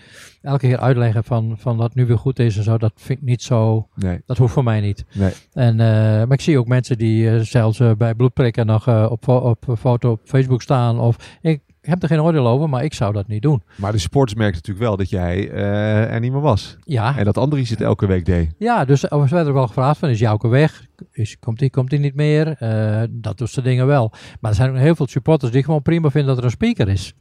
elke 0.42 0.66
keer 0.66 0.78
uitleggen 0.78 1.24
van, 1.24 1.54
van 1.58 1.78
dat 1.78 1.94
nu 1.94 2.06
weer 2.06 2.18
goed 2.18 2.38
is 2.38 2.56
en 2.56 2.62
zo. 2.62 2.78
Dat 2.78 2.92
vind 2.94 3.18
ik 3.18 3.24
niet 3.24 3.42
zo. 3.42 3.88
Nee. 3.94 4.20
Dat 4.26 4.38
hoeft 4.38 4.52
voor 4.52 4.64
mij 4.64 4.80
niet. 4.80 5.04
Nee. 5.12 5.32
En, 5.52 5.76
maar 5.76 6.32
ik 6.32 6.40
zie 6.40 6.58
ook 6.58 6.66
mensen 6.66 6.98
die 6.98 7.44
zelfs 7.44 7.80
bij 7.98 8.14
bloedprikken 8.14 8.66
nog 8.66 8.88
op, 9.10 9.28
op 9.28 9.66
foto 9.78 10.10
op 10.10 10.20
Facebook 10.24 10.62
staan. 10.62 11.00
Of 11.00 11.38
ik, 11.40 11.60
heb 11.86 12.02
er 12.02 12.08
geen 12.08 12.20
oordeel 12.20 12.46
over, 12.46 12.68
maar 12.68 12.84
ik 12.84 12.94
zou 12.94 13.12
dat 13.12 13.26
niet 13.26 13.42
doen. 13.42 13.62
Maar 13.76 13.92
de 13.92 13.98
supporters 13.98 14.38
merkten 14.38 14.56
natuurlijk 14.56 14.86
wel 14.86 14.96
dat 14.96 15.10
jij 15.10 15.50
eh, 15.50 16.12
er 16.12 16.20
niet 16.20 16.32
meer 16.32 16.40
was. 16.40 16.76
Ja. 16.84 17.18
En 17.18 17.24
dat 17.24 17.38
Andries 17.38 17.70
het 17.70 17.80
elke 17.80 18.06
week 18.06 18.24
deed. 18.24 18.54
Ja, 18.58 18.84
dus 18.84 19.00
we 19.00 19.26
werden 19.28 19.54
wel 19.54 19.66
gevraagd 19.66 19.98
van, 19.98 20.08
is 20.08 20.18
Jouke 20.18 20.48
weg? 20.48 20.86
Is, 21.12 21.38
komt 21.38 21.60
hij 21.60 21.70
komt 21.70 21.90
hij 21.90 22.00
niet 22.00 22.14
meer? 22.14 22.56
Eh, 22.58 23.02
dat 23.10 23.40
soort 23.44 23.64
dingen 23.64 23.86
wel. 23.86 24.12
Maar 24.40 24.50
er 24.50 24.56
zijn 24.56 24.70
ook 24.70 24.76
heel 24.76 24.94
veel 24.94 25.06
supporters 25.06 25.52
die 25.52 25.64
gewoon 25.64 25.82
prima 25.82 26.10
vinden 26.10 26.28
dat 26.28 26.38
er 26.38 26.44
een 26.44 26.50
speaker 26.50 26.88
is. 26.88 27.14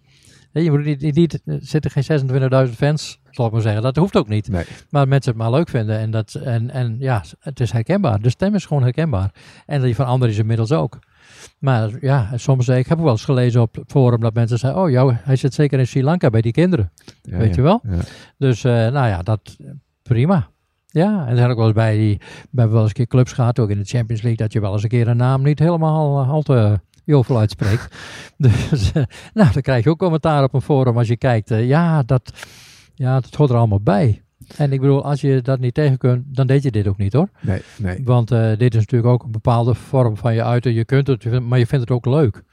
Je 0.64 0.72
moet 0.72 0.86
niet, 0.86 1.16
niet, 1.16 1.42
er 1.46 1.60
zitten 1.62 1.92
geen 1.92 2.68
26.000 2.68 2.74
fans, 2.74 3.20
zal 3.32 3.46
ik 3.46 3.52
maar 3.52 3.62
zeggen. 3.62 3.82
Dat 3.82 3.96
hoeft 3.96 4.16
ook 4.16 4.28
niet. 4.28 4.50
Maar 4.90 5.08
mensen 5.08 5.32
het 5.32 5.42
maar 5.42 5.52
leuk 5.52 5.70
vinden. 5.70 6.00
En, 6.00 6.12
dat, 6.12 6.34
en, 6.34 6.70
en 6.70 6.96
ja, 7.00 7.24
het 7.40 7.60
is 7.60 7.72
herkenbaar. 7.72 8.22
De 8.22 8.30
stem 8.30 8.56
is 8.56 8.66
gewoon 8.66 8.84
herkenbaar. 8.84 9.32
En 9.66 9.82
die 9.82 9.96
van 9.96 10.06
anderen 10.06 10.34
is 10.34 10.40
inmiddels 10.40 10.72
ook. 10.72 11.00
Maar 11.60 11.92
ja, 12.02 12.30
soms, 12.36 12.68
ik 12.68 12.88
heb 12.88 12.98
ook 12.98 13.04
wel 13.04 13.14
eens 13.14 13.26
gelezen 13.26 13.62
op 13.62 13.76
het 13.76 13.92
forum 13.92 14.20
dat 14.20 14.34
mensen 14.34 14.58
zeiden, 14.58 14.82
oh 14.82 14.90
jou, 14.90 15.14
hij 15.24 15.36
zit 15.36 15.54
zeker 15.54 15.80
in 15.80 15.88
Sri 15.88 16.04
Lanka 16.04 16.30
bij 16.30 16.42
die 16.42 16.52
kinderen. 16.52 16.92
Ja, 17.22 17.38
Weet 17.38 17.50
ja, 17.50 17.56
je 17.56 17.62
wel? 17.62 17.82
ja. 17.90 17.98
Dus 18.38 18.64
eh, 18.64 18.72
nou 18.72 19.08
ja, 19.08 19.22
dat 19.22 19.58
prima. 20.04 20.50
Ja, 20.88 21.28
en 21.28 21.36
zijn 21.38 21.50
ook 21.50 21.58
wel 21.58 21.66
eens 21.66 21.76
bij 21.76 21.98
die, 21.98 22.18
we 22.18 22.26
hebben 22.60 22.72
wel 22.72 22.82
eens 22.82 22.90
een 22.90 22.96
keer 22.96 23.08
clubs 23.08 23.32
gehad, 23.32 23.60
ook 23.60 23.70
in 23.70 23.78
de 23.78 23.86
Champions 23.86 24.22
League, 24.22 24.42
dat 24.44 24.54
je 24.54 24.60
wel 24.60 24.74
eens 24.74 24.84
een 24.84 24.90
keer 24.90 25.08
een 25.08 25.18
naam 25.18 25.42
niet 25.44 25.60
helemaal 25.60 26.22
eh, 26.22 26.30
al 26.30 26.42
te 26.42 26.80
jovel 27.06 27.38
uitspreekt. 27.38 27.96
dus 28.38 28.92
eh, 28.92 29.04
nou, 29.34 29.52
dan 29.54 29.62
krijg 29.62 29.84
je 29.84 29.90
ook 29.90 30.00
commentaar 30.00 30.44
op 30.44 30.54
een 30.54 30.62
forum 30.62 30.98
als 30.98 31.08
je 31.08 31.18
kijkt. 31.18 31.52
eh, 31.52 31.68
ja, 31.68 32.04
dat, 32.04 32.34
ja, 32.94 33.20
dat 33.20 33.36
hoort 33.36 33.50
er 33.50 33.56
allemaal 33.56 33.82
bij. 33.82 34.24
En 34.58 34.72
ik 34.72 34.82
bedoel, 34.82 35.04
als 35.04 35.22
je 35.22 35.42
dat 35.42 35.60
niet 35.60 35.74
tegen 35.74 35.98
kunt, 35.98 36.24
dan 36.36 36.48
deed 36.48 36.64
je 36.64 36.72
dit 36.72 36.88
ook 36.88 36.98
niet 36.98 37.14
hoor. 37.14 37.30
Nee, 37.42 37.62
nee. 37.78 38.02
Want 38.04 38.32
eh, 38.32 38.58
dit 38.58 38.74
is 38.74 38.80
natuurlijk 38.80 39.14
ook 39.14 39.24
een 39.24 39.32
bepaalde 39.32 39.74
vorm 39.74 40.18
van 40.18 40.34
je 40.34 40.44
uiten. 40.44 40.74
Je 40.74 40.86
kunt 40.86 41.08
het, 41.08 41.40
maar 41.40 41.60
je 41.60 41.68
vindt 41.68 41.90
het 41.90 41.98
ook 41.98 42.06
leuk. 42.06 42.44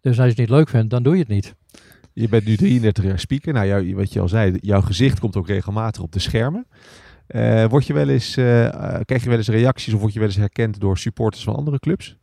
Dus 0.00 0.16
als 0.16 0.24
je 0.24 0.30
het 0.30 0.38
niet 0.38 0.48
leuk 0.48 0.68
vindt, 0.68 0.90
dan 0.90 1.02
doe 1.02 1.12
je 1.12 1.20
het 1.20 1.28
niet. 1.28 1.54
Je 2.12 2.28
bent 2.28 2.44
nu 2.44 2.56
33 2.56 3.04
jaar 3.04 3.18
speaker. 3.18 3.52
Nou, 3.52 3.66
jou, 3.66 3.94
wat 3.94 4.12
je 4.12 4.20
al 4.20 4.28
zei, 4.28 4.58
jouw 4.60 4.80
gezicht 4.80 5.20
komt 5.20 5.36
ook 5.36 5.46
regelmatig 5.46 6.02
op 6.02 6.12
de 6.12 6.18
schermen. 6.18 6.66
Eh, 7.26 7.64
word 7.64 7.86
je 7.86 7.92
wel 7.92 8.08
eens, 8.08 8.36
eh, 8.36 8.44
krijg 9.04 9.22
je 9.22 9.28
wel 9.28 9.38
eens 9.38 9.48
reacties 9.48 9.94
of 9.94 10.00
word 10.00 10.12
je 10.12 10.18
wel 10.18 10.28
eens 10.28 10.36
herkend 10.36 10.80
door 10.80 10.98
supporters 10.98 11.44
van 11.44 11.56
andere 11.56 11.78
clubs? 11.78 12.16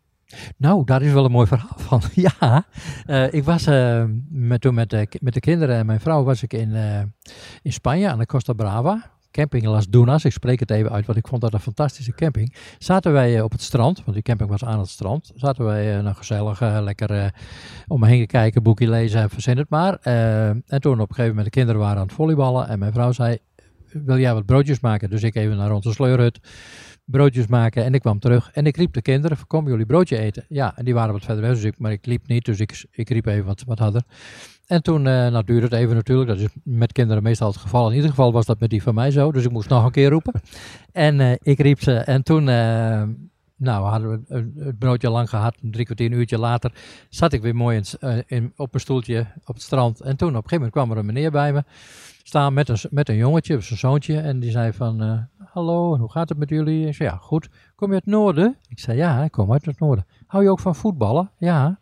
Nou, 0.57 0.83
daar 0.85 1.01
is 1.01 1.11
wel 1.11 1.25
een 1.25 1.31
mooi 1.31 1.47
verhaal 1.47 1.77
van. 1.77 2.01
ja, 2.39 2.65
eh, 3.05 3.33
ik 3.33 3.43
was 3.43 3.65
eh, 3.65 4.03
met, 4.29 4.61
toen 4.61 4.73
met 4.73 4.89
de, 4.89 5.07
met 5.21 5.33
de 5.33 5.39
kinderen 5.39 5.75
en 5.75 5.85
mijn 5.85 5.99
vrouw 5.99 6.23
was 6.23 6.43
ik 6.43 6.53
in, 6.53 6.75
eh, 6.75 7.01
in 7.61 7.73
Spanje 7.73 8.09
aan 8.09 8.17
de 8.17 8.25
Costa 8.25 8.53
Brava. 8.53 9.11
Camping 9.31 9.65
Las 9.65 9.87
Dunas, 9.87 10.25
ik 10.25 10.31
spreek 10.31 10.59
het 10.59 10.71
even 10.71 10.91
uit, 10.91 11.05
want 11.05 11.17
ik 11.17 11.27
vond 11.27 11.41
dat 11.41 11.53
een 11.53 11.59
fantastische 11.59 12.13
camping. 12.13 12.55
Zaten 12.77 13.13
wij 13.13 13.41
op 13.41 13.51
het 13.51 13.61
strand, 13.61 13.97
want 13.97 14.13
die 14.13 14.21
camping 14.21 14.49
was 14.49 14.63
aan 14.65 14.79
het 14.79 14.89
strand. 14.89 15.31
Zaten 15.35 15.65
wij 15.65 16.01
nog 16.01 16.17
gezellig, 16.17 16.59
lekker 16.59 17.33
om 17.87 17.99
me 17.99 18.07
heen 18.07 18.27
kijken, 18.27 18.63
boekje 18.63 18.89
lezen 18.89 19.21
en 19.21 19.29
verzin 19.29 19.57
het 19.57 19.69
maar. 19.69 19.95
En 19.95 20.81
toen 20.81 20.93
op 20.93 21.09
een 21.09 21.15
gegeven 21.15 21.27
moment 21.27 21.45
de 21.45 21.59
kinderen 21.59 21.81
waren 21.81 21.97
aan 21.97 22.05
het 22.05 22.15
volleyballen 22.15 22.67
en 22.67 22.79
mijn 22.79 22.93
vrouw 22.93 23.11
zei, 23.11 23.37
wil 23.93 24.17
jij 24.17 24.33
wat 24.33 24.45
broodjes 24.45 24.79
maken? 24.79 25.09
Dus 25.09 25.23
ik 25.23 25.35
even 25.35 25.57
naar 25.57 25.71
onze 25.71 25.91
sleurhut 25.91 26.39
broodjes 27.05 27.47
maken 27.47 27.83
en 27.83 27.93
ik 27.93 28.01
kwam 28.01 28.19
terug 28.19 28.51
en 28.51 28.65
ik 28.65 28.77
riep 28.77 28.93
de 28.93 29.01
kinderen, 29.01 29.37
komen 29.47 29.71
jullie 29.71 29.85
broodje 29.85 30.17
eten? 30.17 30.45
Ja, 30.49 30.77
en 30.77 30.85
die 30.85 30.93
waren 30.93 31.13
wat 31.13 31.25
verder 31.25 31.43
weg, 31.43 31.53
dus 31.53 31.63
ik, 31.63 31.79
maar 31.79 31.91
ik 31.91 32.05
liep 32.05 32.27
niet, 32.27 32.45
dus 32.45 32.59
ik, 32.59 32.85
ik 32.91 33.09
riep 33.09 33.25
even 33.25 33.45
wat, 33.45 33.63
wat 33.65 33.79
hadden. 33.79 34.05
En 34.65 34.83
toen, 34.83 35.07
eh 35.07 35.13
nou 35.13 35.43
duurde 35.43 35.65
het 35.65 35.73
even 35.73 35.95
natuurlijk, 35.95 36.29
dat 36.29 36.39
is 36.39 36.47
met 36.63 36.91
kinderen 36.91 37.23
meestal 37.23 37.47
het 37.47 37.57
geval. 37.57 37.89
In 37.89 37.95
ieder 37.95 38.09
geval 38.09 38.31
was 38.31 38.45
dat 38.45 38.59
met 38.59 38.69
die 38.69 38.83
van 38.83 38.93
mij 38.93 39.11
zo, 39.11 39.31
dus 39.31 39.45
ik 39.45 39.51
moest 39.51 39.69
nog 39.69 39.85
een 39.85 39.91
keer 39.91 40.09
roepen. 40.09 40.41
En 40.91 41.19
eh, 41.19 41.31
ik 41.41 41.59
riep 41.59 41.81
ze 41.81 41.93
en 41.93 42.23
toen, 42.23 42.49
eh, 42.49 43.03
nou 43.55 43.85
hadden 43.85 44.09
we 44.09 44.45
het 44.63 44.79
broodje 44.79 45.09
lang 45.09 45.29
gehad, 45.29 45.55
drie 45.61 45.85
kwartier, 45.85 46.11
een 46.11 46.17
uurtje 46.17 46.37
later, 46.37 46.71
zat 47.09 47.33
ik 47.33 47.41
weer 47.41 47.55
mooi 47.55 47.81
in, 47.99 48.23
in, 48.27 48.53
op 48.55 48.73
een 48.73 48.79
stoeltje 48.79 49.27
op 49.45 49.53
het 49.53 49.63
strand. 49.63 50.01
En 50.01 50.17
toen 50.17 50.35
op 50.35 50.43
een 50.43 50.49
gegeven 50.49 50.55
moment 50.55 50.73
kwam 50.73 50.91
er 50.91 50.97
een 50.97 51.05
meneer 51.05 51.31
bij 51.31 51.53
me, 51.53 51.63
staan 52.23 52.53
met 52.53 52.69
een, 52.69 52.77
met 52.89 53.09
een 53.09 53.15
jongetje, 53.15 53.61
zijn 53.61 53.79
zoontje, 53.79 54.19
en 54.19 54.39
die 54.39 54.51
zei 54.51 54.73
van, 54.73 55.27
hallo, 55.53 55.97
hoe 55.97 56.11
gaat 56.11 56.29
het 56.29 56.37
met 56.37 56.49
jullie? 56.49 56.87
Ik 56.87 56.93
zei, 56.93 57.09
ja, 57.09 57.15
goed. 57.15 57.49
Kom 57.75 57.87
je 57.87 57.93
uit 57.93 58.03
het 58.05 58.13
noorden? 58.13 58.57
Ik 58.67 58.79
zei, 58.79 58.97
ja, 58.97 59.23
ik 59.23 59.31
kom 59.31 59.51
uit 59.51 59.65
het 59.65 59.79
noorden. 59.79 60.05
Hou 60.27 60.43
je 60.43 60.49
ook 60.49 60.59
van 60.59 60.75
voetballen? 60.75 61.31
Ja. 61.37 61.79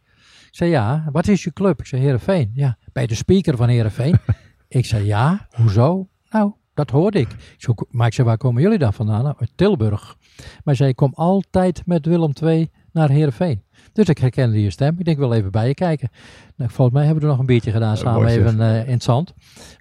Ik 0.47 0.55
zei, 0.55 0.69
ja. 0.69 1.09
Wat 1.11 1.27
is 1.27 1.43
je 1.43 1.53
club? 1.53 1.79
Ik 1.79 1.85
zei, 1.85 2.01
Heerenveen. 2.01 2.51
Ja. 2.53 2.77
Bij 2.93 3.07
de 3.07 3.15
speaker 3.15 3.57
van 3.57 3.69
Heerenveen? 3.69 4.17
ik 4.67 4.85
zei, 4.85 5.05
ja. 5.05 5.47
Hoezo? 5.51 6.07
Nou, 6.29 6.53
dat 6.73 6.89
hoorde 6.89 7.19
ik. 7.19 7.31
ik 7.31 7.55
zei, 7.57 7.75
maar 7.89 8.07
ik 8.07 8.13
zei, 8.13 8.27
waar 8.27 8.37
komen 8.37 8.61
jullie 8.61 8.77
dan 8.77 8.93
vandaan? 8.93 9.23
Nou, 9.23 9.35
uit 9.39 9.51
Tilburg. 9.55 10.17
Maar 10.63 10.81
ik 10.81 10.95
kom 10.95 11.11
altijd 11.13 11.85
met 11.85 12.05
Willem 12.05 12.31
II 12.43 12.69
naar 12.91 13.09
Heerenveen. 13.09 13.63
Dus 13.93 14.07
ik 14.07 14.17
herkende 14.17 14.61
je 14.61 14.69
stem. 14.69 14.95
Ik 14.97 15.05
denk, 15.05 15.17
ik 15.17 15.23
wil 15.23 15.33
even 15.33 15.51
bij 15.51 15.67
je 15.67 15.73
kijken. 15.73 16.09
Nou, 16.55 16.71
volgens 16.71 16.97
mij 16.97 17.05
hebben 17.05 17.23
we 17.23 17.29
er 17.29 17.35
nog 17.35 17.41
een 17.41 17.45
biertje 17.45 17.71
gedaan 17.71 17.97
samen 17.97 18.21
mooi 18.21 18.33
zeg. 18.33 18.45
even 18.45 18.61
eh, 18.61 18.87
in 18.87 18.93
het 18.93 19.03
zand. 19.03 19.33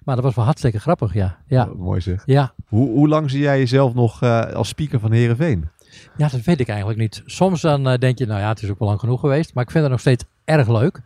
Maar 0.03 0.15
dat 0.15 0.23
was 0.23 0.35
wel 0.35 0.45
hartstikke 0.45 0.79
grappig, 0.79 1.13
ja. 1.13 1.37
ja. 1.47 1.67
Oh, 1.71 1.79
mooi 1.79 2.01
zeg. 2.01 2.23
Ja. 2.25 2.53
Hoe, 2.67 2.89
hoe 2.89 3.07
lang 3.07 3.29
zie 3.29 3.41
jij 3.41 3.59
jezelf 3.59 3.93
nog 3.93 4.21
eh, 4.21 4.41
als 4.41 4.67
speaker 4.67 4.99
van 4.99 5.11
Herenveen? 5.11 5.69
Ja, 6.17 6.27
dat 6.27 6.41
weet 6.41 6.59
ik 6.59 6.67
eigenlijk 6.67 6.99
niet. 6.99 7.21
Soms 7.25 7.61
dan 7.61 7.87
eh, 7.87 7.97
denk 7.97 8.17
je, 8.17 8.25
nou 8.25 8.39
ja, 8.39 8.47
het 8.47 8.61
is 8.63 8.69
ook 8.69 8.79
wel 8.79 8.87
lang 8.87 8.99
genoeg 8.99 9.19
geweest. 9.19 9.53
Maar 9.53 9.63
ik 9.63 9.71
vind 9.71 9.83
het 9.83 9.91
nog 9.91 10.01
steeds 10.01 10.23
erg 10.45 10.67
leuk. 10.67 11.01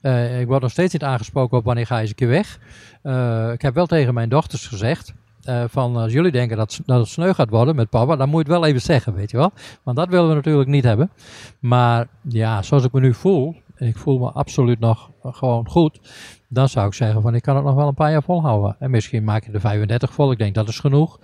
Eh, 0.00 0.40
ik 0.40 0.46
word 0.46 0.62
nog 0.62 0.70
steeds 0.70 0.92
niet 0.92 1.02
aangesproken 1.02 1.58
op 1.58 1.64
wanneer 1.64 1.86
ga 1.86 1.94
je 1.94 2.00
eens 2.00 2.10
een 2.10 2.16
keer 2.16 2.28
weg. 2.28 2.58
Eh, 3.02 3.50
ik 3.52 3.62
heb 3.62 3.74
wel 3.74 3.86
tegen 3.86 4.14
mijn 4.14 4.28
dochters 4.28 4.66
gezegd. 4.66 5.14
Eh, 5.46 5.64
van 5.68 5.96
als 5.96 6.12
jullie 6.12 6.32
denken 6.32 6.56
dat, 6.56 6.80
dat 6.86 6.98
het 6.98 7.08
sneu 7.08 7.32
gaat 7.32 7.50
worden 7.50 7.76
met 7.76 7.88
papa, 7.90 8.16
dan 8.16 8.28
moet 8.28 8.46
je 8.46 8.52
het 8.52 8.60
wel 8.60 8.68
even 8.68 8.80
zeggen, 8.80 9.14
weet 9.14 9.30
je 9.30 9.36
wel. 9.36 9.52
Want 9.82 9.96
dat 9.96 10.08
willen 10.08 10.28
we 10.28 10.34
natuurlijk 10.34 10.68
niet 10.68 10.84
hebben. 10.84 11.10
Maar 11.58 12.06
ja, 12.28 12.62
zoals 12.62 12.84
ik 12.84 12.92
me 12.92 13.00
nu 13.00 13.14
voel, 13.14 13.54
en 13.74 13.86
ik 13.86 13.96
voel 13.96 14.18
me 14.18 14.30
absoluut 14.30 14.78
nog 14.80 15.10
gewoon 15.22 15.68
goed, 15.68 16.00
dan 16.48 16.68
zou 16.68 16.86
ik 16.86 16.94
zeggen 16.94 17.22
van 17.22 17.34
ik 17.34 17.42
kan 17.42 17.56
het 17.56 17.64
nog 17.64 17.74
wel 17.74 17.88
een 17.88 17.94
paar 17.94 18.10
jaar 18.10 18.22
volhouden. 18.22 18.76
En 18.78 18.90
misschien 18.90 19.24
maak 19.24 19.44
je 19.44 19.52
de 19.52 19.60
35 19.60 20.12
vol, 20.12 20.30
ik 20.32 20.38
denk 20.38 20.54
dat 20.54 20.68
is 20.68 20.78
genoeg. 20.78 21.18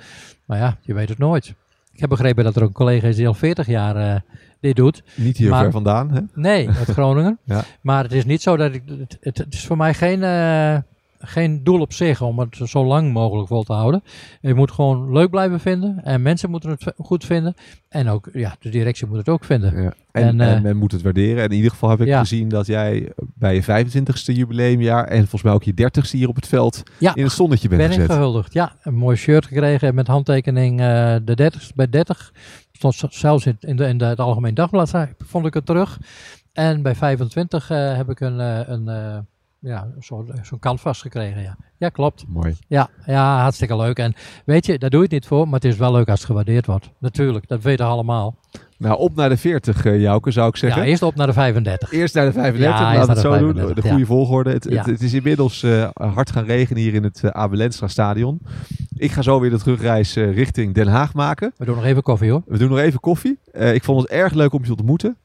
Maar 0.45 0.59
ja, 0.59 0.77
je 0.81 0.95
weet 0.95 1.09
het 1.09 1.19
nooit. 1.19 1.55
Ik 1.93 2.01
heb 2.01 2.09
begrepen 2.09 2.45
dat 2.45 2.57
er 2.57 2.63
een 2.63 2.73
collega 2.73 3.07
is 3.09 3.17
die 3.17 3.27
al 3.27 3.35
40 3.35 3.67
jaar 3.67 3.97
eh, 3.97 4.21
dit 4.61 4.77
doet. 4.77 5.03
Niet 5.17 5.37
hier 5.37 5.51
Maar- 5.51 5.63
ver 5.63 5.71
vandaan, 5.73 6.11
hè? 6.11 6.21
Nee, 6.35 6.69
uit 6.69 6.89
Groningen. 6.99 7.39
Ja. 7.45 7.63
Maar 7.81 8.03
het 8.03 8.13
is 8.13 8.25
niet 8.25 8.43
zo 8.43 8.57
dat 8.57 8.75
ik. 8.75 8.83
Het, 9.21 9.39
het, 9.39 9.47
is 9.55 9.67
voor 9.67 9.77
mij 9.77 9.95
geen, 9.95 10.23
eh, 10.23 10.77
geen 11.25 11.65
doel 11.65 11.81
op 11.81 11.93
zich 11.93 12.21
om 12.23 12.39
het 12.39 12.59
zo 12.65 12.85
lang 12.85 13.13
mogelijk 13.13 13.49
vol 13.49 13.63
te 13.63 13.73
houden. 13.73 14.03
Je 14.41 14.55
moet 14.55 14.71
gewoon 14.71 15.13
leuk 15.13 15.31
blijven 15.31 15.61
vinden. 15.61 16.05
En 16.05 16.23
mensen 16.23 16.51
moeten 16.51 16.71
het 16.71 16.93
goed 16.97 17.25
vinden. 17.25 17.55
En 17.89 18.09
ook, 18.09 18.29
ja, 18.33 18.57
de 18.61 18.69
directie 18.69 19.07
moet 19.07 19.17
het 19.17 19.29
ook 19.29 19.45
vinden. 19.45 19.75
En, 19.75 19.95
en, 20.13 20.41
eh, 20.41 20.61
men 20.63 20.77
moet 20.77 20.93
het 20.93 21.03
waarderen. 21.03 21.43
En 21.43 21.49
in 21.51 21.57
ieder 21.57 21.71
geval 21.71 21.91
heb 21.91 22.01
ik 22.01 22.07
Ja. 22.07 22.19
gezien 22.19 22.49
dat 22.49 22.67
jij 22.67 23.13
bij 23.17 23.55
je 23.55 23.63
25ste 23.63 24.33
jubileumjaar 24.35 25.05
en 25.05 25.19
volgens 25.19 25.43
mij 25.43 25.53
ook 25.53 25.63
je 25.63 25.75
30ste 25.75 26.17
hier 26.17 26.29
op 26.29 26.37
het 26.37 26.47
veld 26.49 26.83
Ja, 26.99 27.15
in 27.15 27.23
het 27.23 27.33
zonnetje 27.33 27.69
bent 27.69 27.81
ben 27.81 27.91
ik 27.91 27.97
gezet. 27.97 28.13
gehuldigd. 28.13 28.53
Ja, 28.53 28.73
een 28.83 28.95
mooi 28.95 29.17
shirt 29.17 29.47
gekregen 29.47 29.95
met 29.95 30.07
handtekening 30.07 30.81
eh, 30.81 31.17
de 31.25 31.35
30, 31.37 31.75
bij 31.75 31.89
30. 31.89 32.33
Stond 32.73 33.03
zelfs 33.15 33.47
in, 33.47 33.57
in, 33.61 33.77
de, 33.77 33.87
in 33.87 33.99
de, 33.99 34.05
het 34.05 34.21
Algemeen 34.21 34.55
Dagblad 34.55 34.93
vond 35.19 35.47
ik 35.47 35.55
het 35.55 35.67
terug. 35.67 35.99
En 36.53 36.83
bij 36.83 36.95
25 36.95 37.71
eh, 37.71 37.97
heb 37.97 38.11
ik 38.11 38.21
een, 38.21 38.39
een 38.73 39.27
eh, 39.63 39.71
ja, 39.71 39.89
zo- 40.01 40.27
zo'n 40.43 40.59
canvas 40.59 41.01
gekregen. 41.01 41.43
Ja. 41.43 41.57
ja, 41.79 41.89
klopt. 41.89 42.25
Mooi. 42.29 42.57
Ja, 42.67 42.89
ja, 43.07 43.41
hartstikke 43.41 43.77
leuk. 43.77 43.99
En 43.99 44.15
weet 44.45 44.67
je, 44.67 44.79
daar 44.79 44.91
doe 44.91 44.99
je 44.99 45.05
het 45.05 45.15
niet 45.15 45.27
voor, 45.27 45.45
maar 45.45 45.55
het 45.61 45.65
is 45.65 45.77
wel 45.77 45.93
leuk 45.93 46.09
als 46.09 46.19
het 46.19 46.29
gewaardeerd 46.29 46.67
wordt. 46.67 46.91
Natuurlijk, 46.99 47.49
dat 47.49 47.63
weten 47.63 47.87
we 47.87 47.93
allemaal. 47.93 48.37
Nou, 48.79 48.99
op 48.99 49.15
naar 49.15 49.29
de 49.29 49.37
40, 49.37 49.85
eh 49.85 50.01
Jouke, 50.01 50.31
zou 50.31 50.49
ik 50.49 50.57
zeggen. 50.57 50.83
Ja, 50.83 50.89
eerst 50.89 51.03
op 51.03 51.15
naar 51.15 51.27
de 51.27 51.33
35. 51.33 51.93
Eerst 51.93 52.15
naar 52.15 52.25
de 52.27 52.33
35, 52.33 52.79
Ja, 52.81 52.85
laten 52.85 53.07
we 53.07 53.13
het 53.13 53.21
zo 53.21 53.29
doen. 53.31 53.39
35, 53.39 53.75
De 53.75 53.83
goede 53.83 53.99
ja. 53.99 54.07
volgorde. 54.07 54.51
Het, 54.51 54.67
Ja. 54.71 54.77
het, 54.77 54.87
het 54.87 55.03
is 55.03 55.13
inmiddels 55.13 55.63
eh, 55.63 55.89
hard 55.95 56.31
gaan 56.31 56.45
regenen 56.45 56.83
hier 56.83 56.95
in 56.95 57.03
het 57.03 57.23
uh, 57.25 57.31
Abelenstra 57.31 57.89
stadion. 57.89 58.41
Ik 58.97 59.11
ga 59.11 59.23
zo 59.23 59.41
weer 59.41 59.51
de 59.51 59.59
terugreis 59.59 60.17
eh, 60.17 60.35
richting 60.35 60.75
Den 60.75 60.87
Haag 60.89 61.15
maken. 61.15 61.53
We 61.57 61.65
doen 61.65 61.75
nog 61.75 61.85
even 61.85 62.03
koffie 62.03 62.31
hoor. 62.31 62.43
We 62.47 62.59
doen 62.59 62.69
nog 62.69 62.79
even 62.79 63.01
koffie. 63.01 63.39
Eh, 63.53 63.75
ik 63.75 63.85
vond 63.85 64.01
het 64.03 64.11
erg 64.11 64.33
leuk 64.33 64.53
om 64.53 64.61
je 64.61 64.67
te 64.67 64.75
ontmoeten. 64.77 65.17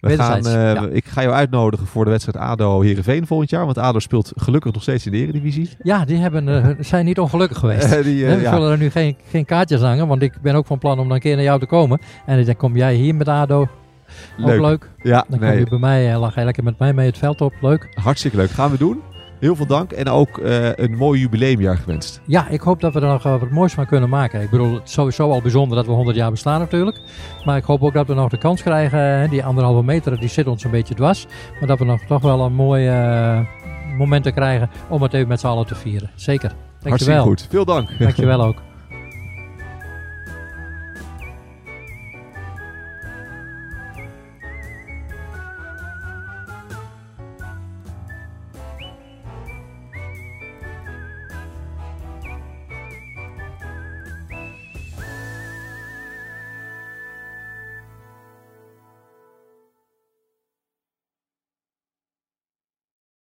We 0.00 0.16
gaan, 0.16 0.46
eh, 0.46 0.52
ja. 0.74 0.86
Ik 0.90 1.04
ga 1.04 1.22
jou 1.22 1.34
uitnodigen 1.34 1.86
voor 1.86 2.04
de 2.04 2.10
wedstrijd 2.10 2.36
ADO 2.36 2.80
Heerenveen 2.80 3.26
volgend 3.26 3.50
jaar. 3.50 3.64
Want 3.64 3.78
ADO 3.78 3.98
speelt 3.98 4.32
gelukkig 4.36 4.72
nog 4.72 4.82
steeds 4.82 5.06
in 5.06 5.12
de 5.12 5.18
Eredivisie. 5.18 5.70
Ja, 5.82 6.04
die 6.04 6.16
hebben, 6.16 6.48
eh, 6.48 6.68
zijn 6.80 7.04
niet 7.04 7.18
ongelukkig 7.18 7.58
geweest. 7.58 7.84
Eh, 7.96 8.02
die, 8.02 8.24
Hè, 8.24 8.36
we 8.36 8.42
ja. 8.42 8.52
zullen 8.52 8.70
er 8.70 8.78
nu 8.78 8.90
geen, 8.90 9.16
geen 9.30 9.44
kaartjes 9.44 9.80
hangen, 9.80 10.06
want 10.06 10.22
ik 10.22 10.40
ben 10.42 10.54
ook 10.54 10.66
van 10.66 10.78
plan 10.78 10.98
om 10.98 11.04
dan 11.06 11.14
een 11.14 11.20
keer 11.20 11.34
naar 11.34 11.44
jou 11.44 11.60
te 11.60 11.66
komen. 11.66 12.00
En 12.26 12.44
dan 12.44 12.56
kom 12.56 12.76
jij 12.76 12.94
hier 12.94 13.14
met 13.14 13.28
ADO. 13.28 13.60
Ook 13.60 13.68
Leuk. 14.46 14.60
leuk. 14.60 14.90
Ja, 15.02 15.24
dan 15.28 15.40
nee. 15.40 15.50
kom 15.50 15.58
je 15.58 15.66
bij 15.68 15.78
mij 15.78 16.10
en 16.12 16.18
lag 16.18 16.34
je 16.34 16.44
lekker 16.44 16.64
met 16.64 16.78
mij 16.78 16.92
mee 16.92 17.06
het 17.06 17.18
veld 17.18 17.40
op. 17.40 17.52
Leuk. 17.60 17.88
Hartstikke 17.94 18.36
leuk. 18.36 18.50
Gaan 18.50 18.70
we 18.70 18.78
doen. 18.78 19.02
Heel 19.40 19.56
veel 19.56 19.66
dank. 19.66 19.92
En 19.92 20.08
ook 20.08 20.38
eh, 20.38 20.72
een 20.74 20.96
mooi 20.96 21.20
jubileumjaar 21.20 21.76
gewenst. 21.76 22.20
Ja, 22.26 22.48
ik 22.48 22.60
hoop 22.60 22.80
dat 22.80 22.92
we 22.92 23.00
er 23.00 23.06
nog 23.06 23.24
eh, 23.24 23.40
wat 23.40 23.50
moois 23.50 23.72
van 23.72 23.86
kunnen 23.86 24.08
maken. 24.08 24.40
Ik 24.42 24.50
bedoel, 24.50 24.74
het 24.74 24.82
is 24.84 24.92
sowieso 24.92 25.30
al 25.30 25.42
bijzonder 25.42 25.76
dat 25.76 25.86
we 25.86 25.92
100 25.92 26.16
jaar 26.16 26.30
bestaan 26.30 26.60
natuurlijk. 26.60 27.00
Maar 27.44 27.56
ik 27.56 27.64
hoop 27.64 27.82
ook 27.82 27.92
dat 27.92 28.06
we 28.06 28.14
nog 28.14 28.30
de 28.30 28.38
kans 28.38 28.62
krijgen. 28.62 29.30
Die 29.30 29.44
anderhalve 29.44 29.82
meter, 29.82 30.20
die 30.20 30.28
zit 30.28 30.46
ons 30.46 30.64
een 30.64 30.70
beetje 30.70 30.94
dwars. 30.94 31.26
Maar 31.58 31.68
dat 31.68 31.78
we 31.78 31.84
nog 31.84 32.00
toch 32.00 32.22
wel 32.22 32.40
een 32.40 32.54
mooi 32.54 32.88
eh, 32.88 33.40
momenten 33.98 34.32
krijgen 34.32 34.70
om 34.88 35.02
het 35.02 35.12
even 35.12 35.28
met 35.28 35.40
z'n 35.40 35.46
allen 35.46 35.66
te 35.66 35.74
vieren. 35.74 36.10
Zeker. 36.14 36.48
Hartstikke 36.50 36.88
Dankjewel. 36.88 37.22
goed. 37.22 37.46
Veel 37.50 37.64
dank. 37.64 37.98
Dankjewel 37.98 38.42
ook. 38.42 38.56